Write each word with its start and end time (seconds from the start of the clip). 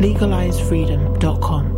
LegalizeFreedom.com. 0.00 1.72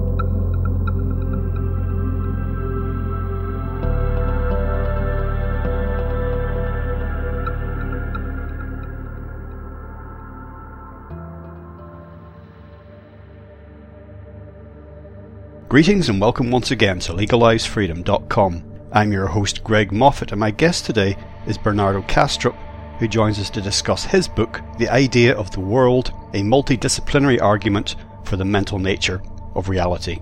Greetings 15.68 16.08
and 16.08 16.20
welcome 16.20 16.50
once 16.50 16.72
again 16.72 16.98
to 16.98 17.12
LegalizeFreedom.com. 17.12 18.64
I'm 18.90 19.12
your 19.12 19.28
host 19.28 19.62
Greg 19.62 19.92
Moffitt 19.92 20.32
and 20.32 20.40
my 20.40 20.50
guest 20.50 20.86
today 20.86 21.16
is 21.46 21.56
Bernardo 21.56 22.02
Kastrup, 22.02 22.56
who 22.98 23.06
joins 23.06 23.38
us 23.38 23.48
to 23.50 23.60
discuss 23.60 24.04
his 24.04 24.26
book, 24.26 24.60
The 24.78 24.88
Idea 24.88 25.36
of 25.36 25.52
the 25.52 25.60
World, 25.60 26.12
a 26.34 26.40
multidisciplinary 26.40 27.40
argument 27.40 27.94
for 28.28 28.36
the 28.36 28.44
mental 28.44 28.78
nature 28.78 29.22
of 29.54 29.68
reality. 29.68 30.18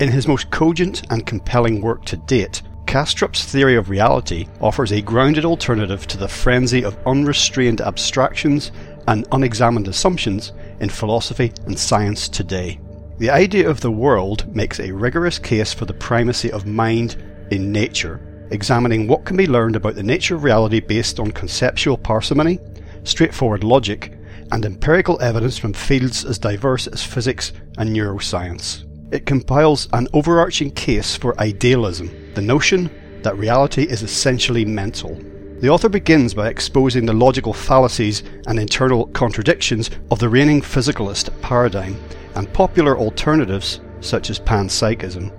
In 0.00 0.10
his 0.10 0.28
most 0.28 0.50
cogent 0.50 1.02
and 1.10 1.26
compelling 1.26 1.80
work 1.80 2.04
to 2.06 2.16
date, 2.16 2.62
Kastrup's 2.86 3.44
theory 3.44 3.74
of 3.74 3.90
reality 3.90 4.46
offers 4.60 4.92
a 4.92 5.02
grounded 5.02 5.44
alternative 5.44 6.06
to 6.06 6.16
the 6.16 6.28
frenzy 6.28 6.84
of 6.84 6.96
unrestrained 7.04 7.80
abstractions 7.80 8.70
and 9.08 9.26
unexamined 9.32 9.88
assumptions 9.88 10.52
in 10.80 10.88
philosophy 10.88 11.52
and 11.66 11.78
science 11.78 12.28
today. 12.28 12.80
The 13.18 13.30
idea 13.30 13.68
of 13.68 13.80
the 13.80 13.90
world 13.90 14.54
makes 14.54 14.78
a 14.78 14.92
rigorous 14.92 15.38
case 15.38 15.72
for 15.74 15.84
the 15.84 15.94
primacy 15.94 16.52
of 16.52 16.64
mind 16.64 17.16
in 17.50 17.72
nature, 17.72 18.20
examining 18.52 19.08
what 19.08 19.24
can 19.24 19.36
be 19.36 19.46
learned 19.46 19.76
about 19.76 19.96
the 19.96 20.02
nature 20.02 20.36
of 20.36 20.44
reality 20.44 20.78
based 20.80 21.18
on 21.18 21.32
conceptual 21.32 21.98
parsimony, 21.98 22.60
straightforward 23.02 23.64
logic, 23.64 24.17
and 24.52 24.64
empirical 24.64 25.20
evidence 25.20 25.58
from 25.58 25.72
fields 25.72 26.24
as 26.24 26.38
diverse 26.38 26.86
as 26.86 27.02
physics 27.02 27.52
and 27.76 27.94
neuroscience. 27.94 28.84
It 29.12 29.26
compiles 29.26 29.88
an 29.92 30.08
overarching 30.12 30.70
case 30.70 31.16
for 31.16 31.38
idealism, 31.40 32.10
the 32.34 32.42
notion 32.42 32.90
that 33.22 33.36
reality 33.36 33.84
is 33.84 34.02
essentially 34.02 34.64
mental. 34.64 35.14
The 35.60 35.70
author 35.70 35.88
begins 35.88 36.34
by 36.34 36.48
exposing 36.48 37.06
the 37.06 37.12
logical 37.12 37.52
fallacies 37.52 38.22
and 38.46 38.58
internal 38.58 39.06
contradictions 39.08 39.90
of 40.10 40.18
the 40.18 40.28
reigning 40.28 40.60
physicalist 40.60 41.30
paradigm 41.42 41.98
and 42.36 42.52
popular 42.52 42.96
alternatives 42.96 43.80
such 44.00 44.30
as 44.30 44.38
panpsychism. 44.38 45.32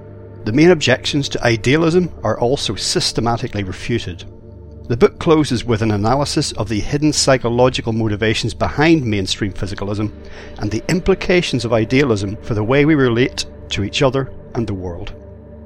The 0.45 0.51
main 0.51 0.71
objections 0.71 1.29
to 1.29 1.43
idealism 1.43 2.11
are 2.23 2.39
also 2.39 2.75
systematically 2.75 3.63
refuted. 3.63 4.25
The 4.89 4.97
book 4.97 5.19
closes 5.19 5.63
with 5.63 5.83
an 5.83 5.91
analysis 5.91 6.51
of 6.53 6.67
the 6.67 6.79
hidden 6.79 7.13
psychological 7.13 7.93
motivations 7.93 8.55
behind 8.55 9.05
mainstream 9.05 9.53
physicalism 9.53 10.11
and 10.57 10.71
the 10.71 10.81
implications 10.89 11.63
of 11.63 11.73
idealism 11.73 12.35
for 12.37 12.55
the 12.55 12.63
way 12.63 12.85
we 12.85 12.95
relate 12.95 13.45
to 13.69 13.83
each 13.83 14.01
other 14.01 14.33
and 14.55 14.65
the 14.65 14.73
world. 14.73 15.13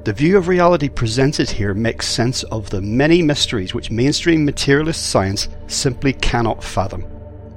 The 0.04 0.12
view 0.12 0.38
of 0.38 0.50
reality 0.50 0.90
presented 0.90 1.50
here 1.50 1.74
makes 1.74 2.06
sense 2.06 2.44
of 2.44 2.70
the 2.70 2.82
many 2.82 3.22
mysteries 3.22 3.74
which 3.74 3.90
mainstream 3.90 4.44
materialist 4.44 5.10
science 5.10 5.48
simply 5.68 6.12
cannot 6.12 6.62
fathom. 6.62 7.06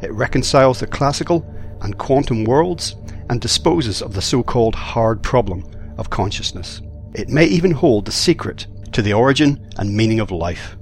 It 0.03 0.13
reconciles 0.13 0.79
the 0.79 0.87
classical 0.87 1.45
and 1.81 1.99
quantum 1.99 2.45
worlds 2.45 2.95
and 3.29 3.41
disposes 3.41 4.03
of 4.03 4.15
the 4.15 4.23
so 4.23 4.45
called 4.45 4.77
hard 4.77 5.21
problem 5.21 5.65
of 5.99 6.11
consciousness. 6.11 6.81
It 7.13 7.29
may 7.29 7.47
even 7.47 7.73
hold 7.73 8.05
the 8.05 8.13
secret 8.13 8.69
to 8.93 9.03
the 9.03 9.15
origin 9.15 9.69
and 9.79 9.93
meaning 9.93 10.21
of 10.21 10.31
life. 10.31 10.77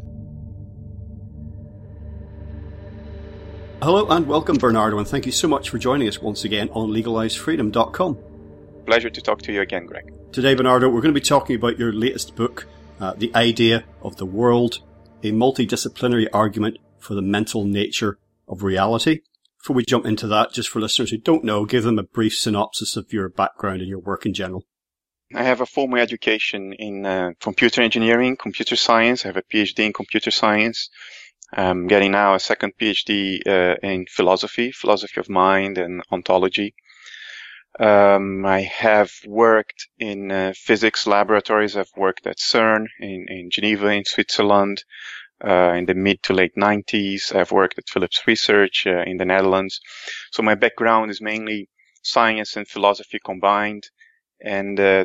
Hello 3.85 4.09
and 4.09 4.27
welcome, 4.27 4.57
Bernardo, 4.57 4.97
and 4.97 5.07
thank 5.07 5.27
you 5.27 5.33
so 5.33 5.47
much 5.47 5.69
for 5.69 5.77
joining 5.77 6.09
us 6.09 6.19
once 6.19 6.45
again 6.45 6.71
on 6.71 6.89
LegalizeFreedom.com. 6.89 8.19
Pleasure 8.87 9.11
to 9.11 9.21
talk 9.21 9.43
to 9.43 9.53
you 9.53 9.61
again, 9.61 9.85
Greg. 9.85 10.11
Today, 10.33 10.55
Bernardo, 10.55 10.89
we're 10.89 11.03
going 11.03 11.13
to 11.13 11.21
be 11.21 11.23
talking 11.23 11.55
about 11.55 11.79
your 11.79 11.93
latest 11.93 12.35
book, 12.35 12.67
uh, 12.99 13.13
The 13.13 13.31
Idea 13.35 13.85
of 14.01 14.17
the 14.17 14.25
World, 14.25 14.79
a 15.23 15.33
multidisciplinary 15.33 16.29
argument 16.33 16.79
for 16.99 17.15
the 17.15 17.21
mental 17.21 17.67
nature 17.67 18.17
of 18.49 18.63
reality. 18.63 19.21
Before 19.59 19.77
we 19.77 19.85
jump 19.85 20.07
into 20.07 20.27
that, 20.29 20.55
just 20.55 20.71
for 20.71 20.81
listeners 20.81 21.11
who 21.11 21.19
don't 21.19 21.45
know, 21.45 21.67
give 21.67 21.85
them 21.85 21.99
a 21.99 22.05
brief 22.05 22.33
synopsis 22.33 22.97
of 22.97 23.13
your 23.13 23.29
background 23.29 23.83
and 23.83 23.91
your 23.91 24.01
work 24.01 24.25
in 24.25 24.33
general. 24.33 24.65
I 25.35 25.43
have 25.43 25.61
a 25.61 25.67
formal 25.67 25.99
education 25.99 26.73
in 26.73 27.05
uh, 27.05 27.33
computer 27.39 27.83
engineering, 27.83 28.39
computer 28.39 28.77
science. 28.77 29.27
I 29.27 29.29
have 29.29 29.37
a 29.37 29.43
PhD 29.43 29.81
in 29.81 29.93
computer 29.93 30.31
science. 30.31 30.89
I'm 31.57 31.87
getting 31.87 32.13
now 32.13 32.35
a 32.35 32.41
second 32.41 32.73
PhD 32.81 33.47
uh, 33.47 33.77
in 33.83 34.07
philosophy, 34.11 34.73
philosophy 34.73 35.21
of 35.21 35.29
mind 35.29 35.79
and 35.79 36.03
ontology. 36.11 36.75
Um, 37.79 38.45
I 38.45 38.63
have 38.63 39.13
worked 39.27 39.89
in 39.99 40.31
uh, 40.31 40.53
physics 40.57 41.07
laboratories. 41.07 41.77
I've 41.77 41.91
worked 41.97 42.27
at 42.27 42.39
CERN 42.39 42.87
in, 43.01 43.27
in 43.29 43.51
Geneva, 43.51 43.89
in 43.89 44.05
Switzerland 44.05 44.85
uh, 45.45 45.73
in 45.75 45.87
the 45.87 45.95
mid 45.95 46.23
to 46.25 46.33
late 46.33 46.55
90s. 46.57 47.35
I've 47.35 47.53
worked 47.53 47.79
at 47.79 47.89
Philips 47.89 48.23
Research 48.27 48.85
uh, 48.87 49.03
in 49.03 49.17
the 49.17 49.25
Netherlands. 49.25 49.81
So 50.33 50.43
my 50.43 50.55
background 50.55 51.11
is 51.11 51.21
mainly 51.21 51.69
science 52.03 52.57
and 52.57 52.67
philosophy 52.67 53.19
combined. 53.25 53.85
And 54.41 54.79
uh, 54.79 55.05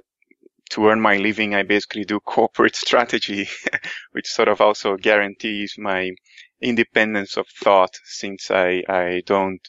to 0.71 0.87
earn 0.87 1.01
my 1.01 1.17
living, 1.17 1.55
I 1.55 1.63
basically 1.63 2.05
do 2.05 2.19
corporate 2.19 2.75
strategy, 2.85 3.47
which 4.11 4.27
sort 4.27 4.47
of 4.47 4.61
also 4.61 4.97
guarantees 4.97 5.75
my 5.77 6.11
independence 6.61 7.37
of 7.37 7.47
thought 7.63 7.95
since 8.03 8.51
I, 8.51 8.83
I 8.87 9.21
don't 9.25 9.61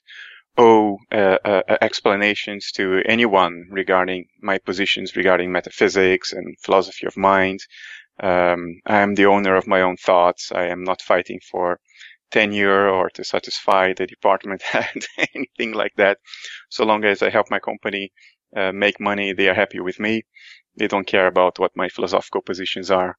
owe 0.58 0.98
uh, 1.12 1.38
uh, 1.44 1.62
explanations 1.80 2.72
to 2.72 3.02
anyone 3.06 3.66
regarding 3.70 4.26
my 4.42 4.58
positions 4.58 5.16
regarding 5.16 5.52
metaphysics 5.52 6.32
and 6.32 6.56
philosophy 6.62 7.06
of 7.06 7.16
mind. 7.16 7.60
Um, 8.22 8.80
I 8.86 8.98
am 8.98 9.14
the 9.14 9.26
owner 9.26 9.56
of 9.56 9.66
my 9.66 9.80
own 9.80 9.96
thoughts. 9.96 10.52
I 10.52 10.66
am 10.66 10.84
not 10.84 11.00
fighting 11.00 11.40
for 11.50 11.78
tenure 12.30 12.88
or 12.88 13.10
to 13.10 13.24
satisfy 13.24 13.92
the 13.94 14.06
department 14.06 14.62
head, 14.72 15.04
anything 15.34 15.72
like 15.72 15.92
that. 15.96 16.18
So 16.68 16.84
long 16.84 17.04
as 17.04 17.22
I 17.22 17.30
help 17.30 17.46
my 17.50 17.58
company 17.58 18.12
uh, 18.56 18.72
make 18.72 19.00
money, 19.00 19.32
they 19.32 19.48
are 19.48 19.54
happy 19.54 19.80
with 19.80 20.00
me. 20.00 20.22
They 20.76 20.88
don't 20.88 21.06
care 21.06 21.26
about 21.26 21.58
what 21.58 21.76
my 21.76 21.88
philosophical 21.88 22.42
positions 22.42 22.90
are. 22.90 23.16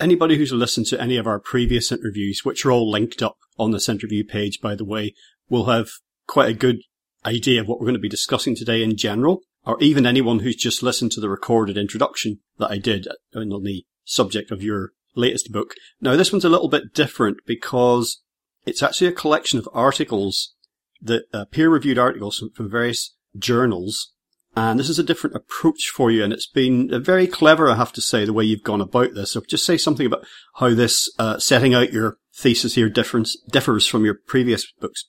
Anybody 0.00 0.36
who's 0.36 0.52
listened 0.52 0.86
to 0.86 1.00
any 1.00 1.16
of 1.16 1.26
our 1.26 1.40
previous 1.40 1.90
interviews, 1.90 2.44
which 2.44 2.64
are 2.64 2.70
all 2.70 2.90
linked 2.90 3.22
up 3.22 3.36
on 3.58 3.72
this 3.72 3.88
interview 3.88 4.24
page, 4.24 4.60
by 4.60 4.74
the 4.74 4.84
way, 4.84 5.14
will 5.48 5.66
have 5.66 5.88
quite 6.26 6.50
a 6.50 6.54
good 6.54 6.78
idea 7.24 7.60
of 7.60 7.66
what 7.66 7.80
we're 7.80 7.86
going 7.86 7.94
to 7.94 8.00
be 8.00 8.08
discussing 8.08 8.54
today 8.54 8.82
in 8.82 8.96
general, 8.96 9.40
or 9.64 9.80
even 9.82 10.06
anyone 10.06 10.40
who's 10.40 10.56
just 10.56 10.82
listened 10.82 11.10
to 11.12 11.20
the 11.20 11.28
recorded 11.28 11.76
introduction 11.76 12.38
that 12.58 12.70
I 12.70 12.78
did 12.78 13.08
on 13.34 13.48
the 13.64 13.84
subject 14.04 14.50
of 14.50 14.62
your 14.62 14.92
latest 15.16 15.50
book. 15.50 15.74
Now, 16.00 16.14
this 16.14 16.32
one's 16.32 16.44
a 16.44 16.48
little 16.48 16.68
bit 16.68 16.94
different 16.94 17.38
because 17.44 18.22
it's 18.64 18.82
actually 18.82 19.08
a 19.08 19.12
collection 19.12 19.58
of 19.58 19.68
articles 19.72 20.54
that 21.00 21.24
uh, 21.32 21.44
peer-reviewed 21.46 21.98
articles 21.98 22.38
from, 22.38 22.50
from 22.52 22.70
various 22.70 23.16
journals. 23.36 24.12
And 24.56 24.78
this 24.78 24.88
is 24.88 24.98
a 24.98 25.04
different 25.04 25.36
approach 25.36 25.88
for 25.88 26.10
you. 26.10 26.24
And 26.24 26.32
it's 26.32 26.48
been 26.48 26.90
very 27.02 27.26
clever, 27.26 27.70
I 27.70 27.76
have 27.76 27.92
to 27.92 28.00
say, 28.00 28.24
the 28.24 28.32
way 28.32 28.44
you've 28.44 28.64
gone 28.64 28.80
about 28.80 29.14
this. 29.14 29.32
So 29.32 29.40
just 29.48 29.64
say 29.64 29.76
something 29.76 30.06
about 30.06 30.26
how 30.56 30.74
this, 30.74 31.12
uh, 31.18 31.38
setting 31.38 31.74
out 31.74 31.92
your 31.92 32.16
thesis 32.34 32.74
here 32.74 32.88
difference, 32.88 33.36
differs 33.50 33.86
from 33.86 34.04
your 34.04 34.18
previous 34.26 34.70
books. 34.80 35.04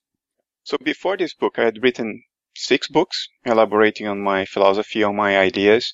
So 0.63 0.77
before 0.83 1.17
this 1.17 1.33
book, 1.33 1.55
I 1.57 1.63
had 1.63 1.81
written 1.81 2.23
six 2.55 2.87
books 2.87 3.27
elaborating 3.45 4.07
on 4.07 4.21
my 4.21 4.45
philosophy, 4.45 5.03
on 5.03 5.15
my 5.15 5.37
ideas. 5.37 5.93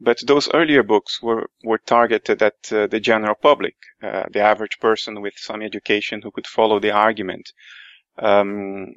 But 0.00 0.18
those 0.26 0.48
earlier 0.52 0.82
books 0.82 1.22
were, 1.22 1.48
were 1.62 1.78
targeted 1.78 2.42
at 2.42 2.54
uh, 2.72 2.86
the 2.86 3.00
general 3.00 3.34
public, 3.40 3.76
uh, 4.02 4.24
the 4.30 4.40
average 4.40 4.78
person 4.80 5.22
with 5.22 5.34
some 5.36 5.62
education 5.62 6.20
who 6.22 6.30
could 6.30 6.46
follow 6.46 6.80
the 6.80 6.90
argument. 6.90 7.50
Um, 8.18 8.94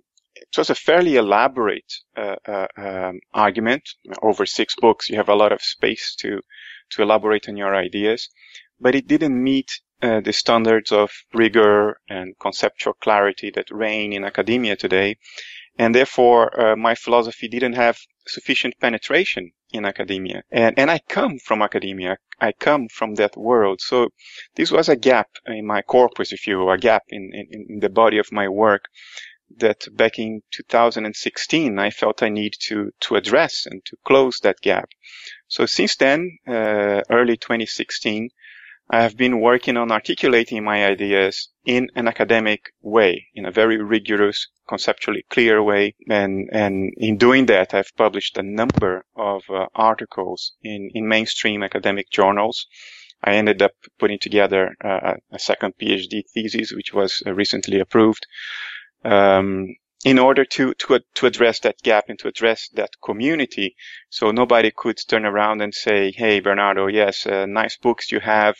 it 0.51 0.59
it's 0.61 0.69
a 0.69 0.75
fairly 0.75 1.15
elaborate 1.15 1.93
uh, 2.17 2.35
uh 2.47 2.67
um, 2.77 3.19
argument 3.33 3.89
over 4.21 4.45
six 4.45 4.75
books. 4.75 5.09
You 5.09 5.17
have 5.17 5.29
a 5.29 5.35
lot 5.35 5.51
of 5.51 5.61
space 5.61 6.15
to 6.19 6.41
to 6.91 7.01
elaborate 7.01 7.49
on 7.49 7.57
your 7.57 7.75
ideas, 7.75 8.29
but 8.79 8.95
it 8.95 9.07
didn't 9.07 9.41
meet 9.41 9.69
uh, 10.01 10.21
the 10.21 10.33
standards 10.33 10.91
of 10.91 11.11
rigor 11.33 11.99
and 12.09 12.33
conceptual 12.39 12.93
clarity 12.93 13.51
that 13.51 13.69
reign 13.69 14.13
in 14.13 14.23
academia 14.23 14.75
today, 14.75 15.17
and 15.77 15.93
therefore 15.93 16.59
uh, 16.59 16.75
my 16.75 16.95
philosophy 16.95 17.47
didn't 17.47 17.73
have 17.73 17.97
sufficient 18.27 18.73
penetration 18.79 19.51
in 19.71 19.85
academia. 19.85 20.43
And, 20.51 20.77
and 20.77 20.89
I 20.89 20.99
come 21.09 21.39
from 21.39 21.61
academia. 21.61 22.17
I 22.39 22.53
come 22.53 22.87
from 22.87 23.15
that 23.15 23.35
world. 23.35 23.81
So 23.81 24.09
this 24.55 24.71
was 24.71 24.89
a 24.89 24.95
gap 24.95 25.27
in 25.45 25.65
my 25.65 25.81
corpus, 25.81 26.31
if 26.31 26.47
you 26.47 26.57
will, 26.57 26.71
a 26.71 26.77
gap 26.77 27.03
in, 27.09 27.31
in, 27.33 27.65
in 27.69 27.79
the 27.79 27.89
body 27.89 28.17
of 28.17 28.31
my 28.31 28.47
work 28.47 28.85
that 29.57 29.87
back 29.95 30.19
in 30.19 30.41
2016 30.51 31.79
I 31.79 31.89
felt 31.89 32.23
I 32.23 32.29
need 32.29 32.53
to, 32.67 32.91
to 33.01 33.15
address 33.15 33.65
and 33.65 33.83
to 33.85 33.97
close 34.05 34.39
that 34.39 34.61
gap. 34.61 34.89
So 35.47 35.65
since 35.65 35.95
then, 35.95 36.37
uh, 36.47 37.01
early 37.09 37.37
2016, 37.37 38.29
I 38.91 39.03
have 39.03 39.15
been 39.15 39.39
working 39.39 39.77
on 39.77 39.91
articulating 39.91 40.63
my 40.63 40.85
ideas 40.85 41.49
in 41.63 41.89
an 41.95 42.07
academic 42.07 42.73
way, 42.81 43.27
in 43.35 43.45
a 43.45 43.51
very 43.51 43.77
rigorous, 43.77 44.47
conceptually 44.67 45.25
clear 45.29 45.61
way. 45.61 45.93
And, 46.09 46.49
and 46.51 46.91
in 46.97 47.17
doing 47.17 47.45
that, 47.47 47.75
I've 47.75 47.95
published 47.95 48.37
a 48.37 48.43
number 48.43 49.05
of 49.15 49.43
uh, 49.47 49.67
articles 49.75 50.53
in, 50.63 50.89
in 50.95 51.07
mainstream 51.07 51.61
academic 51.61 52.09
journals. 52.09 52.65
I 53.23 53.35
ended 53.35 53.61
up 53.61 53.73
putting 53.99 54.17
together 54.17 54.75
uh, 54.83 55.15
a 55.31 55.37
second 55.37 55.75
PhD 55.79 56.23
thesis, 56.33 56.71
which 56.71 56.91
was 56.91 57.21
uh, 57.27 57.33
recently 57.33 57.79
approved, 57.79 58.25
um, 59.03 59.75
in 60.05 60.17
order 60.17 60.45
to, 60.45 60.73
to, 60.75 60.99
to 61.15 61.25
address 61.25 61.59
that 61.59 61.81
gap 61.83 62.05
and 62.07 62.17
to 62.19 62.27
address 62.27 62.69
that 62.73 62.91
community. 63.03 63.75
So 64.09 64.31
nobody 64.31 64.71
could 64.75 64.97
turn 65.07 65.25
around 65.25 65.61
and 65.61 65.73
say, 65.73 66.11
Hey, 66.11 66.39
Bernardo, 66.39 66.87
yes, 66.87 67.25
uh, 67.25 67.45
nice 67.45 67.77
books 67.77 68.11
you 68.11 68.19
have. 68.19 68.55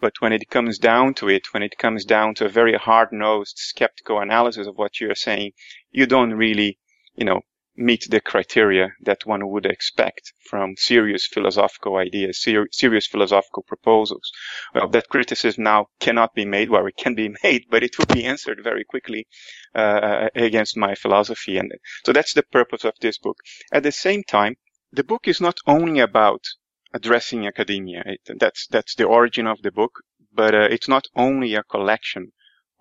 But 0.00 0.14
when 0.20 0.32
it 0.32 0.50
comes 0.50 0.78
down 0.78 1.14
to 1.14 1.28
it, 1.28 1.52
when 1.52 1.62
it 1.62 1.78
comes 1.78 2.04
down 2.04 2.34
to 2.36 2.46
a 2.46 2.48
very 2.48 2.74
hard-nosed, 2.74 3.56
skeptical 3.58 4.20
analysis 4.20 4.66
of 4.66 4.76
what 4.76 5.00
you're 5.00 5.14
saying, 5.14 5.52
you 5.90 6.06
don't 6.06 6.34
really, 6.34 6.78
you 7.14 7.24
know, 7.24 7.40
meet 7.76 8.06
the 8.10 8.20
criteria 8.20 8.94
that 9.00 9.26
one 9.26 9.48
would 9.48 9.66
expect 9.66 10.32
from 10.48 10.76
serious 10.76 11.26
philosophical 11.26 11.96
ideas, 11.96 12.40
ser- 12.40 12.68
serious 12.72 13.06
philosophical 13.06 13.62
proposals. 13.64 14.30
Well, 14.74 14.88
that 14.88 15.08
criticism 15.08 15.64
now 15.64 15.86
cannot 16.00 16.34
be 16.34 16.44
made. 16.44 16.70
Well, 16.70 16.86
it 16.86 16.96
can 16.96 17.14
be 17.14 17.34
made, 17.42 17.64
but 17.70 17.82
it 17.82 17.98
would 17.98 18.08
be 18.08 18.24
answered 18.24 18.60
very 18.62 18.84
quickly 18.84 19.26
uh, 19.74 20.28
against 20.34 20.76
my 20.76 20.94
philosophy. 20.94 21.58
And 21.58 21.72
so 22.04 22.12
that's 22.12 22.34
the 22.34 22.42
purpose 22.44 22.84
of 22.84 22.94
this 23.00 23.18
book. 23.18 23.38
At 23.72 23.82
the 23.82 23.92
same 23.92 24.22
time, 24.24 24.56
the 24.92 25.04
book 25.04 25.26
is 25.26 25.40
not 25.40 25.58
only 25.66 26.00
about 26.00 26.44
addressing 26.92 27.46
academia. 27.46 28.02
It, 28.06 28.20
that's 28.38 28.66
that's 28.68 28.94
the 28.94 29.04
origin 29.04 29.46
of 29.46 29.62
the 29.62 29.72
book, 29.72 29.92
but 30.32 30.54
uh, 30.54 30.68
it's 30.70 30.88
not 30.88 31.06
only 31.16 31.54
a 31.54 31.62
collection 31.64 32.32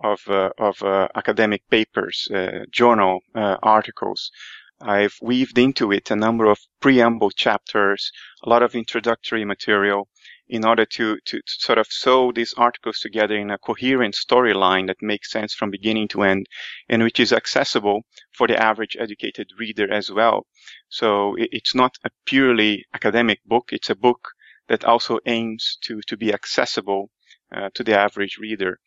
of 0.03 0.21
uh, 0.27 0.49
of 0.57 0.81
uh, 0.83 1.07
academic 1.15 1.67
papers, 1.69 2.27
uh, 2.33 2.65
journal 2.71 3.21
uh, 3.35 3.57
articles. 3.63 4.31
I've 4.85 5.15
weaved 5.21 5.57
into 5.57 5.93
it 5.93 6.11
a 6.11 6.15
number 6.15 6.45
of 6.45 6.59
preamble 6.81 7.31
chapters, 7.31 8.11
a 8.43 8.49
lot 8.49 8.63
of 8.63 8.75
introductory 8.75 9.45
material 9.45 10.09
in 10.49 10.65
order 10.65 10.85
to, 10.85 11.17
to, 11.25 11.37
to 11.37 11.41
sort 11.45 11.77
of 11.77 11.87
sew 11.89 12.33
these 12.33 12.53
articles 12.57 12.99
together 12.99 13.35
in 13.35 13.49
a 13.49 13.57
coherent 13.57 14.13
storyline 14.13 14.87
that 14.87 15.01
makes 15.01 15.31
sense 15.31 15.53
from 15.53 15.71
beginning 15.71 16.09
to 16.09 16.23
end 16.23 16.47
and 16.89 17.01
which 17.01 17.19
is 17.19 17.31
accessible 17.31 18.01
for 18.33 18.45
the 18.45 18.61
average 18.61 18.97
educated 18.99 19.47
reader 19.57 19.91
as 19.91 20.11
well. 20.11 20.45
So 20.89 21.35
it, 21.35 21.49
it's 21.53 21.73
not 21.73 21.97
a 22.03 22.09
purely 22.25 22.85
academic 22.93 23.39
book. 23.45 23.69
It's 23.71 23.89
a 23.89 23.95
book 23.95 24.31
that 24.67 24.83
also 24.83 25.19
aims 25.25 25.77
to, 25.83 26.01
to 26.07 26.17
be 26.17 26.33
accessible 26.33 27.09
uh, 27.55 27.69
to 27.75 27.83
the 27.83 27.97
average 27.97 28.37
reader. 28.37 28.79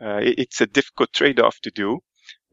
Uh, 0.00 0.20
it, 0.22 0.38
it's 0.38 0.60
a 0.60 0.66
difficult 0.66 1.12
trade-off 1.12 1.58
to 1.62 1.70
do. 1.70 1.98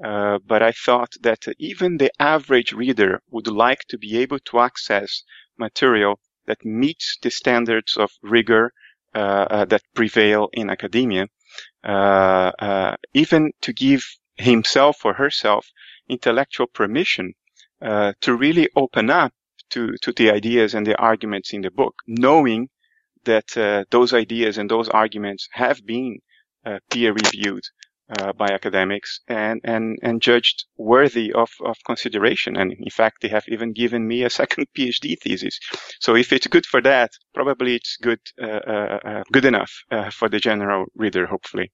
Uh, 0.03 0.38
but 0.45 0.61
I 0.61 0.71
thought 0.73 1.13
that 1.21 1.45
even 1.57 1.97
the 1.97 2.11
average 2.19 2.71
reader 2.71 3.21
would 3.31 3.47
like 3.47 3.81
to 3.89 3.97
be 3.97 4.17
able 4.17 4.39
to 4.39 4.59
access 4.59 5.23
material 5.57 6.19
that 6.45 6.63
meets 6.63 7.17
the 7.21 7.31
standards 7.31 7.97
of 7.97 8.11
rigor 8.21 8.73
uh, 9.15 9.47
uh, 9.49 9.65
that 9.65 9.81
prevail 9.95 10.49
in 10.53 10.69
academia, 10.69 11.27
uh, 11.83 12.51
uh, 12.59 12.95
even 13.13 13.51
to 13.61 13.73
give 13.73 14.03
himself 14.35 15.03
or 15.05 15.13
herself 15.13 15.67
intellectual 16.07 16.67
permission 16.67 17.33
to 17.81 18.35
really 18.35 18.69
open 18.75 19.09
up 19.09 19.33
to, 19.69 19.95
to 20.01 20.11
the 20.13 20.29
ideas 20.29 20.75
and 20.75 20.85
the 20.85 20.97
arguments 20.97 21.53
in 21.53 21.61
the 21.61 21.71
book, 21.71 21.95
knowing 22.05 22.69
that 23.23 23.85
those 23.89 24.13
ideas 24.13 24.57
and 24.57 24.69
those 24.69 24.89
arguments 24.89 25.47
have 25.51 25.83
been 25.85 26.19
peer 26.89 27.13
reviewed 27.13 27.63
uh, 28.19 28.33
by 28.33 28.48
academics 28.48 29.19
and, 29.27 29.62
and, 29.63 29.98
and 30.01 30.21
judged 30.21 30.65
worthy 30.77 31.33
of, 31.33 31.50
of 31.65 31.75
consideration. 31.86 32.56
And 32.56 32.71
in 32.71 32.89
fact, 32.89 33.21
they 33.21 33.27
have 33.30 33.44
even 33.48 33.74
given 33.74 34.07
me 34.07 34.24
a 34.24 34.30
second 34.42 34.68
PhD 34.77 35.15
thesis. 35.21 35.59
So 36.00 36.15
if 36.15 36.31
it's 36.31 36.48
good 36.48 36.65
for 36.65 36.81
that, 36.81 37.12
probably 37.33 37.75
it's 37.75 37.98
good, 38.01 38.19
uh, 38.42 38.45
uh, 38.45 39.00
uh 39.06 39.24
good 39.31 39.45
enough 39.45 39.71
uh, 39.92 40.09
for 40.09 40.30
the 40.30 40.39
general 40.39 40.86
reader, 40.95 41.27
hopefully. 41.27 41.71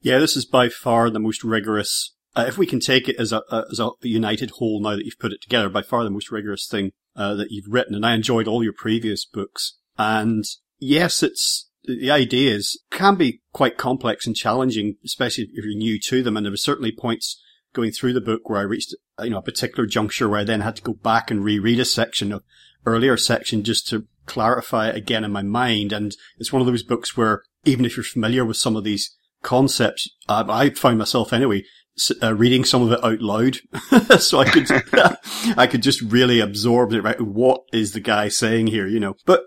Yeah, 0.00 0.18
this 0.18 0.36
is 0.36 0.44
by 0.44 0.68
far 0.68 1.10
the 1.10 1.18
most 1.18 1.42
rigorous. 1.42 2.14
Uh, 2.36 2.44
if 2.46 2.58
we 2.58 2.66
can 2.66 2.80
take 2.80 3.08
it 3.08 3.16
as 3.18 3.32
a, 3.32 3.42
as 3.70 3.80
a 3.80 3.90
united 4.02 4.50
whole 4.50 4.80
now 4.80 4.96
that 4.96 5.04
you've 5.04 5.18
put 5.18 5.32
it 5.32 5.40
together, 5.40 5.68
by 5.68 5.82
far 5.82 6.04
the 6.04 6.10
most 6.10 6.30
rigorous 6.30 6.66
thing 6.66 6.92
that 7.16 7.48
you've 7.50 7.72
written. 7.72 7.94
And 7.94 8.04
I 8.04 8.14
enjoyed 8.14 8.48
all 8.48 8.62
your 8.62 8.72
previous 8.76 9.24
books. 9.24 9.78
And 9.96 10.44
yes, 10.78 11.22
it's 11.22 11.70
the 11.84 12.10
ideas 12.10 12.80
can 12.90 13.14
be 13.16 13.42
quite 13.52 13.76
complex 13.76 14.26
and 14.26 14.36
challenging, 14.36 14.96
especially 15.04 15.48
if 15.52 15.64
you're 15.64 15.74
new 15.74 15.98
to 16.00 16.22
them. 16.22 16.36
And 16.36 16.46
there 16.46 16.52
were 16.52 16.56
certainly 16.56 16.92
points 16.92 17.40
going 17.72 17.90
through 17.90 18.12
the 18.12 18.20
book 18.20 18.48
where 18.48 18.60
I 18.60 18.64
reached, 18.64 18.94
you 19.22 19.30
know, 19.30 19.38
a 19.38 19.42
particular 19.42 19.86
juncture 19.86 20.28
where 20.28 20.40
I 20.40 20.44
then 20.44 20.60
had 20.60 20.76
to 20.76 20.82
go 20.82 20.94
back 20.94 21.30
and 21.30 21.44
reread 21.44 21.80
a 21.80 21.84
section 21.84 22.32
of 22.32 22.42
earlier 22.86 23.16
section 23.16 23.64
just 23.64 23.88
to 23.88 24.06
clarify 24.26 24.88
it 24.88 24.96
again 24.96 25.24
in 25.24 25.32
my 25.32 25.42
mind. 25.42 25.92
And 25.92 26.14
it's 26.38 26.52
one 26.52 26.62
of 26.62 26.66
those 26.66 26.82
books 26.82 27.16
where 27.16 27.42
even 27.64 27.84
if 27.84 27.96
you're 27.96 28.04
familiar 28.04 28.44
with 28.44 28.56
some 28.56 28.76
of 28.76 28.84
these 28.84 29.14
concepts, 29.42 30.08
I, 30.28 30.44
I 30.48 30.70
found 30.70 30.98
myself 30.98 31.32
anyway, 31.32 31.64
uh, 32.22 32.34
reading 32.34 32.64
some 32.64 32.82
of 32.82 32.92
it 32.92 33.04
out 33.04 33.20
loud, 33.20 33.58
so 34.20 34.40
I 34.40 34.46
could 34.46 34.66
I 35.56 35.66
could 35.66 35.82
just 35.82 36.00
really 36.00 36.40
absorb 36.40 36.92
it. 36.92 37.02
Right, 37.02 37.20
what 37.20 37.62
is 37.72 37.92
the 37.92 38.00
guy 38.00 38.28
saying 38.28 38.68
here? 38.68 38.88
You 38.88 39.00
know, 39.00 39.14
but 39.26 39.44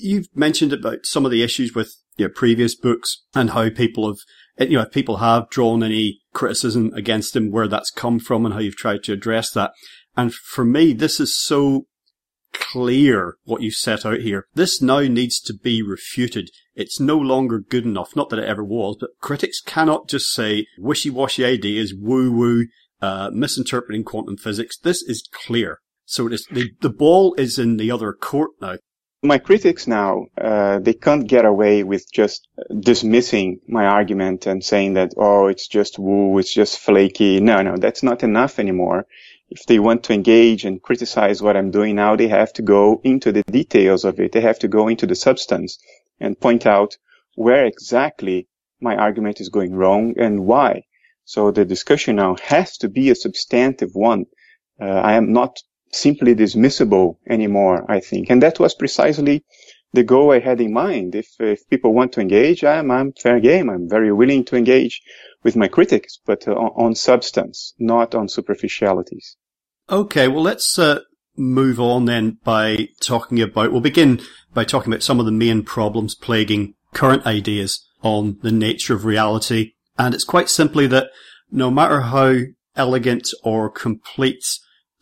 you've 0.00 0.28
mentioned 0.34 0.72
about 0.72 1.04
some 1.04 1.24
of 1.24 1.30
the 1.30 1.42
issues 1.42 1.74
with 1.74 1.94
your 2.16 2.28
previous 2.28 2.74
books 2.74 3.24
and 3.34 3.50
how 3.50 3.70
people 3.70 4.06
have, 4.08 4.68
you 4.68 4.76
know, 4.76 4.82
if 4.82 4.92
people 4.92 5.18
have 5.18 5.50
drawn 5.50 5.82
any 5.82 6.20
criticism 6.34 6.92
against 6.94 7.34
them, 7.34 7.50
where 7.50 7.68
that's 7.68 7.90
come 7.90 8.18
from 8.18 8.44
and 8.44 8.54
how 8.54 8.60
you've 8.60 8.76
tried 8.76 9.02
to 9.04 9.12
address 9.12 9.50
that. 9.52 9.72
And 10.16 10.34
for 10.34 10.64
me, 10.64 10.92
this 10.92 11.20
is 11.20 11.38
so 11.38 11.86
clear 12.52 13.36
what 13.44 13.62
you've 13.62 13.74
set 13.74 14.04
out 14.04 14.20
here. 14.20 14.46
This 14.54 14.82
now 14.82 15.00
needs 15.00 15.40
to 15.40 15.54
be 15.54 15.82
refuted. 15.82 16.50
It's 16.74 17.00
no 17.00 17.16
longer 17.16 17.58
good 17.58 17.84
enough. 17.84 18.16
Not 18.16 18.28
that 18.30 18.38
it 18.38 18.48
ever 18.48 18.64
was, 18.64 18.96
but 19.00 19.10
critics 19.20 19.60
cannot 19.60 20.08
just 20.08 20.32
say 20.32 20.66
wishy-washy 20.78 21.44
ideas, 21.44 21.94
woo-woo, 21.96 22.66
uh, 23.00 23.30
misinterpreting 23.32 24.04
quantum 24.04 24.36
physics. 24.36 24.78
This 24.78 25.02
is 25.02 25.28
clear. 25.32 25.78
So 26.04 26.26
it 26.26 26.32
is, 26.32 26.46
the, 26.50 26.70
the 26.80 26.90
ball 26.90 27.34
is 27.34 27.58
in 27.58 27.76
the 27.76 27.90
other 27.90 28.12
court 28.12 28.50
now 28.60 28.76
my 29.22 29.38
critics 29.38 29.86
now 29.86 30.26
uh, 30.40 30.78
they 30.78 30.94
can't 30.94 31.26
get 31.26 31.44
away 31.44 31.82
with 31.82 32.10
just 32.10 32.48
dismissing 32.80 33.60
my 33.68 33.84
argument 33.84 34.46
and 34.46 34.64
saying 34.64 34.94
that 34.94 35.12
oh 35.18 35.46
it's 35.46 35.68
just 35.68 35.98
woo 35.98 36.38
it's 36.38 36.52
just 36.52 36.78
flaky. 36.78 37.40
No 37.40 37.60
no 37.62 37.76
that's 37.76 38.02
not 38.02 38.22
enough 38.22 38.58
anymore. 38.58 39.06
If 39.50 39.66
they 39.66 39.78
want 39.78 40.04
to 40.04 40.14
engage 40.14 40.64
and 40.64 40.82
criticize 40.82 41.42
what 41.42 41.56
i'm 41.56 41.70
doing 41.70 41.96
now 41.96 42.16
they 42.16 42.28
have 42.28 42.52
to 42.54 42.62
go 42.62 43.00
into 43.04 43.30
the 43.32 43.42
details 43.42 44.04
of 44.04 44.20
it. 44.20 44.32
They 44.32 44.40
have 44.40 44.58
to 44.60 44.68
go 44.68 44.88
into 44.88 45.06
the 45.06 45.16
substance 45.16 45.78
and 46.18 46.40
point 46.40 46.66
out 46.66 46.96
where 47.34 47.66
exactly 47.66 48.48
my 48.80 48.96
argument 48.96 49.40
is 49.40 49.50
going 49.50 49.74
wrong 49.74 50.14
and 50.18 50.46
why. 50.46 50.84
So 51.24 51.50
the 51.50 51.64
discussion 51.64 52.16
now 52.16 52.36
has 52.42 52.78
to 52.78 52.88
be 52.88 53.10
a 53.10 53.14
substantive 53.14 53.90
one. 53.92 54.24
Uh, 54.80 54.86
I 54.86 55.12
am 55.12 55.32
not 55.32 55.58
simply 55.92 56.34
dismissible 56.34 57.16
anymore, 57.28 57.90
I 57.90 58.00
think. 58.00 58.30
And 58.30 58.42
that 58.42 58.60
was 58.60 58.74
precisely 58.74 59.44
the 59.92 60.04
goal 60.04 60.32
I 60.32 60.38
had 60.38 60.60
in 60.60 60.72
mind. 60.72 61.14
If, 61.14 61.28
if 61.40 61.68
people 61.68 61.92
want 61.92 62.12
to 62.12 62.20
engage, 62.20 62.62
I'm, 62.64 62.90
I'm 62.90 63.12
fair 63.12 63.40
game. 63.40 63.68
I'm 63.68 63.88
very 63.88 64.12
willing 64.12 64.44
to 64.46 64.56
engage 64.56 65.02
with 65.42 65.56
my 65.56 65.68
critics, 65.68 66.18
but 66.24 66.46
uh, 66.46 66.52
on, 66.52 66.94
substance, 66.94 67.74
not 67.78 68.14
on 68.14 68.28
superficialities. 68.28 69.36
Okay, 69.88 70.28
well, 70.28 70.42
let's 70.42 70.78
uh, 70.78 71.00
move 71.36 71.80
on 71.80 72.04
then 72.04 72.38
by 72.44 72.88
talking 73.00 73.40
about, 73.40 73.72
we'll 73.72 73.80
begin 73.80 74.20
by 74.52 74.64
talking 74.64 74.92
about 74.92 75.02
some 75.02 75.18
of 75.20 75.26
the 75.26 75.32
main 75.32 75.62
problems 75.62 76.14
plaguing 76.14 76.74
current 76.92 77.24
ideas 77.26 77.84
on 78.02 78.38
the 78.42 78.52
nature 78.52 78.94
of 78.94 79.04
reality. 79.04 79.72
And 79.98 80.14
it's 80.14 80.24
quite 80.24 80.48
simply 80.48 80.86
that 80.88 81.08
no 81.50 81.70
matter 81.70 82.00
how 82.00 82.36
elegant 82.76 83.28
or 83.42 83.70
complete 83.70 84.44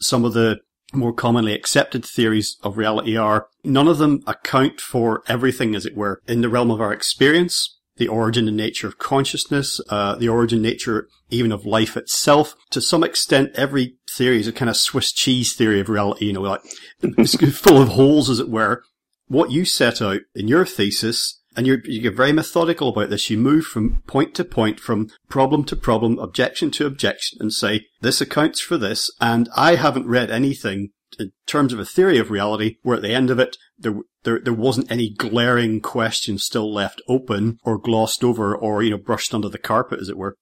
some 0.01 0.25
of 0.25 0.35
the 0.35 0.61
more 0.95 1.13
commonly 1.13 1.55
accepted 1.55 2.05
theories 2.05 2.57
of 2.63 2.79
reality 2.79 3.17
are 3.17 3.49
none 3.65 3.89
of 3.89 3.99
them 3.99 4.23
account 4.27 4.81
for 4.81 5.23
everything, 5.29 5.75
as 5.75 5.85
it 5.85 5.97
were, 5.97 6.23
in 6.27 6.41
the 6.41 6.49
realm 6.49 6.71
of 6.71 6.81
our 6.81 6.93
experience. 6.93 7.75
the 7.97 8.07
origin 8.07 8.47
and 8.47 8.57
nature 8.57 8.87
of 8.87 8.97
consciousness, 8.99 9.81
uh, 9.89 10.15
the 10.15 10.29
origin 10.29 10.63
nature 10.63 11.09
even 11.31 11.51
of 11.51 11.67
life 11.67 11.97
itself. 11.97 12.55
To 12.71 12.81
some 12.81 13.03
extent, 13.03 13.51
every 13.57 13.97
theory 14.09 14.39
is 14.39 14.47
a 14.47 14.53
kind 14.53 14.69
of 14.69 14.77
Swiss 14.77 15.11
cheese 15.11 15.53
theory 15.53 15.81
of 15.81 15.89
reality, 15.89 16.27
you 16.27 16.33
know, 16.33 16.43
like 16.43 16.61
it's 17.03 17.35
full 17.59 17.83
of 17.83 17.89
holes, 17.89 18.31
as 18.31 18.39
it 18.39 18.49
were. 18.49 18.85
What 19.27 19.51
you 19.51 19.65
set 19.65 20.01
out 20.01 20.21
in 20.37 20.47
your 20.47 20.65
thesis, 20.65 21.38
and 21.59 21.67
you're, 21.67 21.81
you 21.87 22.01
get 22.01 22.15
very 22.15 22.31
methodical 22.31 22.91
about 22.91 23.11
this. 23.11 23.31
You 23.31 23.37
move 23.37 23.65
from 23.65 24.01
point 24.07 24.33
to 24.37 24.45
point, 24.45 24.79
from 24.79 25.09
problem 25.29 25.65
to 25.65 25.75
problem, 25.75 26.17
objection 26.21 26.71
to 26.71 26.87
objection, 26.87 27.39
and 27.41 27.53
say, 27.53 27.87
this 28.01 28.21
accounts 28.21 28.61
for 28.61 28.79
this, 28.79 29.11
and 29.21 29.49
I 29.57 29.75
haven't 29.75 30.07
read 30.07 30.31
anything 30.31 30.91
in 31.19 31.33
terms 31.49 31.73
of 31.73 31.81
a 31.81 31.85
theory 31.85 32.17
of 32.19 32.31
reality 32.31 32.77
where 32.83 32.95
at 32.95 33.03
the 33.03 33.13
end 33.13 33.29
of 33.29 33.41
it, 33.41 33.57
there, 33.77 33.97
there, 34.23 34.39
there 34.39 34.55
wasn't 34.55 34.89
any 34.89 35.13
glaring 35.13 35.81
question 35.81 36.39
still 36.39 36.73
left 36.73 37.03
open 37.09 37.59
or 37.65 37.77
glossed 37.77 38.23
over 38.23 38.57
or, 38.57 38.85
you 38.85 38.91
know, 38.91 38.97
brushed 38.97 39.35
under 39.35 39.49
the 39.49 39.59
carpet, 39.59 39.99
as 39.99 40.09
it 40.09 40.17
were. 40.17 40.37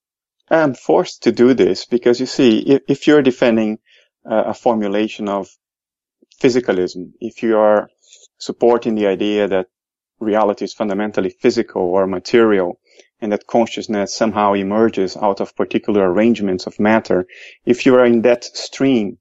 I'm 0.51 0.75
forced 0.75 1.23
to 1.23 1.33
do 1.33 1.55
this 1.55 1.87
because 1.87 2.21
you 2.21 2.27
see, 2.27 2.59
if, 2.59 2.83
if 2.89 3.07
you're 3.07 3.23
defending 3.23 3.79
uh, 4.31 4.45
a 4.49 4.55
formulation 4.55 5.31
of 5.31 5.49
physicalism, 6.43 7.13
if 7.21 7.43
you 7.43 7.57
are 7.57 7.89
supporting 8.37 8.97
the 8.97 9.07
idea 9.07 9.49
that 9.49 9.69
reality 10.21 10.65
is 10.65 10.75
fundamentally 10.75 11.31
physical 11.31 11.83
or 11.83 12.07
material 12.07 12.79
and 13.21 13.33
that 13.33 13.47
consciousness 13.47 14.15
somehow 14.15 14.53
emerges 14.53 15.17
out 15.17 15.41
of 15.41 15.57
particular 15.57 16.11
arrangements 16.11 16.67
of 16.67 16.79
matter, 16.79 17.27
if 17.65 17.87
you 17.87 17.95
are 17.95 18.05
in 18.05 18.23
that 18.23 18.45
stream, 18.45 19.19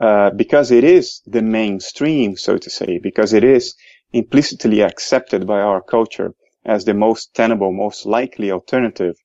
uh, 0.00 0.30
because 0.30 0.70
it 0.70 0.84
is 0.84 1.22
the 1.26 1.42
mainstream, 1.42 2.36
so 2.36 2.56
to 2.56 2.70
say, 2.70 2.98
because 2.98 3.32
it 3.32 3.44
is 3.44 3.74
implicitly 4.12 4.82
accepted 4.82 5.46
by 5.46 5.60
our 5.60 5.82
culture 5.82 6.34
as 6.64 6.84
the 6.84 6.94
most 6.94 7.34
tenable, 7.34 7.72
most 7.72 8.06
likely 8.06 8.50
alternative, 8.50 9.16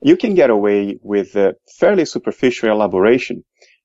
you 0.00 0.16
can 0.16 0.34
get 0.34 0.50
away 0.50 0.98
with 1.02 1.36
a 1.36 1.54
fairly 1.78 2.04
superficial 2.04 2.70
elaboration 2.70 3.44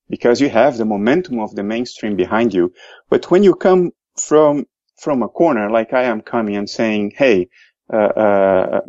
because 0.10 0.39
you 0.39 0.50
have 0.50 0.77
the 0.77 0.86
momentum 0.86 1.39
of 1.39 1.53
the 1.55 1.63
mainstream 1.63 2.15
behind 2.15 2.53
you. 2.53 2.74
But 3.10 3.29
when 3.29 3.43
you 3.43 3.55
come 3.55 3.91
from 4.17 4.65
from 5.01 5.24
a 5.24 5.29
corner, 5.29 5.70
like 5.70 5.93
I 5.93 6.03
am 6.03 6.22
coming 6.22 6.55
and 6.55 6.70
saying, 6.70 7.13
"Hey, 7.17 7.50
uh, 7.91 8.12
uh, 8.25 8.81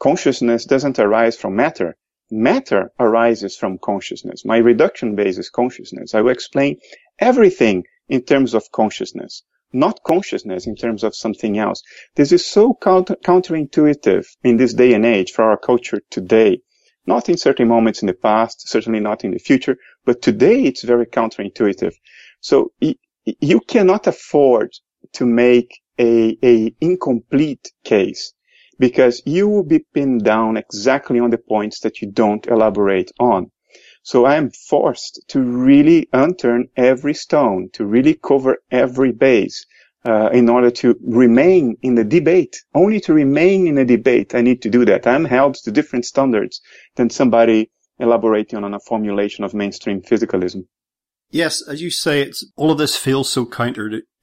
consciousness 0.00 0.64
doesn't 0.64 0.98
arise 0.98 1.36
from 1.36 1.56
matter. 1.56 1.96
Matter 2.30 2.92
arises 2.98 3.56
from 3.56 3.78
consciousness. 3.78 4.44
My 4.44 4.58
reduction 4.58 5.14
base 5.14 5.38
is 5.38 5.50
consciousness. 5.50 6.14
I 6.14 6.22
will 6.22 6.32
explain 6.38 6.78
everything 7.20 7.84
in 8.08 8.22
terms 8.22 8.54
of 8.54 8.70
consciousness, 8.72 9.42
not 9.72 10.00
consciousness 10.04 10.66
in 10.66 10.76
terms 10.76 11.04
of 11.04 11.14
something 11.14 11.58
else. 11.58 11.82
This 12.16 12.32
is 12.32 12.44
so 12.44 12.74
counter- 12.88 13.16
counterintuitive 13.30 14.26
in 14.44 14.56
this 14.58 14.74
day 14.74 14.92
and 14.94 15.06
age 15.06 15.30
for 15.32 15.44
our 15.44 15.58
culture 15.58 16.00
today. 16.10 16.60
Not 17.06 17.28
in 17.28 17.36
certain 17.36 17.68
moments 17.68 18.02
in 18.02 18.06
the 18.08 18.14
past, 18.30 18.68
certainly 18.68 19.00
not 19.00 19.24
in 19.24 19.32
the 19.32 19.38
future, 19.38 19.76
but 20.04 20.22
today 20.22 20.62
it's 20.64 20.82
very 20.82 21.06
counterintuitive. 21.06 21.94
So 22.40 22.72
y- 22.82 22.96
you 23.40 23.60
cannot 23.60 24.06
afford 24.06 24.70
to 25.14 25.26
make 25.26 25.80
a, 25.98 26.38
a 26.42 26.74
incomplete 26.80 27.72
case 27.84 28.32
because 28.78 29.22
you 29.26 29.48
will 29.48 29.62
be 29.62 29.84
pinned 29.94 30.24
down 30.24 30.56
exactly 30.56 31.20
on 31.20 31.30
the 31.30 31.38
points 31.38 31.80
that 31.80 32.00
you 32.00 32.10
don't 32.10 32.46
elaborate 32.46 33.12
on. 33.20 33.50
So 34.02 34.24
I 34.24 34.36
am 34.36 34.50
forced 34.50 35.22
to 35.28 35.40
really 35.42 36.08
unturn 36.14 36.70
every 36.76 37.12
stone, 37.12 37.68
to 37.74 37.84
really 37.84 38.14
cover 38.14 38.56
every 38.70 39.12
base, 39.12 39.66
uh, 40.06 40.30
in 40.32 40.48
order 40.48 40.70
to 40.70 40.98
remain 41.02 41.76
in 41.82 41.94
the 41.94 42.04
debate. 42.04 42.56
Only 42.74 43.00
to 43.00 43.12
remain 43.12 43.66
in 43.66 43.76
a 43.76 43.84
debate, 43.84 44.34
I 44.34 44.40
need 44.40 44.62
to 44.62 44.70
do 44.70 44.86
that. 44.86 45.06
I'm 45.06 45.26
held 45.26 45.56
to 45.56 45.70
different 45.70 46.06
standards 46.06 46.62
than 46.96 47.10
somebody 47.10 47.70
elaborating 47.98 48.64
on 48.64 48.72
a 48.72 48.80
formulation 48.80 49.44
of 49.44 49.52
mainstream 49.52 50.00
physicalism. 50.00 50.64
Yes, 51.30 51.62
as 51.68 51.82
you 51.82 51.90
say, 51.90 52.22
it's 52.22 52.44
all 52.56 52.70
of 52.70 52.78
this 52.78 52.96
feels 52.96 53.30
so 53.30 53.44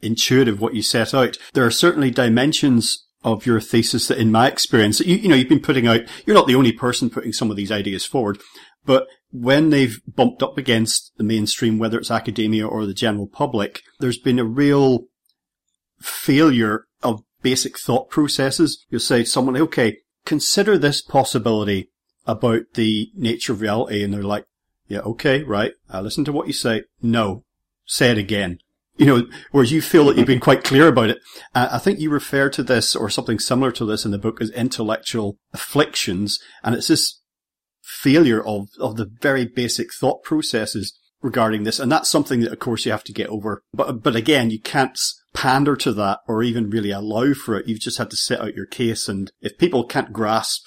counterintuitive 0.01 0.59
what 0.59 0.75
you 0.75 0.81
set 0.81 1.13
out. 1.13 1.37
There 1.53 1.65
are 1.65 1.71
certainly 1.71 2.11
dimensions 2.11 3.05
of 3.23 3.45
your 3.45 3.59
thesis 3.59 4.07
that 4.07 4.19
in 4.19 4.31
my 4.31 4.47
experience, 4.47 4.99
you, 4.99 5.17
you 5.17 5.27
know, 5.27 5.35
you've 5.35 5.49
been 5.49 5.59
putting 5.59 5.87
out, 5.87 6.01
you're 6.25 6.35
not 6.35 6.47
the 6.47 6.55
only 6.55 6.71
person 6.71 7.09
putting 7.09 7.33
some 7.33 7.49
of 7.49 7.57
these 7.57 7.71
ideas 7.71 8.05
forward, 8.05 8.39
but 8.85 9.07
when 9.31 9.69
they've 9.69 9.99
bumped 10.07 10.41
up 10.41 10.57
against 10.57 11.11
the 11.17 11.23
mainstream, 11.23 11.77
whether 11.77 11.97
it's 11.97 12.11
academia 12.11 12.65
or 12.65 12.85
the 12.85 12.93
general 12.93 13.27
public, 13.27 13.81
there's 13.99 14.19
been 14.19 14.39
a 14.39 14.45
real 14.45 15.05
failure 15.99 16.85
of 17.03 17.23
basic 17.41 17.77
thought 17.77 18.09
processes. 18.09 18.85
You'll 18.89 19.01
say 19.01 19.23
to 19.23 19.29
someone, 19.29 19.57
okay, 19.57 19.97
consider 20.25 20.77
this 20.77 21.01
possibility 21.01 21.89
about 22.25 22.61
the 22.75 23.09
nature 23.15 23.53
of 23.53 23.61
reality. 23.61 24.03
And 24.03 24.13
they're 24.13 24.23
like, 24.23 24.45
yeah, 24.87 24.99
okay, 24.99 25.43
right. 25.43 25.73
I 25.89 25.99
listen 25.99 26.23
to 26.25 26.31
what 26.31 26.47
you 26.47 26.53
say. 26.53 26.83
No, 27.01 27.43
say 27.85 28.11
it 28.11 28.17
again. 28.17 28.59
You 28.97 29.05
know, 29.05 29.27
whereas 29.51 29.71
you 29.71 29.81
feel 29.81 30.05
that 30.05 30.17
you've 30.17 30.25
been 30.25 30.39
quite 30.39 30.63
clear 30.63 30.87
about 30.87 31.09
it. 31.09 31.19
I 31.53 31.77
think 31.77 31.99
you 31.99 32.09
refer 32.09 32.49
to 32.49 32.63
this 32.63 32.95
or 32.95 33.09
something 33.09 33.39
similar 33.39 33.71
to 33.73 33.85
this 33.85 34.05
in 34.05 34.11
the 34.11 34.17
book 34.17 34.41
as 34.41 34.49
intellectual 34.51 35.37
afflictions. 35.53 36.39
And 36.63 36.73
it's 36.73 36.87
this 36.87 37.21
failure 37.83 38.43
of, 38.43 38.69
of 38.79 38.97
the 38.97 39.09
very 39.21 39.45
basic 39.45 39.93
thought 39.93 40.23
processes 40.23 40.97
regarding 41.21 41.63
this. 41.63 41.79
And 41.79 41.91
that's 41.91 42.09
something 42.09 42.41
that, 42.41 42.51
of 42.51 42.59
course, 42.59 42.85
you 42.85 42.91
have 42.91 43.03
to 43.05 43.13
get 43.13 43.29
over. 43.29 43.63
But, 43.73 44.01
but 44.01 44.15
again, 44.15 44.49
you 44.49 44.59
can't 44.59 44.99
pander 45.33 45.75
to 45.75 45.93
that 45.93 46.19
or 46.27 46.41
even 46.41 46.69
really 46.69 46.91
allow 46.91 47.33
for 47.33 47.55
it. 47.55 47.67
You've 47.67 47.79
just 47.79 47.97
had 47.97 48.09
to 48.09 48.17
set 48.17 48.41
out 48.41 48.55
your 48.55 48.65
case. 48.65 49.07
And 49.07 49.31
if 49.41 49.57
people 49.57 49.83
can't 49.83 50.11
grasp 50.13 50.65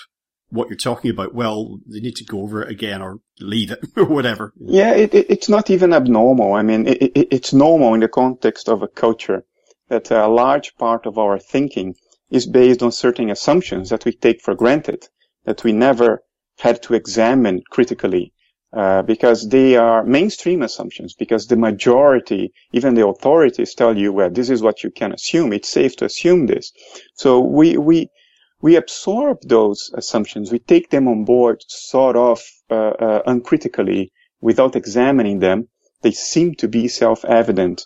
what 0.51 0.69
you're 0.69 0.77
talking 0.77 1.11
about, 1.11 1.35
well, 1.35 1.79
they 1.87 2.01
need 2.01 2.17
to 2.17 2.25
go 2.25 2.43
over 2.43 2.63
it 2.63 2.71
again 2.71 3.03
or 3.03 3.21
leave 3.41 3.71
it 3.71 3.81
or 3.97 4.05
whatever. 4.05 4.53
Yeah, 4.59 4.95
it, 4.95 5.15
it, 5.15 5.27
it's 5.31 5.49
not 5.49 5.71
even 5.71 5.93
abnormal. 5.93 6.55
I 6.55 6.63
mean, 6.63 6.87
it, 6.87 7.29
it's 7.31 7.53
normal 7.53 7.95
in 7.95 8.01
the 8.01 8.09
context 8.09 8.69
of 8.69 8.83
a 8.83 8.89
culture 8.89 9.45
that 9.89 10.11
a 10.11 10.29
large 10.29 10.77
part 10.77 11.07
of 11.07 11.19
our 11.19 11.39
thinking 11.39 11.95
is 12.31 12.47
based 12.47 12.83
on 12.83 12.93
certain 12.93 13.31
assumptions 13.31 13.91
that 13.91 14.05
we 14.05 14.13
take 14.13 14.41
for 14.41 14.55
granted, 14.55 15.09
that 15.45 15.65
we 15.65 15.73
never 15.73 16.23
had 16.59 16.83
to 16.83 16.95
examine 16.95 17.63
critically. 17.71 18.33
Uh, 18.73 19.03
because 19.03 19.49
they 19.49 19.75
are 19.75 20.05
mainstream 20.05 20.63
assumptions, 20.63 21.15
because 21.15 21.49
the 21.49 21.57
majority, 21.57 22.53
even 22.73 22.95
the 22.95 23.05
authorities 23.05 23.75
tell 23.75 23.99
you, 23.99 24.13
well, 24.13 24.31
this 24.31 24.49
is 24.49 24.63
what 24.63 24.85
you 24.85 24.93
can 24.93 25.13
assume. 25.13 25.53
It's 25.53 25.69
safe 25.69 25.97
to 25.97 26.05
assume 26.05 26.47
this. 26.47 26.71
So 27.15 27.41
we, 27.41 27.77
we, 27.77 28.11
we 28.63 28.77
absorb 28.77 29.39
those 29.43 29.91
assumptions. 29.95 30.53
We 30.53 30.59
take 30.59 30.91
them 30.91 31.09
on 31.09 31.25
board 31.25 31.63
sort 31.69 32.17
of 32.17 32.43
uh, 32.71 32.75
uh, 32.75 33.23
uncritically 33.27 34.13
without 34.41 34.77
examining 34.77 35.39
them. 35.39 35.69
They 36.03 36.13
seem 36.13 36.55
to 36.57 36.69
be 36.69 36.89
self-evident. 36.89 37.85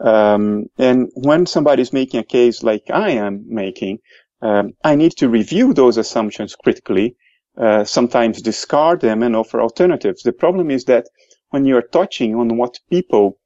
Um, 0.00 0.66
and 0.78 1.10
when 1.14 1.46
somebody 1.46 1.82
is 1.82 1.92
making 1.92 2.20
a 2.20 2.24
case 2.24 2.62
like 2.62 2.84
I 2.90 3.10
am 3.10 3.44
making, 3.46 3.98
um, 4.42 4.72
I 4.82 4.96
need 4.96 5.12
to 5.18 5.28
review 5.28 5.72
those 5.72 5.96
assumptions 5.96 6.56
critically, 6.56 7.16
uh, 7.56 7.84
sometimes 7.84 8.42
discard 8.42 9.00
them 9.00 9.22
and 9.22 9.36
offer 9.36 9.60
alternatives. 9.60 10.22
The 10.22 10.32
problem 10.32 10.70
is 10.70 10.84
that 10.86 11.06
when 11.50 11.64
you're 11.64 11.82
touching 11.82 12.34
on 12.34 12.56
what 12.56 12.80
people 12.90 13.38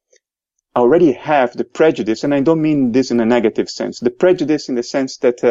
already 0.75 1.13
have 1.13 1.53
the 1.57 1.65
prejudice, 1.65 2.25
and 2.25 2.35
I 2.35 2.41
don't 2.41 2.63
mean 2.63 2.93
this 2.93 3.11
in 3.11 3.21
a 3.21 3.27
negative 3.27 3.69
sense, 3.69 4.01
the 4.01 4.11
prejudice 4.11 4.69
in 4.69 4.75
the 4.77 4.83
sense 4.83 5.19
that 5.19 5.45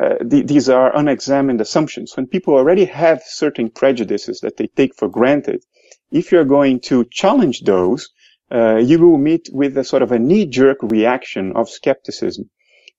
uh, 0.00 0.16
th- 0.30 0.46
these 0.46 0.68
are 0.68 0.96
unexamined 0.96 1.60
assumptions. 1.60 2.16
When 2.16 2.26
people 2.26 2.54
already 2.54 2.84
have 2.86 3.22
certain 3.24 3.70
prejudices 3.70 4.40
that 4.40 4.56
they 4.56 4.68
take 4.68 4.94
for 4.94 5.08
granted, 5.08 5.64
if 6.10 6.32
you're 6.32 6.44
going 6.44 6.80
to 6.80 7.04
challenge 7.10 7.62
those, 7.62 8.10
uh, 8.50 8.76
you 8.76 8.98
will 8.98 9.18
meet 9.18 9.48
with 9.52 9.76
a 9.78 9.84
sort 9.84 10.02
of 10.02 10.12
a 10.12 10.18
knee-jerk 10.18 10.78
reaction 10.82 11.52
of 11.56 11.68
skepticism, 11.68 12.50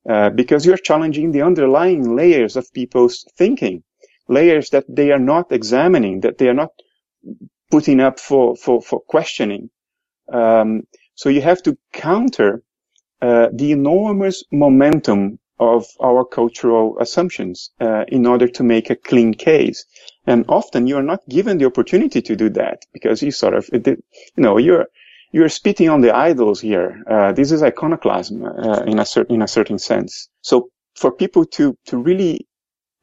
uh, 0.09 0.29
because 0.31 0.65
you're 0.65 0.77
challenging 0.77 1.31
the 1.31 1.41
underlying 1.43 2.15
layers 2.15 2.55
of 2.55 2.71
people's 2.73 3.25
thinking, 3.38 3.83
layers 4.27 4.69
that 4.71 4.85
they 4.89 5.12
are 5.12 5.19
not 5.19 5.51
examining, 5.51 6.21
that 6.21 6.38
they 6.38 6.47
are 6.47 6.55
not 6.55 6.71
putting 7.71 8.00
up 8.00 8.19
for 8.19 8.55
for, 8.55 8.81
for 8.81 9.00
questioning. 9.01 9.69
Um, 10.31 10.83
so 11.15 11.29
you 11.29 11.41
have 11.41 11.62
to 11.63 11.77
counter 11.91 12.63
uh, 13.21 13.50
the 13.53 13.71
enormous 13.71 14.43
momentum 14.51 15.39
of 15.63 15.86
our 16.01 16.25
cultural 16.25 16.98
assumptions 17.00 17.72
uh, 17.79 18.03
in 18.08 18.25
order 18.25 18.48
to 18.48 18.63
make 18.63 18.89
a 18.89 18.96
clean 18.96 19.34
case. 19.34 19.86
And 20.25 20.46
often 20.48 20.88
you 20.88 20.98
are 20.98 21.03
not 21.03 21.22
given 21.27 21.58
the 21.58 21.65
opportunity 21.65 22.22
to 22.22 22.36
do 22.36 22.50
that 22.51 22.86
because 22.93 23.22
you 23.22 23.32
sort 23.32 23.53
of, 23.53 23.70
you 23.74 23.98
know, 24.38 24.58
you're, 24.58 24.88
you're 25.34 25.50
spitting 25.50 25.89
on 25.89 26.01
the 26.01 26.15
idols 26.15 26.62
here. 26.62 27.03
Uh, 27.10 27.32
this 27.34 27.51
is 27.51 27.63
iconoclasm 27.63 28.43
uh, 28.46 28.84
in 28.86 29.00
a 29.00 29.05
certain 29.05 29.36
in 29.36 29.41
a 29.41 29.48
certain 29.48 29.79
sense. 29.79 30.29
So 30.41 30.70
for 30.96 31.12
people 31.12 31.46
to 31.58 31.75
to 31.88 31.98
really 31.98 32.48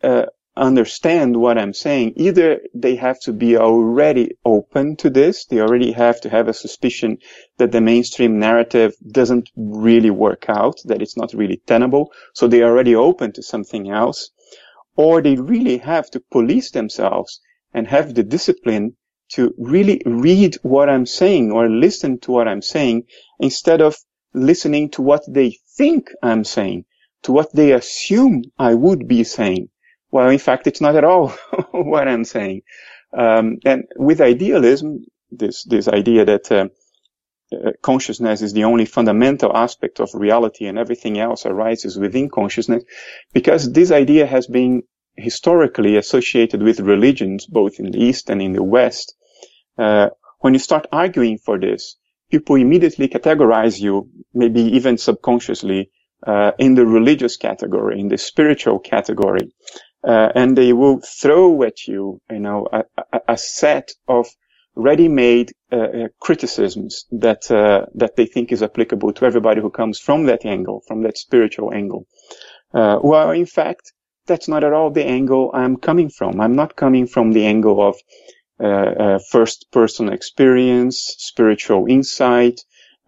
uh, 0.02 0.26
understand 0.56 1.36
what 1.36 1.58
I'm 1.58 1.74
saying, 1.74 2.14
either 2.16 2.60
they 2.74 2.96
have 2.96 3.20
to 3.20 3.32
be 3.32 3.56
already 3.56 4.32
open 4.44 4.96
to 4.96 5.10
this. 5.10 5.46
They 5.46 5.60
already 5.60 5.92
have 5.92 6.20
to 6.22 6.30
have 6.30 6.48
a 6.48 6.54
suspicion 6.54 7.18
that 7.58 7.72
the 7.72 7.80
mainstream 7.80 8.38
narrative 8.38 8.94
doesn't 9.12 9.50
really 9.56 10.10
work 10.10 10.46
out, 10.48 10.76
that 10.86 11.02
it's 11.02 11.16
not 11.16 11.32
really 11.34 11.62
tenable. 11.66 12.12
So 12.34 12.48
they're 12.48 12.68
already 12.70 12.94
open 12.96 13.32
to 13.34 13.42
something 13.42 13.90
else. 13.90 14.30
or 14.96 15.22
they 15.22 15.36
really 15.36 15.78
have 15.78 16.10
to 16.12 16.20
police 16.32 16.70
themselves 16.72 17.40
and 17.74 17.88
have 17.88 18.14
the 18.14 18.22
discipline 18.22 18.96
to 19.30 19.54
really 19.58 20.02
read 20.06 20.56
what 20.62 20.88
I'm 20.90 21.06
saying 21.06 21.52
or 21.52 21.68
listen 21.68 22.18
to 22.20 22.32
what 22.32 22.48
I'm 22.48 22.62
saying 22.62 23.04
instead 23.40 23.80
of 23.80 23.96
listening 24.34 24.90
to 24.90 25.02
what 25.02 25.22
they 25.28 25.58
think 25.76 26.10
I'm 26.22 26.44
saying, 26.44 26.84
to 27.22 27.32
what 27.32 27.54
they 27.54 27.72
assume 27.72 28.44
I 28.58 28.74
would 28.74 29.08
be 29.08 29.24
saying. 29.24 29.70
Well, 30.10 30.28
in 30.30 30.38
fact, 30.38 30.66
it's 30.66 30.80
not 30.80 30.96
at 30.96 31.04
all 31.04 31.28
what 31.72 32.08
I'm 32.08 32.24
saying. 32.24 32.62
Um, 33.16 33.58
and 33.64 33.84
with 33.96 34.20
idealism, 34.20 35.04
this 35.30 35.64
this 35.64 35.88
idea 35.88 36.24
that 36.24 36.50
uh, 36.50 36.68
uh, 37.52 37.72
consciousness 37.82 38.42
is 38.42 38.52
the 38.52 38.64
only 38.64 38.84
fundamental 38.84 39.56
aspect 39.56 40.00
of 40.00 40.10
reality 40.14 40.66
and 40.66 40.78
everything 40.78 41.18
else 41.18 41.46
arises 41.46 41.98
within 41.98 42.28
consciousness, 42.28 42.84
because 43.32 43.72
this 43.72 43.90
idea 43.90 44.26
has 44.26 44.46
been 44.46 44.82
historically 45.16 45.96
associated 45.96 46.62
with 46.62 46.80
religions, 46.80 47.46
both 47.46 47.78
in 47.78 47.90
the 47.90 47.98
East 47.98 48.30
and 48.30 48.40
in 48.40 48.52
the 48.52 48.62
West. 48.62 49.14
Uh, 49.78 50.10
when 50.40 50.54
you 50.54 50.60
start 50.60 50.86
arguing 50.92 51.38
for 51.38 51.58
this, 51.58 51.96
people 52.30 52.56
immediately 52.56 53.08
categorize 53.08 53.80
you, 53.80 54.08
maybe 54.32 54.62
even 54.62 54.96
subconsciously, 54.96 55.90
uh, 56.26 56.52
in 56.58 56.74
the 56.74 56.86
religious 56.86 57.36
category, 57.36 57.98
in 57.98 58.08
the 58.08 58.18
spiritual 58.18 58.78
category, 58.78 59.52
uh, 60.02 60.32
and 60.34 60.56
they 60.56 60.72
will 60.72 61.00
throw 61.00 61.62
at 61.62 61.86
you, 61.86 62.20
you 62.30 62.40
know, 62.40 62.66
a, 62.72 62.84
a, 63.12 63.20
a 63.28 63.38
set 63.38 63.90
of 64.08 64.26
ready-made 64.74 65.52
uh, 65.72 65.76
uh, 65.76 66.08
criticisms 66.20 67.04
that 67.10 67.50
uh, 67.50 67.86
that 67.94 68.16
they 68.16 68.26
think 68.26 68.52
is 68.52 68.62
applicable 68.62 69.12
to 69.12 69.26
everybody 69.26 69.60
who 69.60 69.70
comes 69.70 69.98
from 69.98 70.26
that 70.26 70.44
angle, 70.46 70.82
from 70.86 71.02
that 71.02 71.18
spiritual 71.18 71.72
angle. 71.74 72.06
Uh, 72.72 72.98
well, 73.02 73.30
in 73.30 73.46
fact, 73.46 73.92
that's 74.26 74.48
not 74.48 74.64
at 74.64 74.72
all 74.72 74.90
the 74.90 75.04
angle 75.04 75.50
I'm 75.52 75.76
coming 75.76 76.08
from. 76.08 76.40
I'm 76.40 76.54
not 76.54 76.76
coming 76.76 77.06
from 77.06 77.32
the 77.32 77.46
angle 77.46 77.82
of 77.82 77.96
first-person 79.30 80.12
experience, 80.12 81.14
spiritual 81.18 81.86
insight, 81.88 82.60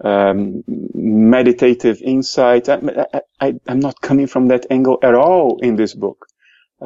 um, 0.03 0.65
meditative 0.67 2.03
insight. 2.03 2.69
I, 2.69 3.55
am 3.69 3.79
not 3.79 4.01
coming 4.01 4.27
from 4.27 4.49
that 4.49 4.67
angle 4.71 4.99
at 5.03 5.15
all 5.15 5.59
in 5.63 5.77
this 5.77 5.95
book. 5.95 6.27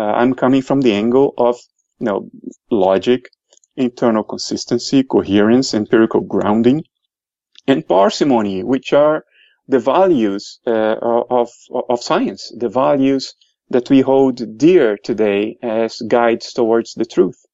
I'm 0.02 0.34
coming 0.34 0.62
from 0.62 0.80
the 0.80 0.92
angle 0.92 1.34
of 1.38 1.56
you 1.98 2.06
know 2.06 2.30
logic, 2.70 3.30
internal 3.76 4.24
consistency, 4.24 5.02
coherence, 5.02 5.74
empirical 5.74 6.20
grounding, 6.20 6.84
and 7.66 7.86
parsimony, 7.86 8.62
which 8.62 8.92
are 8.92 9.24
the 9.68 9.78
values 9.78 10.60
uh, 10.66 10.96
of, 11.30 11.50
of 11.88 12.02
science, 12.02 12.52
the 12.56 12.68
values 12.68 13.34
that 13.70 13.90
we 13.90 14.00
hold 14.00 14.58
dear 14.58 14.96
today 14.96 15.58
as 15.62 16.00
guides 16.06 16.52
towards 16.52 16.94
the 16.94 17.04
truth. 17.04 17.44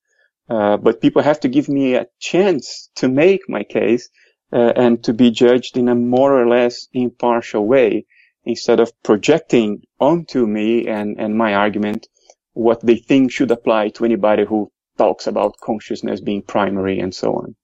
Uh, 0.49 0.77
but 0.77 1.01
people 1.01 1.23
have 1.23 1.41
to 1.41 1.49
give 1.49 1.69
me 1.69 1.95
a 1.95 2.07
chance 2.21 2.91
to 2.97 3.09
make 3.09 3.49
my 3.49 3.63
case 3.63 4.11
uh, 4.53 4.73
and 4.77 5.03
to 5.05 5.15
be 5.15 5.31
judged 5.31 5.79
in 5.79 5.89
a 5.89 5.95
more 5.95 6.39
or 6.39 6.47
less 6.47 6.89
impartial 6.93 7.67
way 7.67 8.05
instead 8.45 8.81
of 8.81 8.93
projecting 9.03 9.81
onto 9.99 10.47
me 10.47 10.87
and, 10.87 11.19
and 11.19 11.39
my 11.39 11.55
argument 11.55 12.09
what 12.53 12.85
they 12.85 12.97
think 12.97 13.33
should 13.33 13.51
apply 13.51 13.89
to 13.91 14.05
anybody 14.05 14.45
who 14.45 14.71
talks 14.99 15.27
about 15.27 15.57
consciousness 15.63 16.21
being 16.21 16.43
primary 16.43 16.99
and 16.99 17.15
so 17.15 17.35
on. 17.35 17.55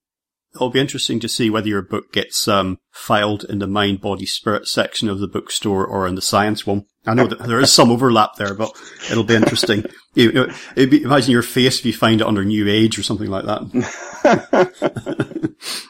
It'll 0.54 0.70
be 0.70 0.80
interesting 0.80 1.20
to 1.20 1.28
see 1.28 1.50
whether 1.50 1.68
your 1.68 1.82
book 1.82 2.10
gets 2.10 2.48
um, 2.48 2.78
filed 2.90 3.44
in 3.44 3.58
the 3.58 3.66
mind, 3.66 4.00
body, 4.00 4.24
spirit 4.24 4.66
section 4.66 5.08
of 5.08 5.20
the 5.20 5.28
bookstore 5.28 5.86
or 5.86 6.06
in 6.06 6.14
the 6.14 6.22
science 6.22 6.66
one. 6.66 6.86
I 7.06 7.12
know 7.14 7.26
that 7.26 7.46
there 7.46 7.60
is 7.60 7.70
some 7.72 7.90
overlap 7.90 8.36
there, 8.36 8.54
but 8.54 8.70
it'll 9.10 9.24
be 9.24 9.36
interesting. 9.36 9.84
you 10.14 10.32
know, 10.32 10.48
be, 10.74 11.02
imagine 11.02 11.32
your 11.32 11.42
face 11.42 11.78
if 11.78 11.86
you 11.86 11.92
find 11.92 12.22
it 12.22 12.26
under 12.26 12.44
New 12.44 12.66
Age 12.66 12.98
or 12.98 13.02
something 13.02 13.28
like 13.28 13.44
that. 13.44 13.64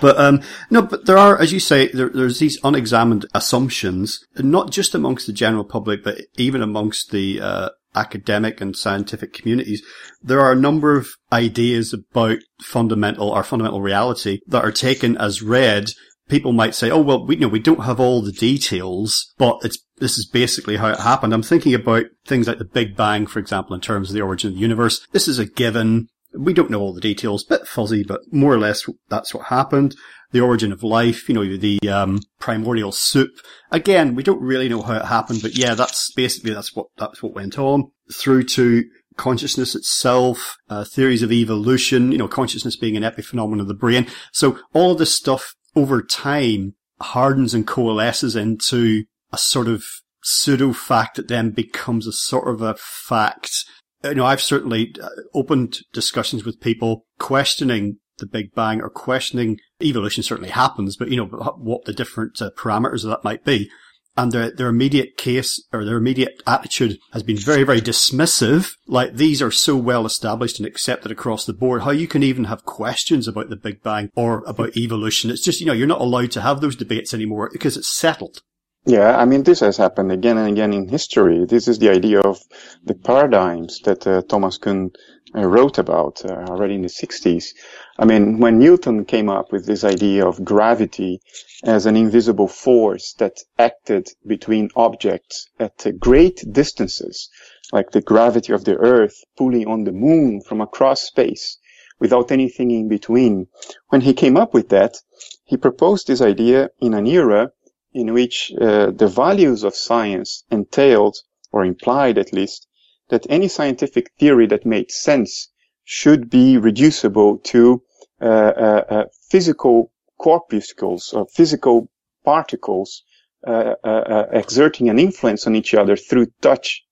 But 0.00 0.18
um, 0.18 0.42
no, 0.70 0.82
but 0.82 1.06
there 1.06 1.18
are, 1.18 1.38
as 1.38 1.52
you 1.52 1.60
say, 1.60 1.88
there, 1.88 2.08
there's 2.08 2.38
these 2.38 2.58
unexamined 2.62 3.26
assumptions, 3.34 4.24
not 4.36 4.70
just 4.70 4.94
amongst 4.94 5.26
the 5.26 5.32
general 5.32 5.64
public, 5.64 6.04
but 6.04 6.20
even 6.36 6.62
amongst 6.62 7.10
the 7.10 7.40
uh, 7.40 7.68
academic 7.94 8.60
and 8.60 8.76
scientific 8.76 9.32
communities, 9.32 9.82
there 10.22 10.40
are 10.40 10.52
a 10.52 10.56
number 10.56 10.96
of 10.96 11.08
ideas 11.32 11.92
about 11.92 12.38
fundamental 12.62 13.30
or 13.30 13.42
fundamental 13.42 13.80
reality 13.80 14.40
that 14.46 14.64
are 14.64 14.72
taken 14.72 15.16
as 15.16 15.42
read. 15.42 15.90
People 16.28 16.52
might 16.52 16.74
say, 16.74 16.90
"Oh 16.90 17.00
well, 17.00 17.26
we 17.26 17.36
you 17.36 17.42
know 17.42 17.48
we 17.48 17.58
don't 17.58 17.84
have 17.84 18.00
all 18.00 18.22
the 18.22 18.32
details, 18.32 19.34
but 19.36 19.58
it's 19.62 19.78
this 19.98 20.18
is 20.18 20.26
basically 20.26 20.76
how 20.76 20.88
it 20.88 21.00
happened." 21.00 21.34
I'm 21.34 21.42
thinking 21.42 21.74
about 21.74 22.06
things 22.26 22.48
like 22.48 22.58
the 22.58 22.64
Big 22.64 22.96
Bang, 22.96 23.26
for 23.26 23.38
example, 23.38 23.74
in 23.74 23.80
terms 23.80 24.08
of 24.08 24.14
the 24.14 24.22
origin 24.22 24.48
of 24.48 24.54
the 24.54 24.60
universe. 24.60 25.06
This 25.12 25.28
is 25.28 25.38
a 25.38 25.46
given. 25.46 26.08
We 26.36 26.54
don't 26.54 26.70
know 26.70 26.80
all 26.80 26.94
the 26.94 27.00
details, 27.00 27.44
bit 27.44 27.68
fuzzy, 27.68 28.02
but 28.02 28.20
more 28.32 28.52
or 28.52 28.58
less 28.58 28.88
that's 29.08 29.34
what 29.34 29.46
happened 29.46 29.94
the 30.34 30.40
origin 30.40 30.72
of 30.72 30.82
life, 30.82 31.28
you 31.28 31.34
know, 31.34 31.56
the 31.56 31.78
um, 31.88 32.18
primordial 32.40 32.90
soup. 32.90 33.30
Again, 33.70 34.16
we 34.16 34.24
don't 34.24 34.42
really 34.42 34.68
know 34.68 34.82
how 34.82 34.96
it 34.96 35.04
happened, 35.04 35.40
but 35.40 35.56
yeah, 35.56 35.74
that's 35.74 36.12
basically 36.12 36.52
that's 36.52 36.74
what 36.74 36.88
that's 36.98 37.22
what 37.22 37.36
went 37.36 37.56
on 37.56 37.92
through 38.12 38.42
to 38.42 38.84
consciousness 39.16 39.76
itself, 39.76 40.56
uh, 40.68 40.84
theories 40.84 41.22
of 41.22 41.30
evolution, 41.30 42.10
you 42.10 42.18
know, 42.18 42.26
consciousness 42.26 42.76
being 42.76 42.96
an 42.96 43.04
epiphenomenon 43.04 43.60
of 43.60 43.68
the 43.68 43.74
brain. 43.74 44.08
So 44.32 44.58
all 44.72 44.90
of 44.90 44.98
this 44.98 45.14
stuff 45.14 45.54
over 45.76 46.02
time 46.02 46.74
hardens 47.00 47.54
and 47.54 47.64
coalesces 47.64 48.34
into 48.34 49.04
a 49.32 49.38
sort 49.38 49.68
of 49.68 49.84
pseudo 50.20 50.72
fact 50.72 51.14
that 51.14 51.28
then 51.28 51.50
becomes 51.50 52.08
a 52.08 52.12
sort 52.12 52.48
of 52.48 52.60
a 52.60 52.74
fact. 52.74 53.64
You 54.02 54.16
know, 54.16 54.26
I've 54.26 54.42
certainly 54.42 54.96
uh, 55.00 55.10
opened 55.32 55.78
discussions 55.92 56.44
with 56.44 56.60
people 56.60 57.06
questioning 57.20 57.98
the 58.18 58.26
Big 58.26 58.54
Bang 58.54 58.80
or 58.80 58.90
questioning 58.90 59.58
evolution 59.82 60.22
certainly 60.22 60.50
happens, 60.50 60.96
but 60.96 61.08
you 61.08 61.16
know, 61.16 61.26
what 61.26 61.84
the 61.84 61.92
different 61.92 62.40
uh, 62.40 62.50
parameters 62.56 63.04
of 63.04 63.10
that 63.10 63.24
might 63.24 63.44
be. 63.44 63.70
And 64.16 64.30
their, 64.30 64.52
their 64.52 64.68
immediate 64.68 65.16
case 65.16 65.60
or 65.72 65.84
their 65.84 65.96
immediate 65.96 66.40
attitude 66.46 66.98
has 67.12 67.24
been 67.24 67.36
very, 67.36 67.64
very 67.64 67.80
dismissive. 67.80 68.76
Like 68.86 69.14
these 69.14 69.42
are 69.42 69.50
so 69.50 69.76
well 69.76 70.06
established 70.06 70.60
and 70.60 70.66
accepted 70.68 71.10
across 71.10 71.44
the 71.44 71.52
board. 71.52 71.82
How 71.82 71.90
you 71.90 72.06
can 72.06 72.22
even 72.22 72.44
have 72.44 72.64
questions 72.64 73.26
about 73.26 73.50
the 73.50 73.56
Big 73.56 73.82
Bang 73.82 74.10
or 74.14 74.44
about 74.46 74.76
evolution. 74.76 75.30
It's 75.30 75.42
just, 75.42 75.58
you 75.58 75.66
know, 75.66 75.72
you're 75.72 75.88
not 75.88 76.00
allowed 76.00 76.30
to 76.32 76.42
have 76.42 76.60
those 76.60 76.76
debates 76.76 77.12
anymore 77.12 77.50
because 77.52 77.76
it's 77.76 77.92
settled. 77.92 78.42
Yeah, 78.86 79.16
I 79.16 79.24
mean, 79.24 79.44
this 79.44 79.60
has 79.60 79.78
happened 79.78 80.12
again 80.12 80.36
and 80.36 80.46
again 80.46 80.74
in 80.74 80.88
history. 80.88 81.46
This 81.46 81.68
is 81.68 81.78
the 81.78 81.88
idea 81.88 82.20
of 82.20 82.38
the 82.84 82.94
paradigms 82.94 83.80
that 83.84 84.06
uh, 84.06 84.20
Thomas 84.28 84.58
Kuhn 84.58 84.90
uh, 85.34 85.40
wrote 85.46 85.78
about 85.78 86.22
uh, 86.22 86.34
already 86.50 86.74
in 86.74 86.82
the 86.82 86.88
60s. 86.88 87.54
I 87.98 88.04
mean, 88.04 88.40
when 88.40 88.58
Newton 88.58 89.06
came 89.06 89.30
up 89.30 89.52
with 89.52 89.64
this 89.64 89.84
idea 89.84 90.26
of 90.26 90.44
gravity 90.44 91.22
as 91.62 91.86
an 91.86 91.96
invisible 91.96 92.46
force 92.46 93.14
that 93.14 93.38
acted 93.58 94.08
between 94.26 94.68
objects 94.76 95.48
at 95.58 95.98
great 95.98 96.44
distances, 96.52 97.30
like 97.72 97.90
the 97.90 98.02
gravity 98.02 98.52
of 98.52 98.64
the 98.64 98.76
earth 98.76 99.24
pulling 99.38 99.66
on 99.66 99.84
the 99.84 99.92
moon 99.92 100.42
from 100.42 100.60
across 100.60 101.00
space 101.00 101.56
without 101.98 102.30
anything 102.30 102.70
in 102.70 102.88
between. 102.88 103.46
When 103.88 104.02
he 104.02 104.12
came 104.12 104.36
up 104.36 104.52
with 104.52 104.68
that, 104.68 104.98
he 105.46 105.56
proposed 105.56 106.06
this 106.06 106.20
idea 106.20 106.68
in 106.80 106.92
an 106.92 107.06
era 107.06 107.50
in 107.94 108.12
which 108.12 108.52
uh, 108.60 108.90
the 108.90 109.08
values 109.08 109.62
of 109.62 109.74
science 109.74 110.44
entailed, 110.50 111.16
or 111.52 111.64
implied 111.64 112.18
at 112.18 112.32
least, 112.32 112.66
that 113.08 113.26
any 113.30 113.48
scientific 113.48 114.10
theory 114.18 114.46
that 114.46 114.66
made 114.66 114.90
sense 114.90 115.48
should 115.84 116.28
be 116.28 116.58
reducible 116.58 117.38
to 117.38 117.82
uh, 118.20 118.24
uh, 118.24 118.84
uh 118.88 119.04
physical 119.30 119.92
corpuscles 120.18 121.12
or 121.12 121.26
physical 121.26 121.90
particles 122.24 123.02
uh, 123.46 123.74
uh, 123.84 124.26
exerting 124.32 124.88
an 124.88 124.98
influence 124.98 125.46
on 125.46 125.54
each 125.54 125.74
other 125.74 125.96
through 125.96 126.26
touch. 126.40 126.82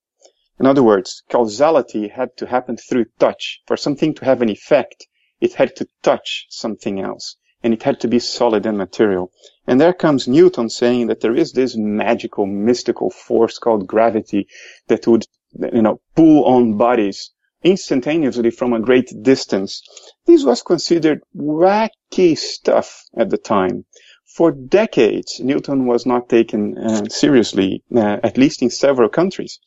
In 0.60 0.66
other 0.66 0.82
words, 0.82 1.22
causality 1.30 2.08
had 2.08 2.36
to 2.36 2.46
happen 2.46 2.76
through 2.76 3.06
touch. 3.18 3.62
For 3.66 3.76
something 3.76 4.14
to 4.14 4.24
have 4.26 4.42
an 4.42 4.50
effect, 4.50 5.06
it 5.40 5.54
had 5.54 5.74
to 5.76 5.88
touch 6.02 6.46
something 6.50 7.00
else, 7.00 7.36
and 7.62 7.72
it 7.72 7.82
had 7.82 8.00
to 8.00 8.08
be 8.08 8.18
solid 8.18 8.66
and 8.66 8.76
material. 8.76 9.32
And 9.66 9.80
there 9.80 9.92
comes 9.92 10.26
Newton 10.26 10.68
saying 10.68 11.06
that 11.06 11.20
there 11.20 11.36
is 11.36 11.52
this 11.52 11.76
magical, 11.76 12.46
mystical 12.46 13.10
force 13.10 13.58
called 13.58 13.86
gravity 13.86 14.48
that 14.88 15.06
would 15.06 15.24
you 15.72 15.82
know, 15.82 16.00
pull 16.16 16.44
on 16.44 16.76
bodies 16.76 17.30
instantaneously 17.62 18.50
from 18.50 18.72
a 18.72 18.80
great 18.80 19.12
distance. 19.22 19.82
This 20.26 20.44
was 20.44 20.62
considered 20.62 21.22
wacky 21.36 22.36
stuff 22.36 23.04
at 23.16 23.30
the 23.30 23.38
time. 23.38 23.84
For 24.26 24.50
decades, 24.50 25.40
Newton 25.40 25.86
was 25.86 26.06
not 26.06 26.28
taken 26.28 26.78
uh, 26.78 27.04
seriously, 27.08 27.82
uh, 27.94 28.16
at 28.22 28.38
least 28.38 28.62
in 28.62 28.70
several 28.70 29.10
countries. 29.10 29.60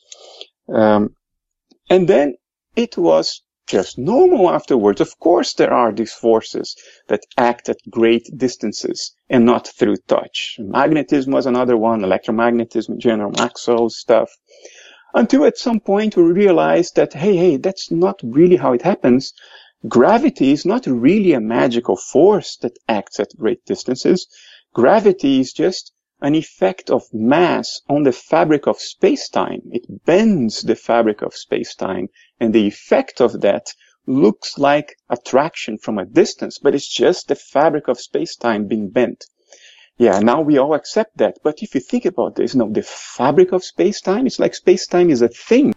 Um, 0.67 1.15
and 1.89 2.07
then 2.07 2.35
it 2.75 2.97
was 2.97 3.43
just 3.67 3.97
normal 3.97 4.49
afterwards. 4.49 5.01
Of 5.01 5.17
course, 5.19 5.53
there 5.53 5.73
are 5.73 5.91
these 5.91 6.13
forces 6.13 6.75
that 7.07 7.25
act 7.37 7.69
at 7.69 7.77
great 7.89 8.29
distances 8.35 9.15
and 9.29 9.45
not 9.45 9.67
through 9.67 9.97
touch. 10.07 10.57
Magnetism 10.59 11.31
was 11.33 11.45
another 11.45 11.77
one, 11.77 12.01
electromagnetism, 12.01 12.97
General 12.99 13.31
Maxwell 13.31 13.89
stuff. 13.89 14.29
until 15.15 15.45
at 15.45 15.57
some 15.57 15.79
point 15.79 16.15
we 16.17 16.23
realized 16.23 16.95
that, 16.97 17.13
hey, 17.13 17.35
hey, 17.37 17.57
that's 17.57 17.89
not 17.89 18.19
really 18.21 18.57
how 18.57 18.73
it 18.73 18.81
happens. 18.81 19.33
Gravity 19.87 20.51
is 20.51 20.65
not 20.65 20.85
really 20.85 21.33
a 21.33 21.39
magical 21.39 21.95
force 21.95 22.57
that 22.57 22.77
acts 22.89 23.19
at 23.19 23.35
great 23.37 23.63
distances. 23.65 24.27
Gravity 24.73 25.39
is 25.39 25.53
just 25.53 25.93
an 26.21 26.35
effect 26.35 26.89
of 26.89 27.03
mass 27.13 27.81
on 27.89 28.03
the 28.03 28.11
fabric 28.11 28.67
of 28.67 28.79
space-time. 28.79 29.61
It 29.71 30.05
bends 30.05 30.61
the 30.61 30.75
fabric 30.75 31.21
of 31.21 31.35
space-time, 31.35 32.09
and 32.39 32.53
the 32.53 32.67
effect 32.67 33.21
of 33.21 33.41
that 33.41 33.67
looks 34.07 34.57
like 34.57 34.95
attraction 35.09 35.77
from 35.77 35.97
a 35.97 36.05
distance, 36.05 36.59
but 36.59 36.75
it's 36.75 36.87
just 36.87 37.27
the 37.27 37.35
fabric 37.35 37.87
of 37.87 37.99
space-time 37.99 38.67
being 38.67 38.89
bent. 38.89 39.25
Yeah, 39.97 40.19
now 40.19 40.41
we 40.41 40.57
all 40.57 40.73
accept 40.73 41.17
that. 41.17 41.37
But 41.43 41.63
if 41.63 41.73
you 41.73 41.81
think 41.81 42.05
about 42.05 42.35
this, 42.35 42.53
you 42.53 42.59
know, 42.59 42.69
the 42.69 42.83
fabric 42.83 43.51
of 43.51 43.63
space-time, 43.63 44.27
it's 44.27 44.39
like 44.39 44.53
space-time 44.53 45.09
is 45.09 45.21
a 45.21 45.29
thing 45.29 45.73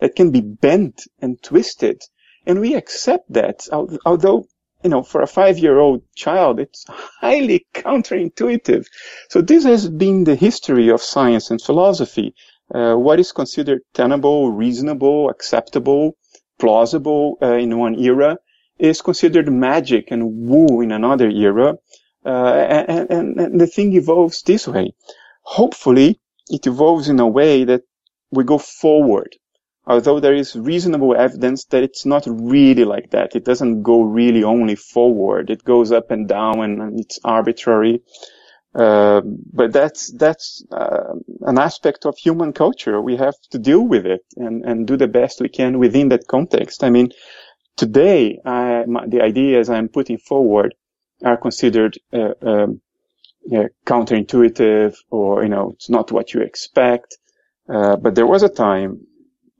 that 0.00 0.16
can 0.16 0.30
be 0.30 0.40
bent 0.40 1.02
and 1.20 1.40
twisted. 1.42 2.02
And 2.46 2.60
we 2.60 2.74
accept 2.74 3.32
that, 3.32 3.68
although, 3.70 4.46
you 4.82 4.90
know, 4.90 5.02
for 5.02 5.20
a 5.22 5.26
five-year-old 5.26 6.02
child, 6.14 6.58
it's 6.60 6.84
highly 6.88 7.66
counterintuitive. 7.74 8.86
So 9.28 9.42
this 9.42 9.64
has 9.64 9.88
been 9.88 10.24
the 10.24 10.36
history 10.36 10.88
of 10.88 11.02
science 11.02 11.50
and 11.50 11.60
philosophy. 11.60 12.34
Uh, 12.74 12.94
what 12.94 13.20
is 13.20 13.32
considered 13.32 13.82
tenable, 13.94 14.50
reasonable, 14.52 15.28
acceptable, 15.28 16.16
plausible 16.58 17.36
uh, 17.42 17.54
in 17.54 17.78
one 17.78 17.98
era 17.98 18.38
is 18.78 19.02
considered 19.02 19.52
magic 19.52 20.10
and 20.10 20.48
woo 20.48 20.80
in 20.80 20.92
another 20.92 21.28
era. 21.28 21.74
Uh, 22.24 22.54
and, 22.88 23.10
and, 23.10 23.40
and 23.40 23.60
the 23.60 23.66
thing 23.66 23.94
evolves 23.94 24.42
this 24.42 24.68
way. 24.68 24.92
Hopefully, 25.42 26.20
it 26.48 26.66
evolves 26.66 27.08
in 27.08 27.18
a 27.20 27.26
way 27.26 27.64
that 27.64 27.82
we 28.30 28.44
go 28.44 28.58
forward. 28.58 29.34
Although 29.86 30.20
there 30.20 30.34
is 30.34 30.54
reasonable 30.54 31.16
evidence 31.16 31.64
that 31.66 31.82
it's 31.82 32.04
not 32.04 32.24
really 32.26 32.84
like 32.84 33.10
that. 33.10 33.34
It 33.34 33.44
doesn't 33.44 33.82
go 33.82 34.02
really 34.02 34.44
only 34.44 34.76
forward. 34.76 35.50
It 35.50 35.64
goes 35.64 35.90
up 35.90 36.10
and 36.10 36.28
down 36.28 36.60
and, 36.60 37.00
it's 37.00 37.18
arbitrary. 37.24 38.02
Uh, 38.72 39.20
but 39.52 39.72
that's 39.72 40.12
that's 40.12 40.64
uh, 40.70 41.14
an 41.40 41.58
aspect 41.58 42.06
of 42.06 42.16
human 42.16 42.52
culture. 42.52 43.00
We 43.00 43.16
have 43.16 43.34
to 43.50 43.58
deal 43.58 43.80
with 43.80 44.06
it 44.06 44.24
and, 44.36 44.64
and 44.64 44.86
do 44.86 44.96
the 44.96 45.08
best 45.08 45.40
we 45.40 45.48
can 45.48 45.78
within 45.80 46.10
that 46.10 46.28
context. 46.28 46.84
I 46.84 46.90
mean, 46.90 47.10
today 47.76 48.38
I, 48.44 48.84
my, 48.86 49.06
the 49.08 49.22
ideas 49.22 49.70
I'm 49.70 49.88
putting 49.88 50.18
forward 50.18 50.74
are 51.24 51.36
considered 51.36 51.98
uh, 52.12 52.34
um, 52.42 52.80
yeah, 53.46 53.68
counterintuitive 53.86 54.96
or 55.10 55.42
you 55.42 55.48
know 55.48 55.72
it's 55.74 55.90
not 55.90 56.12
what 56.12 56.32
you 56.34 56.40
expect. 56.42 57.16
Uh, 57.68 57.96
but 57.96 58.14
there 58.14 58.26
was 58.26 58.42
a 58.42 58.48
time, 58.48 59.06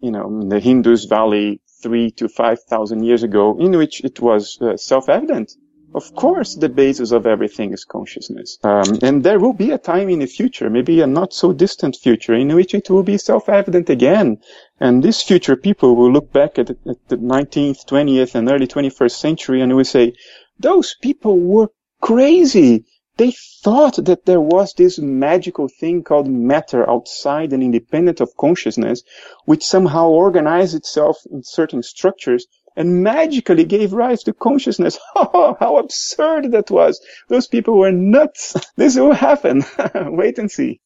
you 0.00 0.10
know, 0.10 0.26
in 0.40 0.48
the 0.48 0.60
Indus 0.60 1.04
Valley 1.04 1.60
three 1.82 2.10
to 2.12 2.28
five 2.28 2.62
thousand 2.62 3.04
years 3.04 3.22
ago, 3.22 3.58
in 3.58 3.76
which 3.76 4.02
it 4.04 4.20
was 4.20 4.58
uh, 4.60 4.76
self-evident 4.76 5.52
of 5.92 6.14
course, 6.14 6.54
the 6.54 6.68
basis 6.68 7.10
of 7.10 7.26
everything 7.26 7.72
is 7.72 7.84
consciousness. 7.84 8.58
Um, 8.62 8.98
and 9.02 9.24
there 9.24 9.40
will 9.40 9.52
be 9.52 9.72
a 9.72 9.78
time 9.78 10.08
in 10.08 10.20
the 10.20 10.26
future, 10.26 10.70
maybe 10.70 11.00
a 11.00 11.06
not 11.06 11.32
so 11.32 11.52
distant 11.52 11.96
future, 11.96 12.34
in 12.34 12.54
which 12.54 12.74
it 12.74 12.88
will 12.88 13.02
be 13.02 13.18
self-evident 13.18 13.90
again. 13.90 14.38
And 14.78 15.02
this 15.02 15.22
future 15.22 15.56
people 15.56 15.96
will 15.96 16.12
look 16.12 16.32
back 16.32 16.58
at, 16.58 16.70
at 16.70 17.08
the 17.08 17.16
19th, 17.16 17.86
20th, 17.86 18.34
and 18.34 18.48
early 18.48 18.68
21st 18.68 19.16
century 19.16 19.60
and 19.60 19.74
will 19.74 19.84
say, 19.84 20.14
those 20.58 20.94
people 21.00 21.38
were 21.38 21.70
crazy. 22.00 22.84
They 23.20 23.33
thought 23.33 24.02
that 24.06 24.24
there 24.24 24.40
was 24.40 24.72
this 24.72 24.98
magical 24.98 25.68
thing 25.68 26.04
called 26.04 26.26
matter 26.26 26.88
outside 26.88 27.52
and 27.52 27.62
independent 27.62 28.18
of 28.22 28.35
consciousness, 28.38 29.02
which 29.44 29.62
somehow 29.62 30.09
organized 30.09 30.74
itself 30.74 31.18
in 31.30 31.42
certain 31.42 31.83
structures 31.83 32.46
and 32.74 33.02
magically 33.02 33.64
gave 33.64 33.92
rise 33.92 34.22
to 34.22 34.33
consciousness. 34.33 34.98
Oh, 35.14 35.54
how 35.61 35.76
absurd 35.76 36.52
that 36.52 36.70
was. 36.70 36.98
Those 37.28 37.46
people 37.46 37.76
were 37.76 37.92
nuts. 37.92 38.56
This 38.76 38.96
will 38.96 39.12
happen. 39.12 39.64
Wait 39.94 40.38
and 40.38 40.50
see. 40.50 40.80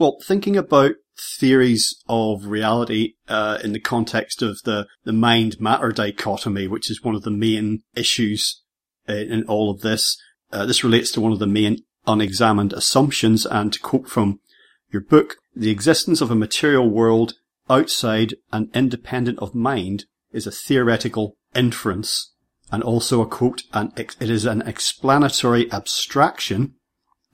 Well, 0.00 0.18
thinking 0.20 0.56
about 0.56 0.96
theories 1.38 1.94
of 2.08 2.46
reality 2.46 3.14
uh, 3.28 3.58
in 3.62 3.70
the 3.70 3.78
context 3.78 4.42
of 4.42 4.58
the, 4.64 4.88
the 5.04 5.12
mind 5.12 5.60
matter 5.60 5.92
dichotomy, 5.92 6.66
which 6.66 6.90
is 6.90 7.04
one 7.04 7.14
of 7.14 7.22
the 7.22 7.30
main 7.30 7.84
issues 7.94 8.62
in 9.06 9.44
all 9.44 9.70
of 9.70 9.82
this. 9.82 10.16
Uh, 10.56 10.64
this 10.64 10.82
relates 10.82 11.10
to 11.10 11.20
one 11.20 11.32
of 11.32 11.38
the 11.38 11.46
main 11.46 11.82
unexamined 12.06 12.72
assumptions, 12.72 13.44
and 13.44 13.74
to 13.74 13.78
quote 13.78 14.08
from 14.08 14.40
your 14.90 15.02
book, 15.02 15.36
the 15.54 15.68
existence 15.68 16.22
of 16.22 16.30
a 16.30 16.34
material 16.34 16.88
world 16.88 17.34
outside 17.68 18.34
and 18.54 18.74
independent 18.74 19.38
of 19.38 19.54
mind 19.54 20.06
is 20.32 20.46
a 20.46 20.50
theoretical 20.50 21.36
inference 21.54 22.32
and 22.72 22.82
also 22.82 23.20
a 23.20 23.26
quote, 23.26 23.64
and 23.74 23.92
it 23.98 24.30
is 24.30 24.46
an 24.46 24.62
explanatory 24.62 25.70
abstraction. 25.70 26.74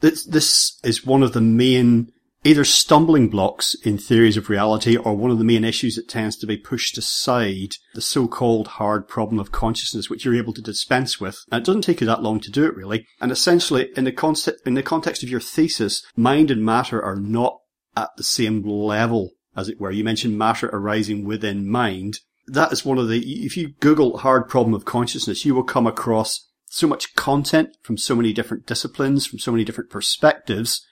This, 0.00 0.24
this 0.24 0.80
is 0.82 1.06
one 1.06 1.22
of 1.22 1.32
the 1.32 1.40
main 1.40 2.10
either 2.44 2.64
stumbling 2.64 3.28
blocks 3.28 3.74
in 3.82 3.98
theories 3.98 4.36
of 4.36 4.48
reality 4.48 4.96
or 4.96 5.14
one 5.14 5.30
of 5.30 5.38
the 5.38 5.44
main 5.44 5.64
issues 5.64 5.96
that 5.96 6.08
tends 6.08 6.36
to 6.36 6.46
be 6.46 6.56
pushed 6.56 6.98
aside, 6.98 7.74
the 7.94 8.00
so-called 8.00 8.66
hard 8.66 9.06
problem 9.06 9.38
of 9.38 9.52
consciousness, 9.52 10.10
which 10.10 10.24
you're 10.24 10.34
able 10.34 10.52
to 10.52 10.62
dispense 10.62 11.20
with. 11.20 11.44
And 11.50 11.62
it 11.62 11.66
doesn't 11.66 11.82
take 11.82 12.00
you 12.00 12.06
that 12.06 12.22
long 12.22 12.40
to 12.40 12.50
do 12.50 12.64
it 12.64 12.76
really. 12.76 13.06
And 13.20 13.30
essentially, 13.30 13.90
in 13.96 14.04
the 14.04 14.56
in 14.66 14.74
the 14.74 14.82
context 14.82 15.22
of 15.22 15.28
your 15.28 15.40
thesis, 15.40 16.04
mind 16.16 16.50
and 16.50 16.64
matter 16.64 17.02
are 17.02 17.16
not 17.16 17.58
at 17.96 18.10
the 18.16 18.24
same 18.24 18.62
level, 18.62 19.30
as 19.54 19.68
it 19.68 19.80
were. 19.80 19.90
You 19.90 20.04
mentioned 20.04 20.38
matter 20.38 20.68
arising 20.72 21.24
within 21.24 21.68
mind 21.68 22.18
that 22.46 22.72
is 22.72 22.84
one 22.84 22.98
of 22.98 23.08
the, 23.08 23.20
if 23.44 23.56
you 23.56 23.74
Google 23.80 24.18
hard 24.18 24.48
problem 24.48 24.74
of 24.74 24.84
consciousness, 24.84 25.44
you 25.44 25.54
will 25.54 25.64
come 25.64 25.86
across 25.86 26.48
so 26.66 26.86
much 26.86 27.14
content 27.14 27.76
from 27.82 27.96
so 27.98 28.14
many 28.14 28.32
different 28.32 28.66
disciplines, 28.66 29.26
from 29.26 29.38
so 29.38 29.52
many 29.52 29.64
different 29.64 29.90
perspectives, 29.90 30.84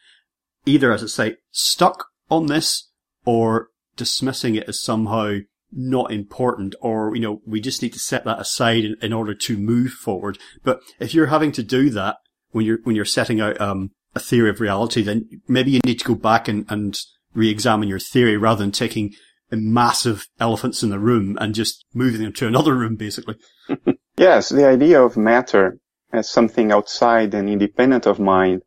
either, 0.67 0.93
as 0.93 1.03
I 1.03 1.07
say, 1.07 1.37
stuck 1.51 2.07
on 2.31 2.47
this 2.47 2.91
or 3.25 3.69
dismissing 3.97 4.55
it 4.55 4.69
as 4.69 4.83
somehow 4.83 5.39
not 5.73 6.11
important 6.11 6.75
or, 6.81 7.15
you 7.15 7.23
know, 7.23 7.41
we 7.47 7.61
just 7.61 7.83
need 7.83 7.93
to 7.93 7.99
set 7.99 8.25
that 8.25 8.41
aside 8.41 8.85
in, 8.85 8.97
in 9.03 9.13
order 9.13 9.35
to 9.35 9.57
move 9.57 9.93
forward. 9.93 10.39
But 10.65 10.81
if 10.99 11.15
you're 11.15 11.27
having 11.27 11.53
to 11.53 11.63
do 11.63 11.91
that 11.91 12.17
when 12.51 12.65
you're, 12.65 12.79
when 12.83 12.97
you're 12.97 13.05
setting 13.05 13.41
out, 13.41 13.61
um, 13.61 13.93
a 14.15 14.21
theory 14.21 14.51
of 14.51 14.61
reality, 14.61 15.03
then 15.03 15.43
maybe 15.47 15.71
you 15.71 15.81
need 15.85 16.01
to 16.01 16.05
go 16.05 16.15
back 16.15 16.49
and, 16.49 16.67
and 16.69 16.99
re-examine 17.35 17.89
your 17.89 18.01
theory 18.01 18.37
rather 18.37 18.63
than 18.63 18.73
taking 18.73 19.15
a 19.53 19.57
massive 19.57 20.27
elephants 20.39 20.83
in 20.83 20.91
the 20.91 20.99
room 20.99 21.37
and 21.41 21.55
just 21.55 21.85
moving 21.95 22.23
them 22.23 22.33
to 22.33 22.47
another 22.47 22.75
room, 22.75 22.97
basically. 22.97 23.37
yes, 24.17 24.49
the 24.49 24.67
idea 24.67 25.03
of 25.03 25.17
matter 25.17 25.79
as 26.13 26.29
something 26.29 26.73
outside 26.73 27.35
and 27.35 27.49
independent 27.49 28.07
of 28.07 28.19
mind 28.19 28.63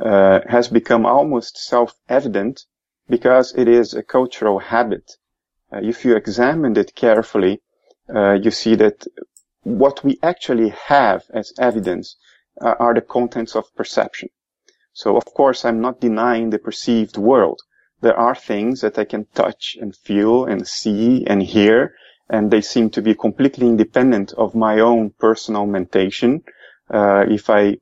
uh, 0.00 0.40
has 0.48 0.68
become 0.68 1.06
almost 1.06 1.58
self-evident 1.58 2.64
because 3.08 3.54
it 3.54 3.68
is 3.68 3.94
a 3.94 4.02
cultural 4.02 4.58
habit. 4.58 5.12
Uh, 5.72 5.80
if 5.82 6.04
you 6.04 6.16
examine 6.16 6.76
it 6.76 6.94
carefully, 6.94 7.60
uh, 8.14 8.32
you 8.32 8.50
see 8.50 8.74
that 8.74 9.06
what 9.62 10.04
we 10.04 10.18
actually 10.22 10.68
have 10.68 11.24
as 11.32 11.52
evidence 11.58 12.16
uh, 12.60 12.74
are 12.78 12.94
the 12.94 13.00
contents 13.00 13.56
of 13.56 13.74
perception. 13.74 14.28
So 14.92 15.16
of 15.16 15.24
course 15.24 15.64
I'm 15.64 15.80
not 15.80 16.00
denying 16.00 16.50
the 16.50 16.58
perceived 16.58 17.16
world 17.16 17.60
there 18.02 18.18
are 18.18 18.34
things 18.34 18.82
that 18.82 18.98
I 18.98 19.04
can 19.04 19.26
touch 19.34 19.76
and 19.80 19.96
feel 19.96 20.44
and 20.44 20.66
see 20.66 21.24
and 21.26 21.42
hear, 21.42 21.94
and 22.28 22.50
they 22.50 22.60
seem 22.60 22.90
to 22.90 23.02
be 23.02 23.14
completely 23.14 23.66
independent 23.66 24.32
of 24.34 24.54
my 24.54 24.80
own 24.80 25.10
personal 25.18 25.66
mentation. 25.66 26.42
Uh, 26.92 27.24
if 27.28 27.48
I 27.48 27.78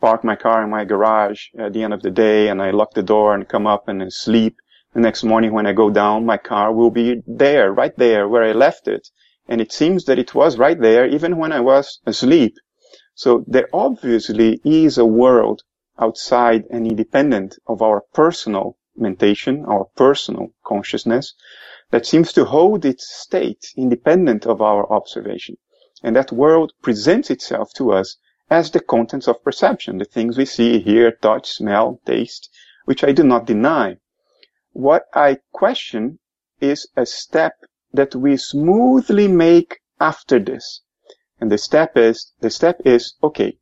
park 0.00 0.24
my 0.24 0.36
car 0.36 0.62
in 0.62 0.70
my 0.70 0.84
garage 0.84 1.46
at 1.58 1.72
the 1.72 1.82
end 1.82 1.94
of 1.94 2.02
the 2.02 2.10
day 2.10 2.48
and 2.48 2.60
I 2.60 2.70
lock 2.70 2.94
the 2.94 3.02
door 3.02 3.34
and 3.34 3.48
come 3.48 3.66
up 3.66 3.88
and 3.88 4.12
sleep, 4.12 4.56
the 4.92 5.00
next 5.00 5.22
morning 5.24 5.52
when 5.52 5.66
I 5.66 5.72
go 5.72 5.88
down, 5.88 6.26
my 6.26 6.36
car 6.36 6.72
will 6.72 6.90
be 6.90 7.22
there, 7.26 7.72
right 7.72 7.96
there 7.96 8.28
where 8.28 8.42
I 8.42 8.52
left 8.52 8.88
it. 8.88 9.08
And 9.48 9.60
it 9.60 9.72
seems 9.72 10.04
that 10.04 10.18
it 10.18 10.34
was 10.34 10.58
right 10.58 10.80
there 10.80 11.06
even 11.06 11.36
when 11.36 11.52
I 11.52 11.60
was 11.60 12.00
asleep. 12.06 12.56
So 13.14 13.44
there 13.46 13.68
obviously 13.72 14.60
is 14.64 14.98
a 14.98 15.04
world 15.04 15.62
outside 15.98 16.64
and 16.70 16.86
independent 16.86 17.56
of 17.66 17.82
our 17.82 18.02
personal 18.12 18.76
mentation, 18.96 19.64
our 19.64 19.86
personal 19.96 20.48
consciousness, 20.64 21.34
that 21.90 22.06
seems 22.06 22.32
to 22.32 22.44
hold 22.44 22.84
its 22.84 23.08
state 23.08 23.72
independent 23.76 24.46
of 24.46 24.60
our 24.60 24.90
observation. 24.92 25.56
And 26.02 26.16
that 26.16 26.32
world 26.32 26.72
presents 26.82 27.30
itself 27.30 27.72
to 27.76 27.92
us 27.92 28.16
as 28.50 28.72
the 28.72 28.80
contents 28.80 29.28
of 29.28 29.42
perception, 29.44 29.98
the 29.98 30.04
things 30.04 30.36
we 30.36 30.44
see, 30.44 30.80
hear, 30.80 31.12
touch, 31.12 31.50
smell, 31.50 32.00
taste, 32.04 32.50
which 32.84 33.04
I 33.04 33.12
do 33.12 33.22
not 33.22 33.46
deny. 33.46 33.96
What 34.72 35.04
I 35.14 35.38
question 35.52 36.18
is 36.60 36.88
a 36.96 37.06
step 37.06 37.54
that 37.92 38.14
we 38.14 38.36
smoothly 38.36 39.28
make 39.28 39.78
after 40.00 40.38
this. 40.38 40.82
And 41.40 41.50
the 41.50 41.58
step 41.58 41.96
is, 41.96 42.32
the 42.40 42.50
step 42.50 42.80
is, 42.84 43.14
okay, 43.22 43.56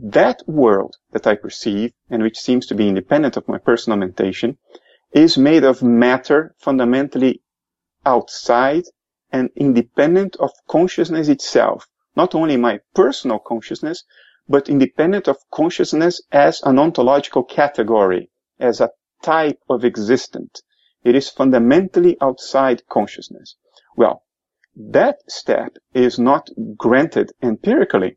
that 0.00 0.42
world 0.46 0.96
that 1.12 1.26
I 1.26 1.34
perceive 1.34 1.92
and 2.08 2.22
which 2.22 2.38
seems 2.38 2.66
to 2.66 2.74
be 2.74 2.88
independent 2.88 3.36
of 3.36 3.48
my 3.48 3.58
personal 3.58 3.98
mentation 3.98 4.58
is 5.12 5.38
made 5.38 5.64
of 5.64 5.82
matter 5.82 6.54
fundamentally 6.58 7.42
outside 8.04 8.84
and 9.32 9.50
independent 9.56 10.36
of 10.36 10.50
consciousness 10.68 11.28
itself. 11.28 11.86
Not 12.16 12.34
only 12.34 12.56
my 12.56 12.80
personal 12.94 13.38
consciousness, 13.38 14.04
but 14.48 14.68
independent 14.68 15.28
of 15.28 15.36
consciousness 15.50 16.22
as 16.32 16.62
an 16.62 16.78
ontological 16.78 17.44
category, 17.44 18.30
as 18.58 18.80
a 18.80 18.90
type 19.22 19.60
of 19.68 19.84
existent. 19.84 20.62
It 21.04 21.14
is 21.14 21.28
fundamentally 21.28 22.16
outside 22.20 22.86
consciousness. 22.88 23.56
Well, 23.96 24.24
that 24.74 25.18
step 25.28 25.76
is 25.92 26.18
not 26.18 26.50
granted 26.76 27.32
empirically 27.42 28.16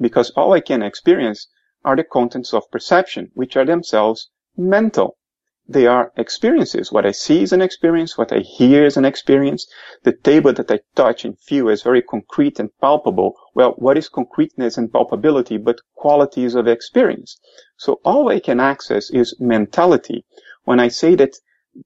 because 0.00 0.30
all 0.30 0.52
I 0.52 0.60
can 0.60 0.82
experience 0.82 1.48
are 1.84 1.96
the 1.96 2.04
contents 2.04 2.52
of 2.54 2.70
perception, 2.70 3.30
which 3.34 3.56
are 3.56 3.66
themselves 3.66 4.30
mental. 4.56 5.16
They 5.66 5.86
are 5.86 6.12
experiences. 6.18 6.92
What 6.92 7.06
I 7.06 7.12
see 7.12 7.42
is 7.42 7.52
an 7.54 7.62
experience. 7.62 8.18
What 8.18 8.32
I 8.32 8.40
hear 8.40 8.84
is 8.84 8.98
an 8.98 9.06
experience. 9.06 9.66
The 10.02 10.12
table 10.12 10.52
that 10.52 10.70
I 10.70 10.80
touch 10.94 11.24
and 11.24 11.38
feel 11.38 11.70
is 11.70 11.82
very 11.82 12.02
concrete 12.02 12.60
and 12.60 12.68
palpable. 12.82 13.34
Well, 13.54 13.72
what 13.78 13.96
is 13.96 14.10
concreteness 14.10 14.76
and 14.76 14.92
palpability 14.92 15.56
but 15.56 15.80
qualities 15.94 16.54
of 16.54 16.68
experience? 16.68 17.38
So 17.78 17.98
all 18.04 18.28
I 18.28 18.40
can 18.40 18.60
access 18.60 19.08
is 19.08 19.40
mentality. 19.40 20.26
When 20.64 20.80
I 20.80 20.88
say 20.88 21.14
that 21.14 21.38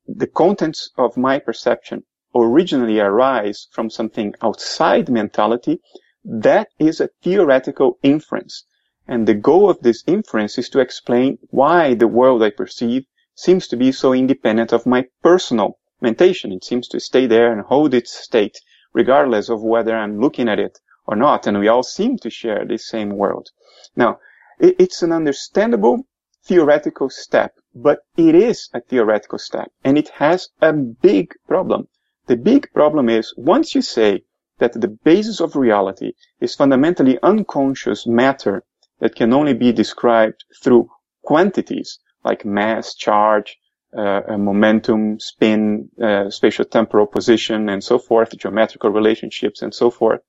the 0.08 0.26
contents 0.26 0.90
of 0.98 1.16
my 1.16 1.38
perception 1.38 2.02
originally 2.34 2.98
arise 2.98 3.68
from 3.70 3.90
something 3.90 4.34
outside 4.42 5.08
mentality, 5.08 5.80
that 6.24 6.68
is 6.80 7.00
a 7.00 7.10
theoretical 7.22 7.98
inference. 8.02 8.64
And 9.06 9.28
the 9.28 9.34
goal 9.34 9.70
of 9.70 9.80
this 9.82 10.02
inference 10.08 10.58
is 10.58 10.68
to 10.70 10.80
explain 10.80 11.38
why 11.50 11.94
the 11.94 12.08
world 12.08 12.42
I 12.42 12.50
perceive 12.50 13.06
seems 13.38 13.68
to 13.68 13.76
be 13.76 13.92
so 13.92 14.12
independent 14.12 14.72
of 14.72 14.84
my 14.84 15.06
personal 15.22 15.78
mentation. 16.00 16.50
It 16.50 16.64
seems 16.64 16.88
to 16.88 16.98
stay 16.98 17.26
there 17.26 17.52
and 17.52 17.60
hold 17.60 17.94
its 17.94 18.12
state, 18.12 18.58
regardless 18.92 19.48
of 19.48 19.62
whether 19.62 19.96
I'm 19.96 20.20
looking 20.20 20.48
at 20.48 20.58
it 20.58 20.80
or 21.06 21.14
not. 21.14 21.46
And 21.46 21.60
we 21.60 21.68
all 21.68 21.84
seem 21.84 22.18
to 22.18 22.30
share 22.30 22.64
this 22.64 22.88
same 22.88 23.10
world. 23.10 23.50
Now, 23.94 24.18
it's 24.58 25.02
an 25.02 25.12
understandable 25.12 26.04
theoretical 26.42 27.10
step, 27.10 27.54
but 27.72 28.00
it 28.16 28.34
is 28.34 28.70
a 28.74 28.80
theoretical 28.80 29.38
step 29.38 29.70
and 29.84 29.96
it 29.96 30.08
has 30.08 30.48
a 30.60 30.72
big 30.72 31.32
problem. 31.46 31.86
The 32.26 32.36
big 32.36 32.72
problem 32.72 33.08
is 33.08 33.32
once 33.36 33.72
you 33.72 33.82
say 33.82 34.24
that 34.58 34.72
the 34.72 34.88
basis 34.88 35.40
of 35.40 35.54
reality 35.54 36.14
is 36.40 36.56
fundamentally 36.56 37.20
unconscious 37.22 38.04
matter 38.04 38.64
that 38.98 39.14
can 39.14 39.32
only 39.32 39.54
be 39.54 39.70
described 39.70 40.44
through 40.60 40.90
quantities, 41.22 42.00
like 42.24 42.44
mass, 42.44 42.94
charge, 42.94 43.56
uh, 43.96 44.20
momentum, 44.36 45.18
spin, 45.18 45.88
uh, 46.02 46.28
spatial 46.30 46.64
temporal 46.64 47.06
position, 47.06 47.68
and 47.68 47.82
so 47.82 47.98
forth, 47.98 48.36
geometrical 48.36 48.90
relationships, 48.90 49.62
and 49.62 49.74
so 49.74 49.90
forth. 49.90 50.20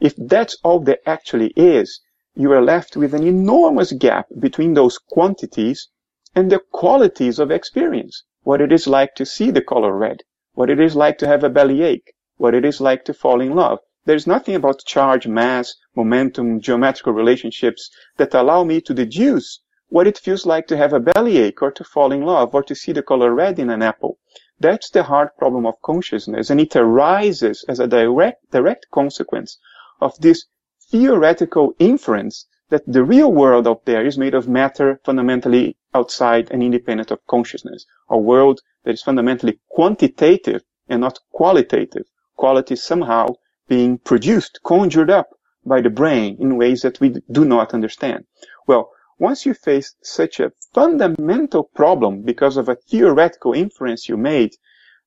If 0.00 0.14
that's 0.16 0.56
all 0.62 0.80
there 0.80 0.98
actually 1.06 1.52
is, 1.56 2.00
you 2.34 2.52
are 2.52 2.62
left 2.62 2.96
with 2.96 3.12
an 3.14 3.26
enormous 3.26 3.92
gap 3.92 4.26
between 4.38 4.74
those 4.74 4.98
quantities 4.98 5.88
and 6.34 6.50
the 6.50 6.60
qualities 6.70 7.38
of 7.38 7.50
experience. 7.50 8.24
What 8.42 8.60
it 8.60 8.72
is 8.72 8.86
like 8.86 9.14
to 9.16 9.26
see 9.26 9.50
the 9.50 9.62
color 9.62 9.96
red, 9.96 10.22
what 10.54 10.70
it 10.70 10.80
is 10.80 10.96
like 10.96 11.18
to 11.18 11.26
have 11.26 11.44
a 11.44 11.50
bellyache, 11.50 12.14
what 12.36 12.54
it 12.54 12.64
is 12.64 12.80
like 12.80 13.04
to 13.04 13.14
fall 13.14 13.40
in 13.40 13.54
love. 13.54 13.80
There's 14.04 14.26
nothing 14.26 14.54
about 14.54 14.84
charge, 14.84 15.26
mass, 15.26 15.74
momentum, 15.94 16.60
geometrical 16.60 17.12
relationships 17.12 17.90
that 18.16 18.34
allow 18.34 18.64
me 18.64 18.80
to 18.80 18.94
deduce 18.94 19.60
what 19.92 20.06
it 20.06 20.16
feels 20.16 20.46
like 20.46 20.66
to 20.66 20.76
have 20.78 20.94
a 20.94 21.00
bellyache 21.00 21.60
or 21.60 21.70
to 21.70 21.84
fall 21.84 22.12
in 22.12 22.22
love 22.22 22.54
or 22.54 22.62
to 22.62 22.74
see 22.74 22.92
the 22.92 23.02
color 23.02 23.34
red 23.34 23.58
in 23.58 23.68
an 23.68 23.82
apple. 23.82 24.16
That's 24.58 24.88
the 24.88 25.02
hard 25.02 25.36
problem 25.36 25.66
of 25.66 25.82
consciousness, 25.82 26.48
and 26.48 26.58
it 26.58 26.74
arises 26.74 27.62
as 27.68 27.78
a 27.78 27.86
direct, 27.86 28.50
direct 28.50 28.86
consequence 28.90 29.58
of 30.00 30.18
this 30.18 30.46
theoretical 30.90 31.74
inference 31.78 32.46
that 32.70 32.90
the 32.90 33.04
real 33.04 33.30
world 33.30 33.68
out 33.68 33.84
there 33.84 34.06
is 34.06 34.16
made 34.16 34.32
of 34.32 34.48
matter 34.48 34.98
fundamentally 35.04 35.76
outside 35.92 36.50
and 36.50 36.62
independent 36.62 37.10
of 37.10 37.26
consciousness, 37.26 37.84
a 38.08 38.16
world 38.16 38.62
that 38.84 38.94
is 38.94 39.02
fundamentally 39.02 39.60
quantitative 39.68 40.62
and 40.88 41.02
not 41.02 41.18
qualitative. 41.32 42.06
Quality 42.36 42.76
somehow 42.76 43.26
being 43.68 43.98
produced, 43.98 44.58
conjured 44.64 45.10
up 45.10 45.28
by 45.66 45.82
the 45.82 45.90
brain 45.90 46.38
in 46.40 46.56
ways 46.56 46.80
that 46.80 46.98
we 46.98 47.14
do 47.30 47.44
not 47.44 47.74
understand. 47.74 48.24
Well, 48.66 48.90
once 49.18 49.46
you 49.46 49.54
face 49.54 49.94
such 50.02 50.40
a 50.40 50.52
fundamental 50.72 51.64
problem 51.64 52.22
because 52.22 52.56
of 52.56 52.68
a 52.68 52.76
theoretical 52.76 53.52
inference 53.52 54.08
you 54.08 54.16
made, 54.16 54.52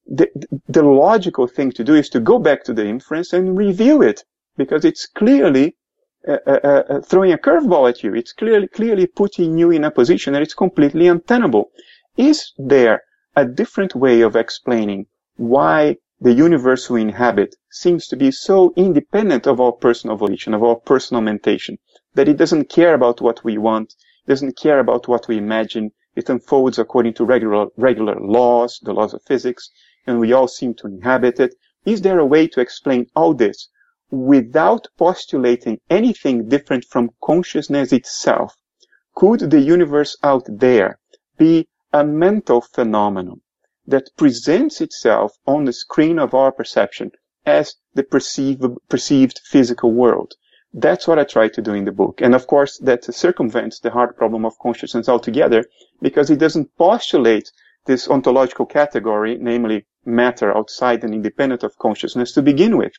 the, 0.05 0.27
the 0.67 0.83
logical 0.83 1.47
thing 1.47 1.71
to 1.71 1.83
do 1.83 1.95
is 1.95 2.09
to 2.09 2.19
go 2.19 2.37
back 2.37 2.63
to 2.63 2.73
the 2.73 2.85
inference 2.85 3.33
and 3.33 3.57
review 3.57 4.01
it 4.01 4.23
because 4.57 4.85
it's 4.85 5.07
clearly 5.07 5.75
uh, 6.27 6.37
uh, 6.47 6.59
uh, 6.63 6.83
uh 6.89 7.01
throwing 7.01 7.33
a 7.33 7.37
curveball 7.37 7.89
at 7.89 8.03
you. 8.03 8.13
It's 8.13 8.33
clearly, 8.33 8.67
clearly 8.67 9.07
putting 9.07 9.57
you 9.57 9.71
in 9.71 9.83
a 9.83 9.91
position 9.91 10.33
that 10.33 10.41
it's 10.41 10.53
completely 10.53 11.07
untenable. 11.07 11.71
Is 12.17 12.51
there 12.57 13.01
a 13.35 13.45
different 13.45 13.95
way 13.95 14.21
of 14.21 14.35
explaining 14.35 15.07
why 15.35 15.97
the 16.21 16.33
universe 16.33 16.89
we 16.89 17.01
inhabit 17.01 17.55
seems 17.69 18.07
to 18.07 18.15
be 18.15 18.31
so 18.31 18.73
independent 18.77 19.45
of 19.45 19.59
our 19.59 19.73
personal 19.73 20.15
volition, 20.15 20.53
of 20.53 20.63
our 20.63 20.77
personal 20.77 21.21
mentation, 21.21 21.77
that 22.15 22.27
it 22.27 22.37
doesn't 22.37 22.69
care 22.69 22.93
about 22.93 23.21
what 23.21 23.43
we 23.43 23.57
want, 23.57 23.93
doesn't 24.27 24.57
care 24.57 24.79
about 24.79 25.07
what 25.07 25.27
we 25.27 25.37
imagine. 25.37 25.91
It 26.15 26.29
unfolds 26.29 26.79
according 26.79 27.13
to 27.15 27.25
regular, 27.25 27.67
regular 27.77 28.15
laws, 28.19 28.79
the 28.81 28.93
laws 28.93 29.13
of 29.13 29.21
physics, 29.23 29.69
and 30.07 30.19
we 30.19 30.33
all 30.33 30.47
seem 30.47 30.73
to 30.75 30.87
inhabit 30.87 31.39
it. 31.39 31.55
Is 31.85 32.01
there 32.01 32.19
a 32.19 32.25
way 32.25 32.47
to 32.47 32.61
explain 32.61 33.07
all 33.15 33.33
this 33.33 33.69
without 34.09 34.87
postulating 34.97 35.79
anything 35.89 36.47
different 36.47 36.85
from 36.85 37.11
consciousness 37.23 37.91
itself? 37.91 38.55
Could 39.13 39.51
the 39.51 39.59
universe 39.59 40.17
out 40.23 40.45
there 40.47 40.99
be 41.37 41.67
a 41.91 42.03
mental 42.03 42.61
phenomenon 42.61 43.41
that 43.85 44.09
presents 44.15 44.79
itself 44.81 45.33
on 45.45 45.65
the 45.65 45.73
screen 45.73 46.17
of 46.17 46.33
our 46.33 46.51
perception 46.51 47.11
as 47.45 47.75
the 47.93 48.03
perceived, 48.03 48.63
perceived 48.89 49.41
physical 49.43 49.91
world? 49.91 50.33
That's 50.77 51.07
what 51.07 51.17
I 51.17 51.23
try 51.23 51.47
to 51.47 51.61
do 51.61 51.73
in 51.73 51.85
the 51.85 51.93
book. 51.93 52.19
And 52.21 52.35
of 52.35 52.47
course, 52.47 52.77
that 52.79 53.05
circumvents 53.05 53.79
the 53.79 53.91
hard 53.91 54.17
problem 54.17 54.43
of 54.43 54.59
consciousness 54.59 55.07
altogether 55.07 55.63
because 56.01 56.29
it 56.29 56.37
doesn't 56.39 56.75
postulate 56.77 57.49
this 57.85 58.09
ontological 58.09 58.65
category, 58.65 59.37
namely 59.39 59.85
matter 60.05 60.55
outside 60.55 61.03
and 61.03 61.13
independent 61.13 61.63
of 61.63 61.77
consciousness 61.77 62.33
to 62.33 62.41
begin 62.41 62.77
with. 62.77 62.91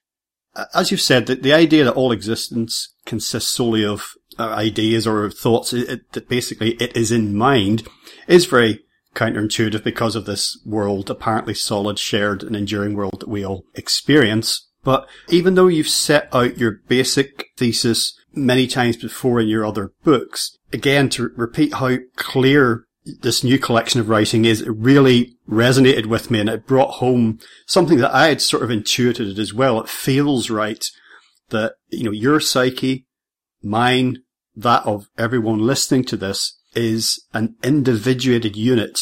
As 0.74 0.90
you've 0.90 1.02
said, 1.02 1.26
the 1.26 1.52
idea 1.52 1.84
that 1.84 1.92
all 1.92 2.12
existence 2.12 2.94
consists 3.04 3.50
solely 3.50 3.84
of 3.84 4.14
uh, 4.38 4.48
ideas 4.48 5.06
or 5.06 5.30
thoughts, 5.30 5.74
it, 5.74 6.10
that 6.12 6.30
basically 6.30 6.76
it 6.76 6.96
is 6.96 7.12
in 7.12 7.36
mind, 7.36 7.86
is 8.26 8.46
very 8.46 8.86
counterintuitive 9.14 9.84
because 9.84 10.16
of 10.16 10.24
this 10.24 10.58
world, 10.64 11.10
apparently 11.10 11.52
solid, 11.52 11.98
shared 11.98 12.42
and 12.42 12.56
enduring 12.56 12.94
world 12.94 13.20
that 13.20 13.28
we 13.28 13.44
all 13.44 13.64
experience. 13.74 14.66
But 14.86 15.08
even 15.28 15.56
though 15.56 15.66
you've 15.66 15.88
set 15.88 16.32
out 16.32 16.58
your 16.58 16.78
basic 16.86 17.48
thesis 17.56 18.16
many 18.32 18.68
times 18.68 18.96
before 18.96 19.40
in 19.40 19.48
your 19.48 19.66
other 19.66 19.90
books, 20.04 20.56
again, 20.72 21.08
to 21.08 21.32
repeat 21.34 21.74
how 21.74 21.96
clear 22.14 22.84
this 23.04 23.42
new 23.42 23.58
collection 23.58 23.98
of 23.98 24.08
writing 24.08 24.44
is, 24.44 24.60
it 24.60 24.70
really 24.70 25.34
resonated 25.50 26.06
with 26.06 26.30
me 26.30 26.38
and 26.38 26.48
it 26.48 26.68
brought 26.68 26.92
home 26.92 27.40
something 27.66 27.98
that 27.98 28.14
I 28.14 28.28
had 28.28 28.40
sort 28.40 28.62
of 28.62 28.70
intuited 28.70 29.40
as 29.40 29.52
well. 29.52 29.80
It 29.80 29.88
feels 29.88 30.50
right 30.50 30.86
that, 31.48 31.74
you 31.88 32.04
know, 32.04 32.12
your 32.12 32.38
psyche, 32.38 33.06
mine, 33.64 34.18
that 34.54 34.86
of 34.86 35.08
everyone 35.18 35.58
listening 35.58 36.04
to 36.04 36.16
this 36.16 36.60
is 36.76 37.26
an 37.34 37.56
individuated 37.64 38.54
unit 38.54 39.00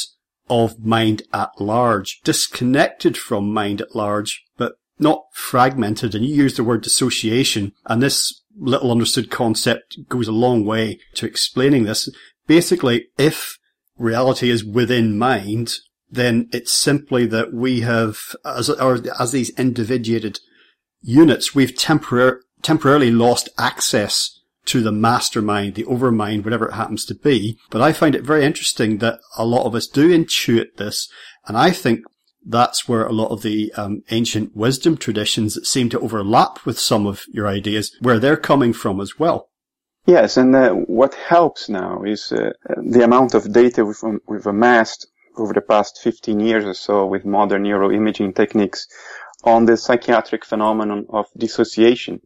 of 0.48 0.78
mind 0.78 1.24
at 1.34 1.60
large, 1.60 2.22
disconnected 2.24 3.18
from 3.18 3.52
mind 3.52 3.82
at 3.82 3.94
large, 3.94 4.44
but 4.56 4.76
not 4.98 5.24
fragmented. 5.32 6.14
And 6.14 6.24
you 6.24 6.34
use 6.34 6.56
the 6.56 6.64
word 6.64 6.82
dissociation, 6.82 7.72
and 7.86 8.02
this 8.02 8.42
little 8.56 8.92
understood 8.92 9.30
concept 9.30 9.98
goes 10.08 10.28
a 10.28 10.32
long 10.32 10.64
way 10.64 11.00
to 11.14 11.26
explaining 11.26 11.84
this. 11.84 12.08
Basically, 12.46 13.06
if 13.18 13.58
reality 13.96 14.50
is 14.50 14.64
within 14.64 15.18
mind, 15.18 15.74
then 16.10 16.48
it's 16.52 16.72
simply 16.72 17.26
that 17.26 17.52
we 17.52 17.80
have, 17.80 18.18
as, 18.44 18.70
or 18.70 19.00
as 19.18 19.32
these 19.32 19.50
individuated 19.58 20.38
units, 21.02 21.54
we've 21.54 21.74
temporar- 21.74 22.38
temporarily 22.62 23.10
lost 23.10 23.48
access 23.58 24.40
to 24.66 24.80
the 24.80 24.92
mastermind, 24.92 25.74
the 25.74 25.84
overmind, 25.84 26.44
whatever 26.44 26.68
it 26.68 26.74
happens 26.74 27.04
to 27.04 27.14
be. 27.14 27.58
But 27.70 27.82
I 27.82 27.92
find 27.92 28.14
it 28.14 28.22
very 28.22 28.44
interesting 28.44 28.98
that 28.98 29.18
a 29.36 29.44
lot 29.44 29.66
of 29.66 29.74
us 29.74 29.86
do 29.86 30.08
intuit 30.08 30.76
this. 30.76 31.08
And 31.46 31.56
I 31.56 31.70
think 31.70 32.00
that's 32.44 32.88
where 32.88 33.06
a 33.06 33.12
lot 33.12 33.30
of 33.30 33.42
the 33.42 33.72
um, 33.76 34.02
ancient 34.10 34.54
wisdom 34.54 34.96
traditions 34.96 35.54
that 35.54 35.66
seem 35.66 35.88
to 35.90 36.00
overlap 36.00 36.64
with 36.66 36.78
some 36.78 37.06
of 37.06 37.24
your 37.32 37.46
ideas, 37.46 37.94
where 38.00 38.18
they're 38.18 38.36
coming 38.36 38.72
from 38.72 39.00
as 39.00 39.18
well. 39.18 39.48
Yes, 40.06 40.36
and 40.36 40.54
uh, 40.54 40.70
what 40.72 41.14
helps 41.14 41.68
now 41.70 42.02
is 42.02 42.30
uh, 42.30 42.50
the 42.76 43.04
amount 43.04 43.32
of 43.34 43.50
data 43.52 43.84
we've, 43.84 44.04
um, 44.04 44.20
we've, 44.28 44.46
amassed 44.46 45.06
over 45.38 45.54
the 45.54 45.62
past 45.62 45.98
15 46.02 46.40
years 46.40 46.64
or 46.64 46.74
so 46.74 47.06
with 47.06 47.24
modern 47.24 47.64
neuroimaging 47.64 48.36
techniques 48.36 48.86
on 49.44 49.64
the 49.64 49.78
psychiatric 49.78 50.44
phenomenon 50.44 51.06
of 51.08 51.26
dissociation. 51.38 52.20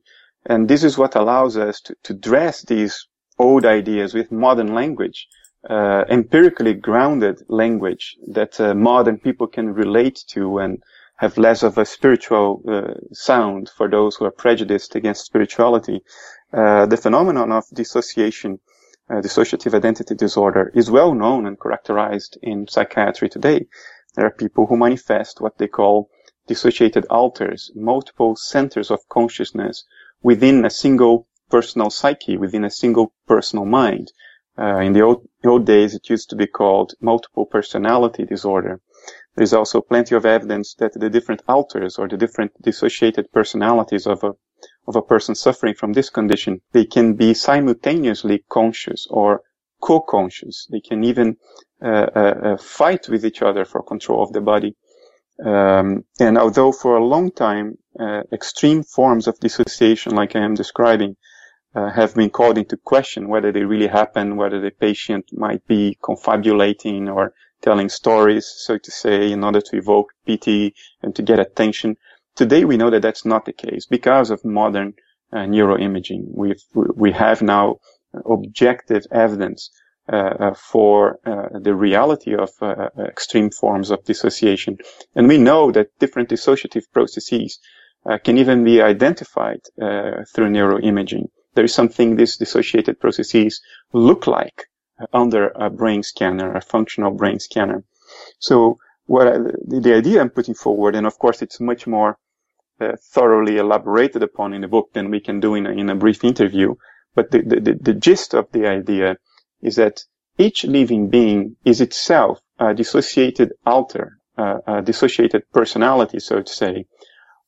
And 0.45 0.69
this 0.69 0.83
is 0.83 0.99
what 0.99 1.15
allows 1.15 1.57
us 1.57 1.81
to, 1.83 1.95
to 2.05 2.15
dress 2.15 2.63
these 2.63 3.07
old 3.39 3.65
ideas 3.65 4.13
with 4.13 4.33
modern 4.33 4.75
language, 4.75 5.29
uh, 5.69 6.05
empirically 6.09 6.75
grounded 6.75 7.43
language 7.49 8.17
that 8.29 8.61
uh, 8.61 8.75
modern 8.75 9.19
people 9.19 9.47
can 9.47 9.73
relate 9.73 10.23
to 10.29 10.59
and 10.59 10.83
have 11.17 11.37
less 11.37 11.65
of 11.65 11.77
a 11.79 11.85
spiritual 11.85 12.63
uh, 12.69 12.95
sound 13.13 13.69
for 13.77 13.89
those 13.89 14.15
who 14.17 14.25
are 14.25 14.31
prejudiced 14.31 14.95
against 14.95 15.27
spirituality. 15.27 16.01
Uh, 16.53 16.87
the 16.87 16.97
phenomenon 16.97 17.51
of 17.51 17.65
dissociation, 17.75 18.61
uh, 19.11 19.15
dissociative 19.15 19.75
identity 19.75 20.15
disorder, 20.15 20.71
is 20.75 20.91
well 20.91 21.13
known 21.13 21.45
and 21.45 21.61
characterized 21.61 22.39
in 22.41 22.69
psychiatry 22.69 23.29
today. 23.29 23.67
There 24.15 24.27
are 24.27 24.31
people 24.31 24.67
who 24.67 24.77
manifest 24.77 25.41
what 25.41 25.59
they 25.59 25.67
call 25.67 26.09
dissociated 26.47 27.05
alters, 27.11 27.71
multiple 27.75 28.37
centers 28.37 28.91
of 28.91 29.09
consciousness 29.09 29.85
within 30.23 30.65
a 30.65 30.71
single 30.71 31.27
personal 31.51 31.91
psyche, 31.91 32.37
within 32.37 32.65
a 32.65 32.71
single 32.71 33.13
personal 33.27 33.65
mind. 33.65 34.13
Uh, 34.59 34.79
in 34.79 34.93
the 34.93 35.03
old, 35.03 35.29
old 35.45 35.65
days, 35.65 35.95
it 35.95 36.11
used 36.11 36.31
to 36.31 36.37
be 36.37 36.47
called 36.47 36.95
multiple 37.01 37.47
personality 37.47 38.25
disorder. 38.25 38.81
There's 39.37 39.53
also 39.53 39.81
plenty 39.81 40.17
of 40.17 40.27
evidence 40.27 40.75
that 40.75 40.95
the 40.95 41.11
different 41.11 41.43
alters 41.47 41.97
or 41.97 42.09
the 42.09 42.17
different 42.17 42.53
dissociated 42.61 43.31
personalities 43.31 44.07
of 44.07 44.25
a, 44.25 44.33
of 44.89 44.97
a 44.97 45.03
person 45.03 45.37
suffering 45.37 45.75
from 45.75 45.93
this 45.93 46.11
condition, 46.11 46.61
they 46.73 46.85
can 46.85 47.15
be 47.15 47.35
simultaneously 47.35 48.45
conscious 48.49 49.07
or 49.09 49.43
co-conscious. 49.81 50.67
They 50.73 50.81
can 50.81 51.05
even 51.05 51.37
uh, 51.81 52.07
uh, 52.17 52.35
uh, 52.45 52.57
fight 52.57 53.09
with 53.09 53.25
each 53.25 53.43
other 53.43 53.65
for 53.65 53.83
control 53.83 54.25
of 54.25 54.33
the 54.33 54.41
body. 54.41 54.75
Um, 55.45 56.05
and 56.19 56.37
although 56.37 56.73
for 56.73 56.97
a 56.97 57.05
long 57.05 57.31
time, 57.31 57.79
uh, 58.01 58.23
extreme 58.33 58.83
forms 58.83 59.29
of 59.29 59.39
dissociation, 59.39 60.17
like 60.17 60.35
I 60.35 60.45
am 60.45 60.55
describing, 60.55 61.15
uh, 61.79 61.91
have 61.93 62.15
been 62.15 62.31
called 62.31 62.59
into 62.59 62.77
question 62.77 63.29
whether 63.29 63.53
they 63.53 63.63
really 63.63 63.87
happen, 63.87 64.37
whether 64.37 64.61
the 64.61 64.71
patient 64.71 65.25
might 65.33 65.65
be 65.69 65.97
confabulating 66.03 67.09
or 67.09 67.33
telling 67.63 67.89
stories, 67.89 68.47
so 68.67 68.79
to 68.79 68.91
say, 68.91 69.31
in 69.31 69.45
order 69.45 69.61
to 69.61 69.77
evoke 69.77 70.09
pity 70.27 70.75
and 71.03 71.15
to 71.15 71.23
get 71.23 71.39
attention. 71.39 71.97
Today 72.35 72.65
we 72.65 72.77
know 72.77 72.91
that 72.91 73.03
that's 73.03 73.25
not 73.25 73.45
the 73.45 73.53
case 73.53 73.87
because 73.87 74.31
of 74.31 74.45
modern 74.45 74.95
uh, 75.33 75.47
neuroimaging. 75.55 76.25
We've, 76.43 76.63
we 76.75 77.13
have 77.13 77.43
now 77.43 77.77
objective 78.27 79.05
evidence 79.13 79.71
uh, 80.11 80.17
uh 80.17 80.55
for 80.55 81.19
uh, 81.27 81.59
the 81.61 81.75
reality 81.75 82.35
of 82.35 82.51
extreme 82.99 83.51
forms 83.51 83.91
of 83.91 84.05
dissociation. 84.05 84.79
And 85.15 85.29
we 85.29 85.39
know 85.39 85.71
that 85.73 85.99
different 86.01 86.31
dissociative 86.31 86.87
processes 86.93 87.61
can 88.25 88.39
even 88.39 88.65
be 88.65 88.81
identified 88.81 89.61
through 90.33 90.51
neuroimaging. 90.57 91.27
There 91.59 91.65
is 91.65 91.75
something 91.75 92.15
these 92.15 92.37
dissociated 92.37 93.01
processes 93.01 93.61
look 93.93 94.29
like 94.29 94.69
under 95.13 95.49
a 95.57 95.69
brain 95.69 96.05
scanner, 96.05 96.55
a 96.55 96.61
functional 96.61 97.11
brain 97.11 97.41
scanner. 97.41 97.83
So 98.39 98.79
what 99.07 99.27
I, 99.27 99.39
the, 99.67 99.81
the, 99.83 99.95
idea 99.97 100.21
I'm 100.21 100.31
putting 100.31 100.55
forward, 100.55 100.95
and 100.95 101.05
of 101.05 101.19
course 101.19 101.43
it's 101.43 101.59
much 101.59 101.85
more 101.85 102.17
uh, 102.81 102.93
thoroughly 103.13 103.57
elaborated 103.57 104.23
upon 104.23 104.55
in 104.55 104.61
the 104.61 104.69
book 104.69 104.91
than 104.93 105.11
we 105.11 105.19
can 105.19 105.41
do 105.41 105.57
in 105.57 105.67
a, 105.67 105.71
in 105.71 105.91
a 105.91 105.97
brief 105.97 106.23
interview. 106.23 106.77
But 107.17 107.33
the, 107.33 107.43
the, 107.43 107.75
the 107.75 107.95
gist 107.95 108.35
of 108.35 108.53
the 108.53 108.69
idea 108.69 109.17
is 109.61 109.75
that 109.75 110.05
each 110.39 110.63
living 110.63 111.11
being 111.11 111.57
is 111.65 111.81
itself 111.81 112.41
a 112.61 112.73
dissociated 112.73 113.55
alter, 113.67 114.21
uh, 114.37 114.59
a 114.65 114.81
dissociated 114.81 115.43
personality, 115.53 116.21
so 116.21 116.41
to 116.41 116.53
say, 116.53 116.85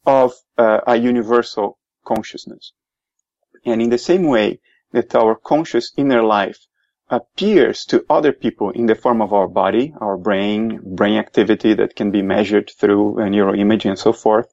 of 0.04 0.32
uh, 0.58 0.80
a 0.84 0.96
universal 0.96 1.78
consciousness. 2.04 2.72
And 3.64 3.82
in 3.82 3.90
the 3.90 3.98
same 3.98 4.24
way 4.24 4.60
that 4.92 5.14
our 5.14 5.34
conscious 5.34 5.92
inner 5.96 6.22
life 6.22 6.66
appears 7.10 7.84
to 7.86 8.04
other 8.08 8.32
people 8.32 8.70
in 8.70 8.86
the 8.86 8.94
form 8.94 9.20
of 9.20 9.32
our 9.32 9.48
body, 9.48 9.92
our 10.00 10.16
brain, 10.16 10.80
brain 10.82 11.16
activity 11.16 11.74
that 11.74 11.96
can 11.96 12.10
be 12.10 12.22
measured 12.22 12.70
through 12.78 13.16
neuroimaging 13.16 13.90
and 13.90 13.98
so 13.98 14.12
forth. 14.12 14.46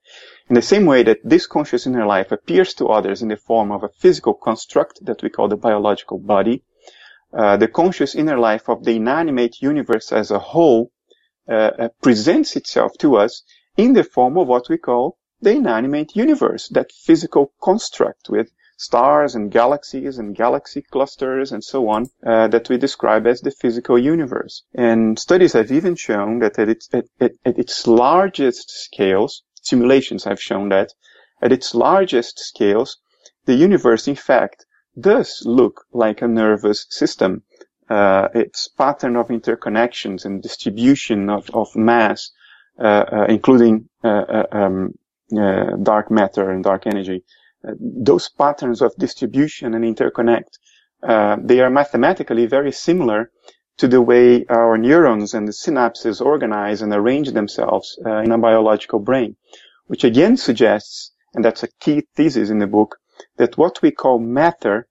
In 0.49 0.55
the 0.55 0.61
same 0.61 0.85
way 0.85 1.03
that 1.03 1.19
this 1.23 1.45
conscious 1.45 1.85
inner 1.85 2.05
life 2.05 2.31
appears 2.31 2.73
to 2.75 2.87
others 2.87 3.21
in 3.21 3.27
the 3.27 3.37
form 3.37 3.71
of 3.71 3.83
a 3.83 3.89
physical 3.89 4.33
construct 4.33 5.05
that 5.05 5.21
we 5.21 5.29
call 5.29 5.47
the 5.47 5.55
biological 5.55 6.17
body, 6.17 6.63
uh, 7.33 7.57
the 7.57 7.67
conscious 7.67 8.15
inner 8.15 8.39
life 8.39 8.69
of 8.69 8.83
the 8.85 8.95
inanimate 8.95 9.61
universe 9.61 10.11
as 10.11 10.31
a 10.31 10.39
whole 10.39 10.91
uh, 11.49 11.71
uh, 11.79 11.89
presents 12.01 12.55
itself 12.55 12.91
to 12.97 13.17
us 13.17 13.43
in 13.75 13.93
the 13.93 14.03
form 14.03 14.37
of 14.37 14.47
what 14.47 14.69
we 14.69 14.77
call 14.77 15.17
the 15.41 15.51
inanimate 15.51 16.15
universe, 16.15 16.67
that 16.69 16.91
physical 16.91 17.53
construct 17.61 18.29
with 18.29 18.49
stars 18.77 19.35
and 19.35 19.51
galaxies 19.51 20.19
and 20.19 20.35
galaxy 20.35 20.83
clusters 20.83 21.51
and 21.51 21.63
so 21.63 21.89
on 21.89 22.05
uh, 22.25 22.47
that 22.47 22.69
we 22.69 22.77
describe 22.77 23.25
as 23.27 23.41
the 23.41 23.51
physical 23.51 23.97
universe. 23.97 24.63
And 24.73 25.19
studies 25.19 25.53
have 25.53 25.71
even 25.71 25.95
shown 25.95 26.39
that 26.39 26.57
at 26.59 26.69
its, 26.69 26.87
at, 26.93 27.05
at, 27.19 27.31
at 27.43 27.57
its 27.57 27.87
largest 27.87 28.69
scales, 28.69 29.43
simulations 29.61 30.23
have 30.23 30.41
shown 30.41 30.69
that 30.69 30.93
at 31.41 31.51
its 31.51 31.73
largest 31.75 32.39
scales, 32.39 32.97
the 33.45 33.55
universe 33.55 34.07
in 34.07 34.15
fact 34.15 34.65
does 34.99 35.43
look 35.45 35.85
like 35.91 36.21
a 36.21 36.27
nervous 36.27 36.85
system. 36.89 37.43
Uh, 37.89 38.27
its 38.35 38.67
pattern 38.67 39.15
of 39.15 39.29
interconnections 39.29 40.25
and 40.25 40.43
distribution 40.43 41.29
of, 41.29 41.49
of 41.53 41.75
mass, 41.75 42.31
uh, 42.79 43.05
uh, 43.11 43.25
including 43.29 43.87
uh, 44.03 44.07
uh, 44.07 44.43
um, 44.51 44.93
uh, 45.37 45.75
dark 45.81 46.11
matter 46.11 46.49
and 46.51 46.63
dark 46.63 46.85
energy, 46.85 47.23
those 47.63 48.29
patterns 48.29 48.81
of 48.81 48.95
distribution 48.97 49.73
and 49.73 49.83
interconnect, 49.83 50.57
uh, 51.03 51.37
they 51.41 51.59
are 51.59 51.69
mathematically 51.69 52.45
very 52.45 52.71
similar 52.71 53.31
to 53.77 53.87
the 53.87 54.01
way 54.01 54.45
our 54.49 54.77
neurons 54.77 55.33
and 55.33 55.47
the 55.47 55.51
synapses 55.51 56.19
organize 56.19 56.81
and 56.81 56.93
arrange 56.93 57.31
themselves 57.31 57.99
uh, 58.05 58.17
in 58.17 58.31
a 58.31 58.37
biological 58.37 58.99
brain, 58.99 59.35
which 59.85 60.03
again 60.03 60.35
suggests, 60.35 61.13
and 61.33 61.45
that's 61.45 61.63
a 61.63 61.71
key 61.79 62.03
thesis 62.15 62.49
in 62.49 62.59
the 62.59 62.67
book, 62.67 62.97
that 63.37 63.57
what 63.57 63.81
we 63.81 63.91
call 63.91 64.19
matter 64.19 64.87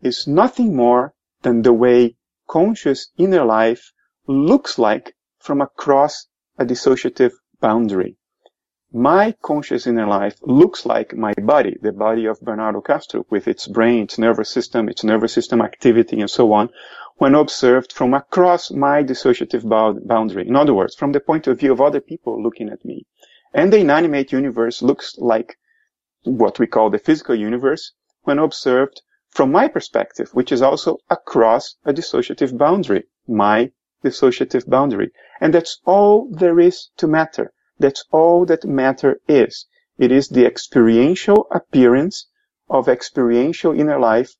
is 0.00 0.26
nothing 0.26 0.74
more 0.74 1.14
than 1.42 1.62
the 1.62 1.72
way 1.72 2.16
conscious 2.48 3.10
inner 3.18 3.44
life 3.44 3.92
looks 4.26 4.78
like 4.78 5.14
from 5.38 5.60
across 5.60 6.26
a 6.58 6.64
dissociative 6.64 7.32
boundary 7.60 8.16
my 8.94 9.34
conscious 9.42 9.88
inner 9.88 10.06
life 10.06 10.36
looks 10.42 10.86
like 10.86 11.16
my 11.16 11.32
body, 11.42 11.76
the 11.82 11.90
body 11.90 12.26
of 12.26 12.40
Bernardo 12.40 12.80
Kastrup 12.80 13.24
with 13.28 13.48
its 13.48 13.66
brain, 13.66 14.04
its 14.04 14.18
nervous 14.18 14.48
system, 14.48 14.88
its 14.88 15.02
nervous 15.02 15.32
system 15.32 15.60
activity, 15.60 16.20
and 16.20 16.30
so 16.30 16.52
on, 16.52 16.70
when 17.16 17.34
observed 17.34 17.92
from 17.92 18.14
across 18.14 18.70
my 18.70 19.02
dissociative 19.02 19.68
boundary. 20.06 20.46
In 20.46 20.54
other 20.54 20.72
words, 20.72 20.94
from 20.94 21.10
the 21.10 21.18
point 21.18 21.48
of 21.48 21.58
view 21.58 21.72
of 21.72 21.80
other 21.80 22.00
people 22.00 22.40
looking 22.40 22.68
at 22.68 22.84
me. 22.84 23.04
And 23.52 23.72
the 23.72 23.78
inanimate 23.78 24.30
universe 24.30 24.80
looks 24.80 25.18
like 25.18 25.56
what 26.22 26.60
we 26.60 26.68
call 26.68 26.90
the 26.90 26.98
physical 26.98 27.34
universe 27.34 27.92
when 28.22 28.38
observed 28.38 29.02
from 29.28 29.50
my 29.50 29.66
perspective, 29.66 30.30
which 30.34 30.52
is 30.52 30.62
also 30.62 30.98
across 31.10 31.74
a 31.84 31.92
dissociative 31.92 32.56
boundary, 32.56 33.02
my 33.26 33.72
dissociative 34.04 34.68
boundary. 34.68 35.10
And 35.40 35.52
that's 35.52 35.80
all 35.84 36.30
there 36.30 36.60
is 36.60 36.90
to 36.98 37.08
matter. 37.08 37.52
That's 37.78 38.04
all 38.10 38.46
that 38.46 38.64
matter 38.64 39.20
is. 39.28 39.66
It 39.98 40.10
is 40.12 40.28
the 40.28 40.46
experiential 40.46 41.46
appearance 41.52 42.28
of 42.68 42.88
experiential 42.88 43.78
inner 43.78 43.98
life 43.98 44.32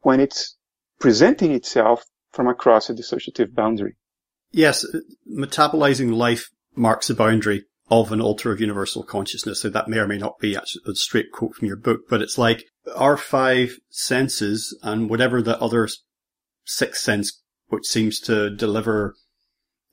when 0.00 0.20
it's 0.20 0.56
presenting 0.98 1.52
itself 1.52 2.04
from 2.32 2.48
across 2.48 2.90
a 2.90 2.94
dissociative 2.94 3.54
boundary. 3.54 3.96
Yes, 4.50 4.84
metabolizing 5.30 6.14
life 6.14 6.48
marks 6.74 7.08
the 7.08 7.14
boundary 7.14 7.64
of 7.90 8.12
an 8.12 8.20
alter 8.20 8.52
of 8.52 8.60
universal 8.60 9.02
consciousness. 9.02 9.62
So 9.62 9.70
that 9.70 9.88
may 9.88 9.98
or 9.98 10.06
may 10.06 10.18
not 10.18 10.38
be 10.38 10.54
a 10.54 10.94
straight 10.94 11.32
quote 11.32 11.54
from 11.54 11.68
your 11.68 11.76
book, 11.76 12.02
but 12.08 12.22
it's 12.22 12.38
like 12.38 12.64
our 12.94 13.16
five 13.16 13.78
senses 13.88 14.76
and 14.82 15.08
whatever 15.08 15.40
the 15.40 15.60
other 15.60 15.88
sixth 16.64 17.02
sense, 17.02 17.42
which 17.68 17.86
seems 17.86 18.20
to 18.20 18.50
deliver 18.50 19.14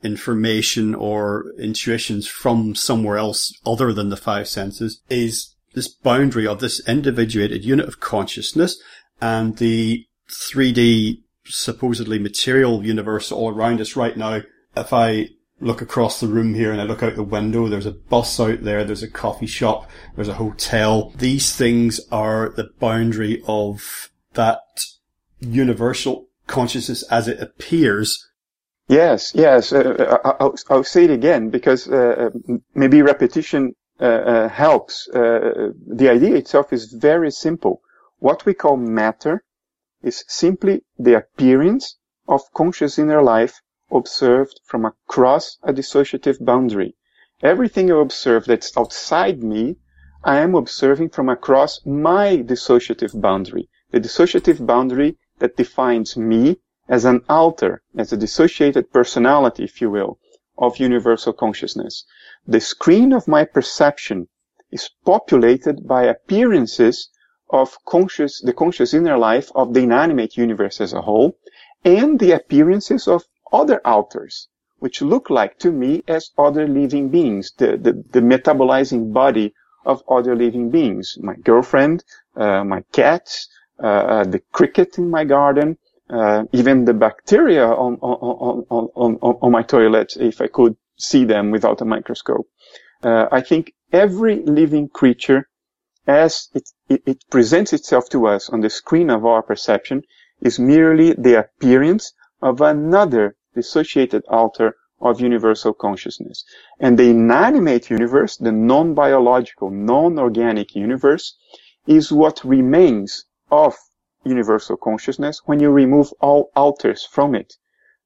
information 0.04 0.94
or 0.94 1.52
intuitions 1.58 2.28
from 2.28 2.76
somewhere 2.76 3.18
else 3.18 3.58
other 3.66 3.92
than 3.94 4.10
the 4.10 4.18
five 4.18 4.48
senses 4.48 5.02
is 5.10 5.56
this 5.74 5.88
boundary 5.88 6.48
of 6.48 6.60
this 6.60 6.88
individuated 6.88 7.66
unit 7.66 7.88
of 7.88 8.00
consciousness 8.00 8.82
and 9.22 9.58
the 9.58 10.06
3D 10.30 11.22
supposedly 11.46 12.20
material 12.20 12.84
universe 12.84 13.32
all 13.32 13.50
around 13.50 13.80
us 13.82 13.96
right 13.96 14.18
now. 14.18 14.42
If 14.76 14.94
I 14.94 15.30
look 15.60 15.82
across 15.82 16.20
the 16.20 16.28
room 16.28 16.54
here 16.54 16.72
and 16.72 16.82
I 16.82 16.86
look 16.86 17.04
out 17.04 17.16
the 17.16 17.24
window, 17.24 17.68
there's 17.68 17.86
a 17.86 17.92
bus 17.92 18.40
out 18.40 18.64
there, 18.64 18.84
there's 18.84 19.04
a 19.04 19.10
coffee 19.10 19.46
shop, 19.46 19.90
there's 20.16 20.28
a 20.28 20.36
hotel. 20.36 21.14
These 21.18 21.56
things 21.56 22.00
are 22.12 22.50
the 22.50 22.70
boundary 22.80 23.42
of 23.48 24.10
that 24.34 24.86
universal 25.40 26.28
consciousness 26.48 27.04
as 27.04 27.28
it 27.28 27.40
appears 27.40 28.28
Yes, 28.88 29.34
yes. 29.34 29.74
Uh, 29.74 29.80
uh 30.26 30.34
I'll, 30.40 30.56
I'll, 30.70 30.84
say 30.84 31.06
it 31.06 31.10
again 31.10 31.50
because 31.50 31.88
uh, 31.88 32.30
maybe 32.76 33.02
repetition 33.02 33.74
uh, 34.00 34.06
uh, 34.06 34.50
helps. 34.50 35.08
Uh, 35.08 35.72
the 35.88 36.10
idea 36.10 36.36
itself 36.36 36.72
is 36.72 36.94
very 36.94 37.32
simple. 37.32 37.82
What 38.20 38.46
we 38.46 38.54
call 38.54 38.78
matter 38.78 39.44
is 40.04 40.24
simply 40.28 40.84
the 41.00 41.16
appearance 41.16 41.98
of 42.28 42.42
conscious 42.54 43.00
inner 43.00 43.24
life 43.24 43.62
observed 43.92 44.60
from 44.66 44.86
across 44.86 45.58
a 45.64 45.74
dissociative 45.74 46.44
boundary. 46.44 46.96
Everything 47.42 47.92
I 47.92 48.00
observe 48.02 48.46
that's 48.46 48.78
outside 48.78 49.42
me, 49.44 49.78
I 50.24 50.38
am 50.40 50.56
observing 50.56 51.10
from 51.10 51.30
across 51.30 51.84
my 51.86 52.38
dissociative 52.38 53.20
boundary. 53.20 53.70
The 53.92 54.00
dissociative 54.00 54.66
boundary 54.66 55.18
that 55.40 55.58
defines 55.58 56.16
me 56.18 56.58
as 56.88 57.06
an 57.06 57.22
alter, 57.28 57.82
as 57.98 58.14
a 58.14 58.18
dissociated 58.18 58.92
personality, 58.92 59.64
if 59.64 59.82
you 59.82 59.90
will, 59.90 60.20
of 60.58 60.78
universal 60.78 61.34
consciousness. 61.34 62.06
The 62.48 62.60
screen 62.60 63.12
of 63.12 63.28
my 63.28 63.44
perception 63.46 64.28
is 64.72 64.90
populated 65.06 65.88
by 65.88 66.04
appearances 66.04 67.10
of 67.50 67.78
conscious, 67.86 68.42
the 68.42 68.54
conscious 68.54 68.94
inner 68.94 69.18
life 69.18 69.52
of 69.56 69.74
the 69.74 69.82
inanimate 69.82 70.38
universe 70.38 70.82
as 70.82 70.94
a 70.94 71.02
whole, 71.02 71.38
and 71.84 72.20
the 72.20 72.32
appearances 72.32 73.08
of 73.08 73.26
other 73.52 73.80
alters, 73.86 74.48
which 74.80 75.02
look 75.02 75.30
like 75.30 75.58
to 75.60 75.72
me 75.72 76.04
as 76.08 76.32
other 76.38 76.68
living 76.68 77.10
beings, 77.10 77.52
the, 77.58 77.78
the, 77.78 78.04
the 78.12 78.22
metabolizing 78.22 79.14
body 79.14 79.54
of 79.86 80.04
other 80.10 80.36
living 80.36 80.70
beings. 80.70 81.18
My 81.22 81.36
girlfriend, 81.36 82.04
uh, 82.36 82.64
my 82.64 82.82
cats, 82.92 83.48
uh, 83.82 83.88
uh, 83.88 84.24
the 84.24 84.40
cricket 84.52 84.98
in 84.98 85.10
my 85.10 85.24
garden, 85.26 85.78
uh, 86.10 86.44
even 86.52 86.86
the 86.86 86.94
bacteria 86.94 87.66
on, 87.66 87.96
on, 88.02 88.66
on, 88.70 88.90
on, 88.96 89.38
on 89.42 89.52
my 89.52 89.64
toilet, 89.64 90.16
if 90.20 90.42
I 90.42 90.48
could 90.48 90.76
see 90.98 91.26
them 91.26 91.52
without 91.52 91.82
a 91.82 91.86
microscope. 91.86 92.48
Uh, 93.04 93.28
I 93.32 93.42
think 93.42 93.74
every 93.92 94.44
living 94.44 94.88
creature, 94.90 95.50
as 96.08 96.50
it, 96.54 96.64
it, 96.90 97.02
it, 97.06 97.24
presents 97.30 97.74
itself 97.74 98.10
to 98.10 98.28
us 98.28 98.50
on 98.50 98.62
the 98.62 98.70
screen 98.70 99.10
of 99.10 99.26
our 99.26 99.42
perception, 99.42 100.04
is 100.42 100.60
merely 100.60 101.14
the 101.14 101.40
appearance 101.40 102.14
of 102.42 102.62
another 102.62 103.36
dissociated 103.54 104.24
alter 104.28 104.76
of 105.02 105.20
universal 105.20 105.74
consciousness. 105.74 106.44
And 106.80 106.98
the 106.98 107.10
inanimate 107.10 107.90
universe, 107.90 108.38
the 108.38 108.52
non-biological, 108.52 109.70
non-organic 109.72 110.76
universe, 110.76 111.36
is 111.88 112.12
what 112.12 112.44
remains 112.44 113.26
of 113.52 113.76
universal 114.26 114.78
consciousness 114.78 115.42
when 115.46 115.60
you 115.60 115.70
remove 115.70 116.12
all 116.20 116.52
alters 116.56 117.06
from 117.06 117.36
it. 117.36 117.54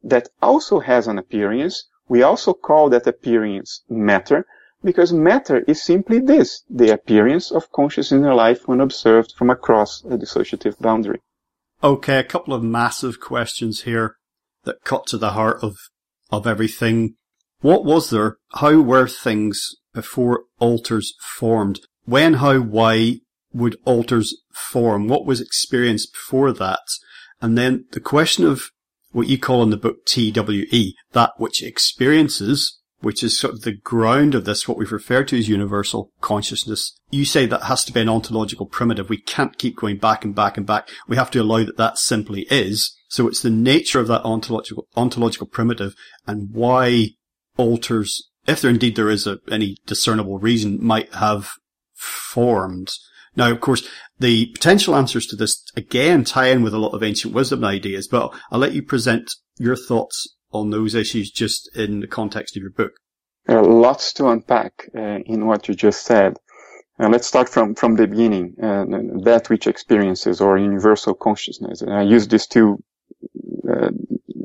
That 0.03 0.29
also 0.41 0.79
has 0.79 1.07
an 1.07 1.17
appearance. 1.17 1.87
We 2.07 2.21
also 2.23 2.53
call 2.53 2.89
that 2.89 3.07
appearance 3.07 3.83
matter 3.89 4.45
because 4.83 5.11
matter 5.11 5.59
is 5.67 5.83
simply 5.83 6.19
this, 6.19 6.63
the 6.69 6.93
appearance 6.93 7.51
of 7.51 7.71
conscious 7.71 8.11
inner 8.11 8.33
life 8.33 8.67
when 8.67 8.79
observed 8.79 9.33
from 9.37 9.49
across 9.49 10.03
a 10.05 10.17
dissociative 10.17 10.79
boundary. 10.79 11.21
Okay, 11.83 12.19
a 12.19 12.23
couple 12.23 12.53
of 12.53 12.63
massive 12.63 13.19
questions 13.19 13.81
here 13.83 14.15
that 14.63 14.83
cut 14.83 15.07
to 15.07 15.17
the 15.17 15.31
heart 15.31 15.59
of, 15.61 15.77
of 16.29 16.47
everything. 16.47 17.15
What 17.61 17.85
was 17.85 18.09
there? 18.09 18.37
How 18.53 18.81
were 18.81 19.07
things 19.07 19.75
before 19.93 20.43
alters 20.59 21.13
formed? 21.21 21.81
When, 22.05 22.35
how, 22.35 22.59
why, 22.59 23.19
would 23.53 23.77
alters 23.85 24.35
form? 24.51 25.07
What 25.07 25.25
was 25.25 25.41
experienced 25.41 26.13
before 26.13 26.51
that? 26.53 26.79
And 27.41 27.57
then 27.57 27.85
the 27.91 27.99
question 27.99 28.45
of 28.45 28.69
what 29.11 29.27
you 29.27 29.39
call 29.39 29.63
in 29.63 29.69
the 29.69 29.77
book 29.77 30.05
TWE, 30.05 30.93
that 31.13 31.31
which 31.37 31.63
experiences, 31.63 32.79
which 32.99 33.23
is 33.23 33.37
sort 33.37 33.53
of 33.53 33.61
the 33.61 33.75
ground 33.75 34.35
of 34.35 34.45
this, 34.45 34.67
what 34.67 34.77
we've 34.77 34.91
referred 34.91 35.27
to 35.29 35.37
as 35.37 35.47
universal 35.47 36.11
consciousness. 36.21 36.97
You 37.09 37.25
say 37.25 37.45
that 37.45 37.63
has 37.63 37.85
to 37.85 37.93
be 37.93 38.01
an 38.01 38.09
ontological 38.09 38.65
primitive. 38.65 39.09
We 39.09 39.21
can't 39.21 39.57
keep 39.57 39.77
going 39.77 39.97
back 39.97 40.25
and 40.25 40.35
back 40.35 40.57
and 40.57 40.65
back. 40.65 40.89
We 41.07 41.15
have 41.15 41.31
to 41.31 41.39
allow 41.39 41.63
that 41.63 41.77
that 41.77 41.97
simply 41.97 42.41
is. 42.49 42.95
So 43.07 43.27
it's 43.27 43.41
the 43.41 43.49
nature 43.49 43.99
of 43.99 44.07
that 44.07 44.23
ontological, 44.23 44.87
ontological 44.95 45.47
primitive 45.47 45.95
and 46.27 46.49
why 46.51 47.11
alters, 47.57 48.29
if 48.47 48.61
there 48.61 48.69
indeed 48.69 48.95
there 48.95 49.09
is 49.09 49.25
a, 49.25 49.39
any 49.49 49.77
discernible 49.85 50.37
reason, 50.37 50.83
might 50.83 51.13
have 51.15 51.49
formed. 51.95 52.91
Now, 53.39 53.51
of 53.51 53.61
course, 53.61 53.87
the 54.19 54.47
potential 54.47 54.93
answers 54.93 55.25
to 55.27 55.37
this 55.37 55.63
again 55.77 56.25
tie 56.25 56.47
in 56.47 56.61
with 56.61 56.73
a 56.73 56.77
lot 56.77 56.93
of 56.93 57.01
ancient 57.01 57.33
wisdom 57.33 57.63
ideas, 57.63 58.05
but 58.05 58.33
I'll 58.51 58.59
let 58.59 58.73
you 58.73 58.83
present 58.83 59.31
your 59.57 59.77
thoughts 59.77 60.35
on 60.51 60.71
those 60.71 60.93
issues 60.93 61.31
just 61.31 61.73
in 61.73 62.01
the 62.01 62.07
context 62.07 62.57
of 62.57 62.61
your 62.61 62.71
book. 62.71 62.91
There 63.45 63.57
are 63.57 63.63
lots 63.63 64.11
to 64.15 64.27
unpack 64.27 64.89
uh, 64.93 65.19
in 65.25 65.45
what 65.45 65.69
you 65.69 65.73
just 65.73 66.05
said. 66.05 66.35
Uh, 66.99 67.07
let's 67.07 67.27
start 67.27 67.47
from, 67.47 67.75
from 67.75 67.95
the 67.95 68.07
beginning, 68.07 68.55
uh, 68.61 68.83
that 69.23 69.49
which 69.49 69.67
experiences 69.67 70.41
or 70.41 70.57
universal 70.57 71.13
consciousness. 71.13 71.81
And 71.81 71.93
I 71.93 72.01
use 72.01 72.27
these 72.27 72.45
two 72.45 72.83
uh, 73.73 73.91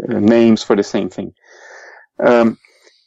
names 0.09 0.63
for 0.63 0.77
the 0.77 0.85
same 0.85 1.11
thing. 1.11 1.33
Um, 2.25 2.59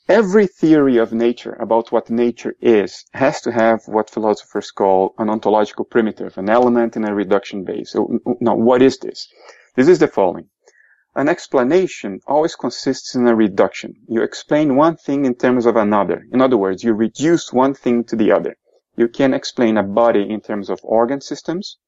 Every 0.10 0.48
theory 0.48 0.96
of 0.96 1.12
nature 1.12 1.58
about 1.60 1.92
what 1.92 2.10
nature 2.10 2.56
is 2.62 3.04
has 3.12 3.42
to 3.42 3.52
have 3.52 3.82
what 3.88 4.10
philosophers 4.10 4.72
call 4.72 5.14
an 5.18 5.30
ontological 5.30 5.84
primitive, 5.84 6.38
an 6.38 6.50
element 6.50 6.96
in 6.96 7.04
a 7.04 7.14
reduction 7.14 7.66
base. 7.66 7.92
So, 7.92 8.18
now, 8.40 8.56
what 8.56 8.82
is 8.82 9.00
this? 9.00 9.28
This 9.76 9.90
is 9.90 10.00
the 10.00 10.08
following. 10.08 10.48
An 11.14 11.28
explanation 11.28 12.22
always 12.26 12.56
consists 12.56 13.16
in 13.16 13.28
a 13.28 13.36
reduction. 13.36 13.96
You 14.08 14.22
explain 14.22 14.78
one 14.78 14.96
thing 14.96 15.26
in 15.26 15.36
terms 15.36 15.66
of 15.66 15.76
another. 15.76 16.24
In 16.32 16.42
other 16.42 16.58
words, 16.58 16.86
you 16.86 16.94
reduce 16.94 17.52
one 17.52 17.74
thing 17.74 18.06
to 18.06 18.16
the 18.16 18.32
other. 18.32 18.56
You 18.96 19.10
can 19.10 19.34
explain 19.34 19.76
a 19.76 19.84
body 19.84 20.30
in 20.30 20.40
terms 20.40 20.70
of 20.70 20.80
organ 20.84 21.20
systems. 21.20 21.80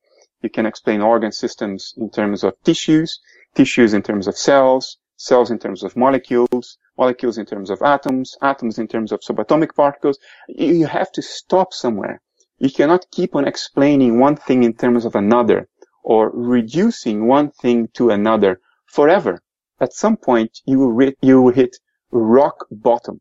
You 0.42 0.50
can 0.50 0.66
explain 0.66 1.02
organ 1.02 1.32
systems 1.32 1.94
in 1.96 2.10
terms 2.10 2.44
of 2.44 2.62
tissues, 2.66 3.22
tissues 3.56 3.94
in 3.94 4.02
terms 4.02 4.28
of 4.28 4.38
cells, 4.38 4.98
cells 5.20 5.52
in 5.52 5.60
terms 5.60 5.84
of 5.84 5.98
molecules, 5.98 6.78
molecules 6.98 7.38
in 7.38 7.46
terms 7.46 7.70
of 7.70 7.82
atoms, 7.82 8.38
atoms 8.42 8.80
in 8.80 8.88
terms 8.88 9.12
of 9.12 9.20
subatomic 9.20 9.76
particles. 9.76 10.18
You 10.48 10.88
have 10.88 11.12
to 11.12 11.22
stop 11.22 11.74
somewhere. 11.74 12.22
You 12.58 12.72
cannot 12.72 13.12
keep 13.12 13.36
on 13.36 13.46
explaining 13.46 14.20
one 14.20 14.38
thing 14.38 14.64
in 14.64 14.74
terms 14.74 15.04
of 15.04 15.16
another 15.16 15.68
or 16.04 16.32
reducing 16.32 17.28
one 17.28 17.52
thing 17.52 17.90
to 17.96 18.10
another 18.10 18.62
forever. 18.86 19.42
At 19.82 19.94
some 19.94 20.16
point, 20.16 20.62
you 20.66 20.80
will, 20.80 21.12
you 21.22 21.42
will 21.42 21.54
hit 21.54 21.76
rock 22.12 22.66
bottom. 22.72 23.20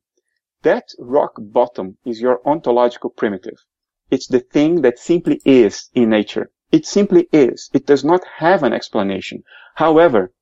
That 0.62 0.84
rock 1.00 1.32
bottom 1.38 1.98
is 2.04 2.20
your 2.20 2.40
ontological 2.44 3.10
primitive. 3.10 3.58
It's 4.10 4.28
the 4.28 4.40
thing 4.40 4.82
that 4.82 5.00
simply 5.00 5.40
is 5.44 5.88
in 5.94 6.10
nature. 6.10 6.50
It 6.70 6.86
simply 6.86 7.28
is. 7.32 7.70
It 7.72 7.86
does 7.86 8.04
not 8.04 8.22
have 8.38 8.62
an 8.62 8.72
explanation. 8.72 9.42
However, 9.74 10.32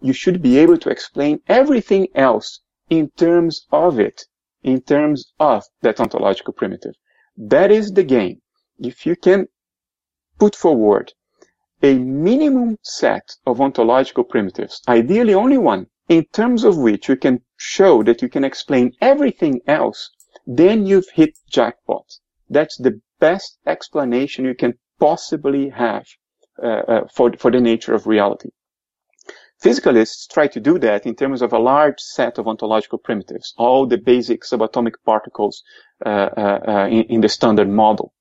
you 0.00 0.12
should 0.12 0.42
be 0.42 0.58
able 0.58 0.76
to 0.78 0.90
explain 0.90 1.40
everything 1.48 2.08
else 2.14 2.60
in 2.90 3.10
terms 3.10 3.66
of 3.72 3.98
it, 3.98 4.24
in 4.62 4.80
terms 4.80 5.32
of 5.40 5.64
that 5.82 6.00
ontological 6.00 6.52
primitive. 6.52 6.94
That 7.36 7.70
is 7.70 7.92
the 7.92 8.04
game. 8.04 8.40
If 8.78 9.06
you 9.06 9.16
can 9.16 9.48
put 10.38 10.54
forward 10.54 11.12
a 11.82 11.94
minimum 11.94 12.78
set 12.82 13.36
of 13.46 13.60
ontological 13.60 14.24
primitives, 14.24 14.82
ideally 14.88 15.34
only 15.34 15.58
one, 15.58 15.86
in 16.08 16.24
terms 16.32 16.64
of 16.64 16.78
which 16.78 17.08
you 17.08 17.16
can 17.16 17.40
show 17.56 18.02
that 18.02 18.22
you 18.22 18.28
can 18.28 18.44
explain 18.44 18.92
everything 19.00 19.60
else, 19.66 20.10
then 20.46 20.86
you've 20.86 21.10
hit 21.14 21.38
jackpot. 21.50 22.06
That's 22.48 22.76
the 22.76 23.00
best 23.18 23.58
explanation 23.66 24.44
you 24.44 24.54
can 24.54 24.74
possibly 25.00 25.70
have 25.70 26.06
uh, 26.62 26.66
uh, 26.66 27.08
for, 27.12 27.32
for 27.36 27.50
the 27.50 27.60
nature 27.60 27.94
of 27.94 28.06
reality. 28.06 28.50
Physicalists 29.62 30.28
try 30.30 30.46
to 30.48 30.60
do 30.60 30.78
that 30.78 31.06
in 31.06 31.14
terms 31.14 31.40
of 31.40 31.52
a 31.52 31.58
large 31.58 31.98
set 31.98 32.38
of 32.38 32.46
ontological 32.46 32.98
primitives, 32.98 33.54
all 33.56 33.86
the 33.86 33.96
basic 33.96 34.42
subatomic 34.42 34.94
particles 35.04 35.62
uh, 36.04 36.08
uh, 36.08 36.60
uh, 36.68 36.86
in, 36.88 37.04
in, 37.04 37.20
the 37.22 37.28
standard 37.28 37.68
model. 37.68 38.12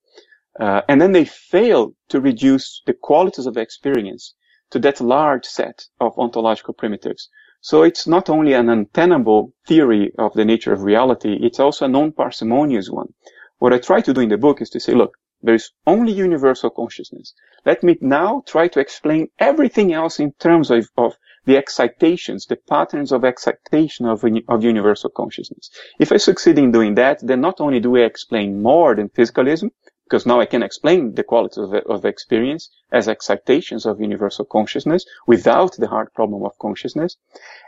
Uh, 0.57 0.81
and 0.88 1.01
then 1.01 1.11
they 1.11 1.25
fail 1.25 1.93
to 2.07 2.21
reduce 2.21 2.81
the 2.86 2.93
qualities 2.93 3.45
of 3.45 3.57
experience 3.57 4.33
to 4.71 4.79
that 4.79 5.01
large 5.01 5.45
set 5.45 5.86
of 5.99 6.17
ontological 6.17 6.73
primitives. 6.73 7.29
So 7.59 7.83
it's 7.83 8.07
not 8.07 8.29
only 8.29 8.53
an 8.53 8.69
untenable 8.69 9.53
theory 9.67 10.11
of 10.17 10.33
the 10.33 10.45
nature 10.45 10.71
of 10.71 10.83
reality, 10.83 11.38
it's 11.41 11.59
also 11.59 11.86
a 11.86 11.89
non-parsimonious 11.89 12.89
one. 12.89 13.13
What 13.57 13.73
I 13.73 13.79
try 13.79 14.01
to 14.01 14.13
do 14.13 14.21
in 14.21 14.29
the 14.29 14.38
book 14.38 14.61
is 14.61 14.69
to 14.69 14.79
say, 14.79 14.93
look, 14.93 15.17
there 15.45 15.55
is 15.55 15.71
only 15.85 16.11
universal 16.11 16.71
consciousness. 16.71 17.33
Let 17.65 17.83
me 17.83 17.97
now 18.01 18.43
try 18.47 18.67
to 18.69 18.79
explain 18.79 19.29
everything 19.39 19.93
else 19.93 20.19
in 20.19 20.31
terms 20.33 20.71
of, 20.71 20.89
of 20.97 21.17
the 21.45 21.57
excitations, 21.57 22.47
the 22.47 22.55
patterns 22.55 23.11
of 23.11 23.23
excitation 23.23 24.07
of, 24.07 24.25
of 24.47 24.63
universal 24.63 25.11
consciousness. 25.11 25.69
If 25.99 26.11
I 26.11 26.17
succeed 26.17 26.57
in 26.57 26.71
doing 26.71 26.95
that, 26.95 27.19
then 27.21 27.41
not 27.41 27.61
only 27.61 27.79
do 27.79 27.95
I 27.95 28.01
explain 28.01 28.63
more 28.63 28.95
than 28.95 29.09
physicalism, 29.09 29.69
because 30.05 30.25
now 30.25 30.39
I 30.39 30.45
can 30.45 30.63
explain 30.63 31.15
the 31.15 31.23
qualities 31.23 31.57
of, 31.57 31.73
of 31.73 32.05
experience 32.05 32.69
as 32.91 33.07
excitations 33.07 33.85
of 33.85 33.99
universal 33.99 34.45
consciousness 34.45 35.05
without 35.25 35.75
the 35.77 35.87
hard 35.87 36.13
problem 36.13 36.43
of 36.43 36.57
consciousness. 36.59 37.17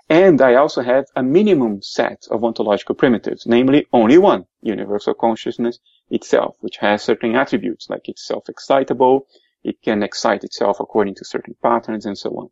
And 0.09 0.39
I 0.41 0.53
also 0.55 0.81
have 0.81 1.05
a 1.15 1.23
minimum 1.23 1.81
set 1.81 2.27
of 2.29 2.43
ontological 2.43 2.95
primitives, 2.95 3.45
namely 3.47 3.87
only 3.91 4.17
one, 4.17 4.45
universal 4.61 5.15
consciousness, 5.15 5.79
itself, 6.09 6.55
which 6.61 6.77
has 6.77 7.03
certain 7.03 7.35
attributes, 7.35 7.89
like 7.89 8.07
it's 8.09 8.25
self-excitable, 8.25 9.27
it 9.63 9.81
can 9.81 10.03
excite 10.03 10.43
itself 10.43 10.79
according 10.79 11.15
to 11.15 11.25
certain 11.25 11.55
patterns 11.61 12.05
and 12.05 12.17
so 12.17 12.29
on. 12.31 12.49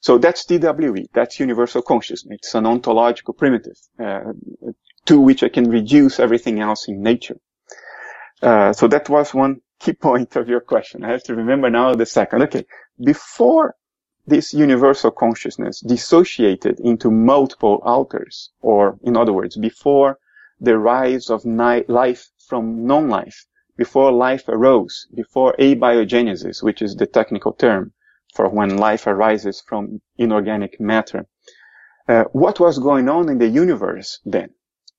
So 0.00 0.16
that's 0.18 0.44
TWE, 0.44 1.08
that's 1.12 1.40
universal 1.40 1.82
consciousness. 1.82 2.38
It's 2.42 2.54
an 2.54 2.66
ontological 2.66 3.34
primitive, 3.34 3.76
uh, 3.98 4.32
to 5.06 5.20
which 5.20 5.42
I 5.42 5.48
can 5.48 5.68
reduce 5.68 6.18
everything 6.20 6.60
else 6.60 6.88
in 6.88 7.02
nature. 7.02 7.38
Uh, 8.42 8.72
so 8.72 8.88
that 8.88 9.08
was 9.08 9.34
one 9.34 9.60
key 9.78 9.92
point 10.06 10.36
of 10.36 10.48
your 10.48 10.60
question. 10.60 11.04
I 11.04 11.10
have 11.10 11.24
to 11.24 11.34
remember 11.34 11.68
now 11.68 11.94
the 11.94 12.06
second. 12.06 12.42
Okay. 12.44 12.64
Before 13.02 13.74
this 14.26 14.54
universal 14.54 15.10
consciousness 15.10 15.80
dissociated 15.80 16.78
into 16.80 17.10
multiple 17.10 17.80
alters, 17.82 18.50
or 18.60 18.98
in 19.02 19.16
other 19.16 19.32
words, 19.32 19.56
before 19.56 20.18
the 20.60 20.78
rise 20.78 21.30
of 21.30 21.44
life 21.44 22.28
from 22.46 22.86
non-life, 22.86 23.46
before 23.76 24.12
life 24.12 24.46
arose, 24.48 25.06
before 25.14 25.54
abiogenesis, 25.58 26.62
which 26.62 26.82
is 26.82 26.96
the 26.96 27.06
technical 27.06 27.52
term 27.52 27.92
for 28.34 28.48
when 28.48 28.76
life 28.76 29.06
arises 29.06 29.60
from 29.60 30.00
inorganic 30.18 30.78
matter. 30.80 31.26
Uh, 32.06 32.24
what 32.32 32.60
was 32.60 32.78
going 32.78 33.08
on 33.08 33.28
in 33.28 33.38
the 33.38 33.48
universe 33.48 34.20
then? 34.24 34.50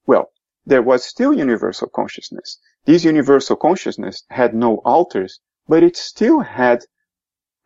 Well, 0.05 0.31
there 0.65 0.81
was 0.81 1.03
still 1.03 1.33
universal 1.33 1.87
consciousness. 1.89 2.59
This 2.85 3.03
universal 3.03 3.55
consciousness 3.55 4.23
had 4.29 4.53
no 4.55 4.77
alters, 4.85 5.39
but 5.67 5.83
it 5.83 5.95
still 5.95 6.39
had 6.39 6.83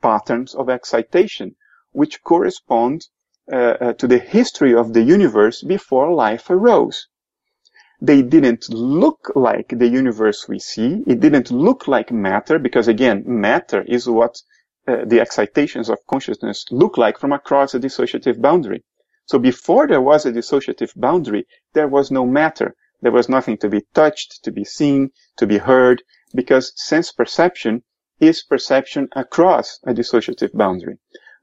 patterns 0.02 0.54
of 0.54 0.70
excitation, 0.70 1.56
which 1.92 2.22
correspond 2.24 3.08
uh, 3.52 3.56
uh, 3.56 3.94
to 3.94 4.08
the 4.08 4.20
history 4.20 4.74
of 4.76 4.94
the 4.94 5.04
universe 5.04 5.64
before 5.64 6.14
life 6.14 6.50
arose. 6.50 7.08
They 8.02 8.22
didn't 8.22 8.70
look 8.70 9.32
like 9.36 9.70
the 9.70 9.88
universe 9.88 10.48
we 10.48 10.60
see. 10.60 11.04
It 11.08 11.20
didn't 11.22 11.52
look 11.52 11.88
like 11.88 12.12
matter 12.12 12.60
because 12.60 12.88
again, 12.88 13.24
matter 13.26 13.82
is 13.84 14.08
what 14.10 14.42
uh, 14.88 15.06
the 15.06 15.22
excitations 15.22 15.90
of 15.90 16.06
consciousness 16.08 16.66
look 16.72 16.98
like 16.98 17.18
from 17.18 17.32
across 17.32 17.74
a 17.74 17.80
dissociative 17.80 18.42
boundary. 18.42 18.84
So 19.26 19.40
before 19.40 19.88
there 19.88 20.02
was 20.02 20.26
a 20.26 20.32
dissociative 20.32 20.92
boundary, 20.96 21.48
there 21.74 21.88
was 21.88 22.12
no 22.12 22.26
matter. 22.26 22.76
There 23.02 23.12
was 23.12 23.30
nothing 23.30 23.58
to 23.58 23.70
be 23.70 23.86
touched, 23.94 24.44
to 24.44 24.52
be 24.52 24.64
seen, 24.64 25.12
to 25.38 25.48
be 25.48 25.58
heard, 25.58 26.04
because 26.34 26.74
sense 26.76 27.12
perception 27.12 27.84
is 28.20 28.44
perception 28.44 29.08
across 29.14 29.80
a 29.86 29.94
dissociative 29.94 30.54
boundary. 30.54 30.98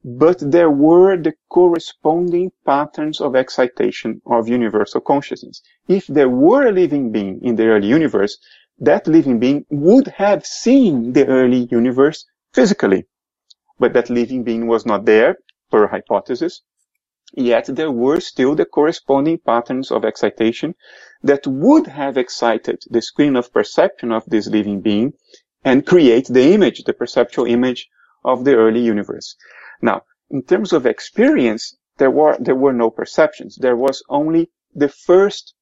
But 0.05 0.39
there 0.41 0.71
were 0.71 1.17
the 1.17 1.35
corresponding 1.49 2.51
patterns 2.67 3.21
of 3.21 3.37
excitation 3.37 4.21
of 4.27 4.49
universal 4.49 5.01
consciousness. 5.01 5.63
If 5.87 6.09
there 6.09 6.29
were 6.29 6.67
a 6.67 6.73
living 6.73 7.13
being 7.13 7.41
in 7.45 7.55
the 7.55 7.67
early 7.69 7.87
universe, 7.87 8.37
that 8.81 9.07
living 9.07 9.39
being 9.39 9.65
would 9.71 10.09
have 10.09 10.45
seen 10.45 11.13
the 11.13 11.27
early 11.29 11.69
universe 11.71 12.25
physically. 12.53 13.07
But 13.79 13.93
that 13.93 14.11
living 14.11 14.43
being 14.43 14.67
was 14.67 14.85
not 14.85 15.05
there, 15.05 15.37
per 15.71 15.87
hypothesis. 15.87 16.63
Yet 17.35 17.67
there 17.67 17.93
were 17.93 18.19
still 18.19 18.57
the 18.57 18.67
corresponding 18.67 19.39
patterns 19.39 19.93
of 19.93 20.05
excitation 20.05 20.75
that 21.23 21.47
would 21.47 21.87
have 21.87 22.19
excited 22.19 22.83
the 22.91 23.03
screen 23.03 23.37
of 23.37 23.53
perception 23.53 24.11
of 24.11 24.25
this 24.27 24.49
living 24.49 24.81
being 24.81 25.13
and 25.65 25.87
create 25.87 26.27
the 26.27 26.53
image, 26.53 26.83
the 26.83 26.93
perceptual 26.93 27.47
image 27.47 27.89
of 28.25 28.45
the 28.45 28.57
early 28.57 28.81
universe. 28.81 29.37
Now, 29.83 30.03
in 30.30 30.43
terms 30.45 30.72
of 30.72 30.87
experience, 30.87 31.76
there 31.99 32.11
were, 32.11 32.37
there 32.39 32.55
were 32.55 32.72
no 32.72 32.89
perceptions. 32.91 33.59
There 33.61 33.76
was 33.76 34.03
only 34.09 34.51
the 34.74 34.89
first 34.89 35.55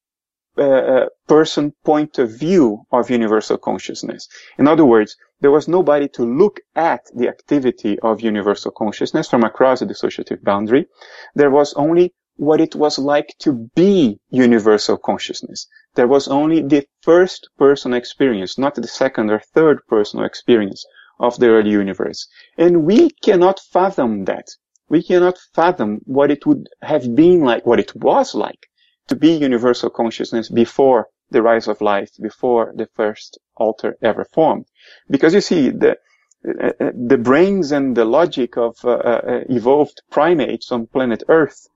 uh, 0.59 0.63
uh, 0.63 1.07
person 1.27 1.73
point 1.85 2.19
of 2.19 2.31
view 2.31 2.83
of 2.93 3.09
universal 3.11 3.57
consciousness. 3.57 4.29
In 4.59 4.69
other 4.69 4.85
words, 4.85 5.17
there 5.41 5.51
was 5.51 5.69
nobody 5.69 6.07
to 6.09 6.23
look 6.23 6.61
at 6.75 7.03
the 7.15 7.29
activity 7.29 7.99
of 8.01 8.21
universal 8.21 8.71
consciousness 8.71 9.29
from 9.29 9.43
across 9.43 9.81
the 9.81 9.87
dissociative 9.87 10.43
boundary. 10.43 10.87
There 11.35 11.51
was 11.51 11.73
only 11.75 12.13
what 12.37 12.61
it 12.61 12.75
was 12.75 12.99
like 12.99 13.35
to 13.39 13.71
be 13.75 14.21
universal 14.29 14.99
consciousness. 14.99 15.67
There 15.95 16.09
was 16.09 16.29
only 16.29 16.63
the 16.63 16.87
first 17.01 17.49
person 17.57 17.95
experience, 17.95 18.59
not 18.59 18.75
the 18.75 18.87
second 18.87 19.31
or 19.31 19.41
third 19.55 19.79
personal 19.89 20.27
experience 20.27 20.85
of 21.21 21.39
the 21.39 21.49
early 21.49 21.71
universe. 21.71 22.27
And 22.59 22.85
we 22.85 23.11
cannot 23.11 23.61
fathom 23.61 24.25
that. 24.25 24.49
We 24.89 25.03
cannot 25.05 25.39
fathom 25.55 26.01
what 26.05 26.33
it 26.33 26.45
would 26.47 26.69
have 26.83 27.15
been 27.15 27.43
like, 27.43 27.65
what 27.65 27.79
it 27.79 27.95
was 27.95 28.35
like 28.35 28.67
to 29.09 29.15
be 29.15 29.33
universal 29.33 29.91
consciousness 29.91 30.49
before 30.49 31.09
the 31.31 31.43
rise 31.43 31.69
of 31.69 31.81
life, 31.81 32.11
before 32.21 32.73
the 32.75 32.89
first 32.95 33.39
alter 33.57 33.97
ever 34.03 34.25
formed. 34.25 34.67
Because 35.09 35.35
you 35.35 35.41
see, 35.41 35.71
the, 35.71 35.97
the 36.43 37.21
brains 37.23 37.71
and 37.71 37.97
the 37.97 38.05
logic 38.05 38.57
of 38.57 38.77
uh, 38.85 38.91
uh, 38.91 39.41
evolved 39.49 40.03
primates 40.11 40.73
on 40.73 40.87
planet 40.87 41.23
Earth 41.29 41.69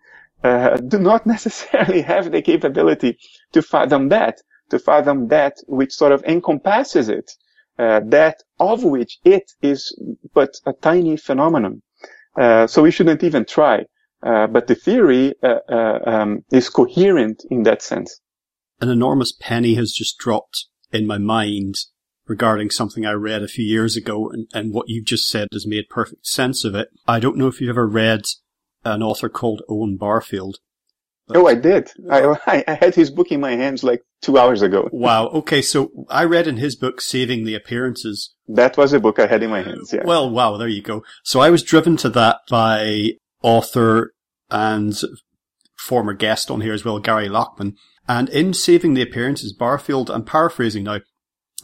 uh, 0.42 0.76
do 0.76 0.99
not 0.99 1.26
necessarily 1.34 2.03
have 2.03 2.32
the 2.32 2.42
capability 2.42 3.18
to 3.53 3.62
fathom 3.62 4.09
that, 4.09 4.40
to 4.70 4.78
fathom 4.78 5.28
that 5.28 5.55
which 5.66 5.92
sort 5.92 6.12
of 6.12 6.24
encompasses 6.24 7.09
it, 7.09 7.32
uh, 7.79 8.01
that 8.07 8.43
of 8.61 8.85
which 8.85 9.18
it 9.25 9.53
is 9.62 9.97
but 10.35 10.55
a 10.66 10.72
tiny 10.72 11.16
phenomenon. 11.16 11.83
Uh, 12.37 12.66
so 12.66 12.83
we 12.83 12.91
shouldn't 12.91 13.22
even 13.22 13.45
try. 13.45 13.85
Uh, 14.25 14.47
but 14.47 14.66
the 14.66 14.75
theory 14.75 15.35
uh, 15.43 15.59
uh, 15.68 15.99
um, 16.07 16.45
is 16.51 16.70
coherent 16.70 17.45
in 17.51 17.62
that 17.64 17.83
sense. 17.83 18.20
An 18.81 18.89
enormous 18.89 19.33
penny 19.33 19.75
has 19.75 19.93
just 19.93 20.18
dropped 20.18 20.66
in 20.93 21.07
my 21.07 21.18
mind 21.18 21.75
regarding 22.27 22.70
something 22.70 23.05
I 23.05 23.12
read 23.12 23.43
a 23.43 23.49
few 23.49 23.64
years 23.64 23.97
ago, 23.97 24.31
and, 24.31 24.47
and 24.55 24.72
what 24.72 24.89
you've 24.89 25.05
just 25.05 25.29
said 25.29 25.49
has 25.53 25.66
made 25.66 25.91
perfect 25.91 26.27
sense 26.27 26.64
of 26.64 26.75
it. 26.75 26.89
I 27.07 27.20
don't 27.20 27.37
know 27.37 27.49
if 27.49 27.61
you've 27.61 27.70
ever 27.70 27.87
read 27.87 28.22
an 28.85 29.03
author 29.03 29.29
called 29.29 29.62
Owen 29.68 29.97
Barfield. 29.99 30.57
Oh, 31.31 31.47
I 31.47 31.55
did. 31.55 31.91
I, 32.11 32.64
I 32.66 32.75
had 32.75 32.95
his 32.95 33.11
book 33.11 33.31
in 33.31 33.41
my 33.41 33.53
hands 33.53 33.83
like 33.83 34.03
two 34.22 34.39
hours 34.39 34.62
ago. 34.62 34.89
wow. 34.93 35.29
Okay. 35.29 35.62
So 35.62 36.07
I 36.09 36.25
read 36.25 36.47
in 36.47 36.57
his 36.57 36.77
book, 36.77 37.01
Saving 37.01 37.45
the 37.45 37.55
Appearances. 37.55 38.35
That 38.49 38.77
was 38.77 38.93
a 38.93 39.01
book 39.01 39.18
I 39.18 39.27
had 39.27 39.43
in 39.43 39.51
my 39.51 39.62
hands. 39.62 39.93
Yeah. 39.93 40.05
Well, 40.05 40.31
wow. 40.31 40.57
There 40.57 40.68
you 40.68 40.83
go. 40.83 41.05
So 41.22 41.41
I 41.41 41.51
was 41.51 41.62
driven 41.62 41.97
to 41.99 42.09
that 42.11 42.41
by 42.49 43.12
author 43.43 44.14
and 44.51 44.95
former 45.79 46.14
guest 46.14 46.51
on 46.51 46.61
here 46.61 46.72
as 46.72 46.85
well, 46.85 46.99
Gary 46.99 47.29
Lachman. 47.29 47.75
And 48.07 48.29
in 48.29 48.53
Saving 48.53 48.95
the 48.95 49.03
Appearances, 49.03 49.53
Barfield, 49.53 50.11
I'm 50.11 50.25
paraphrasing 50.25 50.85
now, 50.85 51.01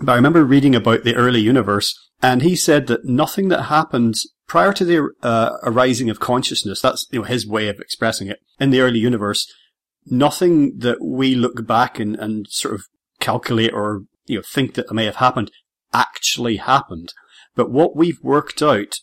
but 0.01 0.13
I 0.13 0.17
remember 0.17 0.45
reading 0.45 0.75
about 0.75 1.05
the 1.05 1.15
early 1.15 1.41
universe 1.41 1.95
and 2.23 2.43
he 2.43 2.55
said 2.57 2.87
that 2.87 3.05
nothing 3.05 3.49
that 3.49 3.65
happened 3.65 4.17
prior 4.51 4.73
to 4.73 4.85
the 4.85 5.09
uh, 5.23 5.59
arising 5.63 6.11
of 6.11 6.19
consciousness, 6.19 6.81
that's 6.81 7.07
you 7.13 7.21
know 7.21 7.25
his 7.25 7.47
way 7.47 7.69
of 7.69 7.79
expressing 7.79 8.27
it 8.27 8.41
in 8.59 8.71
the 8.71 8.81
early 8.81 8.99
universe. 8.99 9.47
Nothing 10.07 10.79
that 10.79 11.01
we 11.01 11.37
look 11.37 11.65
back 11.69 12.01
and, 12.01 12.17
and 12.17 12.49
sort 12.49 12.75
of 12.75 12.87
calculate 13.21 13.73
or 13.73 14.07
you 14.27 14.39
know 14.39 14.43
think 14.45 14.75
that 14.75 14.93
may 14.93 15.05
have 15.05 15.17
happened 15.17 15.53
actually 15.95 16.57
happened. 16.57 17.15
But 17.55 17.71
what 17.71 17.95
we've 17.95 18.19
worked 18.25 18.61
out 18.61 18.97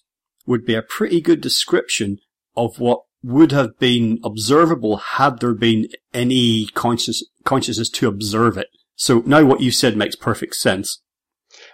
would 0.46 0.66
be 0.66 0.76
a 0.76 0.82
pretty 0.82 1.22
good 1.22 1.40
description 1.40 2.18
of 2.58 2.78
what 2.80 3.04
would 3.24 3.54
have 3.54 3.80
been 3.80 4.20
observable 4.26 4.98
had 4.98 5.40
there 5.40 5.54
been 5.54 5.88
any 6.14 6.68
conscious, 6.74 7.24
consciousness 7.46 7.90
to 7.92 8.10
observe 8.10 8.58
it. 8.58 8.68
So 8.96 9.24
now 9.26 9.46
what 9.46 9.62
you 9.62 9.72
said 9.72 9.96
makes 9.96 10.18
perfect 10.18 10.56
sense 10.56 11.02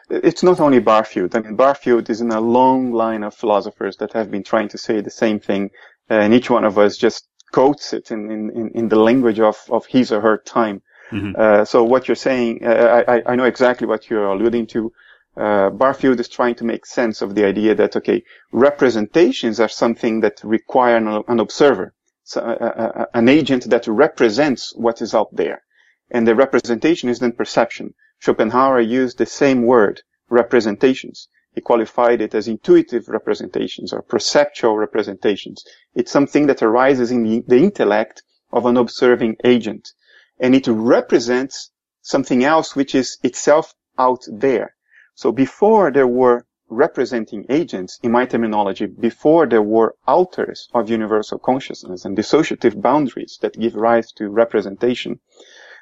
it's 0.09 0.43
not 0.43 0.59
only 0.59 0.79
Barfield. 0.79 1.35
I 1.35 1.39
mean, 1.39 1.55
Barfield 1.55 2.09
is 2.09 2.21
in 2.21 2.31
a 2.31 2.41
long 2.41 2.91
line 2.91 3.23
of 3.23 3.33
philosophers 3.33 3.97
that 3.97 4.13
have 4.13 4.29
been 4.29 4.43
trying 4.43 4.69
to 4.69 4.77
say 4.77 5.01
the 5.01 5.09
same 5.09 5.39
thing, 5.39 5.69
uh, 6.09 6.15
and 6.15 6.33
each 6.33 6.49
one 6.49 6.65
of 6.65 6.77
us 6.77 6.97
just 6.97 7.27
quotes 7.51 7.93
it 7.93 8.11
in, 8.11 8.31
in, 8.31 8.71
in 8.73 8.89
the 8.89 8.99
language 8.99 9.39
of, 9.39 9.57
of 9.69 9.85
his 9.85 10.11
or 10.11 10.21
her 10.21 10.37
time. 10.37 10.81
Mm-hmm. 11.11 11.33
Uh, 11.37 11.65
so 11.65 11.83
what 11.83 12.07
you're 12.07 12.15
saying, 12.15 12.65
uh, 12.65 13.03
I, 13.07 13.21
I 13.25 13.35
know 13.35 13.43
exactly 13.45 13.87
what 13.87 14.09
you're 14.09 14.27
alluding 14.27 14.67
to. 14.67 14.91
Uh, 15.35 15.69
Barfield 15.69 16.19
is 16.19 16.27
trying 16.27 16.55
to 16.55 16.63
make 16.63 16.85
sense 16.85 17.21
of 17.21 17.35
the 17.35 17.45
idea 17.45 17.75
that, 17.75 17.95
okay, 17.95 18.23
representations 18.51 19.59
are 19.59 19.69
something 19.69 20.21
that 20.21 20.41
require 20.43 20.97
an, 20.97 21.23
an 21.27 21.39
observer, 21.39 21.93
so, 22.23 22.41
uh, 22.41 23.05
an 23.13 23.29
agent 23.29 23.69
that 23.69 23.87
represents 23.87 24.75
what 24.75 25.01
is 25.01 25.13
out 25.13 25.35
there. 25.35 25.63
And 26.11 26.27
the 26.27 26.35
representation 26.35 27.09
is 27.09 27.19
then 27.19 27.31
perception. 27.31 27.93
Schopenhauer 28.25 28.79
used 28.79 29.17
the 29.17 29.25
same 29.25 29.63
word, 29.63 30.01
representations. 30.29 31.27
He 31.55 31.59
qualified 31.59 32.21
it 32.21 32.33
as 32.33 32.47
intuitive 32.47 33.09
representations 33.09 33.91
or 33.91 34.01
perceptual 34.01 34.77
representations. 34.77 35.65
It's 35.93 36.09
something 36.09 36.47
that 36.47 36.63
arises 36.63 37.11
in 37.11 37.43
the, 37.45 37.57
intellect 37.57 38.23
of 38.49 38.65
an 38.65 38.77
observing 38.77 39.35
agent. 39.43 39.91
And 40.39 40.55
it 40.55 40.67
represents 40.67 41.71
something 42.01 42.45
else 42.45 42.77
which 42.77 42.95
is 42.95 43.17
itself 43.23 43.75
out 43.99 44.23
there. 44.31 44.73
So 45.15 45.33
before 45.33 45.91
there 45.91 46.07
were 46.07 46.45
representing 46.69 47.45
agents, 47.49 47.99
in 48.03 48.13
my 48.13 48.25
terminology, 48.25 48.85
before 48.85 49.47
there 49.47 49.61
were 49.61 49.97
alters 50.07 50.69
of 50.73 50.89
universal 50.89 51.39
consciousness 51.39 52.05
and 52.05 52.17
dissociative 52.17 52.81
boundaries 52.81 53.37
that 53.41 53.59
give 53.59 53.75
rise 53.75 54.13
to 54.13 54.29
representation, 54.29 55.19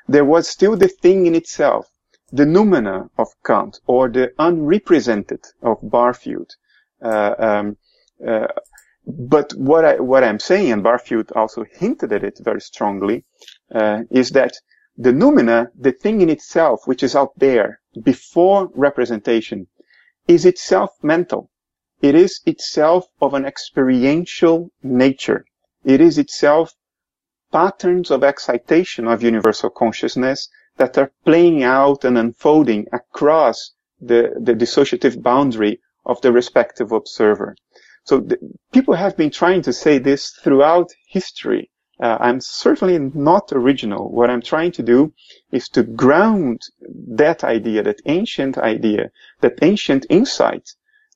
there 0.08 0.26
was 0.26 0.48
still 0.48 0.76
the 0.76 0.88
thing 0.88 1.28
in 1.28 1.36
itself 1.36 1.91
the 2.32 2.45
noumena 2.45 3.09
of 3.17 3.27
Kant 3.45 3.79
or 3.86 4.09
the 4.09 4.34
unrepresented 4.39 5.43
of 5.61 5.77
Barfield. 5.82 6.55
Uh, 7.01 7.36
um, 7.38 7.77
uh, 8.25 8.47
but 9.05 9.53
what 9.55 9.84
I 9.84 9.99
what 9.99 10.23
I'm 10.23 10.39
saying, 10.39 10.71
and 10.71 10.84
Barfield 10.84 11.32
also 11.36 11.65
hinted 11.71 12.13
at 12.13 12.23
it 12.23 12.39
very 12.41 12.61
strongly, 12.61 13.25
uh, 13.73 14.03
is 14.11 14.29
that 14.32 14.53
the 14.97 15.11
noumena, 15.11 15.69
the 15.75 15.91
thing 15.91 16.21
in 16.21 16.29
itself, 16.29 16.82
which 16.86 17.03
is 17.03 17.15
out 17.15 17.32
there 17.38 17.79
before 18.03 18.69
representation, 18.75 19.67
is 20.27 20.45
itself 20.45 20.91
mental. 21.01 21.49
It 22.01 22.15
is 22.15 22.41
itself 22.45 23.07
of 23.19 23.34
an 23.34 23.45
experiential 23.45 24.71
nature. 24.84 25.45
It 25.84 25.99
is 25.99 26.17
itself 26.17 26.73
patterns 27.51 28.11
of 28.11 28.23
excitation 28.23 29.07
of 29.07 29.23
universal 29.23 29.69
consciousness 29.69 30.47
that 30.78 30.97
are 30.97 31.11
playing 31.26 31.63
out 31.63 32.03
and 32.03 32.17
unfolding 32.17 32.88
across 32.91 33.72
the, 33.99 34.34
the 34.39 34.53
dissociative 34.53 35.22
boundary 35.22 35.80
of 36.05 36.22
the 36.22 36.32
respective 36.32 36.91
observer. 36.91 37.55
So 38.03 38.19
the, 38.19 38.38
people 38.72 38.95
have 38.95 39.15
been 39.15 39.30
trying 39.30 39.61
to 39.63 39.74
say 39.74 39.99
this 39.99 40.32
throughout 40.32 40.91
history. 41.07 41.69
Uh, 42.01 42.17
I'm 42.19 42.41
certainly 42.41 42.97
not 42.97 43.51
original. 43.51 44.11
What 44.11 44.32
I'm 44.32 44.41
trying 44.41 44.72
to 44.74 44.84
do 44.84 45.13
is 45.51 45.69
to 45.69 45.84
ground 45.84 46.61
that 47.09 47.43
idea, 47.43 47.84
that 47.84 48.01
ancient 48.05 48.57
idea, 48.57 49.11
that 49.41 49.59
ancient 49.61 50.07
insight 50.09 50.67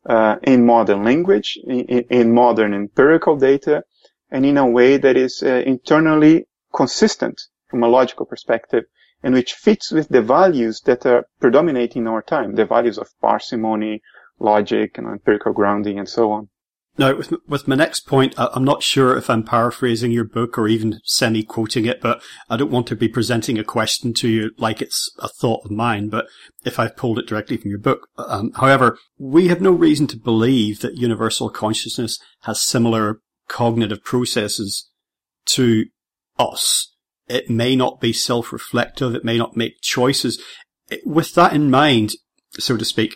uh, 0.06 0.36
in 0.44 0.64
modern 0.66 1.04
language, 1.04 1.58
in, 1.64 2.04
in, 2.20 2.34
modern 2.34 2.76
empirical 2.76 3.36
data, 3.36 3.84
and 4.30 4.46
in 4.46 4.58
a 4.58 4.68
way 4.68 4.98
that 4.98 5.18
is 5.18 5.42
uh, 5.42 5.64
internally 5.66 6.46
consistent 6.72 7.42
from 7.68 7.82
a 7.82 7.88
logical 7.88 8.28
perspective 8.28 8.84
and 9.26 9.34
which 9.34 9.54
fits 9.54 9.92
with 9.92 10.08
the 10.10 10.22
values 10.22 10.82
that 10.82 11.04
are 11.04 11.26
predominating 11.40 12.04
in 12.04 12.08
our 12.08 12.22
time, 12.22 12.54
the 12.54 12.64
values 12.64 13.00
of 13.00 13.10
parsimony, 13.20 14.00
logic, 14.38 15.00
and 15.00 15.08
empirical 15.08 15.52
grounding, 15.52 15.98
and 15.98 16.08
so 16.08 16.32
on. 16.32 16.48
Now, 16.96 17.18
with, 17.18 17.34
with 17.48 17.68
my 17.68 17.76
next 17.76 18.02
point, 18.02 18.36
I'm 18.38 18.64
not 18.64 18.84
sure 18.84 19.18
if 19.18 19.28
I'm 19.28 19.44
paraphrasing 19.44 20.12
your 20.12 20.26
book 20.26 20.60
or 20.60 20.68
even 20.68 21.02
semi-quoting 21.04 21.86
it, 21.86 22.02
but 22.02 22.22
I 22.52 22.56
don't 22.56 22.70
want 22.72 22.86
to 22.88 22.96
be 22.96 23.08
presenting 23.08 23.58
a 23.58 23.64
question 23.64 24.14
to 24.14 24.30
you 24.30 24.52
like 24.60 24.80
it's 24.80 25.12
a 25.18 25.28
thought 25.28 25.66
of 25.66 25.72
mine, 25.72 26.10
but 26.10 26.28
if 26.64 26.78
I've 26.80 26.96
pulled 26.96 27.18
it 27.18 27.28
directly 27.28 27.58
from 27.58 27.72
your 27.72 27.80
book. 27.80 28.08
Um, 28.20 28.52
however, 28.56 29.00
we 29.18 29.48
have 29.48 29.60
no 29.60 29.72
reason 29.72 30.06
to 30.08 30.18
believe 30.18 30.82
that 30.82 30.98
universal 30.98 31.50
consciousness 31.50 32.20
has 32.44 32.62
similar 32.62 33.22
cognitive 33.48 34.04
processes 34.04 34.88
to 35.48 35.86
us. 36.38 36.95
It 37.28 37.50
may 37.50 37.76
not 37.76 38.00
be 38.00 38.14
self-reflective. 38.14 39.16
It 39.16 39.26
may 39.26 39.38
not 39.38 39.58
make 39.58 39.82
choices. 39.82 40.42
With 41.06 41.34
that 41.34 41.54
in 41.54 41.72
mind, 41.72 42.14
so 42.60 42.78
to 42.78 42.86
speak, 42.86 43.16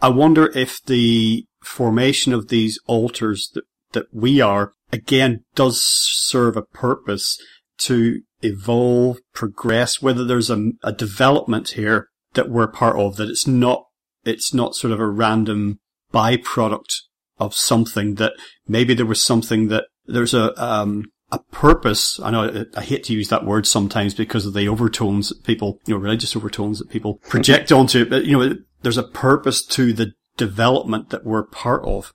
I 0.00 0.08
wonder 0.08 0.50
if 0.56 0.82
the 0.84 1.44
formation 1.62 2.32
of 2.32 2.48
these 2.48 2.78
alters 2.86 3.50
that, 3.54 3.64
that 3.92 4.06
we 4.12 4.40
are, 4.40 4.72
again, 4.90 5.44
does 5.54 5.80
serve 5.82 6.56
a 6.56 6.62
purpose 6.62 7.38
to 7.78 8.20
evolve, 8.42 9.18
progress, 9.32 10.02
whether 10.02 10.24
there's 10.24 10.50
a, 10.50 10.72
a 10.82 10.92
development 10.92 11.70
here 11.70 12.08
that 12.34 12.48
we're 12.48 12.66
part 12.66 12.96
of, 12.96 13.16
that 13.16 13.28
it's 13.28 13.46
not, 13.46 13.84
it's 14.24 14.52
not 14.52 14.74
sort 14.74 14.92
of 14.92 15.00
a 15.00 15.06
random 15.06 15.78
byproduct 16.12 16.92
of 17.38 17.54
something 17.54 18.14
that 18.16 18.32
maybe 18.66 18.94
there 18.94 19.06
was 19.06 19.22
something 19.22 19.68
that 19.68 19.84
there's 20.06 20.34
a, 20.34 20.52
um, 20.62 21.04
a 21.32 21.38
purpose. 21.50 22.20
I 22.20 22.30
know 22.30 22.66
I 22.76 22.82
hate 22.82 23.04
to 23.04 23.14
use 23.14 23.28
that 23.30 23.44
word 23.44 23.66
sometimes 23.66 24.14
because 24.14 24.46
of 24.46 24.52
the 24.52 24.68
overtones 24.68 25.30
that 25.30 25.42
people, 25.42 25.80
you 25.86 25.94
know, 25.94 26.00
religious 26.00 26.36
overtones 26.36 26.78
that 26.78 26.90
people 26.90 27.14
project 27.28 27.72
onto 27.72 28.02
it. 28.02 28.10
But, 28.10 28.26
you 28.26 28.38
know, 28.38 28.56
there's 28.82 28.98
a 28.98 29.02
purpose 29.02 29.64
to 29.66 29.92
the 29.92 30.12
development 30.36 31.10
that 31.10 31.24
we're 31.24 31.44
part 31.44 31.84
of. 31.84 32.12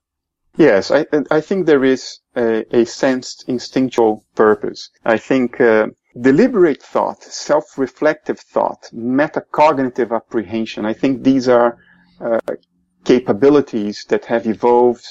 Yes, 0.55 0.91
I, 0.91 1.05
I 1.29 1.41
think 1.41 1.65
there 1.65 1.83
is 1.83 2.19
a, 2.35 2.63
a 2.75 2.85
sensed 2.85 3.45
instinctual 3.47 4.23
purpose. 4.35 4.89
I 5.03 5.17
think 5.17 5.59
uh, 5.59 5.87
deliberate 6.19 6.81
thought, 6.81 7.23
self-reflective 7.23 8.39
thought, 8.39 8.89
metacognitive 8.93 10.15
apprehension, 10.15 10.85
I 10.85 10.93
think 10.93 11.23
these 11.23 11.47
are 11.47 11.77
uh, 12.19 12.39
capabilities 13.03 14.05
that 14.09 14.25
have 14.25 14.47
evolved 14.47 15.05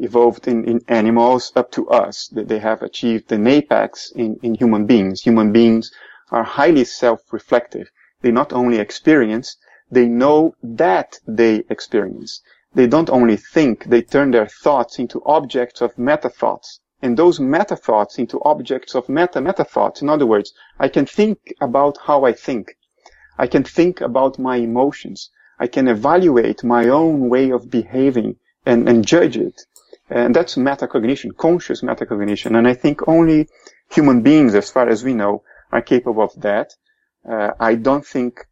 evolved 0.00 0.48
in, 0.48 0.64
in 0.64 0.80
animals 0.88 1.52
up 1.54 1.70
to 1.72 1.88
us. 1.88 2.28
That 2.28 2.48
they 2.48 2.58
have 2.58 2.82
achieved 2.82 3.30
an 3.32 3.46
apex 3.46 4.10
in, 4.14 4.38
in 4.42 4.54
human 4.54 4.86
beings. 4.86 5.22
Human 5.22 5.52
beings 5.52 5.90
are 6.30 6.44
highly 6.44 6.84
self-reflective. 6.84 7.90
They 8.22 8.30
not 8.30 8.52
only 8.52 8.78
experience, 8.78 9.56
they 9.90 10.06
know 10.06 10.54
that 10.62 11.18
they 11.26 11.64
experience. 11.68 12.40
They 12.74 12.86
don't 12.86 13.10
only 13.10 13.36
think, 13.36 13.84
they 13.84 14.00
turn 14.00 14.30
their 14.30 14.46
thoughts 14.46 14.98
into 14.98 15.22
objects 15.26 15.82
of 15.82 15.98
meta 15.98 16.30
thoughts. 16.30 16.80
And 17.02 17.16
those 17.16 17.38
meta 17.38 17.76
thoughts 17.76 18.18
into 18.18 18.40
objects 18.44 18.94
of 18.94 19.08
meta 19.08 19.40
meta 19.40 19.64
thoughts. 19.64 20.00
In 20.00 20.08
other 20.08 20.24
words, 20.24 20.54
I 20.78 20.88
can 20.88 21.04
think 21.04 21.52
about 21.60 21.98
how 22.06 22.24
I 22.24 22.32
think. 22.32 22.78
I 23.36 23.46
can 23.46 23.64
think 23.64 24.00
about 24.00 24.38
my 24.38 24.56
emotions. 24.56 25.30
I 25.58 25.66
can 25.66 25.88
evaluate 25.88 26.64
my 26.64 26.88
own 26.88 27.28
way 27.28 27.50
of 27.50 27.70
behaving 27.70 28.36
and, 28.64 28.88
and 28.88 29.06
judge 29.06 29.36
it. 29.36 29.66
And 30.14 30.36
that's 30.36 30.56
metacognition, 30.56 31.36
conscious 31.36 31.80
metacognition. 31.80 32.56
And 32.58 32.68
I 32.68 32.74
think 32.74 33.08
only 33.08 33.48
human 33.90 34.20
beings, 34.22 34.54
as 34.54 34.70
far 34.70 34.88
as 34.88 35.02
we 35.02 35.14
know, 35.14 35.42
are 35.70 35.80
capable 35.80 36.22
of 36.22 36.32
that. 36.42 36.74
Uh, 37.28 37.52
I 37.58 37.76
don't 37.76 38.04
think 38.04 38.46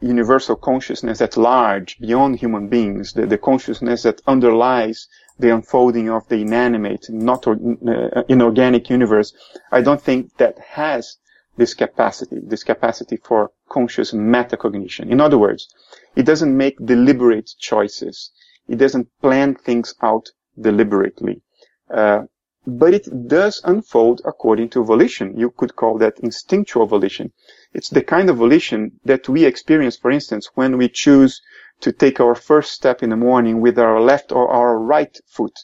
universal 0.00 0.56
consciousness 0.56 1.20
at 1.20 1.36
large, 1.36 1.98
beyond 1.98 2.38
human 2.38 2.68
beings, 2.68 3.12
the, 3.12 3.26
the 3.26 3.38
consciousness 3.38 4.02
that 4.04 4.22
underlies 4.26 5.08
the 5.38 5.52
unfolding 5.52 6.08
of 6.08 6.26
the 6.28 6.36
inanimate, 6.36 7.06
not 7.10 7.46
or, 7.46 7.58
uh, 7.88 8.22
inorganic 8.28 8.88
universe, 8.88 9.34
I 9.70 9.82
don't 9.82 10.00
think 10.00 10.36
that 10.38 10.58
has 10.58 11.16
this 11.56 11.74
capacity, 11.74 12.40
this 12.42 12.64
capacity 12.64 13.16
for 13.16 13.50
conscious 13.68 14.12
metacognition. 14.12 15.10
In 15.10 15.20
other 15.20 15.38
words, 15.38 15.68
it 16.14 16.24
doesn't 16.24 16.56
make 16.56 16.76
deliberate 16.84 17.50
choices. 17.58 18.30
It 18.68 18.76
doesn't 18.76 19.08
plan 19.20 19.54
things 19.54 19.94
out 20.02 20.30
deliberately. 20.60 21.42
Uh, 21.90 22.24
but 22.66 22.92
it 22.92 23.28
does 23.28 23.60
unfold 23.64 24.20
according 24.24 24.68
to 24.70 24.82
volition. 24.82 25.38
You 25.38 25.50
could 25.50 25.76
call 25.76 25.98
that 25.98 26.18
instinctual 26.18 26.86
volition. 26.86 27.32
It's 27.72 27.90
the 27.90 28.02
kind 28.02 28.28
of 28.28 28.38
volition 28.38 28.98
that 29.04 29.28
we 29.28 29.44
experience, 29.44 29.96
for 29.96 30.10
instance, 30.10 30.50
when 30.54 30.76
we 30.76 30.88
choose 30.88 31.40
to 31.80 31.92
take 31.92 32.18
our 32.18 32.34
first 32.34 32.72
step 32.72 33.02
in 33.02 33.10
the 33.10 33.16
morning 33.16 33.60
with 33.60 33.78
our 33.78 34.00
left 34.00 34.32
or 34.32 34.48
our 34.48 34.78
right 34.78 35.16
foot. 35.26 35.56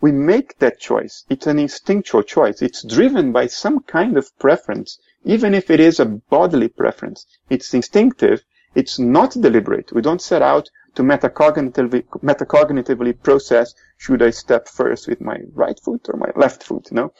We 0.00 0.10
make 0.10 0.58
that 0.58 0.80
choice. 0.80 1.24
It's 1.28 1.46
an 1.46 1.58
instinctual 1.58 2.22
choice. 2.22 2.62
It's 2.62 2.82
driven 2.82 3.30
by 3.30 3.46
some 3.46 3.80
kind 3.80 4.16
of 4.16 4.36
preference, 4.38 4.98
even 5.24 5.54
if 5.54 5.70
it 5.70 5.80
is 5.80 6.00
a 6.00 6.06
bodily 6.06 6.68
preference. 6.68 7.26
It's 7.48 7.74
instinctive. 7.74 8.42
It's 8.74 8.98
not 8.98 9.40
deliberate. 9.40 9.92
We 9.92 10.02
don't 10.02 10.22
set 10.22 10.42
out 10.42 10.68
to 10.98 11.04
metacognitively, 11.04 12.02
metacognitively 12.24 13.22
process 13.22 13.72
should 13.98 14.20
I 14.20 14.30
step 14.30 14.66
first 14.66 15.06
with 15.06 15.20
my 15.20 15.36
right 15.54 15.78
foot 15.78 16.08
or 16.08 16.18
my 16.18 16.32
left 16.34 16.64
foot, 16.64 16.88
you 16.90 16.96
know? 16.96 17.12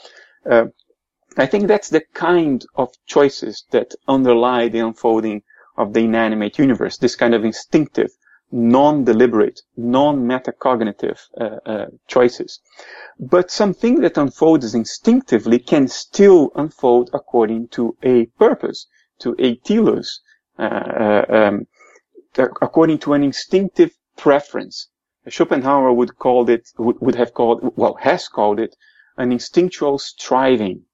Uh, 0.45 0.65
I 1.37 1.47
think 1.47 1.69
that's 1.69 1.89
the 1.89 2.03
kind 2.13 2.67
of 2.75 2.89
choices 3.07 3.65
that 3.71 3.95
underlie 4.09 4.67
the 4.67 4.81
unfolding 4.81 5.43
of 5.77 5.93
the 5.93 6.01
inanimate 6.01 6.59
universe, 6.59 6.99
this 6.99 7.15
kind 7.15 7.35
of 7.37 7.45
instinctive, 7.45 8.11
non-deliberate, 8.51 9.61
non-metacognitive 9.77 11.21
uh, 11.41 11.45
uh, 11.65 11.87
choices. 12.09 12.59
But 13.21 13.53
something 13.53 14.01
that 14.01 14.19
unfolds 14.19 14.75
instinctively 14.75 15.61
can 15.61 15.87
still 15.87 16.51
unfold 16.57 17.11
according 17.13 17.69
to 17.69 17.97
a 18.03 18.27
purpose, 18.41 18.89
to 19.21 19.37
a 19.39 19.55
telos, 19.55 20.21
uh, 20.59 20.63
uh 20.63 21.25
um, 21.29 21.69
according 22.37 22.99
to 22.99 23.15
an 23.15 23.23
instinctive 23.23 23.93
preference. 24.17 24.89
Schopenhauer 25.29 25.93
would 25.93 26.17
call 26.17 26.49
it, 26.49 26.69
would, 26.79 27.15
have 27.15 27.35
called, 27.35 27.73
well, 27.77 27.95
has 28.01 28.29
called 28.29 28.61
it 28.61 28.77
an 29.17 29.33
instinctual 29.33 29.99
striving. 29.99 30.85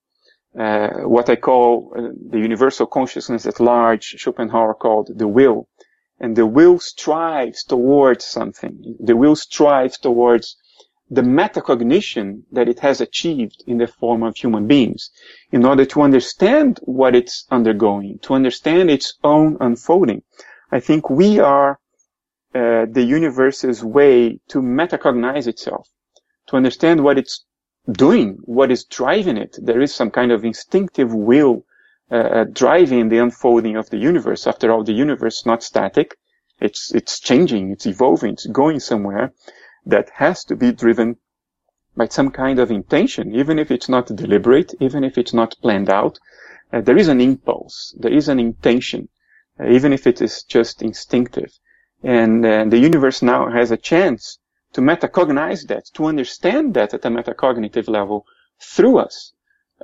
Uh, 0.58 0.88
what 1.14 1.28
I 1.28 1.36
call 1.36 1.92
uh, 1.96 2.08
the 2.30 2.38
universal 2.38 2.86
consciousness 2.86 3.46
at 3.46 3.60
large, 3.60 4.14
Schopenhauer 4.18 4.74
called 4.74 5.10
the 5.14 5.28
will. 5.28 5.68
And 6.20 6.36
the 6.36 6.46
will 6.46 6.78
strives 6.78 7.64
towards 7.64 8.24
something. 8.24 8.96
The 9.00 9.16
will 9.16 9.36
strives 9.36 9.98
towards 9.98 10.56
the 11.10 11.22
metacognition 11.22 12.42
that 12.50 12.68
it 12.68 12.78
has 12.80 13.00
achieved 13.00 13.62
in 13.66 13.78
the 13.78 13.86
form 13.86 14.22
of 14.22 14.36
human 14.36 14.66
beings 14.66 15.10
in 15.52 15.64
order 15.64 15.84
to 15.84 16.02
understand 16.02 16.80
what 16.82 17.14
it's 17.14 17.46
undergoing, 17.50 18.18
to 18.22 18.34
understand 18.34 18.90
its 18.90 19.14
own 19.22 19.56
unfolding. 19.60 20.22
I 20.74 20.80
think 20.80 21.08
we 21.08 21.38
are 21.38 21.78
uh, 22.52 22.86
the 22.90 23.06
universe's 23.18 23.84
way 23.84 24.40
to 24.48 24.58
metacognize 24.60 25.46
itself, 25.46 25.88
to 26.48 26.56
understand 26.56 27.04
what 27.04 27.16
it's 27.16 27.44
doing, 27.92 28.38
what 28.42 28.72
is 28.72 28.82
driving 28.84 29.36
it. 29.36 29.56
There 29.62 29.80
is 29.80 29.94
some 29.94 30.10
kind 30.10 30.32
of 30.32 30.44
instinctive 30.44 31.14
will 31.14 31.64
uh, 32.10 32.16
uh, 32.16 32.44
driving 32.52 33.08
the 33.08 33.18
unfolding 33.18 33.76
of 33.76 33.88
the 33.90 33.98
universe. 33.98 34.48
After 34.48 34.72
all, 34.72 34.82
the 34.82 34.92
universe 34.92 35.38
is 35.38 35.46
not 35.46 35.62
static. 35.62 36.16
It's, 36.60 36.92
it's 36.92 37.20
changing. 37.20 37.70
It's 37.70 37.86
evolving. 37.86 38.32
It's 38.32 38.46
going 38.46 38.80
somewhere 38.80 39.32
that 39.86 40.10
has 40.14 40.42
to 40.46 40.56
be 40.56 40.72
driven 40.72 41.18
by 41.96 42.08
some 42.08 42.30
kind 42.30 42.58
of 42.58 42.72
intention, 42.72 43.32
even 43.32 43.60
if 43.60 43.70
it's 43.70 43.88
not 43.88 44.06
deliberate, 44.08 44.74
even 44.80 45.04
if 45.04 45.18
it's 45.18 45.34
not 45.34 45.54
planned 45.62 45.88
out. 45.88 46.18
Uh, 46.72 46.80
there 46.80 46.96
is 46.96 47.06
an 47.06 47.20
impulse. 47.20 47.94
There 47.96 48.12
is 48.12 48.28
an 48.28 48.40
intention, 48.40 49.08
even 49.60 49.92
if 49.92 50.06
it 50.06 50.20
is 50.20 50.42
just 50.42 50.82
instinctive. 50.82 51.52
And 52.02 52.44
uh, 52.44 52.64
the 52.66 52.78
universe 52.78 53.22
now 53.22 53.50
has 53.50 53.70
a 53.70 53.76
chance 53.76 54.38
to 54.74 54.80
metacognize 54.80 55.66
that, 55.68 55.86
to 55.94 56.06
understand 56.06 56.74
that 56.74 56.94
at 56.94 57.04
a 57.04 57.08
metacognitive 57.08 57.88
level 57.88 58.26
through 58.60 58.98
us. 58.98 59.32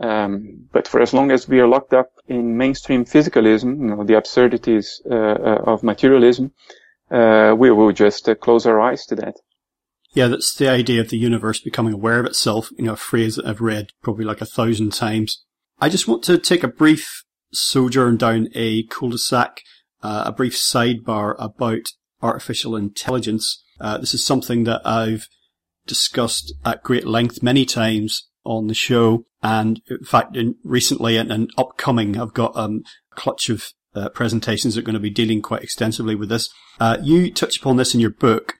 Um, 0.01 0.69
but 0.73 0.87
for 0.89 1.01
as 1.01 1.13
long 1.13 1.31
as 1.31 1.49
we 1.49 1.61
are 1.61 1.69
locked 1.69 1.93
up 1.93 2.11
in 2.27 2.57
mainstream 2.57 3.05
physicalism, 3.05 3.79
you 3.81 3.87
know, 3.87 4.05
the 4.05 4.17
absurdities 4.17 5.01
uh, 5.11 5.15
uh, 5.15 5.63
of 5.67 5.83
materialism, 5.83 6.53
uh, 7.11 7.55
we 7.57 7.71
will 7.71 7.93
just 7.93 8.29
uh, 8.29 8.35
close 8.35 8.67
our 8.67 8.81
eyes 8.81 9.05
to 9.07 9.17
that. 9.17 9.37
Yeah, 10.13 10.27
that's 10.27 10.55
the 10.55 10.69
idea 10.69 11.01
of 11.01 11.11
the 11.11 11.19
universe 11.19 11.61
becoming 11.61 11.93
aware 11.93 12.19
of 12.19 12.27
itself. 12.27 12.71
You 12.77 12.85
know, 12.85 12.93
a 12.95 12.97
phrase 12.97 13.37
that 13.37 13.47
I've 13.47 13.61
read 13.61 13.93
probably 14.03 14.25
like 14.25 14.41
a 14.41 14.47
thousand 14.47 14.93
times. 14.93 15.45
I 15.81 15.89
just 15.89 16.09
want 16.09 16.23
to 16.25 16.39
take 16.39 16.65
a 16.65 16.69
brief 16.69 17.25
sojourn 17.53 18.17
down 18.17 18.49
a 18.55 18.85
cul-de-sac, 18.85 19.63
uh, 20.03 20.25
a 20.27 20.33
brief 20.33 20.55
sidebar 20.55 21.35
about 21.39 21.89
artificial 22.23 22.77
intelligence. 22.77 23.63
Uh, 23.81 23.99
this 23.99 24.15
is 24.15 24.25
something 24.25 24.65
that 24.65 24.83
I've 24.85 25.27
discussed 25.87 26.55
at 26.65 26.83
great 26.83 27.07
length 27.07 27.43
many 27.43 27.65
times 27.65 28.29
on 28.45 28.67
the 28.67 28.75
show. 28.75 29.25
And 29.43 29.81
in 29.89 30.05
fact, 30.05 30.37
in 30.37 30.57
recently 30.63 31.17
and, 31.17 31.33
and 31.33 31.51
upcoming, 31.57 32.19
I've 32.19 32.35
got 32.35 32.57
um, 32.57 32.83
a 33.13 33.15
clutch 33.15 33.49
of 33.49 33.73
uh, 33.95 34.09
presentations 34.11 34.75
that 34.75 34.83
are 34.83 34.85
going 34.85 34.95
to 34.95 35.01
be 35.01 35.11
dealing 35.11 35.43
quite 35.43 35.63
extensively 35.63 36.15
with 36.15 36.29
this. 36.29 36.49
Uh, 36.79 36.99
you 37.03 37.33
touch 37.33 37.59
upon 37.59 37.77
this 37.77 37.95
in 37.95 38.01
your 38.01 38.11
book. 38.11 38.55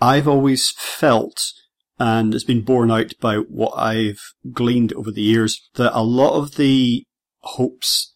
I've 0.00 0.28
always 0.28 0.70
felt, 0.70 1.38
and 1.98 2.34
it's 2.34 2.44
been 2.44 2.62
borne 2.62 2.90
out 2.90 3.12
by 3.20 3.36
what 3.36 3.72
I've 3.76 4.20
gleaned 4.52 4.92
over 4.92 5.10
the 5.10 5.22
years, 5.22 5.68
that 5.74 5.98
a 5.98 6.02
lot 6.02 6.38
of 6.38 6.56
the 6.56 7.04
hopes 7.40 8.09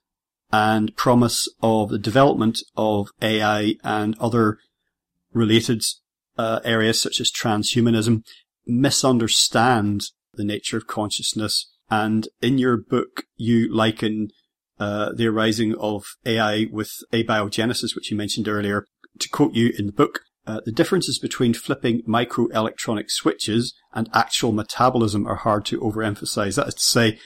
and 0.55 0.95
promise 0.95 1.49
of 1.65 1.89
the 1.89 1.99
development 1.99 2.61
of 2.77 3.09
AI 3.21 3.75
and 3.83 4.17
other 4.21 4.59
related 5.33 5.83
uh, 6.39 6.61
areas 6.65 7.03
such 7.03 7.21
as 7.21 7.33
transhumanism 7.33 8.23
misunderstand 8.65 10.03
the 10.35 10.45
nature 10.45 10.77
of 10.77 10.87
consciousness. 10.87 11.73
And 11.91 12.29
in 12.41 12.59
your 12.59 12.77
book, 12.77 13.25
you 13.37 13.75
liken 13.75 14.29
uh, 14.79 15.11
the 15.13 15.27
arising 15.27 15.75
of 15.75 16.05
AI 16.25 16.69
with 16.71 16.93
abiogenesis, 17.13 17.97
which 17.97 18.13
you 18.13 18.17
mentioned 18.17 18.47
earlier. 18.47 18.87
To 19.19 19.29
quote 19.29 19.55
you 19.55 19.73
in 19.77 19.87
the 19.87 19.93
book, 19.93 20.21
uh, 20.47 20.61
the 20.65 20.73
differences 20.73 21.19
between 21.19 21.53
flipping 21.55 22.03
microelectronic 22.03 23.11
switches 23.11 23.75
and 23.93 24.09
actual 24.15 24.53
metabolism 24.53 25.27
are 25.27 25.37
hard 25.37 25.65
to 25.67 25.81
overemphasize. 25.81 26.55
That 26.55 26.69
is 26.69 26.75
to 26.75 26.81
say, 26.81 27.19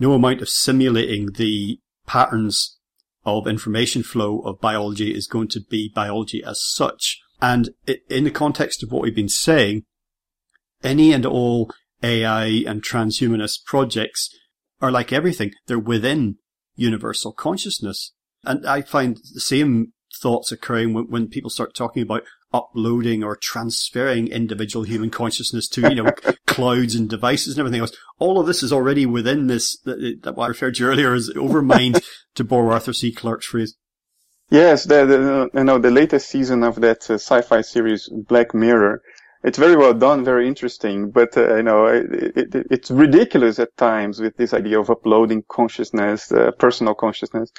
no 0.00 0.14
amount 0.14 0.42
of 0.42 0.48
simulating 0.48 1.32
the 1.34 1.78
patterns 2.06 2.78
of 3.24 3.46
information 3.46 4.02
flow 4.02 4.40
of 4.40 4.60
biology 4.60 5.14
is 5.14 5.26
going 5.26 5.48
to 5.48 5.60
be 5.60 5.90
biology 5.94 6.42
as 6.44 6.62
such. 6.62 7.20
And 7.40 7.70
in 8.08 8.24
the 8.24 8.30
context 8.30 8.82
of 8.82 8.90
what 8.90 9.02
we've 9.02 9.14
been 9.14 9.28
saying, 9.28 9.84
any 10.82 11.12
and 11.12 11.24
all 11.24 11.72
AI 12.02 12.46
and 12.66 12.82
transhumanist 12.82 13.64
projects 13.64 14.30
are 14.80 14.90
like 14.90 15.12
everything. 15.12 15.52
They're 15.66 15.78
within 15.78 16.36
universal 16.74 17.32
consciousness. 17.32 18.12
And 18.44 18.66
I 18.66 18.82
find 18.82 19.18
the 19.34 19.40
same 19.40 19.92
thoughts 20.20 20.50
occurring 20.50 20.94
when, 20.94 21.08
when 21.08 21.28
people 21.28 21.50
start 21.50 21.74
talking 21.74 22.02
about 22.02 22.24
uploading 22.52 23.22
or 23.22 23.36
transferring 23.36 24.28
individual 24.28 24.84
human 24.84 25.10
consciousness 25.10 25.68
to, 25.68 25.88
you 25.88 26.02
know, 26.02 26.12
clouds 26.46 26.94
and 26.94 27.08
devices 27.08 27.54
and 27.54 27.60
everything 27.60 27.80
else. 27.80 27.96
All 28.18 28.38
of 28.38 28.46
this 28.46 28.62
is 28.62 28.72
already 28.72 29.06
within 29.06 29.46
this, 29.46 29.78
that, 29.80 30.32
what 30.34 30.44
I 30.44 30.48
referred 30.48 30.74
to 30.76 30.84
earlier 30.84 31.14
as 31.14 31.30
overmind, 31.30 32.02
to 32.34 32.44
borrow 32.44 32.72
Arthur 32.72 32.92
C. 32.92 33.12
Clarke's 33.12 33.46
phrase. 33.46 33.76
Yes, 34.50 34.84
the, 34.84 35.06
the, 35.06 35.50
you 35.54 35.64
know, 35.64 35.78
the 35.78 35.90
latest 35.90 36.28
season 36.28 36.62
of 36.62 36.80
that 36.82 37.10
uh, 37.10 37.14
sci-fi 37.14 37.62
series, 37.62 38.10
Black 38.28 38.54
Mirror, 38.54 39.02
it's 39.44 39.58
very 39.58 39.76
well 39.76 39.94
done, 39.94 40.24
very 40.24 40.46
interesting, 40.46 41.10
but 41.10 41.36
uh, 41.36 41.56
you 41.56 41.62
know, 41.64 41.86
it, 41.86 42.04
it, 42.36 42.66
it's 42.70 42.90
ridiculous 42.90 43.58
at 43.58 43.76
times 43.76 44.20
with 44.20 44.36
this 44.36 44.54
idea 44.54 44.78
of 44.78 44.88
uploading 44.88 45.42
consciousness, 45.48 46.30
uh, 46.30 46.52
personal 46.58 46.94
consciousness. 46.94 47.50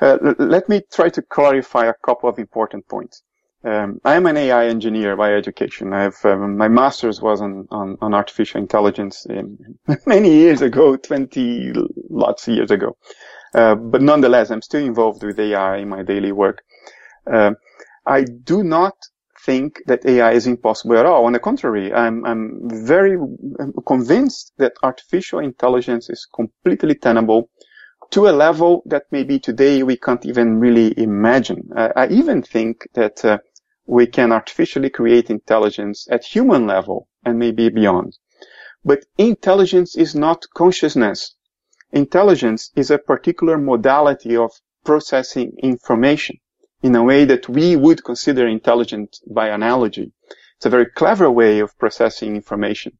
Uh, 0.00 0.18
l- 0.22 0.34
let 0.38 0.68
me 0.68 0.82
try 0.92 1.08
to 1.08 1.22
clarify 1.22 1.86
a 1.86 1.94
couple 2.04 2.28
of 2.28 2.38
important 2.38 2.86
points. 2.86 3.22
Um, 3.64 4.00
I 4.04 4.16
am 4.16 4.26
an 4.26 4.36
AI 4.38 4.66
engineer 4.66 5.16
by 5.16 5.34
education. 5.34 5.92
I 5.92 6.02
have 6.04 6.16
um, 6.24 6.56
my 6.58 6.68
master's 6.68 7.22
was 7.22 7.42
on, 7.42 7.68
on, 7.70 7.98
on 8.02 8.14
artificial 8.14 8.60
intelligence 8.60 9.26
in, 9.26 9.78
many 10.06 10.32
years 10.34 10.62
ago, 10.62 10.96
twenty 10.96 11.72
lots 12.10 12.48
of 12.48 12.54
years 12.56 12.72
ago. 12.72 12.96
Uh, 13.54 13.76
but 13.76 14.02
nonetheless, 14.02 14.50
I'm 14.50 14.62
still 14.62 14.84
involved 14.84 15.22
with 15.24 15.38
AI 15.40 15.78
in 15.78 15.88
my 15.90 16.02
daily 16.02 16.32
work. 16.32 16.62
Uh, 17.30 17.52
I 18.06 18.24
do 18.24 18.64
not 18.64 18.94
think 19.46 19.82
that 19.86 20.06
AI 20.06 20.32
is 20.32 20.46
impossible 20.46 20.98
at 20.98 21.06
all. 21.06 21.26
On 21.26 21.32
the 21.32 21.40
contrary, 21.40 21.92
I'm, 21.92 22.24
I'm 22.24 22.60
very 22.86 23.18
convinced 23.86 24.52
that 24.58 24.74
artificial 24.82 25.40
intelligence 25.40 26.10
is 26.10 26.26
completely 26.34 26.94
tenable 26.96 27.50
to 28.12 28.28
a 28.28 28.32
level 28.32 28.82
that 28.86 29.04
maybe 29.10 29.38
today 29.40 29.82
we 29.82 29.96
can't 29.96 30.26
even 30.26 30.60
really 30.60 30.94
imagine. 30.98 31.70
Uh, 31.76 31.90
I 31.96 32.08
even 32.08 32.42
think 32.42 32.86
that 32.94 33.24
uh, 33.24 33.38
we 33.86 34.06
can 34.06 34.32
artificially 34.32 34.90
create 34.90 35.30
intelligence 35.30 36.06
at 36.10 36.24
human 36.24 36.66
level 36.66 37.08
and 37.24 37.38
maybe 37.38 37.68
beyond. 37.68 38.16
But 38.84 39.04
intelligence 39.18 39.96
is 39.96 40.14
not 40.14 40.46
consciousness. 40.54 41.34
Intelligence 41.92 42.70
is 42.74 42.90
a 42.90 42.98
particular 42.98 43.58
modality 43.58 44.36
of 44.36 44.52
processing 44.84 45.52
information 45.62 46.38
in 46.82 46.94
a 46.96 47.04
way 47.04 47.24
that 47.24 47.48
we 47.48 47.76
would 47.76 48.04
consider 48.04 48.46
intelligent 48.46 49.18
by 49.30 49.48
analogy. 49.48 50.12
It's 50.56 50.66
a 50.66 50.70
very 50.70 50.86
clever 50.86 51.30
way 51.30 51.60
of 51.60 51.78
processing 51.78 52.34
information 52.34 52.98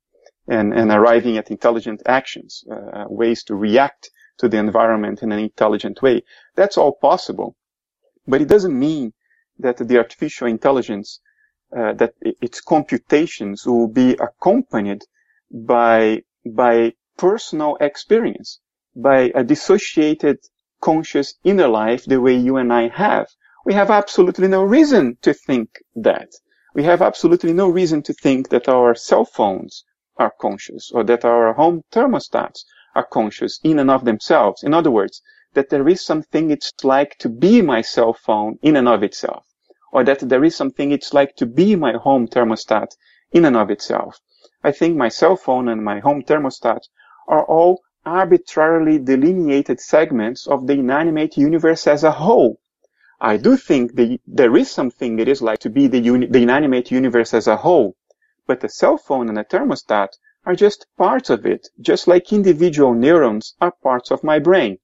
and, 0.49 0.73
and 0.73 0.91
arriving 0.91 1.37
at 1.37 1.51
intelligent 1.51 2.03
actions, 2.07 2.65
uh, 2.71 3.05
ways 3.09 3.43
to 3.45 3.55
react 3.55 4.11
to 4.39 4.49
the 4.49 4.59
environment 4.59 5.23
in 5.23 5.33
an 5.33 5.39
intelligent 5.39 6.03
way. 6.03 6.23
That's 6.55 6.77
all 6.77 6.93
possible. 6.93 7.57
But 8.27 8.41
it 8.41 8.49
doesn't 8.49 8.79
mean 8.79 9.13
that 9.59 9.77
the 9.77 9.99
artificial 9.99 10.47
intelligence, 10.47 11.21
uh, 11.77 11.93
that 11.95 12.15
its 12.21 12.61
computations 12.61 13.67
will 13.67 13.89
be 13.89 14.13
accompanied 14.15 15.03
by, 15.51 16.23
by 16.45 16.93
personal 17.17 17.77
experience, 17.81 18.61
by 18.95 19.31
a 19.35 19.45
dissociated 19.45 20.39
conscious 20.81 21.35
inner 21.45 21.69
life 21.69 22.05
the 22.05 22.21
way 22.21 22.35
you 22.35 22.57
and 22.57 22.73
I 22.73 22.89
have. 22.89 23.29
We 23.65 23.75
have 23.75 23.91
absolutely 23.91 24.49
no 24.49 24.65
reason 24.65 25.19
to 25.23 25.33
think 25.33 25.69
that. 25.95 26.31
We 26.75 26.83
have 26.85 27.03
absolutely 27.03 27.53
no 27.53 27.69
reason 27.69 28.03
to 28.03 28.13
think 28.13 28.49
that 28.49 28.69
our 28.69 28.95
cell 28.95 29.25
phones 29.25 29.85
are 30.17 30.33
conscious 30.41 30.91
or 30.93 31.05
that 31.05 31.25
our 31.25 31.53
home 31.53 31.83
thermostats 31.93 32.65
are 32.95 33.07
conscious 33.07 33.61
in 33.63 33.79
and 33.79 33.91
of 33.91 34.05
themselves. 34.05 34.63
In 34.63 34.75
other 34.75 34.91
words, 34.91 35.23
that 35.55 35.69
there 35.69 35.89
is 35.89 36.01
something 36.01 36.51
it's 36.51 36.73
like 36.83 37.19
to 37.19 37.29
be 37.29 37.63
my 37.63 37.81
cell 37.83 38.13
phone 38.13 38.59
in 38.63 38.77
and 38.77 38.89
of 38.89 39.03
itself, 39.03 39.45
or 39.93 40.03
that 40.05 40.21
there 40.21 40.45
is 40.45 40.57
something 40.57 40.93
it's 40.93 41.13
like 41.13 41.37
to 41.37 41.47
be 41.47 41.77
my 41.77 41.93
home 41.93 42.27
thermostat 42.27 42.97
in 43.33 43.45
and 43.45 43.57
of 43.57 43.71
itself. 43.71 44.21
I 44.65 44.73
think 44.73 44.97
my 44.97 45.09
cell 45.09 45.37
phone 45.37 45.69
and 45.69 45.85
my 45.85 46.01
home 46.01 46.23
thermostat 46.23 46.83
are 47.29 47.45
all 47.45 47.81
arbitrarily 48.05 48.99
delineated 48.99 49.81
segments 49.81 50.47
of 50.47 50.67
the 50.67 50.75
inanimate 50.75 51.37
universe 51.37 51.87
as 51.87 52.03
a 52.03 52.11
whole. 52.11 52.59
I 53.21 53.37
do 53.37 53.57
think 53.57 53.95
the, 53.95 54.21
there 54.27 54.57
is 54.57 54.71
something 54.71 55.19
it 55.19 55.29
is 55.29 55.43
like 55.43 55.61
to 55.61 55.71
be 55.71 55.87
the, 55.87 56.01
uni, 56.01 56.27
the 56.27 56.43
inanimate 56.43 56.91
universe 56.91 57.33
as 57.35 57.47
a 57.47 57.57
whole, 57.57 57.95
but 58.47 58.61
the 58.61 58.69
cell 58.69 58.97
phone 58.97 59.29
and 59.29 59.37
the 59.37 59.45
thermostat 59.45 60.09
are 60.45 60.57
just 60.57 60.87
parts 60.99 61.31
of 61.31 61.47
it, 61.47 61.69
just 61.81 62.09
like 62.09 62.33
individual 62.33 62.95
neurons 62.95 63.55
are 63.61 63.73
parts 63.83 64.11
of 64.11 64.25
my 64.25 64.41
brain. 64.41 64.79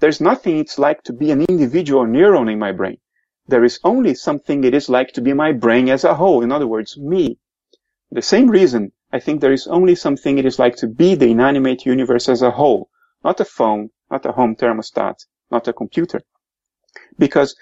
There's 0.00 0.20
nothing 0.20 0.58
it's 0.58 0.78
like 0.78 1.02
to 1.04 1.12
be 1.12 1.30
an 1.30 1.42
individual 1.42 2.06
neuron 2.06 2.50
in 2.50 2.58
my 2.58 2.72
brain. 2.72 2.98
There 3.46 3.64
is 3.64 3.78
only 3.84 4.14
something 4.14 4.64
it 4.64 4.74
is 4.74 4.88
like 4.88 5.12
to 5.12 5.20
be 5.20 5.32
my 5.34 5.52
brain 5.52 5.88
as 5.90 6.04
a 6.04 6.14
whole, 6.14 6.42
in 6.42 6.50
other 6.50 6.66
words, 6.66 6.98
me. 6.98 7.38
The 8.10 8.22
same 8.22 8.48
reason, 8.48 8.92
I 9.12 9.20
think 9.20 9.40
there 9.40 9.52
is 9.52 9.66
only 9.66 9.94
something 9.94 10.38
it 10.38 10.46
is 10.46 10.58
like 10.58 10.76
to 10.76 10.88
be 10.88 11.14
the 11.14 11.30
inanimate 11.30 11.84
universe 11.84 12.28
as 12.28 12.42
a 12.42 12.50
whole, 12.50 12.88
not 13.22 13.40
a 13.40 13.44
phone, 13.44 13.90
not 14.10 14.24
a 14.24 14.32
home 14.32 14.56
thermostat, 14.56 15.16
not 15.50 15.68
a 15.68 15.72
computer. 15.72 16.22
Because 17.18 17.54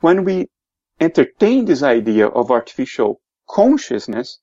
when 0.00 0.24
we 0.24 0.48
entertain 1.00 1.64
this 1.64 1.82
idea 1.82 2.26
of 2.28 2.50
artificial 2.50 3.20
consciousness, 3.48 4.38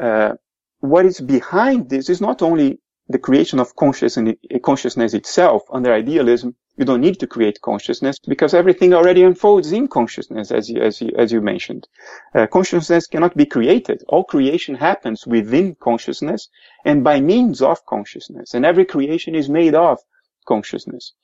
uh, 0.00 0.34
what 0.80 1.06
is 1.06 1.20
behind 1.20 1.90
this 1.90 2.08
is 2.08 2.20
not 2.20 2.40
only 2.40 2.80
the 3.08 3.18
creation 3.18 3.58
of 3.58 3.74
consciousness, 3.74 4.36
consciousness 4.62 5.14
itself 5.14 5.62
under 5.72 5.92
idealism. 5.92 6.54
You 6.78 6.84
don't 6.84 7.00
need 7.00 7.18
to 7.18 7.26
create 7.26 7.60
consciousness 7.60 8.20
because 8.20 8.54
everything 8.54 8.94
already 8.94 9.24
unfolds 9.24 9.72
in 9.72 9.88
consciousness, 9.88 10.52
as 10.52 10.70
you, 10.70 10.80
as 10.80 11.00
you, 11.00 11.10
as 11.18 11.32
you 11.32 11.40
mentioned. 11.40 11.88
Uh, 12.32 12.46
consciousness 12.46 13.08
cannot 13.08 13.36
be 13.36 13.46
created. 13.46 14.04
All 14.08 14.22
creation 14.22 14.76
happens 14.76 15.26
within 15.26 15.74
consciousness 15.74 16.48
and 16.84 17.02
by 17.02 17.20
means 17.20 17.62
of 17.62 17.84
consciousness. 17.84 18.54
And 18.54 18.64
every 18.64 18.84
creation 18.84 19.34
is 19.34 19.48
made 19.48 19.74
of 19.74 19.98
consciousness. 20.46 21.14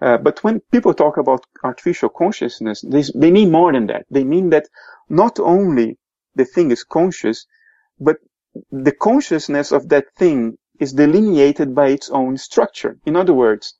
Uh, 0.00 0.16
but 0.16 0.42
when 0.42 0.60
people 0.72 0.94
talk 0.94 1.18
about 1.18 1.44
artificial 1.62 2.08
consciousness, 2.08 2.80
they, 2.80 3.04
they 3.14 3.30
mean 3.30 3.50
more 3.50 3.72
than 3.72 3.86
that. 3.88 4.06
They 4.10 4.24
mean 4.24 4.48
that 4.50 4.68
not 5.10 5.38
only 5.38 5.98
the 6.34 6.46
thing 6.46 6.70
is 6.70 6.82
conscious, 6.82 7.46
but 8.00 8.16
the 8.72 8.92
consciousness 8.92 9.70
of 9.70 9.90
that 9.90 10.06
thing 10.16 10.56
is 10.80 10.94
delineated 10.94 11.74
by 11.74 11.88
its 11.88 12.08
own 12.08 12.38
structure. 12.38 12.96
In 13.04 13.16
other 13.16 13.34
words, 13.34 13.74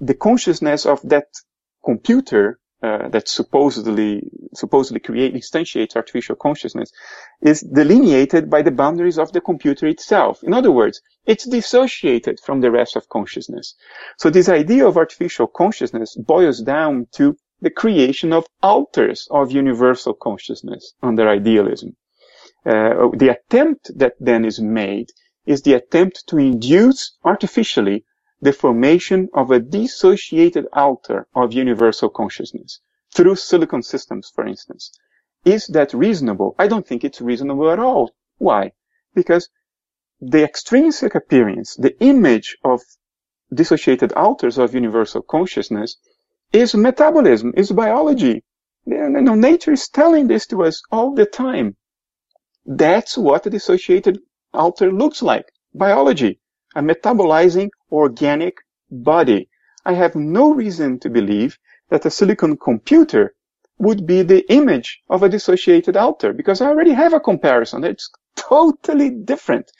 the 0.00 0.14
consciousness 0.14 0.86
of 0.86 1.00
that 1.08 1.26
computer 1.84 2.58
uh, 2.80 3.08
that 3.08 3.26
supposedly 3.26 4.22
supposedly 4.54 5.00
create 5.00 5.34
instantiates 5.34 5.96
artificial 5.96 6.36
consciousness 6.36 6.92
is 7.42 7.60
delineated 7.60 8.48
by 8.48 8.62
the 8.62 8.70
boundaries 8.70 9.18
of 9.18 9.32
the 9.32 9.40
computer 9.40 9.86
itself. 9.88 10.44
In 10.44 10.54
other 10.54 10.70
words, 10.70 11.00
it's 11.26 11.44
dissociated 11.44 12.38
from 12.38 12.60
the 12.60 12.70
rest 12.70 12.94
of 12.94 13.08
consciousness. 13.08 13.74
So 14.16 14.30
this 14.30 14.48
idea 14.48 14.86
of 14.86 14.96
artificial 14.96 15.48
consciousness 15.48 16.14
boils 16.16 16.62
down 16.62 17.08
to 17.14 17.36
the 17.60 17.70
creation 17.70 18.32
of 18.32 18.46
alters 18.62 19.26
of 19.30 19.50
universal 19.50 20.14
consciousness 20.14 20.94
under 21.02 21.28
idealism. 21.28 21.96
Uh, 22.64 23.08
the 23.16 23.36
attempt 23.36 23.90
that 23.98 24.12
then 24.20 24.44
is 24.44 24.60
made 24.60 25.08
is 25.46 25.62
the 25.62 25.74
attempt 25.74 26.28
to 26.28 26.38
induce 26.38 27.16
artificially 27.24 28.04
the 28.40 28.52
formation 28.52 29.28
of 29.34 29.50
a 29.50 29.58
dissociated 29.58 30.66
alter 30.72 31.26
of 31.34 31.52
universal 31.52 32.08
consciousness 32.08 32.80
through 33.12 33.34
silicon 33.34 33.82
systems, 33.82 34.30
for 34.32 34.46
instance. 34.46 34.92
Is 35.44 35.66
that 35.68 35.94
reasonable? 35.94 36.54
I 36.58 36.68
don't 36.68 36.86
think 36.86 37.04
it's 37.04 37.20
reasonable 37.20 37.70
at 37.70 37.78
all. 37.78 38.12
Why? 38.38 38.72
Because 39.14 39.48
the 40.20 40.44
extrinsic 40.44 41.14
appearance, 41.14 41.74
the 41.76 41.98
image 42.00 42.56
of 42.64 42.82
dissociated 43.52 44.12
alters 44.12 44.58
of 44.58 44.74
universal 44.74 45.22
consciousness 45.22 45.96
is 46.52 46.74
metabolism, 46.74 47.52
is 47.56 47.72
biology. 47.72 48.44
You 48.84 49.08
know, 49.08 49.34
nature 49.34 49.72
is 49.72 49.88
telling 49.88 50.28
this 50.28 50.46
to 50.48 50.64
us 50.64 50.82
all 50.90 51.14
the 51.14 51.26
time. 51.26 51.76
That's 52.64 53.18
what 53.18 53.46
a 53.46 53.50
dissociated 53.50 54.20
alter 54.52 54.92
looks 54.92 55.22
like. 55.22 55.46
Biology 55.74 56.40
a 56.74 56.82
metabolizing 56.82 57.70
organic 57.90 58.56
body. 58.90 59.48
I 59.84 59.94
have 59.94 60.14
no 60.14 60.52
reason 60.52 60.98
to 61.00 61.10
believe 61.10 61.58
that 61.90 62.06
a 62.06 62.10
silicon 62.10 62.56
computer 62.56 63.34
would 63.78 64.06
be 64.06 64.22
the 64.22 64.44
image 64.52 65.00
of 65.08 65.22
a 65.22 65.28
dissociated 65.28 65.96
alter 65.96 66.32
because 66.32 66.60
I 66.60 66.66
already 66.66 66.92
have 66.92 67.12
a 67.12 67.20
comparison. 67.20 67.84
It's 67.84 68.10
totally 68.36 69.10
different. 69.10 69.70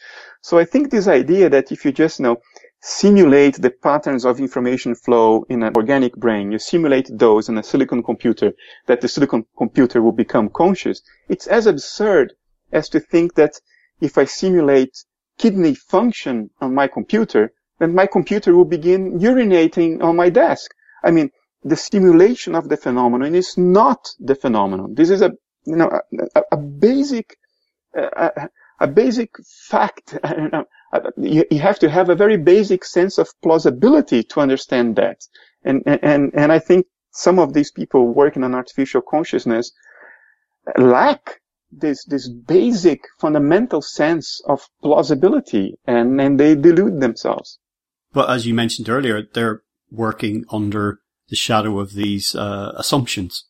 So 0.40 0.58
I 0.58 0.64
think 0.64 0.90
this 0.90 1.08
idea 1.08 1.50
that 1.50 1.72
if 1.72 1.84
you 1.84 1.92
just 1.92 2.18
you 2.18 2.24
know 2.24 2.36
simulate 2.80 3.56
the 3.56 3.70
patterns 3.70 4.24
of 4.24 4.38
information 4.38 4.94
flow 4.94 5.44
in 5.48 5.62
an 5.62 5.74
organic 5.76 6.14
brain, 6.14 6.52
you 6.52 6.58
simulate 6.58 7.10
those 7.12 7.48
in 7.48 7.58
a 7.58 7.62
silicon 7.62 8.02
computer, 8.02 8.52
that 8.86 9.00
the 9.00 9.08
silicon 9.08 9.44
computer 9.56 10.00
will 10.00 10.12
become 10.12 10.48
conscious, 10.48 11.02
it's 11.28 11.48
as 11.48 11.66
absurd 11.66 12.32
as 12.72 12.88
to 12.88 13.00
think 13.00 13.34
that 13.34 13.60
if 14.00 14.16
I 14.16 14.24
simulate 14.24 15.04
kidney 15.38 15.74
function 15.74 16.50
on 16.60 16.74
my 16.74 16.86
computer, 16.86 17.52
then 17.78 17.94
my 17.94 18.06
computer 18.06 18.54
will 18.54 18.64
begin 18.64 19.18
urinating 19.18 20.02
on 20.02 20.16
my 20.16 20.28
desk. 20.28 20.72
I 21.04 21.10
mean, 21.10 21.30
the 21.62 21.76
stimulation 21.76 22.54
of 22.54 22.68
the 22.68 22.76
phenomenon 22.76 23.34
is 23.34 23.56
not 23.56 24.08
the 24.20 24.34
phenomenon. 24.34 24.94
This 24.94 25.10
is 25.10 25.22
a, 25.22 25.32
you 25.64 25.76
know, 25.76 25.90
a, 26.34 26.42
a 26.52 26.56
basic, 26.56 27.36
a, 27.94 28.48
a, 28.80 28.86
basic 28.86 29.30
fact. 29.68 30.18
you, 31.16 31.44
you 31.50 31.60
have 31.60 31.78
to 31.80 31.90
have 31.90 32.10
a 32.10 32.14
very 32.14 32.36
basic 32.36 32.84
sense 32.84 33.18
of 33.18 33.28
plausibility 33.42 34.22
to 34.24 34.40
understand 34.40 34.96
that. 34.96 35.20
And, 35.64 35.82
and, 35.86 36.32
and 36.34 36.52
I 36.52 36.58
think 36.58 36.86
some 37.12 37.38
of 37.38 37.52
these 37.52 37.70
people 37.70 38.12
working 38.12 38.44
on 38.44 38.54
artificial 38.54 39.02
consciousness 39.02 39.72
lack 40.76 41.40
this 41.70 42.04
this 42.04 42.28
basic 42.28 43.00
fundamental 43.18 43.82
sense 43.82 44.40
of 44.46 44.68
plausibility 44.82 45.74
and 45.86 46.20
and 46.20 46.38
they 46.40 46.54
delude 46.54 47.00
themselves. 47.00 47.58
But 48.12 48.30
as 48.30 48.46
you 48.46 48.54
mentioned 48.54 48.88
earlier 48.88 49.22
they're 49.22 49.62
working 49.90 50.44
under 50.50 51.00
the 51.28 51.36
shadow 51.36 51.78
of 51.78 51.92
these 51.92 52.34
uh, 52.34 52.72
assumptions 52.76 53.44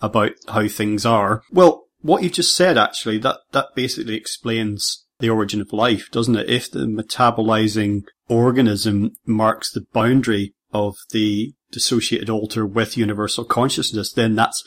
about 0.00 0.32
how 0.48 0.66
things 0.68 1.06
are. 1.06 1.42
Well 1.52 1.84
what 2.00 2.22
you 2.22 2.30
just 2.30 2.54
said 2.54 2.76
actually 2.76 3.18
that 3.18 3.38
that 3.52 3.74
basically 3.74 4.16
explains 4.16 5.04
the 5.20 5.30
origin 5.30 5.60
of 5.60 5.72
life 5.72 6.10
doesn't 6.10 6.36
it? 6.36 6.50
If 6.50 6.70
the 6.70 6.80
metabolizing 6.80 8.02
organism 8.28 9.12
marks 9.24 9.70
the 9.70 9.86
boundary 9.92 10.54
of 10.72 10.96
the 11.10 11.54
dissociated 11.70 12.28
alter 12.28 12.66
with 12.66 12.96
universal 12.96 13.44
consciousness 13.44 14.12
then 14.12 14.34
that's 14.34 14.62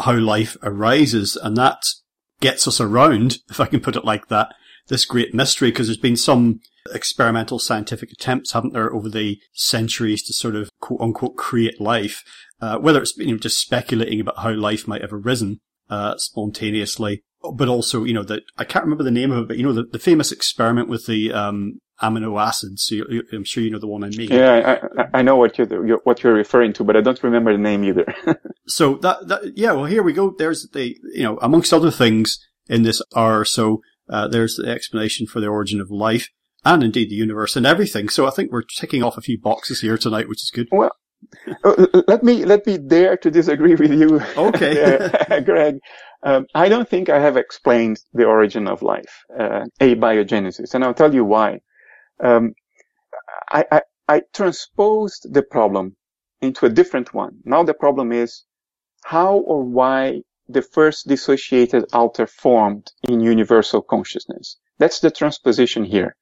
how 0.00 0.14
life 0.14 0.56
arises 0.62 1.36
and 1.36 1.56
that 1.56 1.82
gets 2.40 2.66
us 2.68 2.80
around, 2.80 3.38
if 3.50 3.60
I 3.60 3.66
can 3.66 3.80
put 3.80 3.96
it 3.96 4.04
like 4.04 4.28
that, 4.28 4.54
this 4.88 5.04
great 5.04 5.34
mystery, 5.34 5.70
because 5.70 5.86
there's 5.86 5.96
been 5.96 6.16
some 6.16 6.60
experimental 6.92 7.58
scientific 7.58 8.12
attempts, 8.12 8.52
haven't 8.52 8.74
there, 8.74 8.92
over 8.92 9.08
the 9.08 9.38
centuries 9.52 10.22
to 10.24 10.32
sort 10.32 10.54
of 10.56 10.70
quote 10.80 11.00
unquote 11.00 11.36
create 11.36 11.80
life, 11.80 12.22
uh, 12.60 12.78
whether 12.78 13.00
it's 13.00 13.16
you 13.16 13.32
know, 13.32 13.38
just 13.38 13.58
speculating 13.60 14.20
about 14.20 14.38
how 14.38 14.52
life 14.52 14.86
might 14.86 15.00
have 15.00 15.12
arisen, 15.12 15.60
uh, 15.88 16.16
spontaneously, 16.18 17.22
but 17.52 17.68
also, 17.68 18.04
you 18.04 18.14
know, 18.14 18.22
that 18.24 18.42
I 18.56 18.64
can't 18.64 18.84
remember 18.84 19.04
the 19.04 19.10
name 19.10 19.30
of 19.30 19.44
it, 19.44 19.48
but 19.48 19.56
you 19.56 19.62
know, 19.62 19.72
the, 19.72 19.84
the 19.84 19.98
famous 19.98 20.32
experiment 20.32 20.88
with 20.88 21.06
the, 21.06 21.32
um, 21.32 21.80
amino 22.02 22.40
acids. 22.40 22.84
So 22.84 22.96
you, 22.96 23.22
I'm 23.32 23.44
sure 23.44 23.62
you 23.62 23.70
know 23.70 23.78
the 23.78 23.86
one 23.86 24.04
I 24.04 24.08
mean. 24.08 24.30
Yeah, 24.30 24.78
I, 24.98 25.18
I 25.18 25.22
know 25.22 25.36
what 25.36 25.58
you're, 25.58 25.98
what 26.04 26.22
you're 26.22 26.34
referring 26.34 26.72
to, 26.74 26.84
but 26.84 26.96
I 26.96 27.00
don't 27.00 27.22
remember 27.22 27.52
the 27.52 27.58
name 27.58 27.84
either. 27.84 28.06
so 28.66 28.96
that, 28.96 29.28
that, 29.28 29.56
yeah, 29.56 29.72
well, 29.72 29.84
here 29.84 30.02
we 30.02 30.12
go. 30.12 30.34
There's 30.36 30.68
the, 30.72 30.96
you 31.12 31.22
know, 31.22 31.38
amongst 31.40 31.72
other 31.72 31.90
things 31.90 32.38
in 32.66 32.82
this 32.82 33.00
R. 33.14 33.44
So, 33.44 33.80
uh, 34.08 34.28
there's 34.28 34.56
the 34.56 34.68
explanation 34.68 35.26
for 35.26 35.40
the 35.40 35.46
origin 35.46 35.80
of 35.80 35.90
life 35.90 36.28
and 36.64 36.82
indeed 36.82 37.10
the 37.10 37.14
universe 37.14 37.56
and 37.56 37.66
everything. 37.66 38.08
So 38.08 38.26
I 38.26 38.30
think 38.30 38.50
we're 38.50 38.62
ticking 38.62 39.02
off 39.02 39.16
a 39.16 39.22
few 39.22 39.38
boxes 39.40 39.80
here 39.80 39.98
tonight, 39.98 40.28
which 40.28 40.42
is 40.42 40.50
good. 40.52 40.68
Well, 40.72 40.90
uh, 41.64 41.86
let 42.06 42.22
me, 42.22 42.44
let 42.44 42.66
me 42.66 42.78
dare 42.78 43.16
to 43.18 43.30
disagree 43.30 43.74
with 43.74 43.92
you. 43.92 44.20
Okay. 44.36 45.10
Greg. 45.44 45.78
Um, 46.24 46.46
I 46.54 46.68
don't 46.70 46.88
think 46.88 47.08
I 47.10 47.20
have 47.20 47.36
explained 47.36 47.98
the 48.14 48.24
origin 48.24 48.66
of 48.66 48.82
life, 48.82 49.24
uh, 49.38 49.64
abiogenesis, 49.80 50.74
and 50.74 50.82
I'll 50.82 50.94
tell 50.94 51.14
you 51.14 51.24
why 51.24 51.60
um, 52.22 52.54
I, 53.50 53.64
I, 53.70 53.82
I 54.08 54.22
transposed 54.32 55.32
the 55.32 55.42
problem 55.42 55.96
into 56.40 56.66
a 56.66 56.70
different 56.70 57.12
one. 57.12 57.40
Now 57.44 57.62
the 57.62 57.74
problem 57.74 58.10
is 58.10 58.44
how 59.04 59.36
or 59.36 59.62
why 59.62 60.22
the 60.48 60.62
first 60.62 61.08
dissociated 61.08 61.84
alter 61.92 62.26
formed 62.26 62.90
in 63.02 63.20
universal 63.20 63.82
consciousness. 63.82 64.58
That's 64.78 65.00
the 65.00 65.10
transposition 65.10 65.84
here. 65.84 66.16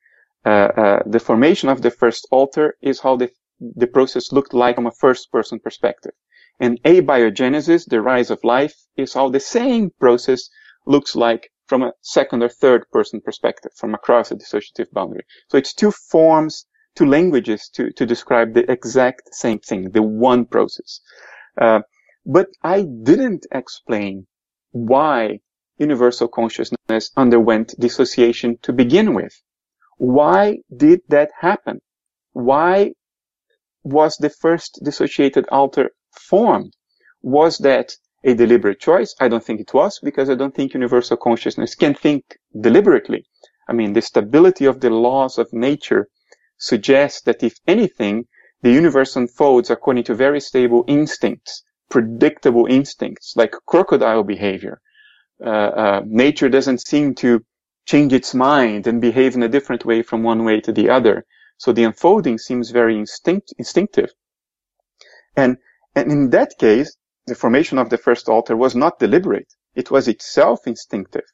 Uh, 0.45 0.49
uh, 0.49 1.03
the 1.07 1.21
formation 1.21 1.69
of 1.69 1.83
the 1.83 1.91
first 1.91 2.27
alter 2.31 2.77
is 2.83 3.01
how 3.01 3.17
the, 3.17 3.31
the 3.61 3.87
process 3.87 4.33
looked 4.33 4.55
like 4.55 4.77
from 4.77 4.87
a 4.87 4.93
first 4.93 5.31
person 5.31 5.61
perspective. 5.61 6.13
And 6.61 6.81
abiogenesis, 6.85 7.87
the 7.89 8.01
rise 8.01 8.31
of 8.31 8.45
life, 8.45 8.75
is 8.97 9.15
how 9.15 9.29
the 9.29 9.41
same 9.41 9.91
process 9.99 10.49
looks 10.87 11.17
like 11.17 11.51
from 11.67 11.83
a 11.83 11.93
second 12.03 12.43
or 12.43 12.49
third 12.49 12.85
person 12.93 13.21
perspective, 13.21 13.73
from 13.77 13.95
across 13.95 14.31
a 14.31 14.37
dissociative 14.37 14.91
boundary. 14.93 15.25
So 15.49 15.59
it's 15.59 15.75
two 15.75 15.91
forms, 15.91 16.67
two 16.95 17.07
languages 17.07 17.71
to, 17.75 17.91
to 17.93 18.07
describe 18.07 18.53
the 18.53 18.71
exact 18.71 19.35
same 19.35 19.59
thing, 19.59 19.91
the 19.91 20.03
one 20.03 20.45
process. 20.45 21.01
Uh, 21.61 21.81
but 22.27 22.49
I 22.63 22.83
didn't 22.83 23.47
explain 23.51 24.27
why 24.71 25.41
universal 25.79 26.29
consciousness 26.29 27.11
underwent 27.17 27.75
dissociation 27.79 28.59
to 28.63 28.73
begin 28.73 29.15
with. 29.15 29.35
Why 29.99 30.59
did 30.75 31.01
that 31.09 31.31
happen? 31.41 31.81
Why 32.33 32.93
was 33.83 34.17
the 34.17 34.31
first 34.31 34.81
dissociated 34.85 35.47
alter 35.51 35.91
formed? 36.13 36.75
Was 37.23 37.59
that 37.59 37.97
a 38.25 38.35
deliberate 38.35 38.81
choice? 38.81 39.15
I 39.21 39.29
don't 39.29 39.45
think 39.45 39.61
it 39.61 39.75
was 39.75 39.99
because 40.01 40.31
I 40.31 40.35
don't 40.35 40.55
think 40.55 40.75
universal 40.75 41.17
consciousness 41.17 41.75
can 41.75 41.95
think 41.95 42.39
deliberately. 42.61 43.27
I 43.69 43.73
mean, 43.73 43.93
the 43.93 44.03
stability 44.03 44.65
of 44.65 44.81
the 44.81 44.91
laws 44.91 45.39
of 45.39 45.53
nature 45.53 46.09
suggests 46.59 47.23
that 47.23 47.43
if 47.43 47.55
anything, 47.67 48.27
the 48.63 48.73
universe 48.73 49.17
unfolds 49.17 49.71
according 49.71 50.05
to 50.05 50.15
very 50.15 50.41
stable 50.41 50.85
instincts, 50.87 51.65
predictable 51.91 52.67
instincts, 52.67 53.35
like 53.37 53.55
crocodile 53.67 54.23
behavior. 54.23 54.81
Uh, 55.45 55.49
uh, 55.49 56.03
nature 56.07 56.49
doesn't 56.49 56.87
seem 56.87 57.15
to 57.17 57.45
change 57.87 58.13
its 58.13 58.33
mind 58.33 58.87
and 58.87 59.01
behave 59.01 59.35
in 59.35 59.43
a 59.43 59.49
different 59.49 59.85
way 59.85 60.03
from 60.03 60.23
one 60.23 60.45
way 60.45 60.61
to 60.61 60.73
the 60.73 60.89
other. 60.89 61.25
So 61.57 61.73
the 61.73 61.85
unfolding 61.85 62.39
seems 62.39 62.71
very 62.71 62.97
instinct, 62.97 63.53
instinctive. 63.59 64.11
And, 65.37 65.57
and 65.95 66.11
in 66.11 66.31
that 66.31 66.53
case, 66.59 66.97
the 67.27 67.35
formation 67.35 67.79
of 67.79 67.91
the 67.91 67.99
first 67.99 68.29
alter 68.29 68.57
was 68.57 68.75
not 68.75 68.99
deliberate. 68.99 69.53
It 69.75 69.91
was 69.91 70.09
itself 70.09 70.61
instinctive. 70.67 71.25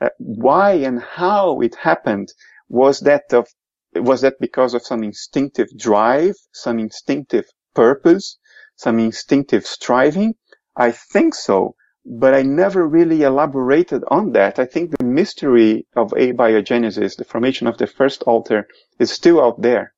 Uh, 0.00 0.08
why 0.18 0.72
and 0.72 1.00
how 1.00 1.60
it 1.60 1.74
happened 1.76 2.28
was 2.68 3.00
that 3.00 3.32
of, 3.32 3.48
was 3.94 4.20
that 4.22 4.34
because 4.40 4.74
of 4.74 4.82
some 4.82 5.02
instinctive 5.02 5.68
drive, 5.76 6.34
some 6.52 6.78
instinctive 6.78 7.46
purpose, 7.74 8.38
some 8.76 8.98
instinctive 8.98 9.66
striving? 9.66 10.34
I 10.76 10.90
think 10.90 11.34
so, 11.34 11.74
but 12.04 12.34
I 12.34 12.42
never 12.42 12.86
really 12.86 13.22
elaborated 13.22 14.02
on 14.08 14.32
that. 14.32 14.58
I 14.58 14.64
think 14.64 14.90
the 14.90 15.04
mystery 15.04 15.86
of 15.94 16.10
abiogenesis, 16.12 17.16
the 17.16 17.24
formation 17.24 17.66
of 17.66 17.78
the 17.78 17.86
first 17.86 18.22
alter, 18.22 18.66
is 18.98 19.10
still 19.10 19.40
out 19.40 19.60
there. 19.60 19.92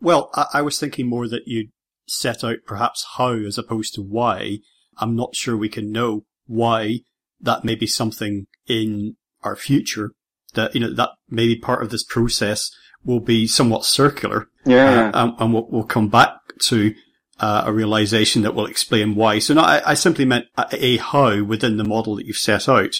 Well, 0.00 0.30
I, 0.34 0.46
I 0.54 0.62
was 0.62 0.78
thinking 0.80 1.08
more 1.08 1.28
that 1.28 1.46
you 1.46 1.68
set 2.06 2.44
out 2.44 2.58
perhaps 2.66 3.04
how 3.16 3.32
as 3.32 3.58
opposed 3.58 3.94
to 3.94 4.02
why. 4.02 4.58
I'm 4.98 5.16
not 5.16 5.34
sure 5.34 5.56
we 5.56 5.68
can 5.68 5.90
know 5.90 6.24
why 6.46 7.00
that 7.40 7.64
may 7.64 7.74
be 7.74 7.86
something 7.86 8.46
in 8.66 9.16
our 9.42 9.56
future 9.56 10.12
that, 10.54 10.74
you 10.74 10.80
know, 10.80 10.92
that 10.94 11.10
maybe 11.28 11.56
part 11.56 11.82
of 11.82 11.90
this 11.90 12.04
process 12.04 12.70
will 13.04 13.20
be 13.20 13.46
somewhat 13.46 13.84
circular. 13.84 14.48
Yeah. 14.64 15.10
Uh, 15.14 15.24
and, 15.24 15.34
and 15.38 15.54
we'll, 15.54 15.68
we'll, 15.68 15.84
come 15.84 16.08
back 16.08 16.30
to 16.60 16.94
uh, 17.40 17.64
a 17.66 17.72
realization 17.72 18.42
that 18.42 18.54
will 18.54 18.66
explain 18.66 19.14
why. 19.14 19.38
So 19.40 19.54
no, 19.54 19.62
I, 19.62 19.90
I 19.90 19.94
simply 19.94 20.24
meant 20.24 20.46
a, 20.56 20.66
a, 20.72 20.96
how 20.96 21.42
within 21.42 21.76
the 21.76 21.84
model 21.84 22.16
that 22.16 22.26
you've 22.26 22.36
set 22.36 22.68
out. 22.68 22.94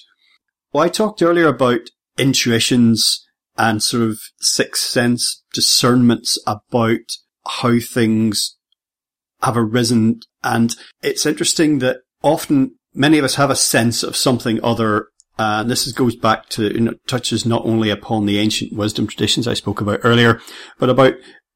Well, 0.73 0.85
I 0.85 0.89
talked 0.89 1.23
earlier 1.23 1.47
about 1.47 1.81
intuitions 2.19 3.25
and 3.57 3.83
sort 3.83 4.03
of 4.03 4.19
sixth 4.41 4.83
sense 4.83 5.43
discernments 5.53 6.39
about 6.47 7.13
how 7.47 7.79
things 7.79 8.57
have 9.45 9.57
arisen. 9.57 10.21
And 10.43 10.75
it's 11.03 11.27
interesting 11.27 11.79
that 11.81 11.99
often 12.23 12.77
many 12.95 13.19
of 13.19 13.25
us 13.25 13.35
have 13.37 13.51
a 13.51 13.57
sense 13.57 14.03
of 14.03 14.17
something 14.17 14.63
other. 14.63 15.09
Uh, 15.39 15.61
and 15.61 15.71
this 15.71 15.87
is, 15.87 15.93
goes 15.93 16.15
back 16.15 16.49
to, 16.51 16.73
you 16.73 16.81
know, 16.81 16.95
touches 17.07 17.45
not 17.45 17.65
only 17.65 17.91
upon 17.91 18.25
the 18.25 18.39
ancient 18.39 18.73
wisdom 18.73 19.07
traditions 19.07 19.49
I 19.49 19.55
spoke 19.55 19.81
about 19.81 20.01
earlier, 20.05 20.41
but 20.79 20.91
about 20.91 21.15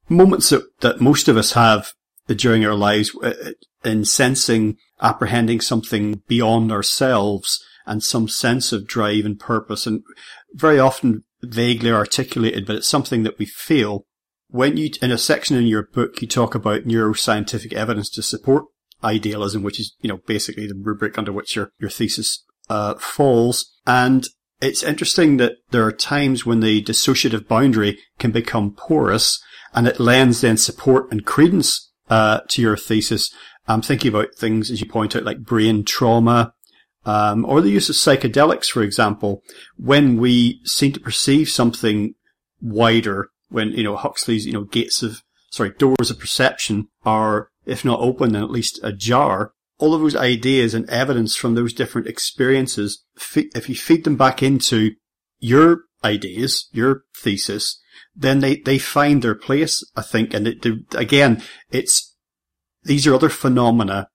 moments 0.09 0.51
that, 0.51 0.65
that 0.81 1.01
most 1.01 1.29
of 1.29 1.37
us 1.37 1.53
have 1.53 1.93
during 2.27 2.65
our 2.65 2.75
lives 2.75 3.17
uh, 3.23 3.53
in 3.85 4.05
sensing, 4.05 4.77
apprehending 5.01 5.61
something 5.61 6.23
beyond 6.27 6.73
ourselves 6.73 7.65
and 7.87 8.03
some 8.03 8.29
sense 8.29 8.73
of 8.73 8.87
drive 8.87 9.25
and 9.25 9.41
purpose 9.41 9.87
and 9.87 10.03
very 10.53 10.79
often 10.79 11.25
vaguely 11.43 11.91
articulated, 11.91 12.67
but 12.67 12.77
it's 12.77 12.89
something 12.89 13.23
that 13.23 13.39
we 13.39 13.47
feel. 13.47 14.05
When 14.51 14.77
you, 14.77 14.91
in 15.03 15.11
a 15.11 15.19
section 15.19 15.57
in 15.57 15.67
your 15.67 15.83
book, 15.83 16.23
you 16.23 16.29
talk 16.29 16.55
about 16.55 16.85
neuroscientific 16.85 17.73
evidence 17.73 18.09
to 18.11 18.23
support 18.23 18.65
idealism, 19.05 19.63
which 19.63 19.79
is, 19.79 19.95
you 20.01 20.09
know, 20.09 20.21
basically 20.27 20.67
the 20.67 20.75
rubric 20.75 21.19
under 21.19 21.33
which 21.33 21.55
your, 21.55 21.71
your 21.79 21.91
thesis, 21.91 22.45
uh, 22.69 22.95
falls. 22.95 23.71
And 23.87 24.27
it's 24.61 24.83
interesting 24.83 25.37
that 25.37 25.57
there 25.71 25.85
are 25.85 25.93
times 25.93 26.45
when 26.47 26.61
the 26.61 26.83
dissociative 26.83 27.47
boundary 27.47 27.99
can 28.19 28.31
become 28.31 28.75
porous 28.75 29.43
and 29.75 29.87
it 29.87 30.01
lends 30.01 30.41
then 30.41 30.57
support 30.57 31.11
and 31.13 31.27
credence, 31.27 31.93
uh, 32.09 32.41
to 32.49 32.63
your 32.63 32.77
thesis. 32.77 33.33
I'm 33.67 33.83
thinking 33.83 34.09
about 34.09 34.35
things, 34.35 34.71
as 34.71 34.81
you 34.81 34.89
point 34.89 35.15
out, 35.15 35.25
like 35.25 35.41
brain 35.41 35.85
trauma, 35.85 36.55
um, 37.05 37.45
or 37.45 37.61
the 37.61 37.71
use 37.71 37.89
of 37.89 37.97
psychedelics, 37.97 38.71
for 38.71 38.83
example, 38.83 39.43
when 39.77 40.17
we 40.17 40.61
seem 40.65 40.93
to 40.93 41.01
perceive 41.01 41.49
something 41.49 42.15
wider, 42.61 43.29
when, 43.49 43.71
you 43.71 43.83
know, 43.83 43.97
Huxley's, 43.97 44.47
you 44.47 44.53
know, 44.53 44.65
gates 44.65 45.03
of, 45.03 45.23
sorry, 45.51 45.71
doors 45.79 46.11
of 46.11 46.19
perception 46.19 46.89
are, 47.05 47.49
if 47.65 47.85
not 47.85 48.01
open, 48.01 48.33
then 48.33 48.43
at 48.43 48.51
least 48.51 48.81
ajar. 48.83 49.53
All 49.79 49.95
of 49.95 50.01
those 50.01 50.17
ideas 50.17 50.75
and 50.75 50.89
evidence 50.91 51.37
from 51.37 51.55
those 51.55 51.73
different 51.73 52.09
experiences, 52.09 53.05
if 53.35 53.69
you 53.69 53.75
feed 53.75 54.05
them 54.05 54.17
back 54.17 54.43
into 54.43 54.93
your 55.39 55.83
ideas, 56.05 56.69
your 56.73 57.05
thesis, 57.17 57.81
then 58.15 58.41
they, 58.41 58.57
they 58.57 58.79
find 58.79 59.23
their 59.23 59.35
place, 59.35 59.85
I 59.97 60.03
think. 60.03 60.35
And 60.35 60.49
it, 60.49 60.67
again, 60.95 61.43
it's, 61.71 62.17
these 62.83 63.07
are 63.07 63.15
other 63.15 63.29
phenomena 63.29 64.09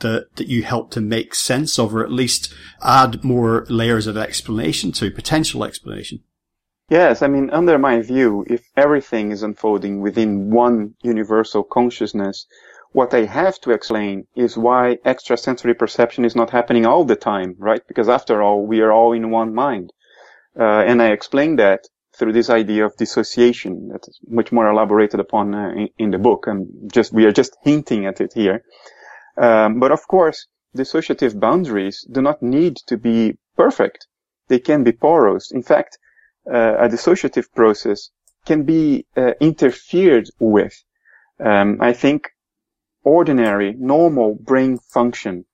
that, 0.00 0.34
that 0.36 0.48
you 0.48 0.64
help 0.64 0.90
to 0.92 1.00
make 1.00 1.34
sense 1.34 1.78
of, 1.78 1.94
or 1.94 2.02
at 2.04 2.10
least 2.10 2.52
add 2.82 3.22
more 3.22 3.64
layers 3.68 4.06
of 4.06 4.16
explanation 4.16 4.90
to, 4.92 5.10
potential 5.10 5.64
explanation. 5.64 6.20
Yes, 6.90 7.22
I 7.22 7.28
mean, 7.28 7.48
under 7.50 7.78
my 7.78 8.02
view, 8.02 8.44
if 8.46 8.62
everything 8.76 9.32
is 9.32 9.42
unfolding 9.42 10.02
within 10.02 10.50
one 10.50 10.94
universal 11.02 11.64
consciousness, 11.64 12.46
what 12.92 13.14
I 13.14 13.24
have 13.24 13.58
to 13.62 13.70
explain 13.70 14.26
is 14.36 14.58
why 14.58 14.98
extrasensory 15.04 15.74
perception 15.74 16.26
is 16.26 16.36
not 16.36 16.50
happening 16.50 16.84
all 16.84 17.04
the 17.04 17.16
time, 17.16 17.56
right? 17.58 17.80
Because 17.88 18.10
after 18.10 18.42
all, 18.42 18.66
we 18.66 18.82
are 18.82 18.92
all 18.92 19.12
in 19.12 19.30
one 19.30 19.54
mind. 19.54 19.92
Uh, 20.58 20.84
and 20.86 21.00
I 21.00 21.08
explain 21.12 21.56
that 21.56 21.88
through 22.16 22.34
this 22.34 22.50
idea 22.50 22.84
of 22.84 22.96
dissociation 22.96 23.88
that's 23.90 24.20
much 24.28 24.52
more 24.52 24.68
elaborated 24.68 25.20
upon 25.20 25.54
uh, 25.54 25.70
in, 25.70 25.88
in, 25.98 26.10
the 26.10 26.18
book. 26.18 26.46
And 26.46 26.92
just, 26.92 27.14
we 27.14 27.24
are 27.24 27.32
just 27.32 27.56
hinting 27.64 28.06
at 28.06 28.20
it 28.20 28.34
here. 28.34 28.62
Um, 29.38 29.80
but 29.80 29.90
of 29.90 30.06
course, 30.06 30.46
dissociative 30.76 31.40
boundaries 31.40 32.06
do 32.12 32.20
not 32.20 32.42
need 32.42 32.76
to 32.86 32.98
be 32.98 33.38
perfect. 33.56 34.06
They 34.48 34.60
can 34.60 34.84
be 34.84 34.92
porous. 34.92 35.50
In 35.50 35.62
fact, 35.62 35.98
a 36.46 36.88
dissociative 36.88 37.46
process 37.54 38.10
can 38.44 38.64
be 38.64 39.06
uh, 39.16 39.32
interfered 39.40 40.28
with. 40.38 40.74
Um, 41.40 41.78
I 41.80 41.92
think 41.92 42.30
ordinary, 43.02 43.74
normal 43.74 44.34
brain 44.34 44.78
function 44.78 45.46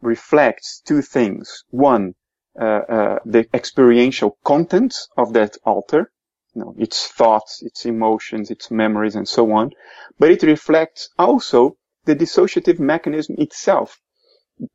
reflects 0.00 0.80
two 0.84 1.02
things. 1.02 1.64
One, 1.70 2.14
uh, 2.60 2.64
uh 2.64 3.18
the 3.24 3.46
experiential 3.54 4.38
contents 4.44 5.08
of 5.16 5.32
that 5.32 5.56
alter, 5.64 6.12
you 6.54 6.62
know, 6.62 6.74
its 6.78 7.08
thoughts, 7.08 7.62
its 7.62 7.86
emotions, 7.86 8.50
its 8.50 8.70
memories, 8.70 9.16
and 9.16 9.28
so 9.28 9.52
on. 9.52 9.70
But 10.18 10.30
it 10.30 10.42
reflects 10.42 11.10
also 11.18 11.76
the 12.04 12.16
dissociative 12.16 12.78
mechanism 12.78 13.36
itself. 13.38 14.00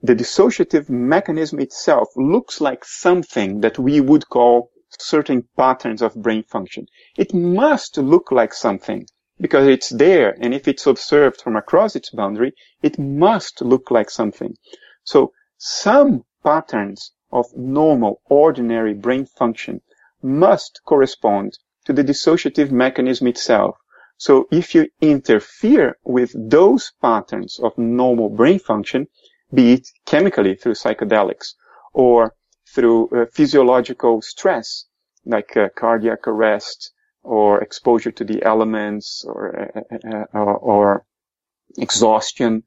The 0.01 0.15
dissociative 0.15 0.89
mechanism 0.89 1.59
itself 1.59 2.07
looks 2.15 2.61
like 2.61 2.85
something 2.85 3.61
that 3.61 3.77
we 3.77 3.99
would 3.99 4.29
call 4.29 4.71
certain 5.01 5.47
patterns 5.57 6.01
of 6.01 6.15
brain 6.15 6.43
function. 6.43 6.87
It 7.17 7.33
must 7.33 7.97
look 7.97 8.31
like 8.31 8.53
something 8.53 9.05
because 9.39 9.67
it's 9.67 9.89
there. 9.89 10.35
And 10.39 10.53
if 10.53 10.67
it's 10.67 10.87
observed 10.87 11.41
from 11.41 11.55
across 11.55 11.95
its 11.95 12.11
boundary, 12.11 12.53
it 12.81 12.99
must 12.99 13.61
look 13.61 13.91
like 13.91 14.09
something. 14.09 14.55
So 15.03 15.33
some 15.57 16.23
patterns 16.43 17.11
of 17.31 17.45
normal, 17.55 18.21
ordinary 18.25 18.93
brain 18.93 19.25
function 19.25 19.81
must 20.21 20.81
correspond 20.85 21.57
to 21.85 21.93
the 21.93 22.03
dissociative 22.03 22.71
mechanism 22.71 23.27
itself. 23.27 23.75
So 24.17 24.47
if 24.51 24.73
you 24.75 24.87
interfere 25.01 25.97
with 26.03 26.31
those 26.35 26.93
patterns 27.01 27.59
of 27.59 27.77
normal 27.77 28.29
brain 28.29 28.59
function, 28.59 29.07
be 29.53 29.73
it 29.73 29.87
chemically 30.05 30.55
through 30.55 30.75
psychedelics 30.75 31.55
or 31.93 32.35
through 32.67 33.09
uh, 33.09 33.25
physiological 33.31 34.21
stress, 34.21 34.85
like 35.25 35.55
uh, 35.55 35.69
cardiac 35.75 36.27
arrest 36.27 36.91
or 37.23 37.61
exposure 37.61 38.11
to 38.11 38.23
the 38.23 38.43
elements 38.43 39.23
or, 39.25 39.71
uh, 39.75 39.97
uh, 40.07 40.25
uh 40.33 40.39
or 40.39 41.05
exhaustion, 41.77 42.63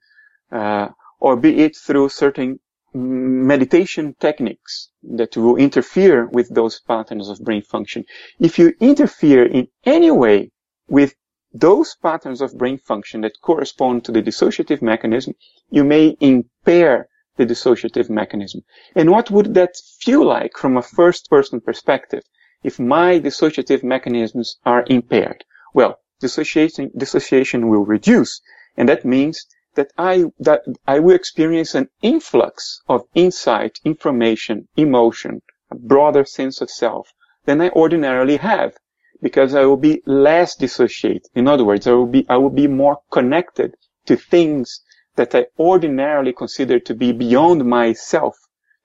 uh, 0.50 0.88
or 1.20 1.36
be 1.36 1.58
it 1.60 1.76
through 1.76 2.08
certain 2.08 2.58
meditation 2.94 4.14
techniques 4.18 4.88
that 5.02 5.36
will 5.36 5.56
interfere 5.56 6.26
with 6.26 6.48
those 6.48 6.80
patterns 6.80 7.28
of 7.28 7.38
brain 7.44 7.62
function. 7.62 8.04
If 8.40 8.58
you 8.58 8.72
interfere 8.80 9.44
in 9.44 9.68
any 9.84 10.10
way 10.10 10.50
with 10.88 11.14
those 11.52 11.94
patterns 12.02 12.40
of 12.40 12.56
brain 12.56 12.78
function 12.78 13.20
that 13.22 13.40
correspond 13.42 14.04
to 14.04 14.12
the 14.12 14.22
dissociative 14.22 14.82
mechanism, 14.82 15.34
you 15.70 15.84
may 15.84 16.16
impair 16.20 17.08
the 17.36 17.46
dissociative 17.46 18.08
mechanism. 18.08 18.62
And 18.94 19.10
what 19.10 19.30
would 19.30 19.54
that 19.54 19.76
feel 20.00 20.24
like 20.24 20.56
from 20.56 20.76
a 20.76 20.82
first 20.82 21.28
person 21.30 21.60
perspective 21.60 22.22
if 22.62 22.78
my 22.78 23.20
dissociative 23.20 23.82
mechanisms 23.82 24.58
are 24.64 24.84
impaired? 24.88 25.44
Well, 25.74 25.98
dissociation, 26.20 26.90
dissociation 26.96 27.68
will 27.68 27.84
reduce. 27.84 28.40
And 28.76 28.88
that 28.88 29.04
means 29.04 29.46
that 29.74 29.92
I, 29.98 30.24
that 30.40 30.62
I 30.86 30.98
will 30.98 31.14
experience 31.14 31.74
an 31.74 31.88
influx 32.02 32.80
of 32.88 33.06
insight, 33.14 33.78
information, 33.84 34.68
emotion, 34.76 35.42
a 35.70 35.76
broader 35.76 36.24
sense 36.24 36.60
of 36.60 36.70
self 36.70 37.12
than 37.44 37.60
I 37.60 37.68
ordinarily 37.70 38.38
have 38.38 38.74
because 39.22 39.54
I 39.54 39.64
will 39.64 39.76
be 39.76 40.02
less 40.06 40.56
dissociated. 40.56 41.22
In 41.34 41.48
other 41.48 41.64
words, 41.64 41.86
I 41.86 41.92
will 41.92 42.06
be, 42.06 42.26
I 42.28 42.36
will 42.36 42.50
be 42.50 42.66
more 42.66 42.98
connected 43.10 43.74
to 44.06 44.16
things 44.16 44.82
that 45.16 45.34
I 45.34 45.46
ordinarily 45.58 46.32
consider 46.32 46.78
to 46.80 46.94
be 46.94 47.12
beyond 47.12 47.64
myself, 47.64 48.36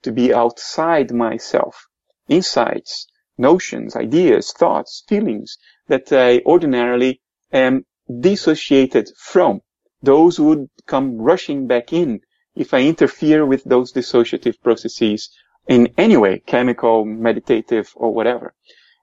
to 0.02 0.12
be 0.12 0.34
outside 0.34 1.12
myself. 1.12 1.86
Insights, 2.28 3.06
notions, 3.38 3.96
ideas, 3.96 4.52
thoughts, 4.52 5.04
feelings 5.08 5.58
that 5.88 6.12
I 6.12 6.40
ordinarily 6.44 7.20
am 7.52 7.84
dissociated 8.20 9.10
from. 9.16 9.60
Those 10.02 10.40
would 10.40 10.68
come 10.86 11.18
rushing 11.18 11.66
back 11.66 11.92
in 11.92 12.20
if 12.54 12.74
I 12.74 12.82
interfere 12.82 13.46
with 13.46 13.64
those 13.64 13.92
dissociative 13.92 14.60
processes 14.62 15.30
in 15.68 15.92
any 15.96 16.16
way, 16.16 16.42
chemical, 16.44 17.04
meditative, 17.04 17.92
or 17.94 18.12
whatever. 18.12 18.54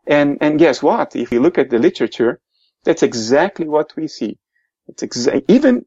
And, 0.05 0.37
and 0.41 0.59
guess 0.59 0.83
what? 0.83 1.15
If 1.15 1.31
you 1.31 1.39
look 1.39 1.57
at 1.57 1.69
the 1.69 1.79
literature, 1.79 2.39
that's 2.83 3.03
exactly 3.03 3.67
what 3.67 3.95
we 3.95 4.07
see. 4.07 4.37
It's 4.87 5.03
exa- 5.03 5.43
even 5.47 5.85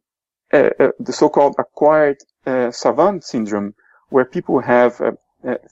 the 0.52 1.12
so-called 1.12 1.56
acquired 1.58 2.18
uh, 2.46 2.70
savant 2.70 3.24
syndrome, 3.24 3.74
where 4.10 4.24
people 4.24 4.60
have 4.60 5.00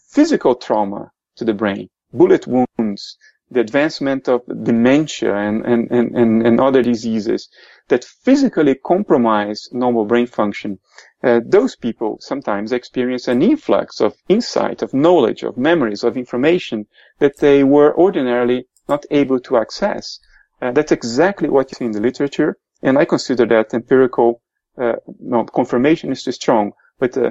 physical 0.09 0.55
trauma 0.55 1.13
to 1.37 1.45
the 1.45 1.55
brain, 1.55 1.89
bullet 2.13 2.47
wounds, 2.47 3.17
the 3.51 3.61
advancement 3.61 4.29
of 4.29 4.43
dementia 4.63 5.35
and, 5.35 5.65
and, 5.67 5.91
and, 5.91 6.47
and, 6.47 6.61
other 6.61 6.83
diseases 6.83 7.49
that 7.89 8.05
physically 8.05 8.77
compromise 8.77 9.69
normal 9.73 10.05
brain 10.05 10.27
function, 10.27 10.79
uh, 11.25 11.41
those 11.45 11.75
people 11.75 12.17
sometimes 12.21 12.71
experience 12.71 13.27
an 13.27 13.43
influx 13.43 14.01
of 14.01 14.15
insight, 14.29 14.83
of 14.83 14.95
knowledge, 14.95 15.43
of 15.43 15.57
memories, 15.57 16.05
of 16.05 16.17
information 16.17 16.87
that 17.19 17.39
they 17.39 17.65
were 17.65 17.97
ordinarily 17.99 18.67
not 18.89 19.05
able 19.11 19.41
to 19.41 19.57
access. 19.57 20.21
Uh, 20.63 20.71
that's 20.71 20.93
exactly 20.93 21.49
what 21.49 21.71
you 21.71 21.77
see 21.77 21.87
in 21.87 21.93
the 21.93 22.01
literature, 22.01 22.57
and 22.83 22.97
I 22.99 23.05
consider 23.05 23.47
that 23.47 23.75
empirical, 23.75 24.41
uh, 24.81 25.45
confirmation 25.55 26.11
is 26.13 26.23
too 26.23 26.33
strong, 26.33 26.73
but 26.99 27.17
uh, 27.17 27.31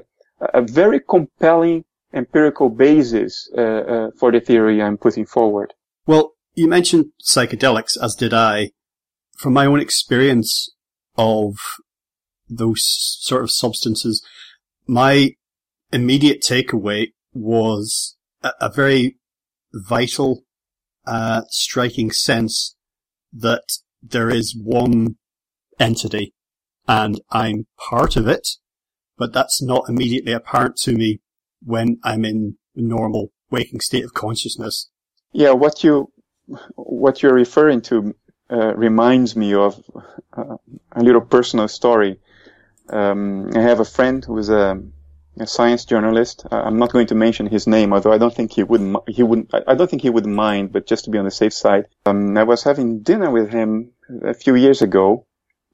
a 0.53 0.61
very 0.61 0.99
compelling 0.99 1.83
empirical 2.13 2.69
basis 2.69 3.49
uh, 3.57 3.61
uh, 3.61 4.09
for 4.17 4.31
the 4.31 4.39
theory 4.39 4.81
I'm 4.81 4.97
putting 4.97 5.25
forward. 5.25 5.73
Well, 6.05 6.33
you 6.55 6.67
mentioned 6.67 7.07
psychedelics, 7.23 7.97
as 8.01 8.15
did 8.15 8.33
I. 8.33 8.71
From 9.37 9.53
my 9.53 9.65
own 9.65 9.79
experience 9.79 10.69
of 11.17 11.55
those 12.49 12.81
sort 13.21 13.43
of 13.43 13.51
substances, 13.51 14.25
my 14.87 15.35
immediate 15.93 16.41
takeaway 16.41 17.07
was 17.33 18.17
a, 18.43 18.51
a 18.59 18.69
very 18.69 19.17
vital, 19.73 20.43
uh, 21.05 21.43
striking 21.49 22.11
sense 22.11 22.75
that 23.31 23.63
there 24.01 24.29
is 24.29 24.57
one 24.61 25.15
entity 25.79 26.33
and 26.89 27.21
I'm 27.29 27.67
part 27.77 28.15
of 28.15 28.27
it, 28.27 28.47
but 29.15 29.31
that's 29.31 29.61
not 29.61 29.87
immediately 29.87 30.33
apparent 30.33 30.75
to 30.77 30.91
me 30.91 31.21
when 31.63 31.99
I'm 32.03 32.25
in 32.25 32.57
the 32.73 32.81
normal 32.81 33.31
waking 33.51 33.81
state 33.81 34.03
of 34.03 34.15
consciousness. 34.15 34.89
Yeah, 35.31 35.51
what 35.51 35.83
you 35.83 36.11
what 36.75 37.21
you're 37.21 37.33
referring 37.45 37.81
to 37.81 38.15
uh, 38.49 38.73
reminds 38.75 39.35
me 39.35 39.53
of 39.53 39.79
uh, 40.35 40.55
a 40.91 41.03
little 41.03 41.21
personal 41.21 41.67
story. 41.67 42.19
Um, 42.89 43.51
I 43.55 43.61
have 43.61 43.79
a 43.79 43.85
friend 43.85 44.25
who 44.25 44.39
is 44.39 44.49
a, 44.49 44.81
a 45.39 45.45
science 45.45 45.85
journalist. 45.85 46.47
I'm 46.49 46.79
not 46.79 46.91
going 46.91 47.05
to 47.07 47.15
mention 47.15 47.45
his 47.45 47.67
name, 47.67 47.93
although 47.93 48.11
I 48.11 48.17
don't 48.17 48.33
think 48.33 48.53
he 48.53 48.63
wouldn't. 48.63 48.97
He 49.07 49.21
wouldn't. 49.21 49.53
I 49.53 49.75
don't 49.75 49.87
think 49.91 50.01
he 50.01 50.09
would 50.09 50.25
mind, 50.25 50.71
but 50.71 50.87
just 50.87 51.05
to 51.05 51.11
be 51.11 51.19
on 51.19 51.25
the 51.25 51.39
safe 51.43 51.53
side, 51.53 51.85
um, 52.07 52.35
I 52.35 52.45
was 52.45 52.63
having 52.63 53.03
dinner 53.03 53.29
with 53.29 53.51
him 53.51 53.91
a 54.23 54.33
few 54.33 54.55
years 54.55 54.81
ago, 54.81 55.27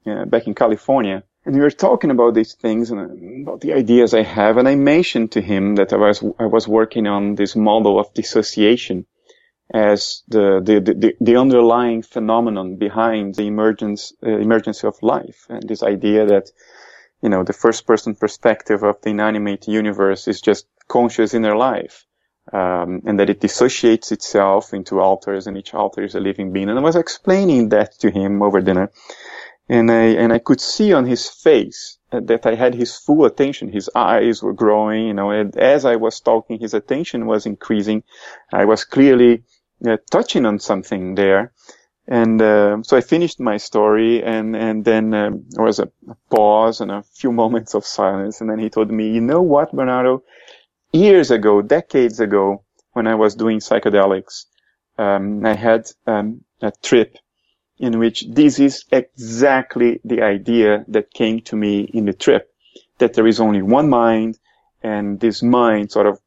uh, 0.06 0.24
back 0.24 0.46
in 0.46 0.54
California, 0.54 1.22
and 1.46 1.54
we 1.54 1.60
were 1.60 1.70
talking 1.70 2.10
about 2.10 2.34
these 2.34 2.54
things 2.54 2.90
and 2.90 3.46
about 3.46 3.60
the 3.60 3.72
ideas 3.72 4.12
I 4.14 4.24
have. 4.24 4.56
And 4.56 4.66
I 4.66 4.74
mentioned 4.74 5.30
to 5.32 5.40
him 5.40 5.76
that 5.76 5.92
I 5.92 5.96
was, 5.96 6.22
I 6.40 6.46
was 6.46 6.66
working 6.66 7.06
on 7.06 7.36
this 7.36 7.54
model 7.54 8.00
of 8.00 8.12
dissociation 8.14 9.06
as 9.72 10.24
the, 10.26 10.60
the, 10.60 10.80
the, 10.80 11.16
the 11.20 11.36
underlying 11.36 12.02
phenomenon 12.02 12.76
behind 12.76 13.36
the 13.36 13.46
emergence, 13.46 14.12
uh, 14.24 14.30
emergence 14.30 14.82
of 14.82 15.00
life. 15.02 15.46
And 15.48 15.68
this 15.68 15.84
idea 15.84 16.26
that, 16.26 16.50
you 17.22 17.28
know, 17.28 17.44
the 17.44 17.52
first 17.52 17.86
person 17.86 18.16
perspective 18.16 18.82
of 18.82 19.00
the 19.02 19.10
inanimate 19.10 19.68
universe 19.68 20.26
is 20.26 20.40
just 20.40 20.66
conscious 20.88 21.32
inner 21.32 21.56
life. 21.56 22.06
Um, 22.52 23.02
and 23.06 23.18
that 23.18 23.28
it 23.28 23.40
dissociates 23.40 24.12
itself 24.12 24.72
into 24.72 25.00
alters 25.00 25.48
and 25.48 25.56
each 25.58 25.74
alter 25.74 26.04
is 26.04 26.14
a 26.14 26.20
living 26.20 26.52
being. 26.52 26.68
And 26.68 26.78
I 26.78 26.82
was 26.82 26.94
explaining 26.94 27.70
that 27.70 27.98
to 28.00 28.10
him 28.10 28.40
over 28.40 28.60
dinner 28.60 28.90
and 29.68 29.90
I 29.90 30.04
and 30.22 30.32
I 30.32 30.38
could 30.38 30.60
see 30.60 30.92
on 30.92 31.06
his 31.06 31.28
face 31.28 31.98
that 32.10 32.46
I 32.46 32.54
had 32.54 32.74
his 32.74 32.96
full 32.96 33.24
attention. 33.24 33.68
His 33.68 33.90
eyes 33.94 34.42
were 34.42 34.52
growing, 34.52 35.06
you 35.06 35.14
know, 35.14 35.30
and 35.30 35.56
as 35.56 35.84
I 35.84 35.96
was 35.96 36.20
talking, 36.20 36.58
his 36.58 36.74
attention 36.74 37.26
was 37.26 37.46
increasing. 37.46 38.04
I 38.52 38.64
was 38.64 38.84
clearly 38.84 39.42
uh, 39.86 39.96
touching 40.10 40.46
on 40.46 40.58
something 40.58 41.14
there. 41.16 41.52
And 42.08 42.40
uh, 42.40 42.82
so 42.82 42.96
I 42.96 43.00
finished 43.00 43.40
my 43.40 43.56
story, 43.56 44.22
and 44.22 44.54
and 44.54 44.84
then 44.84 45.12
um, 45.12 45.44
there 45.48 45.64
was 45.64 45.80
a, 45.80 45.90
pause 46.30 46.80
and 46.80 46.92
a 46.92 47.02
few 47.02 47.32
moments 47.42 47.74
of 47.74 47.84
silence, 47.84 48.40
and 48.40 48.48
then 48.48 48.60
he 48.60 48.70
told 48.70 48.92
me, 48.92 49.10
"You 49.10 49.20
know 49.20 49.42
what, 49.42 49.72
Bernardo? 49.72 50.22
Years 50.92 51.32
ago, 51.32 51.62
decades 51.62 52.20
ago, 52.20 52.62
when 52.92 53.08
I 53.08 53.16
was 53.16 53.34
doing 53.34 53.58
psychedelics, 53.58 54.44
um, 54.98 55.44
I 55.44 55.54
had 55.54 55.90
um, 56.06 56.44
a 56.62 56.70
trip 56.80 57.16
in 57.78 57.98
which 57.98 58.24
this 58.28 58.58
is 58.58 58.84
exactly 58.90 60.00
the 60.04 60.22
idea 60.22 60.84
that 60.88 61.12
came 61.12 61.40
to 61.42 61.56
me 61.56 61.80
in 61.80 62.06
the 62.06 62.12
trip, 62.12 62.52
that 62.98 63.14
there 63.14 63.26
is 63.26 63.40
only 63.40 63.62
one 63.62 63.88
mind, 63.88 64.38
and 64.82 65.20
this 65.20 65.42
mind 65.42 65.90
sort 65.90 66.06
of 66.06 66.18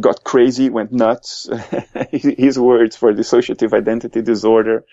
got 0.00 0.24
crazy, 0.24 0.70
went 0.70 0.92
nuts. 0.92 1.48
His 2.10 2.58
words 2.58 2.96
for 2.96 3.12
dissociative 3.12 3.72
identity 3.72 4.22
disorder, 4.22 4.84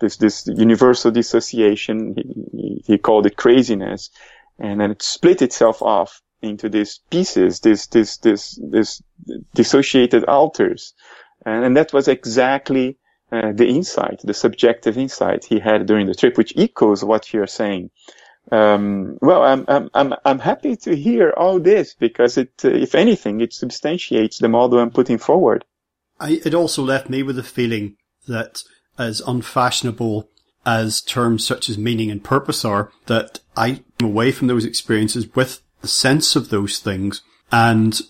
this 0.00 0.16
this 0.16 0.46
universal 0.46 1.10
dissociation, 1.10 2.14
he, 2.52 2.82
he 2.86 2.98
called 2.98 3.26
it 3.26 3.36
craziness, 3.36 4.10
and 4.58 4.80
then 4.80 4.90
it 4.90 5.02
split 5.02 5.42
itself 5.42 5.82
off 5.82 6.20
into 6.42 6.68
these 6.68 7.00
pieces, 7.10 7.60
this 7.60 7.86
this 7.86 8.18
this 8.18 8.58
this 8.62 9.02
dissociated 9.54 10.24
alters, 10.24 10.92
and, 11.46 11.64
and 11.64 11.76
that 11.76 11.92
was 11.92 12.08
exactly 12.08 12.98
uh, 13.34 13.52
the 13.52 13.66
insight, 13.66 14.20
the 14.22 14.34
subjective 14.34 14.98
insight 14.98 15.44
he 15.44 15.58
had 15.58 15.86
during 15.86 16.06
the 16.06 16.14
trip, 16.14 16.36
which 16.36 16.56
echoes 16.56 17.04
what 17.04 17.32
you're 17.32 17.46
saying. 17.46 17.90
Um, 18.52 19.18
well, 19.20 19.42
I'm, 19.42 19.64
I'm, 19.68 19.90
I'm, 19.94 20.14
I'm 20.24 20.38
happy 20.38 20.76
to 20.76 20.94
hear 20.94 21.32
all 21.36 21.58
this 21.58 21.94
because 21.94 22.36
it, 22.36 22.52
uh, 22.64 22.68
if 22.68 22.94
anything, 22.94 23.40
it 23.40 23.52
substantiates 23.52 24.38
the 24.38 24.48
model 24.48 24.78
I'm 24.78 24.90
putting 24.90 25.18
forward. 25.18 25.64
I, 26.20 26.40
it 26.44 26.54
also 26.54 26.82
left 26.82 27.08
me 27.08 27.22
with 27.22 27.38
a 27.38 27.42
feeling 27.42 27.96
that 28.28 28.62
as 28.98 29.20
unfashionable 29.26 30.28
as 30.66 31.00
terms 31.00 31.46
such 31.46 31.68
as 31.68 31.76
meaning 31.76 32.10
and 32.10 32.22
purpose 32.22 32.64
are, 32.64 32.90
that 33.06 33.40
I 33.56 33.82
am 34.00 34.06
away 34.06 34.30
from 34.32 34.48
those 34.48 34.64
experiences 34.64 35.34
with 35.34 35.60
the 35.80 35.88
sense 35.88 36.36
of 36.36 36.48
those 36.50 36.78
things 36.78 37.22
and 37.52 38.00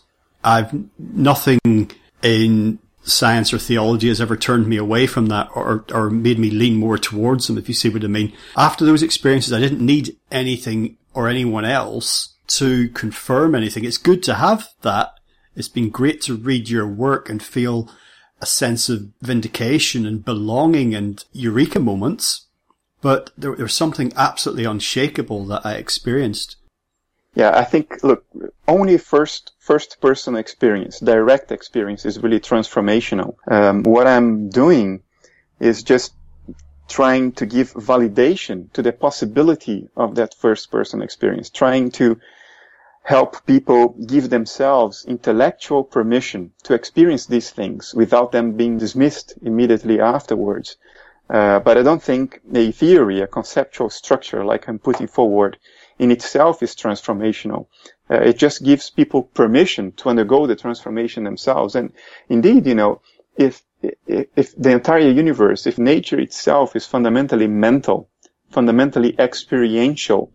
I've 0.44 0.72
nothing 0.98 1.90
in 2.22 2.78
science 3.04 3.52
or 3.52 3.58
theology 3.58 4.08
has 4.08 4.20
ever 4.20 4.36
turned 4.36 4.66
me 4.66 4.76
away 4.76 5.06
from 5.06 5.26
that 5.26 5.48
or, 5.54 5.84
or 5.92 6.10
made 6.10 6.38
me 6.38 6.50
lean 6.50 6.76
more 6.76 6.98
towards 6.98 7.46
them, 7.46 7.58
if 7.58 7.68
you 7.68 7.74
see 7.74 7.88
what 7.88 8.04
I 8.04 8.08
mean. 8.08 8.32
After 8.56 8.84
those 8.84 9.02
experiences, 9.02 9.52
I 9.52 9.60
didn't 9.60 9.84
need 9.84 10.16
anything 10.32 10.96
or 11.12 11.28
anyone 11.28 11.64
else 11.64 12.34
to 12.46 12.88
confirm 12.90 13.54
anything. 13.54 13.84
It's 13.84 13.98
good 13.98 14.22
to 14.24 14.34
have 14.34 14.68
that. 14.82 15.14
It's 15.54 15.68
been 15.68 15.90
great 15.90 16.20
to 16.22 16.34
read 16.34 16.68
your 16.68 16.86
work 16.86 17.28
and 17.28 17.42
feel 17.42 17.90
a 18.40 18.46
sense 18.46 18.88
of 18.88 19.08
vindication 19.22 20.04
and 20.04 20.24
belonging 20.24 20.94
and 20.94 21.24
eureka 21.32 21.80
moments. 21.80 22.46
But 23.00 23.30
there, 23.36 23.54
there 23.54 23.66
was 23.66 23.74
something 23.74 24.12
absolutely 24.16 24.64
unshakable 24.64 25.46
that 25.46 25.64
I 25.64 25.74
experienced. 25.74 26.56
Yeah, 27.34 27.50
I 27.58 27.64
think, 27.64 28.04
look, 28.04 28.24
only 28.68 28.96
first, 28.96 29.52
first 29.58 30.00
person 30.00 30.36
experience, 30.36 31.00
direct 31.00 31.50
experience 31.50 32.04
is 32.04 32.22
really 32.22 32.38
transformational. 32.38 33.34
Um, 33.50 33.82
what 33.82 34.06
I'm 34.06 34.50
doing 34.50 35.02
is 35.58 35.82
just 35.82 36.14
trying 36.88 37.32
to 37.32 37.46
give 37.46 37.72
validation 37.72 38.72
to 38.74 38.82
the 38.82 38.92
possibility 38.92 39.88
of 39.96 40.14
that 40.14 40.34
first 40.34 40.70
person 40.70 41.02
experience, 41.02 41.50
trying 41.50 41.90
to 41.92 42.20
help 43.02 43.44
people 43.46 43.96
give 44.06 44.30
themselves 44.30 45.04
intellectual 45.06 45.82
permission 45.82 46.52
to 46.62 46.74
experience 46.74 47.26
these 47.26 47.50
things 47.50 47.94
without 47.94 48.32
them 48.32 48.52
being 48.52 48.78
dismissed 48.78 49.34
immediately 49.42 50.00
afterwards. 50.00 50.76
Uh, 51.28 51.58
but 51.58 51.76
I 51.76 51.82
don't 51.82 52.02
think 52.02 52.40
a 52.54 52.70
theory, 52.70 53.20
a 53.20 53.26
conceptual 53.26 53.90
structure 53.90 54.44
like 54.44 54.68
I'm 54.68 54.78
putting 54.78 55.06
forward 55.06 55.58
in 55.98 56.10
itself 56.10 56.62
is 56.62 56.74
transformational. 56.74 57.66
Uh, 58.10 58.20
it 58.20 58.36
just 58.36 58.62
gives 58.62 58.90
people 58.90 59.22
permission 59.22 59.92
to 59.92 60.08
undergo 60.08 60.46
the 60.46 60.56
transformation 60.56 61.24
themselves. 61.24 61.74
And 61.74 61.92
indeed, 62.28 62.66
you 62.66 62.74
know, 62.74 63.00
if, 63.36 63.62
if, 64.06 64.54
the 64.56 64.72
entire 64.72 65.10
universe, 65.10 65.66
if 65.66 65.78
nature 65.78 66.20
itself 66.20 66.76
is 66.76 66.86
fundamentally 66.86 67.46
mental, 67.46 68.08
fundamentally 68.50 69.14
experiential, 69.18 70.32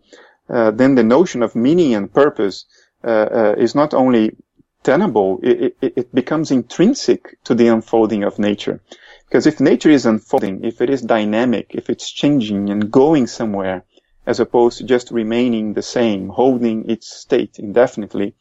uh, 0.48 0.70
then 0.72 0.94
the 0.94 1.04
notion 1.04 1.42
of 1.42 1.54
meaning 1.54 1.94
and 1.94 2.12
purpose 2.12 2.64
uh, 3.02 3.06
uh 3.08 3.54
is 3.56 3.74
not 3.74 3.94
only 3.94 4.36
tenable, 4.82 5.38
it, 5.42 5.76
it, 5.80 5.92
it, 5.96 6.14
becomes 6.14 6.50
intrinsic 6.50 7.42
to 7.44 7.54
the 7.54 7.68
unfolding 7.68 8.24
of 8.24 8.38
nature. 8.38 8.80
Because 9.28 9.46
if 9.46 9.60
nature 9.60 9.90
is 9.90 10.06
unfolding, 10.06 10.64
if 10.64 10.80
it 10.80 10.90
is 10.90 11.02
dynamic, 11.02 11.66
if 11.70 11.88
it's 11.90 12.10
changing 12.10 12.70
and 12.70 12.90
going 12.90 13.26
somewhere, 13.26 13.84
as 14.26 14.40
opposed 14.40 14.78
to 14.78 14.84
just 14.84 15.10
remaining 15.10 15.72
the 15.72 15.82
same, 15.82 16.28
holding 16.28 16.88
its 16.88 17.08
state 17.08 17.58
indefinitely, 17.58 18.34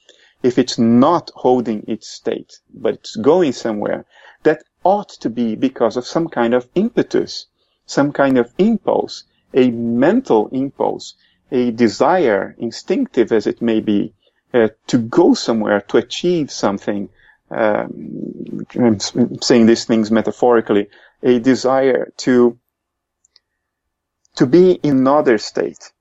if 0.44 0.58
it's 0.58 0.78
not 0.78 1.32
holding 1.36 1.84
its 1.88 2.08
state, 2.08 2.60
but 2.74 2.94
it's 2.96 3.16
going 3.16 3.52
somewhere, 3.52 4.06
that 4.44 4.64
ought 4.84 5.10
to 5.10 5.30
be 5.30 5.56
because 5.56 5.98
of 5.98 6.06
some 6.06 6.28
kind 6.28 6.54
of 6.54 6.70
impetus, 6.76 7.48
some 7.86 8.12
kind 8.12 8.38
of 8.38 8.54
impulse, 8.58 9.24
a 9.54 9.70
mental 9.72 10.48
impulse, 10.50 11.16
a 11.52 11.72
desire, 11.72 12.56
instinctive 12.58 13.32
as 13.32 13.48
it 13.48 13.62
may 13.62 13.80
be, 13.80 14.14
uh, 14.54 14.70
to 14.88 14.98
go 14.98 15.34
somewhere, 15.34 15.82
to 15.82 15.98
achieve 15.98 16.52
something. 16.52 17.10
Um, 17.52 18.66
I'm 18.76 19.00
saying 19.42 19.66
these 19.66 19.86
things 19.86 20.12
metaphorically, 20.12 20.90
a 21.24 21.40
desire 21.40 22.14
to 22.18 22.58
to 24.40 24.46
be 24.46 24.72
in 24.84 25.00
another 25.00 25.38
state, 25.38 25.92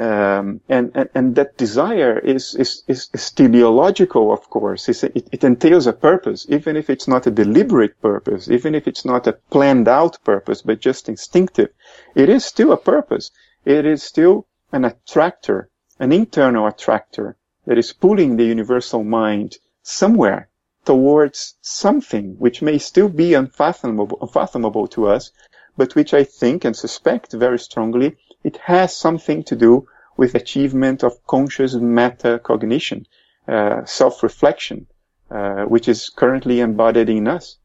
um, 0.00 0.60
and, 0.68 0.90
and, 0.96 1.08
and 1.14 1.36
that 1.36 1.56
desire 1.56 2.18
is, 2.18 2.56
is, 2.56 2.82
is, 2.88 3.30
teleological, 3.30 4.32
of 4.32 4.50
course. 4.50 4.88
It, 4.88 5.28
it, 5.30 5.44
entails 5.44 5.86
a 5.86 5.92
purpose, 5.92 6.44
even 6.48 6.76
if 6.76 6.90
it's 6.90 7.06
not 7.06 7.28
a 7.28 7.30
deliberate 7.30 8.00
purpose, 8.02 8.50
even 8.50 8.74
if 8.74 8.88
it's 8.88 9.04
not 9.04 9.28
a 9.28 9.34
planned 9.48 9.86
out 9.86 10.18
purpose, 10.24 10.60
but 10.62 10.80
just 10.80 11.08
instinctive. 11.08 11.68
It 12.16 12.28
is 12.28 12.44
still 12.44 12.72
a 12.72 12.76
purpose. 12.76 13.30
It 13.64 13.86
is 13.86 14.02
still 14.02 14.48
an 14.72 14.84
attractor, 14.84 15.68
an 16.00 16.10
internal 16.10 16.66
attractor 16.66 17.36
that 17.64 17.78
is 17.78 17.92
pulling 17.92 18.36
the 18.36 18.46
universal 18.56 19.04
mind 19.04 19.58
somewhere 19.84 20.48
towards 20.84 21.54
something 21.60 22.34
which 22.40 22.60
may 22.60 22.78
still 22.78 23.08
be 23.08 23.34
unfathomable, 23.34 24.18
unfathomable 24.20 24.88
to 24.88 25.06
us, 25.06 25.30
but 25.76 25.94
which 25.94 26.14
I 26.14 26.24
think 26.24 26.64
and 26.64 26.76
suspect 26.76 27.32
very 27.32 27.58
strongly 27.58 28.16
it 28.42 28.58
has 28.58 28.96
something 28.96 29.42
to 29.44 29.56
do 29.56 29.88
with 30.16 30.34
achievement 30.34 31.02
of 31.02 31.26
conscious 31.26 31.74
metacognition, 31.74 33.06
uh, 33.48 33.84
self-reflection, 33.84 34.86
uh, 35.30 35.64
which 35.64 35.88
is 35.88 36.08
currently 36.08 36.60
embodied 36.60 37.08
in 37.08 37.26
us. 37.26 37.56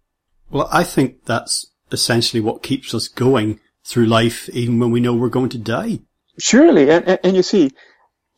Well, 0.49 0.67
I 0.71 0.83
think 0.83 1.25
that's 1.25 1.67
essentially 1.91 2.41
what 2.41 2.63
keeps 2.63 2.93
us 2.93 3.07
going 3.07 3.59
through 3.83 4.07
life, 4.07 4.49
even 4.49 4.79
when 4.79 4.91
we 4.91 4.99
know 4.99 5.13
we're 5.13 5.29
going 5.29 5.49
to 5.49 5.57
die. 5.57 5.99
Surely, 6.39 6.89
and, 6.89 7.07
and, 7.07 7.19
and 7.23 7.35
you 7.35 7.43
see, 7.43 7.71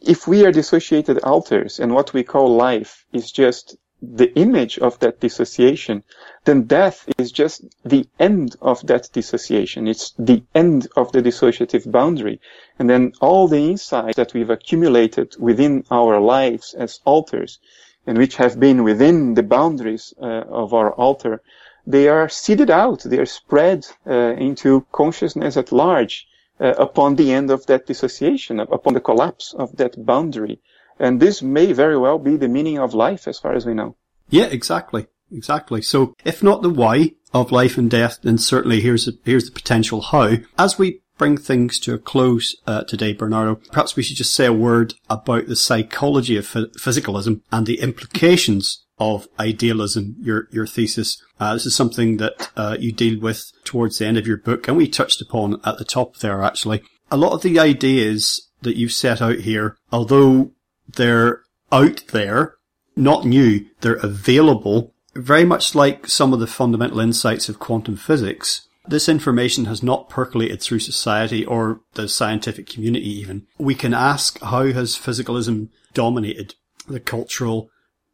if 0.02 0.28
we 0.28 0.46
are 0.46 0.52
dissociated 0.52 1.20
alters 1.20 1.80
and 1.80 1.94
what 1.94 2.14
we 2.14 2.24
call 2.24 2.56
life 2.56 3.06
is 3.14 3.32
just 3.32 3.78
the 4.02 4.34
image 4.34 4.80
of 4.80 4.98
that 5.00 5.20
dissociation, 5.20 6.04
then 6.46 6.64
death 6.64 7.08
is 7.18 7.32
just 7.32 7.64
the 7.86 8.08
end 8.20 8.56
of 8.62 8.86
that 8.88 9.10
dissociation. 9.14 9.88
It's 9.88 10.14
the 10.18 10.44
end 10.56 10.88
of 10.96 11.12
the 11.12 11.22
dissociative 11.22 11.92
boundary. 11.92 12.40
And 12.80 12.90
then 12.90 13.14
all 13.22 13.48
the 13.48 13.70
insights 13.70 14.16
that 14.16 14.34
we've 14.34 14.50
accumulated 14.50 15.36
within 15.40 15.86
our 15.92 16.20
lives 16.20 16.74
as 16.74 17.00
alters 17.06 17.60
and 18.08 18.18
which 18.18 18.38
have 18.38 18.60
been 18.60 18.84
within 18.84 19.36
the 19.36 19.44
boundaries 19.44 20.14
uh, 20.20 20.26
of 20.50 20.74
our 20.74 20.92
alter, 20.94 21.42
they 21.86 22.08
are 22.08 22.28
seeded 22.30 22.72
out. 22.72 23.02
They 23.04 23.20
are 23.20 23.26
spread 23.26 23.86
uh, 24.08 24.34
into 24.38 24.86
consciousness 24.92 25.58
at 25.58 25.72
large 25.72 26.28
uh, 26.60 26.74
upon 26.78 27.16
the 27.16 27.32
end 27.32 27.52
of 27.52 27.66
that 27.68 27.86
dissociation, 27.86 28.60
upon 28.60 28.94
the 28.94 29.00
collapse 29.00 29.54
of 29.54 29.78
that 29.78 30.04
boundary. 30.06 30.60
And 31.02 31.20
this 31.20 31.42
may 31.42 31.74
very 31.74 31.98
well 31.98 32.20
be 32.20 32.38
the 32.38 32.48
meaning 32.48 32.78
of 32.78 32.94
life 32.94 33.28
as 33.28 33.40
far 33.40 33.54
as 33.54 33.66
we 33.66 33.74
know. 33.74 33.98
Yeah, 34.30 34.46
exactly. 34.46 35.08
Exactly. 35.32 35.82
So 35.82 36.14
if 36.24 36.44
not 36.44 36.62
the 36.62 36.70
why 36.70 37.14
of 37.34 37.52
life 37.52 37.78
and 37.78 37.90
death, 37.90 38.20
then 38.22 38.38
certainly 38.38 38.82
here's 38.82 39.10
here's 39.26 39.46
the 39.46 39.52
potential 39.52 40.02
how. 40.02 40.38
As 40.60 40.78
we 40.78 41.02
bring 41.18 41.38
things 41.38 41.80
to 41.80 41.94
a 41.94 42.00
close 42.00 42.56
uh, 42.68 42.84
today, 42.84 43.14
Bernardo, 43.14 43.56
perhaps 43.56 43.96
we 43.96 44.04
should 44.04 44.18
just 44.18 44.34
say 44.34 44.46
a 44.46 44.54
word 44.54 44.94
about 45.10 45.48
the 45.48 45.56
psychology 45.56 46.38
of 46.38 46.46
physicalism 46.46 47.42
and 47.52 47.66
the 47.66 47.80
implications 47.80 48.86
of 49.00 49.28
idealism, 49.40 50.16
your 50.20 50.48
your 50.52 50.68
thesis. 50.68 51.20
Uh, 51.40 51.54
this 51.54 51.66
is 51.66 51.76
something 51.76 52.18
that 52.18 52.52
uh, 52.56 52.78
you 52.80 52.92
deal 52.92 53.20
with 53.20 53.52
towards 53.64 53.98
the 53.98 54.06
end 54.06 54.18
of 54.18 54.28
your 54.28 54.38
book, 54.38 54.68
and 54.68 54.78
we 54.78 54.88
touched 54.88 55.22
upon 55.22 55.60
at 55.64 55.80
the 55.80 55.86
top 55.86 56.18
there. 56.18 56.44
Actually, 56.44 56.84
a 57.10 57.18
lot 57.18 57.34
of 57.34 57.42
the 57.42 57.58
ideas 57.58 58.50
that 58.62 58.78
you've 58.78 58.94
set 58.94 59.22
out 59.22 59.38
here, 59.40 59.78
although 59.92 60.52
they're 60.88 61.44
out 61.72 62.04
there, 62.12 62.56
not 62.96 63.26
new, 63.26 63.66
they're 63.82 63.94
available. 63.96 64.94
Very 65.14 65.46
much 65.46 65.76
like 65.76 66.08
some 66.08 66.34
of 66.34 66.40
the 66.40 66.48
fundamental 66.48 67.00
insights 67.00 67.50
of 67.50 67.60
quantum 67.60 67.98
physics, 67.98 68.68
this 68.88 69.08
information 69.08 69.66
has 69.66 69.84
not 69.84 70.10
percolated 70.10 70.62
through 70.62 70.80
society 70.80 71.46
or 71.46 71.82
the 71.94 72.10
scientific 72.10 72.68
community 72.68 73.10
even. 73.10 73.48
We 73.58 73.76
can 73.76 73.94
ask 73.94 74.40
how 74.42 74.66
has 74.72 74.98
physicalism 74.98 75.70
dominated 75.94 76.56
the 76.88 77.00
cultural 77.00 77.70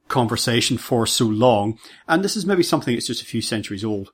conversation 0.07 0.77
for 0.77 1.07
so 1.07 1.25
long? 1.25 1.79
And 2.07 2.23
this 2.23 2.35
is 2.35 2.45
maybe 2.45 2.63
something 2.63 2.93
that's 2.93 3.07
just 3.07 3.21
a 3.21 3.25
few 3.25 3.41
centuries 3.41 3.85
old 3.85 4.11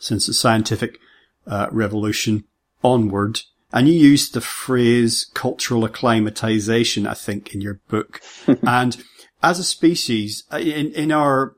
since 0.00 0.26
the 0.26 0.34
scientific 0.34 0.98
uh, 1.46 1.68
revolution 1.70 2.44
onward. 2.82 3.40
And 3.74 3.88
you 3.88 3.94
used 3.94 4.34
the 4.34 4.40
phrase 4.40 5.28
cultural 5.34 5.84
acclimatization, 5.84 7.08
I 7.08 7.14
think, 7.14 7.52
in 7.52 7.60
your 7.60 7.80
book. 7.88 8.20
and 8.62 8.96
as 9.42 9.58
a 9.58 9.64
species, 9.64 10.44
uh, 10.52 10.58
in, 10.58 10.92
in 10.92 11.10
our, 11.10 11.56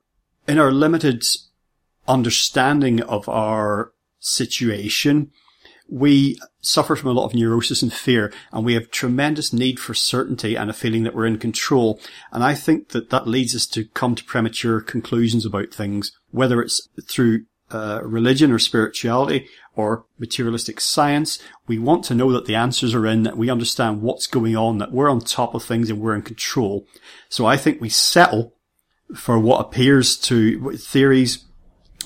in 0.48 0.58
our 0.58 0.72
limited 0.72 1.22
understanding 2.08 3.02
of 3.02 3.28
our 3.28 3.92
situation, 4.18 5.30
we 5.90 6.40
suffer 6.62 6.96
from 6.96 7.10
a 7.10 7.12
lot 7.12 7.26
of 7.26 7.34
neurosis 7.34 7.82
and 7.82 7.92
fear 7.92 8.32
and 8.50 8.64
we 8.64 8.72
have 8.72 8.90
tremendous 8.90 9.52
need 9.52 9.78
for 9.78 9.92
certainty 9.92 10.56
and 10.56 10.70
a 10.70 10.72
feeling 10.72 11.02
that 11.02 11.14
we're 11.14 11.26
in 11.26 11.38
control. 11.38 12.00
And 12.32 12.42
I 12.42 12.54
think 12.54 12.88
that 12.88 13.10
that 13.10 13.28
leads 13.28 13.54
us 13.54 13.66
to 13.68 13.84
come 13.84 14.14
to 14.14 14.24
premature 14.24 14.80
conclusions 14.80 15.44
about 15.44 15.72
things, 15.72 16.12
whether 16.30 16.62
it's 16.62 16.88
through 17.08 17.44
uh, 17.70 18.00
religion 18.02 18.52
or 18.52 18.58
spirituality 18.58 19.48
or 19.74 20.04
materialistic 20.18 20.80
science. 20.80 21.38
We 21.66 21.78
want 21.78 22.04
to 22.04 22.14
know 22.14 22.32
that 22.32 22.46
the 22.46 22.54
answers 22.54 22.94
are 22.94 23.06
in, 23.06 23.24
that 23.24 23.36
we 23.36 23.50
understand 23.50 24.02
what's 24.02 24.26
going 24.26 24.56
on, 24.56 24.78
that 24.78 24.92
we're 24.92 25.10
on 25.10 25.20
top 25.20 25.54
of 25.54 25.64
things 25.64 25.90
and 25.90 26.00
we're 26.00 26.14
in 26.14 26.22
control. 26.22 26.86
So 27.28 27.44
I 27.44 27.56
think 27.56 27.80
we 27.80 27.88
settle 27.88 28.54
for 29.14 29.38
what 29.38 29.60
appears 29.60 30.16
to 30.16 30.76
theories 30.76 31.44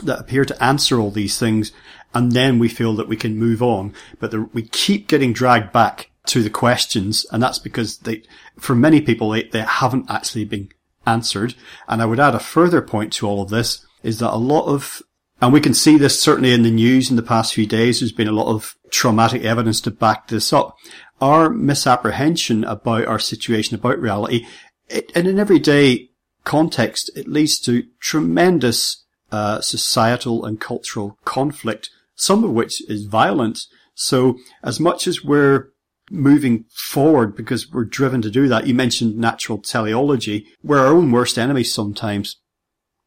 that 0.03 0.19
appear 0.19 0.45
to 0.45 0.63
answer 0.63 0.99
all 0.99 1.11
these 1.11 1.39
things. 1.39 1.73
And 2.13 2.33
then 2.33 2.59
we 2.59 2.69
feel 2.69 2.95
that 2.97 3.09
we 3.09 3.17
can 3.17 3.39
move 3.39 3.63
on, 3.63 3.95
but 4.19 4.33
the, 4.33 4.43
we 4.53 4.63
keep 4.63 5.07
getting 5.07 5.33
dragged 5.33 5.73
back 5.73 6.11
to 6.27 6.43
the 6.43 6.51
questions. 6.51 7.25
And 7.31 7.43
that's 7.43 7.59
because 7.59 7.99
they, 7.99 8.23
for 8.59 8.75
many 8.75 9.01
people, 9.01 9.31
they, 9.31 9.45
they 9.45 9.61
haven't 9.61 10.11
actually 10.11 10.45
been 10.45 10.71
answered. 11.07 11.55
And 11.87 12.03
I 12.03 12.07
would 12.07 12.21
add 12.21 12.35
a 12.35 12.41
further 12.41 12.83
point 12.83 13.13
to 13.15 13.29
all 13.29 13.43
of 13.43 13.51
this 13.51 13.87
is 14.03 14.19
that 14.19 14.35
a 14.35 14.37
lot 14.37 14.67
of 14.67 15.03
and 15.41 15.53
we 15.53 15.61
can 15.61 15.75
see 15.75 15.97
this 15.97 16.21
certainly 16.21 16.53
in 16.53 16.63
the 16.63 16.71
news 16.71 17.11
in 17.11 17.17
the 17.17 17.23
past 17.23 17.55
few 17.55 17.67
days. 17.67 18.01
There's 18.01 18.13
been 18.13 18.29
a 18.29 18.33
lot 18.33 18.55
of 18.55 18.77
traumatic 18.91 19.43
evidence 19.43 19.81
to 19.83 19.91
back 19.91 20.29
this 20.29 20.53
up. 20.53 20.77
Our 21.21 21.51
misapprehension 21.51 22.65
about 22.65 23.07
our 23.07 23.19
situation, 23.19 23.75
about 23.75 23.99
reality, 23.99 24.47
it, 24.89 25.11
in 25.13 25.27
an 25.27 25.39
everyday 25.39 26.11
context, 26.45 27.11
it 27.17 27.29
leads 27.29 27.59
to 27.61 27.85
tremendous 28.01 29.05
uh, 29.33 29.61
societal 29.61 30.45
and 30.45 30.61
cultural 30.61 31.19
conflict, 31.25 31.91
some 32.15 32.45
of 32.45 32.51
which 32.51 32.83
is 32.91 33.07
violent. 33.07 33.61
So 33.95 34.39
as 34.63 34.81
much 34.81 35.07
as 35.07 35.25
we're 35.25 35.69
moving 36.11 36.65
forward 36.75 37.37
because 37.37 37.71
we're 37.71 37.85
driven 37.85 38.21
to 38.23 38.31
do 38.31 38.49
that, 38.49 38.67
you 38.67 38.75
mentioned 38.75 39.17
natural 39.17 39.59
teleology, 39.59 40.47
we're 40.63 40.81
our 40.81 40.93
own 40.93 41.13
worst 41.13 41.39
enemies 41.39 41.73
sometimes. 41.73 42.37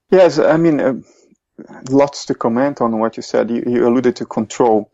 Yes, 0.10 0.40
I 0.40 0.58
mean, 0.58 0.80
uh, 0.80 0.94
lots 1.90 2.26
to 2.26 2.36
comment 2.36 2.82
on 2.82 3.00
what 3.00 3.18
you 3.18 3.24
said. 3.24 3.50
You, 3.50 3.64
you 3.66 3.88
alluded 3.88 4.16
to 4.18 4.26
control 4.26 4.92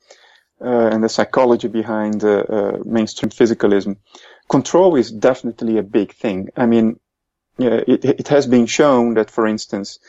uh, 0.62 0.90
and 0.92 1.04
the 1.04 1.10
psychology 1.10 1.68
behind 1.68 2.24
uh, 2.24 2.40
uh, 2.40 2.78
mainstream 2.84 3.30
physicalism. 3.30 3.98
Control 4.50 4.96
is 4.96 5.12
definitely 5.12 5.78
a 5.78 5.84
big 5.84 6.14
thing. 6.14 6.50
I 6.58 6.66
mean, 6.66 7.00
it, 7.58 8.04
it 8.04 8.28
has 8.30 8.48
been 8.48 8.66
shown 8.66 9.14
that, 9.14 9.30
for 9.30 9.48
instance, 9.48 10.00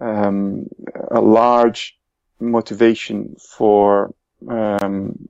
um, 0.00 0.66
a 1.10 1.20
large 1.20 1.98
motivation 2.40 3.36
for 3.56 4.14
um, 4.48 5.28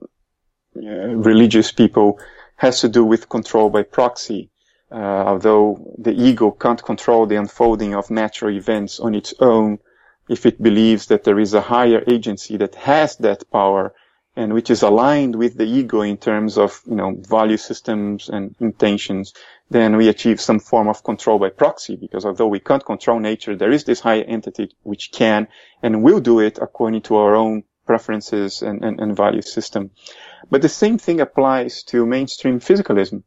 religious 0.73 1.71
people 1.71 2.19
has 2.55 2.81
to 2.81 2.89
do 2.89 3.03
with 3.03 3.29
control 3.29 3.69
by 3.69 3.83
proxy. 3.83 4.49
Uh, 4.91 5.23
although 5.25 5.95
the 5.97 6.11
ego 6.11 6.51
can't 6.51 6.83
control 6.83 7.25
the 7.25 7.35
unfolding 7.35 7.93
of 7.95 8.09
natural 8.09 8.55
events 8.55 8.99
on 8.99 9.15
its 9.15 9.33
own, 9.39 9.79
if 10.31 10.45
it 10.45 10.63
believes 10.63 11.07
that 11.07 11.25
there 11.25 11.39
is 11.39 11.53
a 11.53 11.59
higher 11.75 12.01
agency 12.07 12.55
that 12.55 12.75
has 12.75 13.17
that 13.17 13.43
power 13.51 13.93
and 14.37 14.53
which 14.53 14.69
is 14.69 14.81
aligned 14.81 15.35
with 15.35 15.57
the 15.57 15.65
ego 15.65 16.01
in 16.01 16.15
terms 16.15 16.57
of, 16.57 16.81
you 16.85 16.95
know, 16.95 17.13
value 17.27 17.57
systems 17.57 18.29
and 18.29 18.55
intentions, 18.61 19.33
then 19.69 19.97
we 19.97 20.07
achieve 20.07 20.39
some 20.39 20.59
form 20.59 20.87
of 20.87 21.03
control 21.03 21.37
by 21.37 21.49
proxy 21.49 21.97
because 21.97 22.23
although 22.25 22.47
we 22.47 22.61
can't 22.61 22.85
control 22.85 23.19
nature, 23.19 23.57
there 23.57 23.71
is 23.71 23.83
this 23.83 23.99
higher 23.99 24.23
entity 24.23 24.71
which 24.83 25.11
can 25.11 25.49
and 25.83 26.01
will 26.01 26.21
do 26.21 26.39
it 26.39 26.59
according 26.61 27.01
to 27.01 27.17
our 27.17 27.35
own 27.35 27.63
preferences 27.85 28.61
and, 28.61 28.85
and, 28.85 29.01
and, 29.01 29.17
value 29.17 29.41
system. 29.41 29.91
But 30.49 30.61
the 30.61 30.69
same 30.69 30.97
thing 30.97 31.19
applies 31.19 31.83
to 31.91 32.05
mainstream 32.05 32.61
physicalism. 32.61 33.23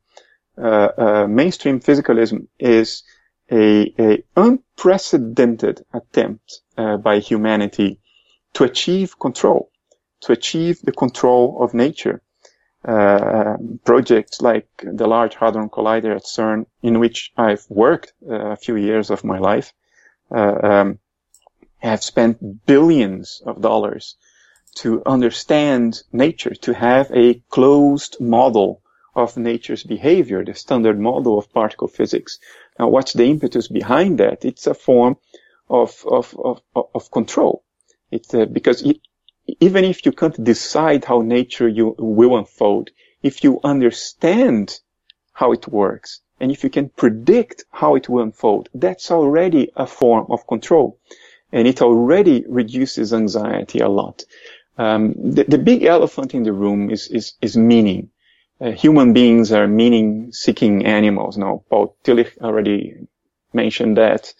Uh, 0.56 0.88
uh, 0.96 1.26
mainstream 1.28 1.80
physicalism 1.80 2.46
is 2.58 3.02
a, 3.50 3.94
a 3.98 4.24
unprecedented 4.36 5.84
attempt 5.92 6.60
uh, 6.76 6.96
by 6.96 7.18
humanity 7.18 8.00
to 8.54 8.64
achieve 8.64 9.18
control, 9.18 9.70
to 10.20 10.32
achieve 10.32 10.80
the 10.82 10.92
control 10.92 11.62
of 11.62 11.74
nature. 11.74 12.22
Uh, 12.84 13.56
projects 13.84 14.42
like 14.42 14.68
the 14.82 15.06
Large 15.06 15.36
Hadron 15.36 15.70
Collider 15.70 16.14
at 16.14 16.24
CERN, 16.24 16.66
in 16.82 17.00
which 17.00 17.32
I've 17.34 17.64
worked 17.70 18.12
uh, 18.28 18.50
a 18.50 18.56
few 18.56 18.76
years 18.76 19.08
of 19.08 19.24
my 19.24 19.38
life, 19.38 19.72
uh, 20.30 20.58
um, 20.62 20.98
have 21.78 22.02
spent 22.02 22.66
billions 22.66 23.40
of 23.46 23.62
dollars 23.62 24.16
to 24.74 25.02
understand 25.06 26.02
nature, 26.12 26.54
to 26.54 26.74
have 26.74 27.10
a 27.12 27.40
closed 27.48 28.20
model 28.20 28.82
of 29.14 29.36
nature's 29.36 29.84
behavior, 29.84 30.44
the 30.44 30.54
standard 30.54 30.98
model 30.98 31.38
of 31.38 31.52
particle 31.52 31.88
physics. 31.88 32.38
Now, 32.78 32.88
what's 32.88 33.12
the 33.12 33.24
impetus 33.24 33.68
behind 33.68 34.18
that? 34.18 34.44
It's 34.44 34.66
a 34.66 34.74
form 34.74 35.16
of, 35.68 36.04
of, 36.06 36.36
of, 36.38 36.62
of 36.94 37.10
control. 37.10 37.64
It's 38.10 38.34
uh, 38.34 38.46
because 38.46 38.82
it, 38.82 39.00
even 39.60 39.84
if 39.84 40.04
you 40.06 40.12
can't 40.12 40.42
decide 40.42 41.04
how 41.04 41.20
nature 41.20 41.68
you 41.68 41.94
will 41.98 42.36
unfold, 42.36 42.90
if 43.22 43.44
you 43.44 43.60
understand 43.62 44.80
how 45.32 45.52
it 45.52 45.68
works, 45.68 46.20
and 46.40 46.50
if 46.50 46.64
you 46.64 46.70
can 46.70 46.88
predict 46.88 47.64
how 47.70 47.94
it 47.94 48.08
will 48.08 48.22
unfold, 48.22 48.68
that's 48.74 49.10
already 49.10 49.70
a 49.76 49.86
form 49.86 50.26
of 50.30 50.46
control. 50.46 50.98
And 51.52 51.68
it 51.68 51.80
already 51.82 52.44
reduces 52.48 53.12
anxiety 53.12 53.78
a 53.78 53.88
lot. 53.88 54.24
Um, 54.76 55.14
the, 55.16 55.44
the, 55.44 55.58
big 55.58 55.84
elephant 55.84 56.34
in 56.34 56.42
the 56.42 56.52
room 56.52 56.90
is, 56.90 57.06
is, 57.06 57.34
is 57.40 57.56
meaning. 57.56 58.10
Uh, 58.64 58.70
human 58.70 59.12
beings 59.12 59.52
are 59.52 59.68
meaning-seeking 59.68 60.86
animals. 60.86 61.36
Now, 61.36 61.62
Paul 61.68 61.96
Tillich 62.02 62.38
already 62.40 62.94
mentioned 63.52 63.98
that. 63.98 64.32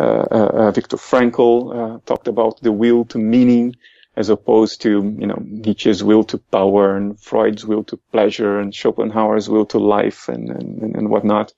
Uh, 0.00 0.24
uh, 0.30 0.50
uh 0.60 0.70
Viktor 0.70 0.96
Frankl 0.96 2.02
talked 2.06 2.26
about 2.26 2.62
the 2.62 2.72
will 2.72 3.04
to 3.06 3.18
meaning 3.18 3.76
as 4.16 4.30
opposed 4.30 4.80
to, 4.80 4.90
you 5.18 5.26
know, 5.26 5.42
Nietzsche's 5.44 6.02
will 6.02 6.24
to 6.24 6.38
power 6.38 6.96
and 6.96 7.20
Freud's 7.20 7.66
will 7.66 7.84
to 7.84 7.98
pleasure 8.12 8.58
and 8.58 8.74
Schopenhauer's 8.74 9.50
will 9.50 9.66
to 9.66 9.78
life 9.78 10.30
and, 10.30 10.48
and, 10.48 10.96
and 10.96 11.10
whatnot. 11.10 11.52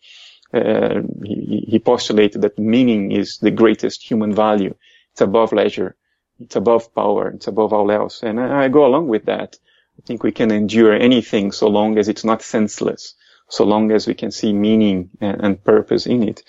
Uh, 0.53 1.03
he, 1.23 1.67
he, 1.69 1.79
postulated 1.79 2.43
that 2.43 2.59
meaning 2.59 3.13
is 3.13 3.39
the 3.39 3.53
greatest 3.53 4.03
human 4.03 4.35
value. 4.35 4.75
It's 5.13 5.21
above 5.21 5.53
leisure. 5.53 5.95
It's 6.41 6.57
above 6.57 6.93
power. 6.95 7.29
It's 7.29 7.47
above 7.47 7.73
all 7.73 7.93
else. 7.93 8.25
And 8.25 8.41
I, 8.41 8.65
I 8.65 8.69
go 8.69 8.87
along 8.87 9.07
with 9.07 9.27
that. 9.27 9.57
I 9.99 10.03
think 10.07 10.23
we 10.23 10.33
can 10.33 10.51
endure 10.51 10.95
anything 10.95 11.53
so 11.53 11.69
long 11.69 11.99
as 11.99 12.09
it's 12.09 12.25
not 12.25 12.43
senseless, 12.43 13.15
so 13.49 13.65
long 13.65 13.91
as 13.91 14.07
we 14.07 14.15
can 14.15 14.31
see 14.31 14.53
meaning 14.53 15.11
and, 15.21 15.41
and 15.45 15.65
purpose 15.65 16.07
in 16.07 16.23
it. 16.23 16.43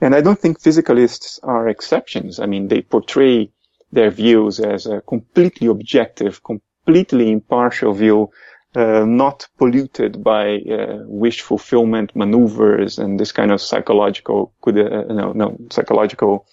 And 0.00 0.14
I 0.14 0.20
don't 0.20 0.38
think 0.38 0.60
physicalists 0.60 1.38
are 1.42 1.68
exceptions. 1.68 2.38
I 2.38 2.46
mean, 2.46 2.68
they 2.68 2.82
portray 2.82 3.52
their 3.92 4.10
views 4.10 4.60
as 4.60 4.86
a 4.86 5.00
completely 5.00 5.66
objective, 5.66 6.42
completely 6.42 7.30
impartial 7.30 7.92
view, 7.92 8.30
uh, 8.74 9.04
not 9.04 9.48
polluted 9.58 10.22
by 10.22 10.56
uh, 10.58 10.98
wish 11.06 11.40
fulfillment 11.40 12.14
maneuvers 12.14 12.98
and 12.98 13.18
this 13.18 13.32
kind 13.32 13.50
of 13.50 13.60
psychological, 13.60 14.52
uh, 14.66 14.72
no, 14.72 15.32
no, 15.32 15.56
psychological 15.70 16.46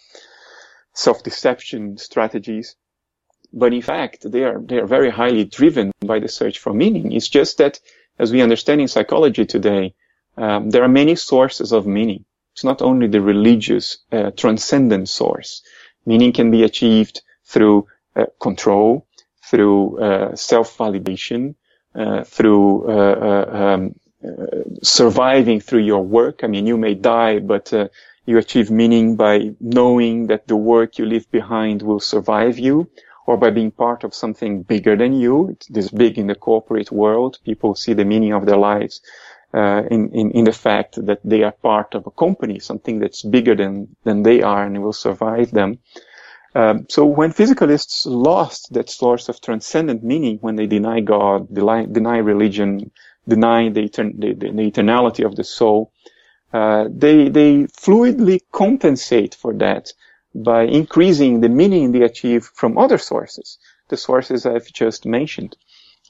self-deception 0.94 1.98
strategies. 1.98 2.76
But 3.54 3.74
in 3.74 3.82
fact, 3.82 4.30
they 4.32 4.44
are 4.44 4.60
they 4.60 4.78
are 4.78 4.86
very 4.86 5.10
highly 5.10 5.46
driven 5.46 5.92
by 6.06 6.20
the 6.20 6.28
search 6.28 6.60
for 6.60 6.74
meaning. 6.74 7.12
It's 7.12 7.30
just 7.30 7.58
that, 7.58 7.80
as 8.20 8.32
we 8.32 8.42
understand 8.42 8.82
in 8.82 8.88
psychology 8.88 9.46
today, 9.46 9.94
um, 10.38 10.70
there 10.70 10.84
are 10.84 10.90
many 10.90 11.16
sources 11.16 11.72
of 11.72 11.88
meaning. 11.88 12.26
It's 12.54 12.64
not 12.64 12.82
only 12.82 13.08
the 13.08 13.22
religious, 13.22 14.00
uh, 14.12 14.32
transcendent 14.32 15.10
source. 15.10 15.62
Meaning 16.06 16.34
can 16.34 16.52
be 16.52 16.64
achieved 16.64 17.22
through 17.46 17.88
uh, 18.16 18.26
control, 18.40 19.08
through 19.50 20.00
uh, 20.00 20.36
self-validation, 20.36 21.56
uh, 21.96 22.24
through 22.24 22.90
uh, 22.90 23.16
uh, 23.30 23.58
um, 23.58 23.96
surviving 24.84 25.60
through 25.60 25.82
your 25.82 26.04
work. 26.04 26.44
I 26.44 26.48
mean, 26.48 26.68
you 26.68 26.78
may 26.78 26.96
die, 26.96 27.40
but 27.40 27.72
you 28.26 28.38
achieve 28.38 28.70
meaning 28.70 29.16
by 29.16 29.56
knowing 29.60 30.28
that 30.28 30.48
the 30.48 30.56
work 30.56 30.98
you 30.98 31.06
leave 31.06 31.30
behind 31.32 31.82
will 31.82 32.00
survive 32.00 32.60
you 32.60 32.90
or 33.28 33.38
by 33.38 33.52
being 33.52 33.72
part 33.72 34.04
of 34.04 34.16
something 34.16 34.64
bigger 34.64 34.96
than 34.96 35.14
you. 35.14 35.50
It's 35.50 35.68
this 35.68 35.92
big 35.92 36.18
in 36.18 36.28
the 36.28 36.36
corporate 36.36 36.92
world. 36.92 37.38
People 37.44 37.76
see 37.76 37.94
the 37.94 38.06
meaning 38.06 38.34
of 38.34 38.46
their 38.46 38.58
lives 38.58 39.02
uh, 39.54 39.84
in, 39.92 40.10
in, 40.14 40.32
in 40.32 40.46
the 40.46 40.54
fact 40.54 41.06
that 41.06 41.20
they 41.24 41.44
are 41.44 41.52
part 41.52 41.94
of 41.94 42.08
a 42.08 42.12
company, 42.12 42.60
something 42.60 43.00
that's 43.00 43.22
bigger 43.22 43.54
than, 43.54 43.96
than 44.06 44.24
they 44.24 44.42
are 44.42 44.64
and 44.64 44.82
will 44.82 44.94
survive 44.94 45.52
them. 45.52 45.80
Um, 46.56 46.88
so 46.90 47.06
when 47.06 47.34
physicalists 47.34 48.06
lost 48.06 48.74
that 48.74 48.90
source 48.90 49.30
of 49.30 49.42
transcendent 49.42 50.04
meaning, 50.04 50.38
when 50.42 50.56
they 50.56 50.66
deny 50.66 51.02
God, 51.02 51.54
deny, 51.54 51.86
deny 51.86 52.18
religion, 52.18 52.92
deny 53.28 53.70
the, 53.70 53.82
etern- 53.82 54.20
the, 54.20 54.34
the, 54.34 54.52
the, 54.54 54.72
eternality 54.72 55.26
of 55.26 55.36
the 55.36 55.44
soul, 55.44 55.92
uh, 56.54 56.86
they 56.90 57.28
they 57.30 57.64
fluidly 57.66 58.40
compensate 58.54 59.36
for 59.36 59.54
that 59.56 59.92
by 60.44 60.64
increasing 60.64 61.42
the 61.42 61.50
meaning 61.50 61.92
they 61.92 62.04
achieve 62.04 62.46
from 62.54 62.78
other 62.78 62.98
sources, 62.98 63.58
the 63.90 63.98
sources 63.98 64.46
I've 64.46 64.72
just 64.72 65.06
mentioned. 65.06 65.56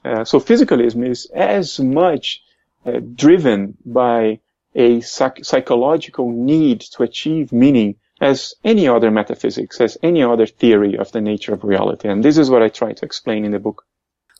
Uh, 0.04 0.24
so 0.26 0.40
physicalism 0.40 1.08
is 1.08 1.26
as 1.34 1.80
much 1.80 2.42
uh, 2.86 3.00
driven 3.16 3.78
by 3.86 4.40
a 4.76 5.02
psych- 5.02 5.44
psychological 5.44 6.32
need 6.32 6.82
to 6.82 7.04
achieve 7.04 7.52
meaning 7.52 7.96
as 8.22 8.56
any 8.64 8.88
other 8.88 9.12
metaphysics, 9.12 9.80
as 9.80 9.98
any 10.04 10.24
other 10.24 10.46
theory 10.46 10.98
of 10.98 11.12
the 11.12 11.22
nature 11.22 11.54
of 11.54 11.64
reality. 11.64 12.10
And 12.10 12.24
this 12.24 12.38
is 12.38 12.50
what 12.50 12.64
I 12.64 12.70
try 12.70 12.94
to 12.94 13.06
explain 13.06 13.46
in 13.46 13.52
the 13.52 13.60
book. 13.60 13.86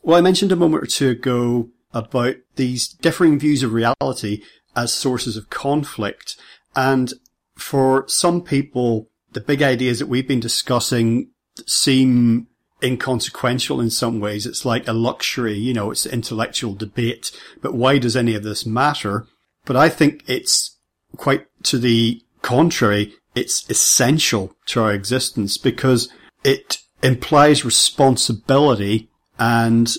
Well, 0.02 0.18
I 0.18 0.20
mentioned 0.20 0.52
a 0.52 0.56
moment 0.56 0.82
or 0.82 0.86
two 0.86 1.10
ago 1.10 1.70
about 1.92 2.36
these 2.56 2.88
differing 2.88 3.38
views 3.38 3.62
of 3.62 3.72
reality 3.72 4.42
as 4.76 4.92
sources 4.92 5.36
of 5.36 5.50
conflict. 5.50 6.36
And 6.76 7.12
for 7.56 8.04
some 8.08 8.42
people, 8.42 9.10
the 9.32 9.40
big 9.40 9.62
ideas 9.62 9.98
that 9.98 10.08
we've 10.08 10.28
been 10.28 10.40
discussing 10.40 11.30
seem 11.66 12.46
inconsequential 12.82 13.80
in 13.80 13.90
some 13.90 14.20
ways. 14.20 14.46
It's 14.46 14.64
like 14.64 14.86
a 14.86 14.92
luxury, 14.92 15.54
you 15.54 15.74
know, 15.74 15.90
it's 15.90 16.06
intellectual 16.06 16.74
debate, 16.74 17.32
but 17.60 17.74
why 17.74 17.98
does 17.98 18.16
any 18.16 18.34
of 18.34 18.44
this 18.44 18.64
matter? 18.64 19.26
But 19.64 19.76
I 19.76 19.88
think 19.88 20.24
it's 20.26 20.76
quite 21.16 21.46
to 21.64 21.78
the 21.78 22.22
contrary 22.42 23.14
it's 23.38 23.68
essential 23.70 24.54
to 24.66 24.82
our 24.82 24.92
existence 24.92 25.58
because 25.58 26.08
it 26.44 26.78
implies 27.02 27.64
responsibility 27.64 29.08
and 29.38 29.94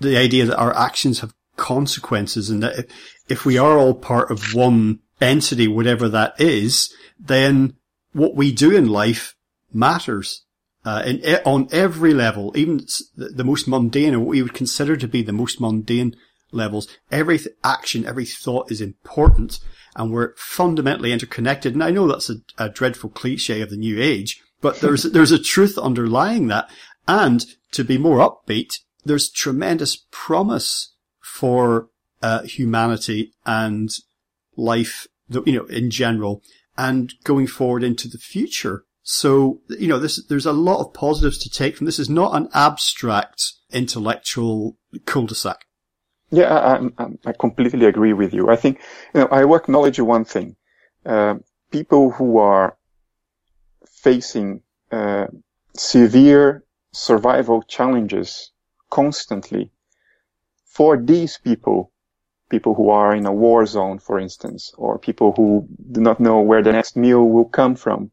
the 0.00 0.16
idea 0.16 0.46
that 0.46 0.58
our 0.58 0.76
actions 0.76 1.20
have 1.20 1.34
consequences 1.56 2.50
and 2.50 2.62
that 2.62 2.86
if 3.28 3.44
we 3.44 3.58
are 3.58 3.78
all 3.78 3.94
part 3.94 4.30
of 4.30 4.54
one 4.54 4.98
entity, 5.20 5.68
whatever 5.68 6.08
that 6.08 6.40
is, 6.40 6.92
then 7.20 7.74
what 8.12 8.34
we 8.34 8.52
do 8.52 8.74
in 8.74 8.88
life 8.88 9.34
matters. 9.72 10.44
Uh, 10.84 11.00
in, 11.06 11.22
on 11.44 11.68
every 11.70 12.12
level, 12.12 12.52
even 12.56 12.84
the 13.14 13.44
most 13.44 13.68
mundane, 13.68 14.14
or 14.14 14.18
what 14.18 14.28
we 14.30 14.42
would 14.42 14.52
consider 14.52 14.96
to 14.96 15.06
be 15.06 15.22
the 15.22 15.32
most 15.32 15.60
mundane 15.60 16.16
levels, 16.50 16.88
every 17.10 17.38
action, 17.62 18.04
every 18.04 18.24
thought 18.24 18.70
is 18.70 18.80
important 18.80 19.60
and 19.94 20.12
we're 20.12 20.34
fundamentally 20.36 21.12
interconnected. 21.12 21.74
And 21.74 21.82
I 21.82 21.90
know 21.90 22.06
that's 22.06 22.30
a, 22.30 22.36
a 22.58 22.68
dreadful 22.68 23.10
cliche 23.10 23.60
of 23.60 23.70
the 23.70 23.76
new 23.76 24.00
age, 24.00 24.42
but 24.60 24.80
there's, 24.80 25.02
there's 25.12 25.32
a 25.32 25.42
truth 25.42 25.78
underlying 25.78 26.48
that. 26.48 26.70
And 27.06 27.44
to 27.72 27.84
be 27.84 27.98
more 27.98 28.18
upbeat, 28.18 28.78
there's 29.04 29.30
tremendous 29.30 30.04
promise 30.10 30.94
for 31.20 31.88
uh, 32.22 32.42
humanity 32.42 33.32
and 33.44 33.90
life, 34.56 35.06
you 35.28 35.52
know, 35.52 35.66
in 35.66 35.90
general, 35.90 36.42
and 36.76 37.12
going 37.24 37.46
forward 37.46 37.82
into 37.82 38.08
the 38.08 38.18
future. 38.18 38.84
So, 39.02 39.60
you 39.68 39.88
know, 39.88 39.98
this, 39.98 40.24
there's 40.26 40.46
a 40.46 40.52
lot 40.52 40.80
of 40.80 40.94
positives 40.94 41.38
to 41.38 41.50
take 41.50 41.76
from 41.76 41.86
this. 41.86 41.98
is 41.98 42.08
not 42.08 42.36
an 42.36 42.48
abstract 42.54 43.54
intellectual 43.72 44.76
cul-de-sac. 45.06 45.66
Yeah, 46.30 46.54
I, 46.54 47.02
I, 47.02 47.08
I, 47.26 47.32
completely 47.32 47.84
agree 47.84 48.14
with 48.14 48.32
you. 48.32 48.48
I 48.48 48.56
think, 48.56 48.80
you 49.14 49.20
know, 49.20 49.28
I 49.30 49.44
will 49.44 49.56
acknowledge 49.56 50.00
one 50.00 50.24
thing. 50.24 50.56
Uh, 51.04 51.34
people 51.70 52.10
who 52.10 52.38
are 52.38 52.78
facing 53.86 54.62
uh, 54.90 55.26
severe 55.76 56.64
survival 56.92 57.62
challenges 57.62 58.50
constantly, 58.90 59.70
for 60.64 60.96
these 60.96 61.38
people, 61.38 61.92
people 62.52 62.74
who 62.74 62.90
are 62.90 63.12
in 63.16 63.26
a 63.26 63.32
war 63.44 63.64
zone, 63.66 63.98
for 63.98 64.16
instance, 64.26 64.60
or 64.76 64.98
people 65.08 65.32
who 65.36 65.66
do 65.96 66.00
not 66.08 66.20
know 66.20 66.38
where 66.48 66.62
the 66.62 66.76
next 66.78 66.94
meal 66.96 67.24
will 67.34 67.50
come 67.60 67.74
from, 67.84 68.10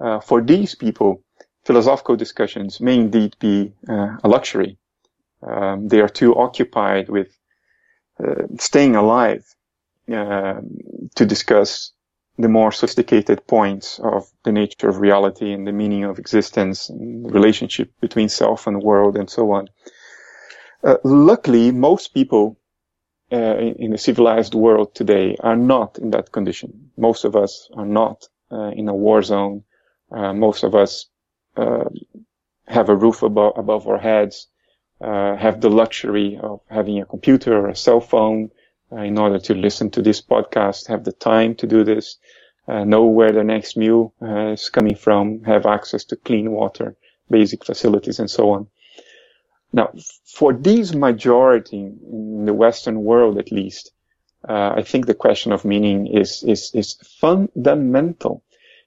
uh, 0.00 0.18
for 0.28 0.38
these 0.52 0.74
people, 0.74 1.10
philosophical 1.66 2.16
discussions 2.16 2.80
may 2.80 2.96
indeed 3.04 3.36
be 3.38 3.72
uh, 3.88 4.16
a 4.24 4.28
luxury. 4.28 4.78
Um, 5.42 5.88
they 5.88 6.00
are 6.00 6.14
too 6.20 6.32
occupied 6.46 7.08
with 7.08 7.30
uh, 8.22 8.44
staying 8.58 8.96
alive 8.96 9.44
uh, 10.18 10.60
to 11.18 11.24
discuss 11.26 11.92
the 12.38 12.48
more 12.48 12.72
sophisticated 12.72 13.46
points 13.46 13.98
of 14.14 14.22
the 14.44 14.52
nature 14.52 14.88
of 14.88 15.00
reality 15.00 15.52
and 15.54 15.66
the 15.66 15.78
meaning 15.82 16.04
of 16.04 16.18
existence 16.18 16.90
and 16.90 17.24
the 17.24 17.32
relationship 17.38 17.88
between 18.00 18.28
self 18.28 18.66
and 18.66 18.82
world 18.82 19.16
and 19.16 19.28
so 19.28 19.42
on. 19.52 19.68
Uh, 20.84 20.96
luckily, 21.04 21.72
most 21.72 22.14
people 22.14 22.56
uh, 23.32 23.56
in, 23.56 23.90
the 23.90 23.98
civilized 23.98 24.54
world 24.54 24.94
today 24.94 25.36
are 25.40 25.56
not 25.56 25.98
in 25.98 26.10
that 26.10 26.30
condition. 26.30 26.90
Most 26.96 27.24
of 27.24 27.34
us 27.34 27.68
are 27.74 27.86
not 27.86 28.28
uh, 28.52 28.70
in 28.70 28.88
a 28.88 28.94
war 28.94 29.22
zone. 29.22 29.64
Uh, 30.12 30.32
most 30.32 30.62
of 30.62 30.74
us 30.74 31.06
uh, 31.56 31.84
have 32.68 32.88
a 32.88 32.96
roof 32.96 33.22
above, 33.22 33.54
above 33.56 33.88
our 33.88 33.98
heads, 33.98 34.46
uh, 35.00 35.34
have 35.36 35.60
the 35.60 35.70
luxury 35.70 36.38
of 36.40 36.60
having 36.70 37.00
a 37.00 37.06
computer 37.06 37.58
or 37.58 37.68
a 37.68 37.76
cell 37.76 38.00
phone, 38.00 38.50
uh, 38.92 38.96
in 39.00 39.18
order 39.18 39.40
to 39.40 39.54
listen 39.54 39.90
to 39.90 40.02
this 40.02 40.22
podcast, 40.22 40.86
have 40.86 41.02
the 41.02 41.12
time 41.12 41.54
to 41.56 41.66
do 41.66 41.82
this, 41.82 42.18
know 42.68 43.04
where 43.06 43.32
the 43.32 43.44
next 43.44 43.76
meal 43.76 44.12
is 44.22 44.70
coming 44.70 44.94
from, 44.94 45.42
have 45.42 45.66
access 45.66 46.04
to 46.04 46.16
clean 46.16 46.52
water, 46.52 46.96
basic 47.28 47.64
facilities, 47.64 48.20
and 48.20 48.30
so 48.30 48.50
on. 48.50 48.68
Now, 49.72 49.92
for 50.24 50.52
these 50.52 50.94
majority 50.94 51.78
in 51.78 52.44
the 52.46 52.54
Western 52.54 53.02
world, 53.02 53.38
at 53.38 53.52
least, 53.52 53.92
uh, 54.48 54.74
I 54.76 54.82
think 54.82 55.06
the 55.06 55.14
question 55.14 55.52
of 55.52 55.64
meaning 55.64 56.06
is 56.06 56.42
is 56.42 56.70
is 56.74 56.94
fundamental, 57.20 58.42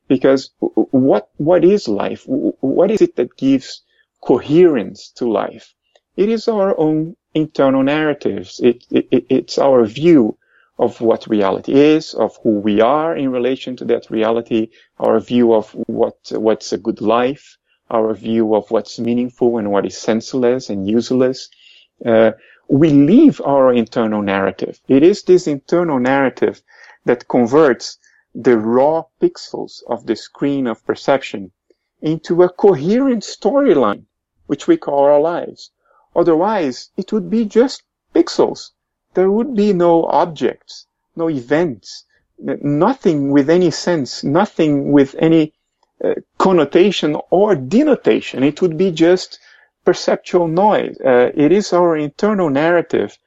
because 0.07 0.51
what 0.91 1.29
what 1.37 1.63
is 1.63 1.87
life? 1.87 2.23
What 2.27 2.91
is 2.91 3.01
it 3.01 3.15
that 3.17 3.37
gives 3.37 3.83
coherence 4.21 5.11
to 5.17 5.29
life? 5.29 5.73
It 6.15 6.29
is 6.29 6.47
our 6.47 6.77
own 6.79 7.15
internal 7.33 7.83
narratives. 7.83 8.59
It, 8.59 8.85
it, 8.89 9.07
it's 9.29 9.57
our 9.57 9.85
view 9.85 10.37
of 10.79 11.01
what 11.01 11.27
reality 11.27 11.73
is, 11.73 12.13
of 12.13 12.37
who 12.41 12.59
we 12.59 12.81
are 12.81 13.15
in 13.15 13.31
relation 13.31 13.75
to 13.77 13.85
that 13.85 14.09
reality, 14.09 14.69
our 14.97 15.19
view 15.19 15.53
of 15.53 15.71
what, 15.87 16.17
what's 16.31 16.73
a 16.73 16.77
good 16.77 17.01
life, 17.01 17.57
our 17.89 18.13
view 18.13 18.55
of 18.55 18.69
what's 18.71 18.99
meaningful 18.99 19.57
and 19.57 19.71
what 19.71 19.85
is 19.85 19.97
senseless 19.97 20.69
and 20.69 20.87
useless. 20.87 21.49
Uh, 22.05 22.31
we 22.67 22.89
live 22.89 23.41
our 23.43 23.73
internal 23.73 24.21
narrative. 24.21 24.79
It 24.87 25.03
is 25.03 25.23
this 25.23 25.47
internal 25.47 25.99
narrative 25.99 26.61
that 27.05 27.27
converts 27.27 27.97
the 28.35 28.57
raw 28.57 29.03
pixels 29.19 29.81
of 29.87 30.05
the 30.05 30.15
screen 30.15 30.67
of 30.67 30.85
perception 30.85 31.51
into 32.01 32.43
a 32.43 32.49
coherent 32.49 33.23
storyline, 33.23 34.05
which 34.45 34.67
we 34.67 34.77
call 34.77 35.05
our 35.05 35.19
lives. 35.19 35.71
Otherwise, 36.15 36.91
it 36.95 37.11
would 37.11 37.29
be 37.29 37.45
just 37.45 37.83
pixels. 38.13 38.71
There 39.15 39.31
would 39.31 39.55
be 39.55 39.73
no 39.73 40.05
objects, 40.05 40.85
no 41.15 41.29
events, 41.29 42.05
nothing 42.37 43.31
with 43.31 43.49
any 43.49 43.71
sense, 43.71 44.23
nothing 44.23 44.91
with 44.91 45.15
any 45.19 45.53
uh, 46.03 46.13
connotation 46.37 47.17
or 47.29 47.55
denotation. 47.55 48.43
It 48.43 48.61
would 48.61 48.77
be 48.77 48.91
just 48.91 49.39
perceptual 49.85 50.47
noise. 50.47 50.97
Uh, 51.03 51.31
it 51.33 51.51
is 51.51 51.73
our 51.73 51.97
internal 51.97 52.49
narrative 52.49 53.17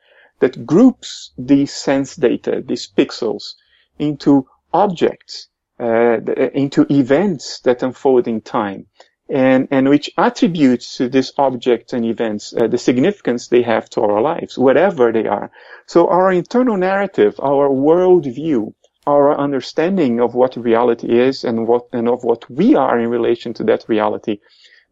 that 0.41 0.67
groups 0.67 1.33
these 1.39 1.73
sense 1.73 2.17
data, 2.17 2.63
these 2.67 2.89
pixels, 2.89 3.55
into 3.99 4.47
objects, 4.73 5.49
uh, 5.79 6.19
into 6.55 6.87
events 6.91 7.61
that 7.61 7.83
unfold 7.83 8.27
in 8.29 8.41
time 8.41 8.87
and, 9.33 9.67
and 9.71 9.89
which 9.89 10.11
attributes 10.19 10.97
to 10.97 11.09
these 11.09 11.33
objects 11.39 11.93
and 11.93 12.05
events 12.05 12.55
uh, 12.55 12.67
the 12.67 12.79
significance 12.79 13.49
they 13.49 13.63
have 13.63 13.89
to 13.89 14.03
our 14.03 14.21
lives, 14.21 14.59
whatever 14.59 15.11
they 15.11 15.27
are. 15.27 15.51
So 15.87 16.09
our 16.09 16.31
internal 16.33 16.77
narrative, 16.77 17.41
our 17.43 17.69
worldview, 17.69 18.75
our 19.07 19.37
understanding 19.37 20.21
of 20.21 20.35
what 20.35 20.57
reality 20.57 21.19
is 21.19 21.45
and 21.45 21.67
what 21.67 21.89
and 21.93 22.09
of 22.09 22.23
what 22.23 22.49
we 22.51 22.75
are 22.75 22.99
in 22.99 23.09
relation 23.09 23.53
to 23.55 23.65
that 23.65 23.85
reality 23.89 24.39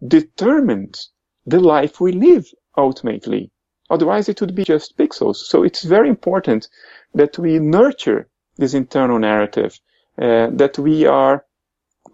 determines 0.06 1.10
the 1.46 1.60
life 1.60 2.00
we 2.00 2.12
live 2.12 2.46
ultimately. 2.76 3.50
Otherwise, 3.88 4.28
it 4.28 4.40
would 4.40 4.54
be 4.54 4.64
just 4.64 4.96
pixels. 4.96 5.36
So 5.36 5.62
it's 5.62 5.82
very 5.82 6.08
important 6.08 6.68
that 7.14 7.38
we 7.38 7.58
nurture 7.58 8.28
this 8.56 8.74
internal 8.74 9.18
narrative, 9.18 9.78
uh, 10.18 10.48
that 10.52 10.78
we 10.78 11.06
are 11.06 11.44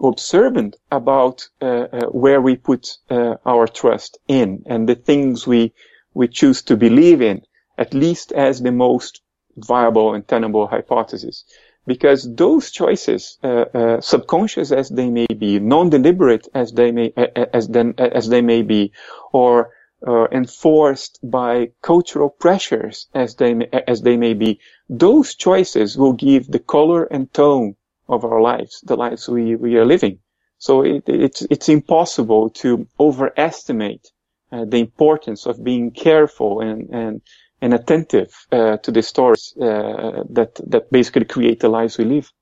observant 0.02 0.77
about 0.90 1.48
uh, 1.60 1.64
uh, 1.64 2.06
where 2.06 2.40
we 2.40 2.56
put 2.56 2.97
uh, 3.10 3.35
our 3.44 3.66
trust 3.66 4.18
in 4.28 4.62
and 4.66 4.89
the 4.89 4.94
things 4.94 5.47
we 5.47 5.73
we 6.14 6.28
choose 6.28 6.62
to 6.62 6.77
believe 6.77 7.20
in, 7.20 7.43
at 7.77 7.93
least 7.93 8.32
as 8.32 8.62
the 8.62 8.73
most 8.73 9.20
viable 9.56 10.14
and 10.14 10.27
tenable 10.27 10.66
hypothesis. 10.66 11.44
Because 11.86 12.28
those 12.34 12.70
choices, 12.70 13.38
uh, 13.44 13.64
uh, 13.72 14.00
subconscious 14.00 14.72
as 14.72 14.88
they 14.88 15.08
may 15.08 15.26
be, 15.26 15.60
non-deliberate 15.60 16.48
as 16.52 16.72
they 16.72 16.90
may 16.90 17.12
as 17.52 17.68
then 17.68 17.94
as 17.98 18.28
they 18.28 18.42
may 18.42 18.62
be, 18.62 18.92
or 19.32 19.70
uh, 20.06 20.26
enforced 20.32 21.18
by 21.22 21.70
cultural 21.82 22.28
pressures 22.28 23.06
as 23.14 23.36
they 23.36 23.54
may, 23.54 23.68
as 23.86 24.02
they 24.02 24.16
may 24.16 24.34
be, 24.34 24.58
those 24.88 25.34
choices 25.34 25.96
will 25.96 26.12
give 26.12 26.46
the 26.48 26.58
color 26.58 27.04
and 27.04 27.32
tone 27.32 27.76
of 28.08 28.24
our 28.24 28.40
lives, 28.40 28.80
the 28.82 28.96
lives 28.96 29.28
we, 29.28 29.56
we 29.56 29.76
are 29.76 29.84
living. 29.84 30.18
So 30.58 30.82
it, 30.82 31.04
it's, 31.06 31.42
it's 31.50 31.68
impossible 31.68 32.50
to 32.62 32.86
overestimate 32.98 34.10
uh, 34.52 34.64
the 34.64 34.78
importance 34.78 35.46
of 35.46 35.62
being 35.62 35.90
careful 35.90 36.60
and, 36.60 36.88
and, 36.90 37.20
and 37.66 37.74
attentive 37.74 38.32
uh, 38.52 38.76
to 38.78 38.93
the 38.93 39.02
stories 39.02 39.52
uh, 39.60 40.22
that, 40.30 40.55
that 40.66 40.90
basically 40.93 41.24
create 41.24 41.59
the 41.59 41.68
lives 41.68 41.98
we 41.98 42.05
live. 42.05 42.32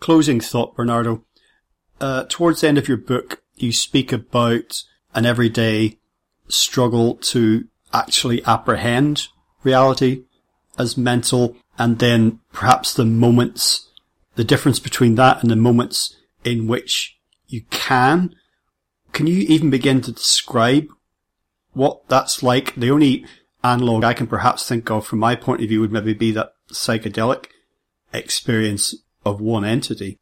Closing 0.00 0.38
thought, 0.38 0.76
Bernardo. 0.76 1.24
Uh, 1.98 2.24
towards 2.28 2.60
the 2.60 2.68
end 2.68 2.76
of 2.76 2.86
your 2.86 2.98
book, 2.98 3.42
you 3.54 3.72
speak 3.72 4.12
about 4.12 4.82
an 5.14 5.24
everyday 5.24 5.98
struggle 6.48 7.14
to 7.16 7.66
actually 7.92 8.44
apprehend 8.44 9.28
reality 9.64 10.24
as 10.78 10.98
mental 10.98 11.56
and 11.78 11.98
then 11.98 12.38
perhaps 12.52 12.92
the 12.92 13.04
moments 13.06 13.88
the 14.34 14.44
difference 14.44 14.78
between 14.78 15.14
that 15.14 15.40
and 15.40 15.50
the 15.50 15.56
moments 15.56 16.14
in 16.44 16.66
which 16.66 17.18
you 17.48 17.62
can. 17.70 18.34
Can 19.12 19.26
you 19.26 19.38
even 19.48 19.70
begin 19.70 20.02
to 20.02 20.12
describe 20.12 20.88
what 21.72 22.06
that's 22.08 22.42
like? 22.42 22.74
The 22.74 22.90
only 22.90 23.24
analog 23.72 24.04
I 24.04 24.14
can 24.14 24.26
perhaps 24.26 24.68
think 24.68 24.90
of 24.90 25.06
from 25.06 25.18
my 25.18 25.34
point 25.34 25.62
of 25.62 25.68
view 25.68 25.80
would 25.80 25.92
maybe 25.92 26.14
be 26.14 26.32
that 26.32 26.52
psychedelic 26.72 27.46
experience 28.12 28.94
of 29.24 29.40
one 29.40 29.64
entity. 29.64 30.18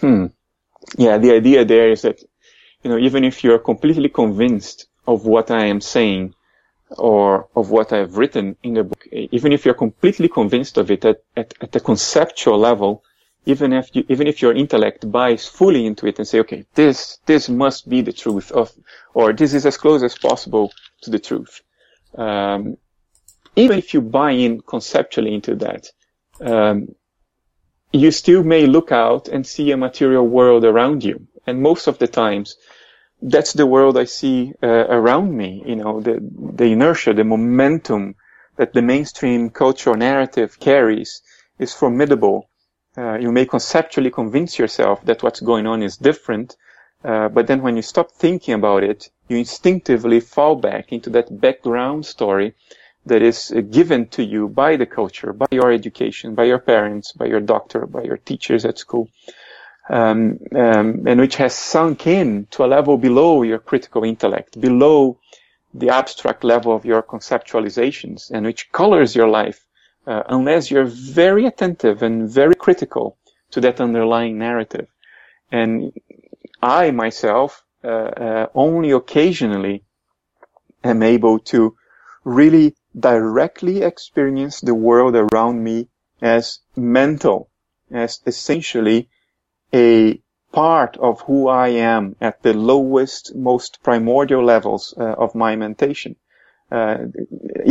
Hmm. 0.00 0.26
Yeah, 0.98 1.18
the 1.18 1.32
idea 1.32 1.64
there 1.64 1.90
is 1.90 2.02
that, 2.02 2.20
you 2.82 2.90
know, 2.90 2.98
even 2.98 3.24
if 3.24 3.42
you're 3.42 3.58
completely 3.58 4.08
convinced 4.08 4.86
of 5.06 5.24
what 5.24 5.50
I 5.50 5.64
am 5.66 5.80
saying 5.80 6.34
or 6.90 7.48
of 7.56 7.70
what 7.70 7.92
I've 7.92 8.16
written 8.16 8.56
in 8.62 8.74
the 8.74 8.84
book, 8.84 9.06
even 9.12 9.52
if 9.52 9.64
you're 9.64 9.74
completely 9.74 10.28
convinced 10.28 10.76
of 10.76 10.90
it 10.90 11.04
at, 11.04 11.22
at, 11.36 11.54
at 11.60 11.76
a 11.76 11.80
conceptual 11.80 12.58
level, 12.58 13.02
even 13.46 13.72
if 13.72 13.94
you, 13.94 14.04
even 14.08 14.26
if 14.26 14.40
your 14.40 14.54
intellect 14.54 15.10
buys 15.10 15.46
fully 15.46 15.86
into 15.86 16.06
it 16.06 16.18
and 16.18 16.26
say, 16.26 16.40
okay, 16.40 16.64
this, 16.74 17.18
this 17.26 17.48
must 17.48 17.88
be 17.88 18.00
the 18.00 18.12
truth 18.12 18.50
of, 18.52 18.72
or 19.12 19.32
this 19.32 19.52
is 19.54 19.66
as 19.66 19.76
close 19.76 20.02
as 20.02 20.16
possible 20.16 20.72
to 21.02 21.10
the 21.10 21.18
truth. 21.18 21.62
Um, 22.16 22.76
even 23.56 23.78
if 23.78 23.94
you 23.94 24.00
buy 24.00 24.32
in 24.32 24.60
conceptually 24.60 25.34
into 25.34 25.54
that, 25.56 25.86
um, 26.40 26.94
you 27.92 28.10
still 28.10 28.42
may 28.42 28.66
look 28.66 28.90
out 28.90 29.28
and 29.28 29.46
see 29.46 29.70
a 29.70 29.76
material 29.76 30.26
world 30.26 30.64
around 30.64 31.04
you. 31.04 31.26
And 31.46 31.62
most 31.62 31.86
of 31.86 31.98
the 31.98 32.08
times, 32.08 32.56
that's 33.22 33.52
the 33.52 33.66
world 33.66 33.96
I 33.96 34.04
see 34.04 34.52
uh, 34.62 34.66
around 34.66 35.36
me. 35.36 35.62
You 35.66 35.76
know, 35.76 36.00
the, 36.00 36.18
the 36.20 36.64
inertia, 36.64 37.14
the 37.14 37.24
momentum 37.24 38.16
that 38.56 38.72
the 38.72 38.82
mainstream 38.82 39.50
cultural 39.50 39.96
narrative 39.96 40.58
carries 40.58 41.22
is 41.58 41.72
formidable 41.72 42.48
uh, 42.96 43.18
you 43.18 43.32
may 43.32 43.44
conceptually 43.44 44.10
convince 44.10 44.58
yourself 44.58 45.04
that 45.04 45.22
what's 45.22 45.40
going 45.40 45.66
on 45.66 45.82
is 45.82 45.96
different, 45.96 46.56
uh, 47.04 47.28
but 47.28 47.46
then 47.46 47.62
when 47.62 47.76
you 47.76 47.82
stop 47.82 48.10
thinking 48.12 48.54
about 48.54 48.82
it, 48.82 49.10
you 49.28 49.36
instinctively 49.36 50.20
fall 50.20 50.56
back 50.56 50.92
into 50.92 51.10
that 51.10 51.40
background 51.40 52.06
story 52.06 52.54
that 53.06 53.22
is 53.22 53.52
uh, 53.52 53.60
given 53.60 54.06
to 54.08 54.24
you 54.24 54.48
by 54.48 54.76
the 54.76 54.86
culture, 54.86 55.32
by 55.32 55.46
your 55.50 55.70
education, 55.70 56.34
by 56.34 56.44
your 56.44 56.58
parents, 56.58 57.12
by 57.12 57.26
your 57.26 57.40
doctor, 57.40 57.86
by 57.86 58.02
your 58.02 58.16
teachers 58.16 58.64
at 58.64 58.78
school, 58.78 59.08
um, 59.90 60.38
um, 60.54 61.06
and 61.06 61.20
which 61.20 61.36
has 61.36 61.54
sunk 61.54 62.06
in 62.06 62.46
to 62.50 62.64
a 62.64 62.66
level 62.66 62.96
below 62.96 63.42
your 63.42 63.58
critical 63.58 64.04
intellect, 64.04 64.58
below 64.58 65.18
the 65.74 65.90
abstract 65.90 66.42
level 66.44 66.74
of 66.74 66.84
your 66.84 67.02
conceptualizations, 67.02 68.30
and 68.30 68.46
which 68.46 68.72
colors 68.72 69.14
your 69.14 69.28
life 69.28 69.66
uh, 70.06 70.22
unless 70.28 70.70
you're 70.70 70.84
very 70.84 71.46
attentive 71.46 72.02
and 72.02 72.30
very 72.30 72.54
critical 72.54 73.16
to 73.50 73.60
that 73.60 73.80
underlying 73.80 74.38
narrative. 74.38 74.86
And 75.50 75.92
I 76.64 76.90
myself 76.92 77.62
uh, 77.84 77.88
uh, 77.88 78.46
only 78.54 78.90
occasionally 78.92 79.84
am 80.82 81.02
able 81.02 81.38
to 81.52 81.76
really 82.24 82.74
directly 82.98 83.82
experience 83.82 84.60
the 84.60 84.74
world 84.74 85.14
around 85.14 85.62
me 85.62 85.88
as 86.22 86.60
mental, 86.74 87.50
as 87.90 88.20
essentially 88.26 89.10
a 89.74 90.20
part 90.52 90.96
of 90.96 91.20
who 91.22 91.48
I 91.48 91.68
am 91.68 92.16
at 92.20 92.42
the 92.42 92.54
lowest, 92.54 93.34
most 93.34 93.82
primordial 93.82 94.42
levels 94.42 94.94
uh, 94.96 95.02
of 95.02 95.34
my 95.34 95.56
mentation. 95.56 96.16
Uh, 96.72 96.96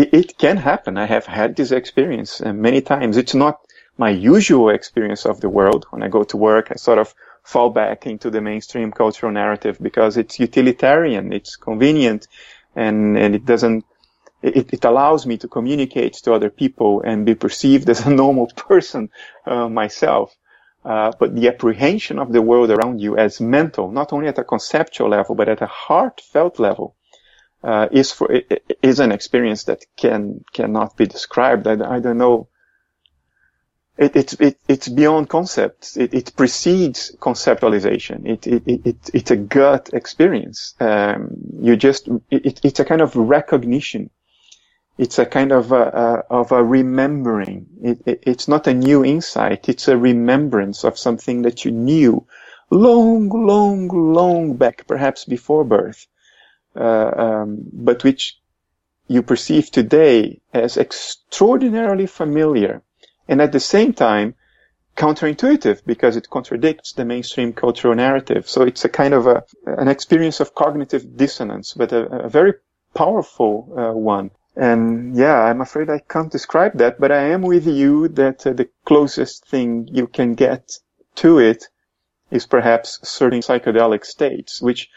it, 0.01 0.13
it, 0.13 0.37
can 0.37 0.57
happen. 0.57 0.97
I 0.97 1.05
have 1.05 1.25
had 1.25 1.55
this 1.55 1.71
experience 1.71 2.41
uh, 2.41 2.53
many 2.53 2.81
times. 2.81 3.17
It's 3.17 3.33
not 3.33 3.59
my 3.97 4.11
usual 4.11 4.69
experience 4.69 5.25
of 5.25 5.41
the 5.41 5.49
world. 5.49 5.87
When 5.89 6.03
I 6.03 6.09
go 6.09 6.23
to 6.25 6.37
work, 6.37 6.67
I 6.71 6.75
sort 6.75 6.99
of 6.99 7.15
fall 7.43 7.69
back 7.69 8.05
into 8.07 8.29
the 8.29 8.41
mainstream 8.41 8.91
cultural 8.91 9.31
narrative 9.31 9.77
because 9.81 10.17
it's 10.17 10.39
utilitarian, 10.39 11.33
it's 11.33 11.55
convenient, 11.55 12.27
and, 12.75 13.17
and 13.17 13.35
it 13.35 13.45
doesn't, 13.45 13.85
it, 14.41 14.73
it 14.73 14.85
allows 14.85 15.25
me 15.25 15.37
to 15.37 15.47
communicate 15.47 16.13
to 16.13 16.33
other 16.33 16.49
people 16.49 17.01
and 17.05 17.25
be 17.25 17.35
perceived 17.35 17.89
as 17.93 18.05
a 18.05 18.09
normal 18.09 18.47
person 18.55 19.09
uh, 19.45 19.67
myself. 19.67 20.35
Uh, 20.85 21.13
but 21.17 21.33
the 21.33 21.47
apprehension 21.47 22.19
of 22.19 22.33
the 22.33 22.41
world 22.41 22.69
around 22.69 22.99
you 22.99 23.17
as 23.17 23.39
mental, 23.39 23.89
not 23.89 24.11
only 24.11 24.27
at 24.27 24.37
a 24.37 24.43
conceptual 24.43 25.09
level, 25.09 25.33
but 25.33 25.47
at 25.47 25.61
a 25.61 25.65
heartfelt 25.67 26.59
level, 26.59 26.95
uh, 27.63 27.87
is 27.91 28.11
for, 28.11 28.29
is 28.81 28.99
an 28.99 29.13
experience 29.13 29.63
that 29.63 29.85
can, 29.95 30.43
cannot 30.53 30.97
be 30.97 31.05
described. 31.05 31.65
I, 31.67 31.95
I 31.95 31.99
don't 32.01 32.17
know 32.17 32.49
it, 33.97 34.15
it's 34.15 34.33
it, 34.33 34.59
it's 34.67 34.87
beyond 34.87 35.29
concepts. 35.29 35.97
It, 35.97 36.13
it 36.13 36.35
precedes 36.35 37.15
conceptualization. 37.19 38.27
It, 38.27 38.47
it, 38.47 38.63
it, 38.85 39.09
it's 39.13 39.31
a 39.31 39.35
gut 39.35 39.91
experience. 39.93 40.73
Um, 40.79 41.29
you 41.59 41.75
just 41.75 42.09
it, 42.31 42.59
it's 42.63 42.79
a 42.79 42.85
kind 42.85 43.01
of 43.01 43.15
recognition. 43.15 44.09
It's 44.97 45.19
a 45.19 45.25
kind 45.25 45.51
of 45.51 45.71
a, 45.71 46.23
a 46.29 46.33
of 46.33 46.51
a 46.51 46.63
remembering. 46.63 47.67
It, 47.83 48.21
it's 48.23 48.47
not 48.47 48.67
a 48.67 48.73
new 48.73 49.05
insight. 49.05 49.69
It's 49.69 49.87
a 49.87 49.97
remembrance 49.97 50.83
of 50.83 50.97
something 50.97 51.43
that 51.43 51.65
you 51.65 51.71
knew 51.71 52.25
long, 52.71 53.29
long, 53.29 53.87
long 53.89 54.55
back, 54.55 54.87
perhaps 54.87 55.25
before 55.25 55.63
birth, 55.63 56.07
uh, 56.75 57.11
um, 57.15 57.63
but 57.71 58.03
which 58.03 58.39
you 59.07 59.21
perceive 59.21 59.69
today 59.69 60.39
as 60.53 60.77
extraordinarily 60.77 62.07
familiar 62.07 62.81
and 63.27 63.41
at 63.41 63.51
the 63.51 63.59
same 63.59 63.93
time 63.93 64.35
counterintuitive 64.95 65.81
because 65.85 66.15
it 66.15 66.29
contradicts 66.29 66.93
the 66.93 67.05
mainstream 67.05 67.53
cultural 67.53 67.95
narrative. 67.95 68.47
So 68.47 68.61
it's 68.61 68.85
a 68.85 68.89
kind 68.89 69.13
of 69.13 69.27
a, 69.27 69.43
an 69.65 69.87
experience 69.87 70.39
of 70.39 70.53
cognitive 70.53 71.17
dissonance, 71.17 71.73
but 71.73 71.91
a, 71.91 72.25
a 72.25 72.29
very 72.29 72.53
powerful 72.93 73.73
uh, 73.75 73.97
one. 73.97 74.31
And 74.55 75.15
yeah, 75.15 75.35
I'm 75.35 75.61
afraid 75.61 75.89
I 75.89 75.99
can't 75.99 76.31
describe 76.31 76.77
that, 76.77 76.99
but 76.99 77.11
I 77.11 77.23
am 77.29 77.41
with 77.41 77.65
you 77.65 78.07
that 78.09 78.45
uh, 78.45 78.53
the 78.53 78.69
closest 78.85 79.47
thing 79.47 79.89
you 79.91 80.05
can 80.05 80.35
get 80.35 80.77
to 81.15 81.39
it 81.39 81.65
is 82.29 82.45
perhaps 82.45 82.99
certain 83.07 83.39
psychedelic 83.39 84.05
states, 84.05 84.61
which 84.61 84.89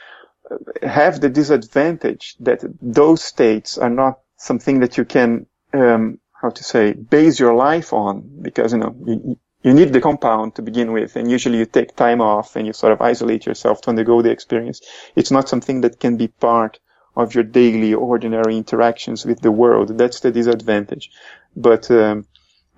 uh, 0.51 0.57
have 0.87 1.21
the 1.21 1.31
disadvantage 1.31 2.37
that 2.41 2.63
those 2.83 3.23
states 3.23 3.79
are 3.79 3.91
not 3.91 4.21
something 4.37 4.81
that 4.81 4.99
you 4.99 5.07
can 5.07 5.47
um, 5.73 6.19
how 6.47 6.51
to 6.51 6.65
say, 6.65 6.93
base 6.93 7.41
your 7.41 7.55
life 7.55 7.93
on 7.93 8.15
because, 8.43 8.73
you 8.73 8.79
know, 8.79 8.95
you, 9.05 9.39
you 9.63 9.73
need 9.75 9.93
the 9.93 10.01
compound 10.01 10.55
to 10.55 10.63
begin 10.63 10.93
with 10.93 11.17
and 11.17 11.31
usually 11.31 11.59
you 11.59 11.67
take 11.67 11.97
time 11.97 12.21
off 12.21 12.57
and 12.57 12.67
you 12.67 12.73
sort 12.73 12.93
of 12.93 13.01
isolate 13.01 13.47
yourself 13.47 13.81
to 13.83 13.91
undergo 13.91 14.23
the 14.23 14.31
experience. 14.31 14.81
It's 15.17 15.33
not 15.33 15.49
something 15.49 15.81
that 15.81 15.99
can 15.99 16.17
be 16.17 16.29
part 16.29 16.79
of 17.17 17.35
your 17.35 17.45
daily 17.45 17.95
ordinary 17.95 18.57
interactions 18.57 19.25
with 19.25 19.41
the 19.41 19.51
world. 19.51 19.99
That's 19.99 20.21
the 20.21 20.31
disadvantage. 20.31 21.11
But, 21.57 21.91
um, 21.91 22.27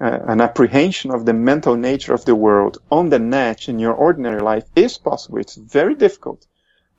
uh, 0.01 0.19
an 0.29 0.41
apprehension 0.41 1.11
of 1.11 1.27
the 1.27 1.35
mental 1.35 1.77
nature 1.77 2.15
of 2.15 2.25
the 2.25 2.35
world 2.35 2.79
on 2.91 3.11
the 3.11 3.19
net 3.19 3.69
in 3.69 3.81
your 3.81 3.95
ordinary 3.95 4.41
life 4.41 4.65
is 4.77 4.97
possible. 4.97 5.39
It's 5.39 5.57
very 5.57 5.97
difficult, 5.97 6.47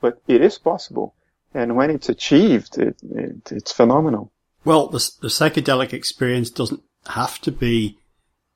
but 0.02 0.22
it 0.28 0.42
is 0.42 0.58
possible. 0.58 1.16
And 1.54 1.78
when 1.78 1.90
it's 1.90 2.10
achieved, 2.10 2.78
it, 2.78 2.98
it, 3.10 3.52
it's 3.52 3.72
phenomenal. 3.72 4.34
Well, 4.66 4.88
the, 4.88 5.10
the 5.22 5.28
psychedelic 5.30 5.94
experience 5.94 6.50
doesn't 6.50 6.84
have 7.08 7.40
to 7.42 7.52
be 7.52 7.98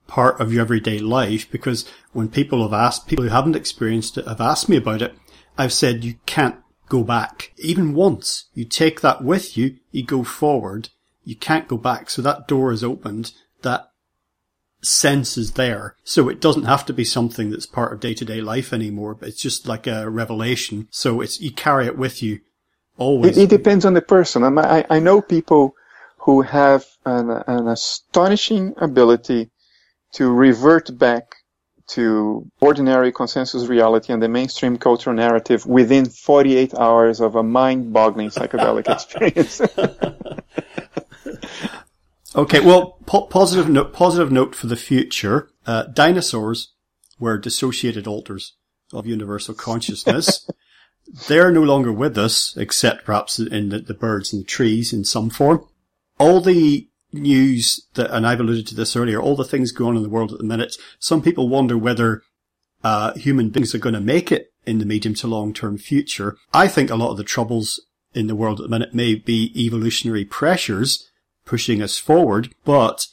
part 0.07 0.39
of 0.39 0.51
your 0.51 0.61
everyday 0.61 0.99
life 0.99 1.49
because 1.49 1.89
when 2.11 2.30
people 2.30 2.61
have 2.61 2.73
asked, 2.73 3.07
people 3.07 3.23
who 3.23 3.31
haven't 3.31 3.55
experienced 3.55 4.17
it 4.17 4.27
have 4.27 4.41
asked 4.41 4.69
me 4.69 4.77
about 4.77 5.01
it, 5.01 5.15
I've 5.57 5.73
said 5.73 6.03
you 6.03 6.15
can't 6.25 6.57
go 6.89 7.03
back. 7.03 7.53
Even 7.57 7.93
once. 7.93 8.45
You 8.53 8.65
take 8.65 9.01
that 9.01 9.23
with 9.23 9.57
you, 9.57 9.77
you 9.91 10.03
go 10.03 10.23
forward, 10.23 10.89
you 11.23 11.35
can't 11.35 11.67
go 11.67 11.77
back. 11.77 12.09
So 12.09 12.21
that 12.21 12.47
door 12.47 12.71
is 12.71 12.84
opened, 12.84 13.31
that 13.61 13.88
sense 14.81 15.38
is 15.38 15.53
there. 15.53 15.95
So 16.03 16.27
it 16.27 16.41
doesn't 16.41 16.65
have 16.65 16.85
to 16.88 16.93
be 16.93 17.05
something 17.05 17.49
that's 17.49 17.65
part 17.65 17.93
of 17.93 17.99
day 17.99 18.13
to 18.15 18.25
day 18.25 18.41
life 18.41 18.73
anymore, 18.73 19.15
but 19.15 19.30
it's 19.30 19.41
just 19.41 19.67
like 19.67 19.88
a 19.88 20.09
revelation. 20.09 20.88
So 20.91 21.21
it's, 21.21 21.39
you 21.39 21.51
carry 21.51 21.88
it 21.88 21.97
with 21.97 22.21
you 22.21 22.41
always. 22.97 23.38
It, 23.38 23.43
it 23.43 23.49
depends 23.49 23.85
on 23.85 23.93
the 23.93 24.01
person. 24.01 24.43
I, 24.59 24.85
I 24.89 24.99
know 24.99 25.21
people 25.21 25.75
who 26.24 26.41
have 26.41 26.86
an, 27.06 27.30
an 27.30 27.68
astonishing 27.68 28.74
ability 28.78 29.50
to 30.14 30.32
revert 30.32 30.98
back 30.98 31.36
to 31.86 32.50
ordinary 32.62 33.12
consensus 33.12 33.68
reality 33.68 34.14
and 34.14 34.24
the 34.24 34.30
mainstream 34.30 34.78
cultural 34.78 35.14
narrative 35.14 35.66
within 35.66 36.06
48 36.06 36.76
hours 36.76 37.20
of 37.20 37.36
a 37.36 37.44
mind-boggling 37.44 38.30
psychedelic 38.30 38.90
experience. 38.94 39.60
okay, 42.36 42.62
well, 42.62 43.00
po- 43.06 43.26
positive 43.26 43.68
note, 43.68 43.91
positive 43.91 44.32
note 44.32 44.56
for 44.56 44.68
the 44.68 44.78
future. 44.78 45.50
Uh, 45.66 45.84
dinosaurs 45.84 46.72
were 47.20 47.38
dissociated 47.38 48.08
alters 48.08 48.54
of 48.94 49.06
universal 49.06 49.54
consciousness. 49.54 50.50
They're 51.28 51.52
no 51.52 51.64
longer 51.64 51.91
with 51.91 52.18
us, 52.18 52.56
except 52.56 53.04
perhaps 53.04 53.40
in 53.40 53.70
the, 53.70 53.80
the 53.80 53.94
birds 53.94 54.32
and 54.32 54.44
the 54.44 54.48
trees 54.48 54.94
in 54.94 55.04
some 55.04 55.30
form 55.30 55.68
all 56.24 56.40
the 56.40 56.88
news 57.12 57.86
that, 57.95 58.10
and 58.16 58.26
I've 58.26 58.40
alluded 58.40 58.66
to 58.68 58.76
this 58.76 58.95
earlier, 58.95 59.22
all 59.22 59.36
the 59.36 59.44
things 59.44 59.74
going 59.74 59.91
on 59.91 59.98
in 59.98 60.04
the 60.04 60.10
world 60.10 60.32
at 60.32 60.38
the 60.38 60.45
minute, 60.45 60.78
some 60.98 61.22
people 61.22 61.50
wonder 61.50 61.78
whether 61.78 62.22
uh, 62.82 63.14
human 63.16 63.50
beings 63.50 63.76
are 63.76 63.80
going 63.80 63.94
to 63.94 64.02
make 64.02 64.32
it 64.32 64.48
in 64.66 64.80
the 64.80 64.86
medium 64.86 65.14
to 65.16 65.28
long 65.28 65.54
term 65.54 65.78
future. 65.78 66.38
I 66.54 66.70
think 66.70 66.90
a 66.90 66.95
lot 66.95 67.12
of 67.12 67.18
the 67.18 67.26
troubles 67.26 67.86
in 68.14 68.28
the 68.28 68.36
world 68.36 68.60
at 68.60 68.64
the 68.64 68.70
minute 68.70 68.94
may 68.94 69.16
be 69.16 69.52
evolutionary 69.56 70.24
pressures 70.24 71.10
pushing 71.45 71.82
us 71.82 71.98
forward, 71.98 72.56
but 72.64 73.08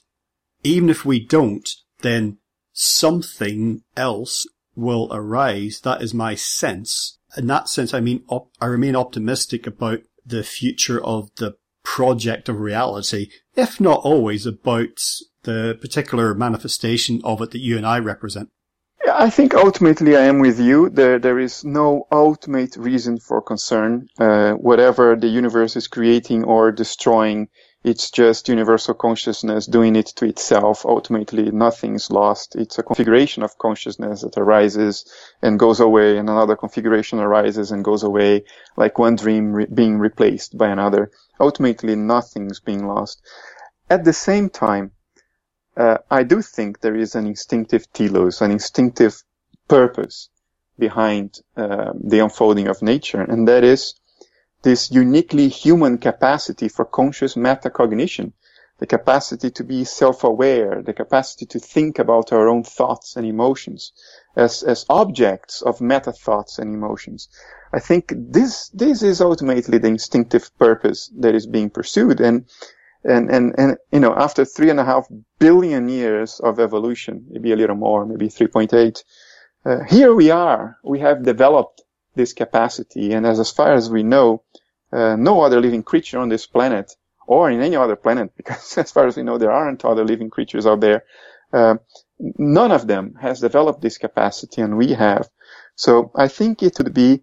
even 0.62 0.88
if 0.88 1.04
we 1.04 1.18
don't, 1.18 1.68
then 2.02 2.38
something 2.72 3.82
else 3.96 4.46
will 4.76 5.08
arise. 5.10 5.80
That 5.80 6.00
is 6.00 6.14
my 6.14 6.36
sense. 6.36 7.18
In 7.36 7.48
that 7.48 7.68
sense, 7.68 7.92
I 7.92 7.98
mean, 7.98 8.22
op- 8.28 8.52
I 8.60 8.66
remain 8.66 8.94
optimistic 8.94 9.66
about 9.66 10.00
the 10.24 10.44
future 10.44 11.02
of 11.02 11.30
the 11.36 11.56
project 11.96 12.48
of 12.48 12.60
reality, 12.60 13.26
if 13.56 13.80
not 13.80 14.00
always 14.04 14.46
about 14.46 14.96
the 15.42 15.76
particular 15.80 16.34
manifestation 16.34 17.20
of 17.24 17.42
it 17.42 17.50
that 17.50 17.58
you 17.58 17.76
and 17.76 17.84
I 17.84 17.98
represent. 17.98 18.48
Yeah, 19.04 19.16
I 19.18 19.28
think 19.28 19.54
ultimately 19.54 20.16
I 20.16 20.22
am 20.22 20.38
with 20.38 20.60
you. 20.60 20.88
There, 20.88 21.18
there 21.18 21.40
is 21.40 21.64
no 21.64 22.06
ultimate 22.12 22.76
reason 22.76 23.18
for 23.18 23.42
concern. 23.42 24.06
Uh, 24.20 24.52
whatever 24.52 25.16
the 25.16 25.26
universe 25.26 25.74
is 25.74 25.88
creating 25.88 26.44
or 26.44 26.70
destroying, 26.70 27.48
it's 27.82 28.10
just 28.10 28.48
universal 28.48 28.92
consciousness 28.94 29.66
doing 29.66 29.96
it 29.96 30.06
to 30.16 30.26
itself. 30.26 30.84
Ultimately, 30.84 31.50
nothing's 31.50 32.10
lost. 32.10 32.54
It's 32.56 32.78
a 32.78 32.82
configuration 32.82 33.42
of 33.42 33.56
consciousness 33.56 34.20
that 34.20 34.36
arises 34.36 35.06
and 35.40 35.58
goes 35.58 35.80
away, 35.80 36.18
and 36.18 36.28
another 36.28 36.56
configuration 36.56 37.20
arises 37.20 37.70
and 37.70 37.82
goes 37.82 38.02
away, 38.02 38.44
like 38.76 38.98
one 38.98 39.16
dream 39.16 39.52
re- 39.52 39.66
being 39.72 39.98
replaced 39.98 40.58
by 40.58 40.68
another. 40.68 41.10
Ultimately, 41.40 41.96
nothing's 41.96 42.60
being 42.60 42.86
lost. 42.86 43.22
At 43.88 44.04
the 44.04 44.12
same 44.12 44.50
time, 44.50 44.92
uh, 45.76 45.98
I 46.10 46.24
do 46.24 46.42
think 46.42 46.80
there 46.80 46.96
is 46.96 47.14
an 47.14 47.26
instinctive 47.26 47.90
telos, 47.94 48.42
an 48.42 48.50
instinctive 48.50 49.22
purpose 49.68 50.28
behind 50.78 51.38
uh, 51.56 51.92
the 51.94 52.18
unfolding 52.18 52.68
of 52.68 52.82
nature, 52.82 53.22
and 53.22 53.48
that 53.48 53.64
is 53.64 53.94
this 54.62 54.90
uniquely 54.90 55.48
human 55.48 55.98
capacity 55.98 56.68
for 56.68 56.84
conscious 56.84 57.34
metacognition, 57.34 58.32
the 58.78 58.86
capacity 58.86 59.50
to 59.50 59.62
be 59.62 59.84
self-aware, 59.84 60.82
the 60.82 60.92
capacity 60.92 61.46
to 61.46 61.58
think 61.58 61.98
about 61.98 62.32
our 62.32 62.48
own 62.48 62.64
thoughts 62.64 63.16
and 63.16 63.26
emotions 63.26 63.92
as, 64.36 64.62
as 64.62 64.86
objects 64.88 65.60
of 65.62 65.80
meta 65.80 66.12
thoughts 66.12 66.58
and 66.58 66.74
emotions. 66.74 67.28
I 67.72 67.78
think 67.78 68.12
this, 68.16 68.68
this 68.70 69.02
is 69.02 69.20
ultimately 69.20 69.78
the 69.78 69.88
instinctive 69.88 70.50
purpose 70.58 71.10
that 71.18 71.34
is 71.34 71.46
being 71.46 71.70
pursued. 71.70 72.20
And, 72.20 72.46
and, 73.04 73.30
and, 73.30 73.54
and, 73.58 73.76
you 73.92 74.00
know, 74.00 74.14
after 74.14 74.44
three 74.44 74.70
and 74.70 74.80
a 74.80 74.84
half 74.84 75.06
billion 75.38 75.88
years 75.88 76.40
of 76.40 76.58
evolution, 76.58 77.26
maybe 77.30 77.52
a 77.52 77.56
little 77.56 77.76
more, 77.76 78.06
maybe 78.06 78.28
3.8, 78.28 79.04
uh, 79.64 79.84
here 79.84 80.14
we 80.14 80.30
are. 80.30 80.78
We 80.82 81.00
have 81.00 81.22
developed 81.22 81.82
this 82.14 82.32
capacity. 82.32 83.12
And 83.12 83.26
as, 83.26 83.40
as 83.40 83.50
far 83.50 83.72
as 83.72 83.90
we 83.90 84.02
know, 84.02 84.42
uh, 84.92 85.16
no 85.16 85.42
other 85.42 85.60
living 85.60 85.82
creature 85.82 86.18
on 86.18 86.28
this 86.28 86.46
planet 86.46 86.92
or 87.26 87.50
in 87.50 87.60
any 87.60 87.76
other 87.76 87.96
planet, 87.96 88.32
because 88.36 88.76
as 88.78 88.90
far 88.90 89.06
as 89.06 89.16
we 89.16 89.22
know, 89.22 89.38
there 89.38 89.52
aren't 89.52 89.84
other 89.84 90.04
living 90.04 90.30
creatures 90.30 90.66
out 90.66 90.80
there. 90.80 91.04
Uh, 91.52 91.76
none 92.18 92.72
of 92.72 92.86
them 92.86 93.14
has 93.20 93.40
developed 93.40 93.80
this 93.80 93.98
capacity 93.98 94.62
and 94.62 94.76
we 94.76 94.92
have. 94.92 95.28
So 95.74 96.10
I 96.14 96.28
think 96.28 96.62
it 96.62 96.78
would 96.78 96.94
be 96.94 97.22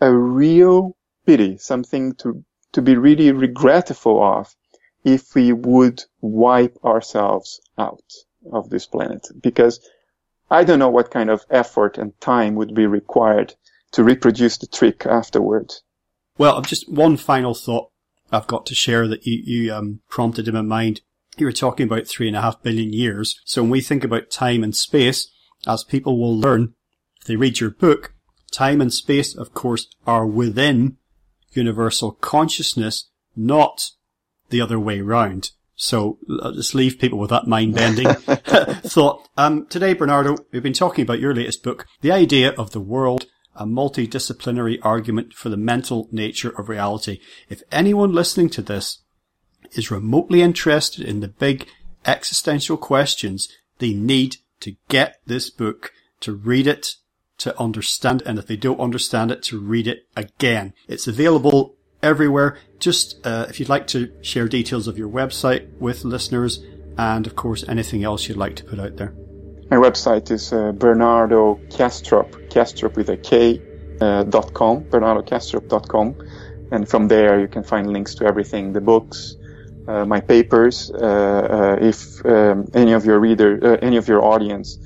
a 0.00 0.12
real 0.12 0.96
pity, 1.26 1.56
something 1.58 2.14
to, 2.16 2.44
to 2.72 2.82
be 2.82 2.96
really 2.96 3.32
regretful 3.32 4.22
of 4.22 4.54
if 5.04 5.34
we 5.34 5.52
would 5.52 6.02
wipe 6.20 6.76
ourselves 6.84 7.60
out 7.78 8.02
of 8.52 8.70
this 8.70 8.86
planet 8.86 9.26
because 9.40 9.80
I 10.50 10.64
don't 10.64 10.78
know 10.78 10.90
what 10.90 11.10
kind 11.10 11.30
of 11.30 11.44
effort 11.50 11.98
and 11.98 12.18
time 12.20 12.54
would 12.56 12.74
be 12.74 12.86
required 12.86 13.54
to 13.94 14.04
reproduce 14.04 14.58
the 14.58 14.66
trick 14.66 15.06
afterwards. 15.06 15.82
Well, 16.36 16.56
I've 16.56 16.66
just 16.66 16.90
one 16.90 17.16
final 17.16 17.54
thought 17.54 17.90
I've 18.32 18.48
got 18.48 18.66
to 18.66 18.74
share 18.74 19.06
that 19.06 19.24
you, 19.24 19.40
you 19.44 19.74
um, 19.74 20.00
prompted 20.08 20.48
in 20.48 20.54
my 20.54 20.62
mind. 20.62 21.00
You 21.36 21.46
were 21.46 21.52
talking 21.52 21.86
about 21.86 22.08
three 22.08 22.26
and 22.26 22.36
a 22.36 22.40
half 22.40 22.62
billion 22.62 22.92
years. 22.92 23.40
So 23.44 23.62
when 23.62 23.70
we 23.70 23.80
think 23.80 24.02
about 24.02 24.30
time 24.30 24.64
and 24.64 24.74
space, 24.74 25.30
as 25.66 25.84
people 25.84 26.18
will 26.18 26.36
learn 26.36 26.74
if 27.20 27.26
they 27.26 27.36
read 27.36 27.60
your 27.60 27.70
book, 27.70 28.14
time 28.52 28.80
and 28.80 28.92
space, 28.92 29.34
of 29.34 29.54
course, 29.54 29.86
are 30.06 30.26
within 30.26 30.96
universal 31.52 32.12
consciousness, 32.12 33.08
not 33.36 33.90
the 34.50 34.60
other 34.60 34.78
way 34.78 35.00
round. 35.00 35.52
So 35.76 36.18
let's 36.26 36.74
leave 36.74 36.98
people 36.98 37.18
with 37.18 37.30
that 37.30 37.46
mind 37.46 37.74
bending 37.74 38.08
thought. 38.82 39.28
Um, 39.36 39.66
today, 39.66 39.94
Bernardo, 39.94 40.36
we've 40.52 40.62
been 40.62 40.72
talking 40.72 41.02
about 41.02 41.20
your 41.20 41.34
latest 41.34 41.62
book, 41.62 41.86
The 42.00 42.12
Idea 42.12 42.52
of 42.52 42.72
the 42.72 42.80
World, 42.80 43.26
a 43.56 43.66
multidisciplinary 43.66 44.78
argument 44.82 45.32
for 45.34 45.48
the 45.48 45.56
mental 45.56 46.08
nature 46.10 46.50
of 46.58 46.68
reality. 46.68 47.20
If 47.48 47.62
anyone 47.70 48.12
listening 48.12 48.50
to 48.50 48.62
this 48.62 48.98
is 49.72 49.90
remotely 49.90 50.42
interested 50.42 51.04
in 51.04 51.20
the 51.20 51.28
big 51.28 51.68
existential 52.04 52.76
questions, 52.76 53.48
they 53.78 53.92
need 53.92 54.36
to 54.60 54.76
get 54.88 55.20
this 55.26 55.50
book, 55.50 55.92
to 56.20 56.32
read 56.32 56.66
it, 56.66 56.94
to 57.38 57.58
understand, 57.60 58.22
and 58.24 58.38
if 58.38 58.46
they 58.46 58.56
don't 58.56 58.80
understand 58.80 59.30
it, 59.30 59.42
to 59.44 59.58
read 59.58 59.86
it 59.86 60.06
again. 60.16 60.72
It's 60.88 61.06
available 61.06 61.76
everywhere. 62.02 62.58
Just 62.78 63.24
uh, 63.26 63.46
if 63.48 63.58
you'd 63.58 63.68
like 63.68 63.86
to 63.88 64.12
share 64.22 64.48
details 64.48 64.86
of 64.86 64.98
your 64.98 65.08
website 65.08 65.70
with 65.78 66.04
listeners, 66.04 66.62
and 66.96 67.26
of 67.26 67.34
course 67.34 67.64
anything 67.68 68.04
else 68.04 68.28
you'd 68.28 68.36
like 68.36 68.56
to 68.56 68.64
put 68.64 68.78
out 68.78 68.96
there. 68.96 69.14
My 69.70 69.76
website 69.78 70.30
is 70.30 70.52
uh, 70.52 70.72
Bernardo 70.72 71.56
Kastrup, 71.68 72.43
Kastrup 72.54 72.96
with 72.96 73.08
a 73.10 73.16
K, 73.16 73.60
uh, 74.00 74.22
dot 74.24 74.54
com. 74.54 74.86
And 76.72 76.88
from 76.88 77.08
there 77.08 77.40
you 77.40 77.48
can 77.48 77.62
find 77.62 77.92
links 77.92 78.14
to 78.16 78.24
everything, 78.24 78.72
the 78.72 78.80
books, 78.80 79.36
uh, 79.86 80.04
my 80.04 80.20
papers. 80.20 80.90
Uh, 80.90 80.96
uh, 80.98 81.76
if 81.90 81.98
um, 82.24 82.66
any 82.74 82.92
of 82.94 83.04
your 83.04 83.18
reader, 83.18 83.50
uh, 83.62 83.86
any 83.88 83.98
of 83.98 84.08
your 84.08 84.22
audience 84.24 84.78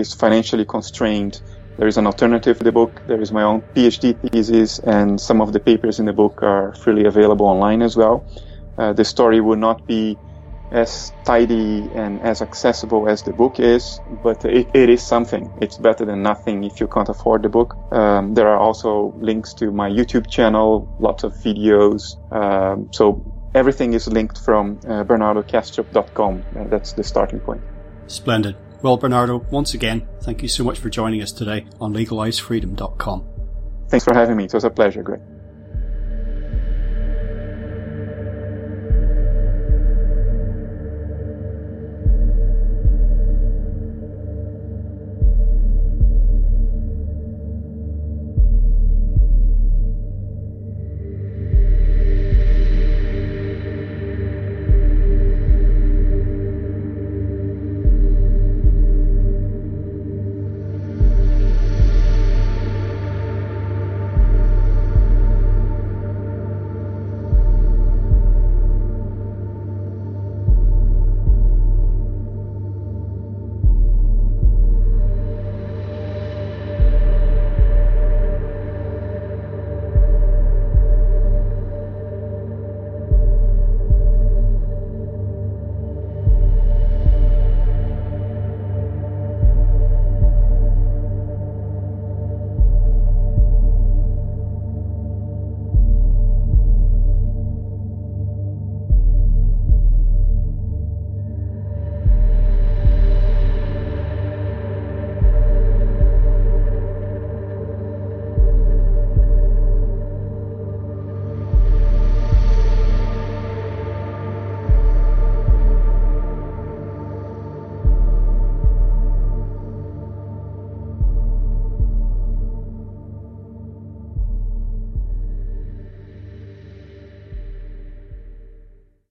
is 0.00 0.14
financially 0.14 0.64
constrained, 0.64 1.40
there 1.78 1.88
is 1.88 1.96
an 1.96 2.06
alternative 2.06 2.58
to 2.58 2.64
the 2.64 2.72
book. 2.72 3.02
There 3.06 3.20
is 3.20 3.32
my 3.32 3.42
own 3.42 3.62
PhD 3.74 4.14
thesis, 4.20 4.78
and 4.78 5.20
some 5.20 5.42
of 5.42 5.52
the 5.52 5.60
papers 5.60 5.98
in 5.98 6.06
the 6.06 6.12
book 6.12 6.42
are 6.42 6.74
freely 6.74 7.04
available 7.06 7.46
online 7.46 7.82
as 7.82 7.96
well. 7.96 8.24
Uh, 8.78 8.92
the 8.92 9.04
story 9.04 9.40
will 9.40 9.58
not 9.58 9.86
be 9.86 10.16
as 10.74 11.12
tidy 11.24 11.88
and 11.94 12.20
as 12.22 12.42
accessible 12.42 13.08
as 13.08 13.22
the 13.22 13.32
book 13.32 13.60
is, 13.60 14.00
but 14.22 14.44
it, 14.44 14.68
it 14.74 14.90
is 14.90 15.02
something. 15.02 15.50
It's 15.60 15.78
better 15.78 16.04
than 16.04 16.22
nothing 16.22 16.64
if 16.64 16.80
you 16.80 16.88
can't 16.88 17.08
afford 17.08 17.42
the 17.42 17.48
book. 17.48 17.76
Um, 17.92 18.34
there 18.34 18.48
are 18.48 18.58
also 18.58 19.14
links 19.18 19.54
to 19.54 19.70
my 19.70 19.88
YouTube 19.88 20.28
channel, 20.28 20.88
lots 20.98 21.22
of 21.22 21.32
videos. 21.34 22.16
Um, 22.32 22.88
so 22.92 23.24
everything 23.54 23.94
is 23.94 24.08
linked 24.08 24.38
from 24.38 24.80
uh, 24.84 25.04
bernardokastrup.com. 25.04 26.44
Uh, 26.58 26.64
that's 26.64 26.92
the 26.92 27.04
starting 27.04 27.40
point. 27.40 27.62
Splendid. 28.08 28.56
Well, 28.82 28.96
Bernardo, 28.96 29.46
once 29.50 29.72
again, 29.72 30.06
thank 30.22 30.42
you 30.42 30.48
so 30.48 30.64
much 30.64 30.78
for 30.78 30.90
joining 30.90 31.22
us 31.22 31.32
today 31.32 31.66
on 31.80 31.94
legalizefreedom.com. 31.94 33.28
Thanks 33.88 34.04
for 34.04 34.12
having 34.12 34.36
me. 34.36 34.44
It 34.44 34.52
was 34.52 34.64
a 34.64 34.70
pleasure, 34.70 35.02
Greg. 35.02 35.20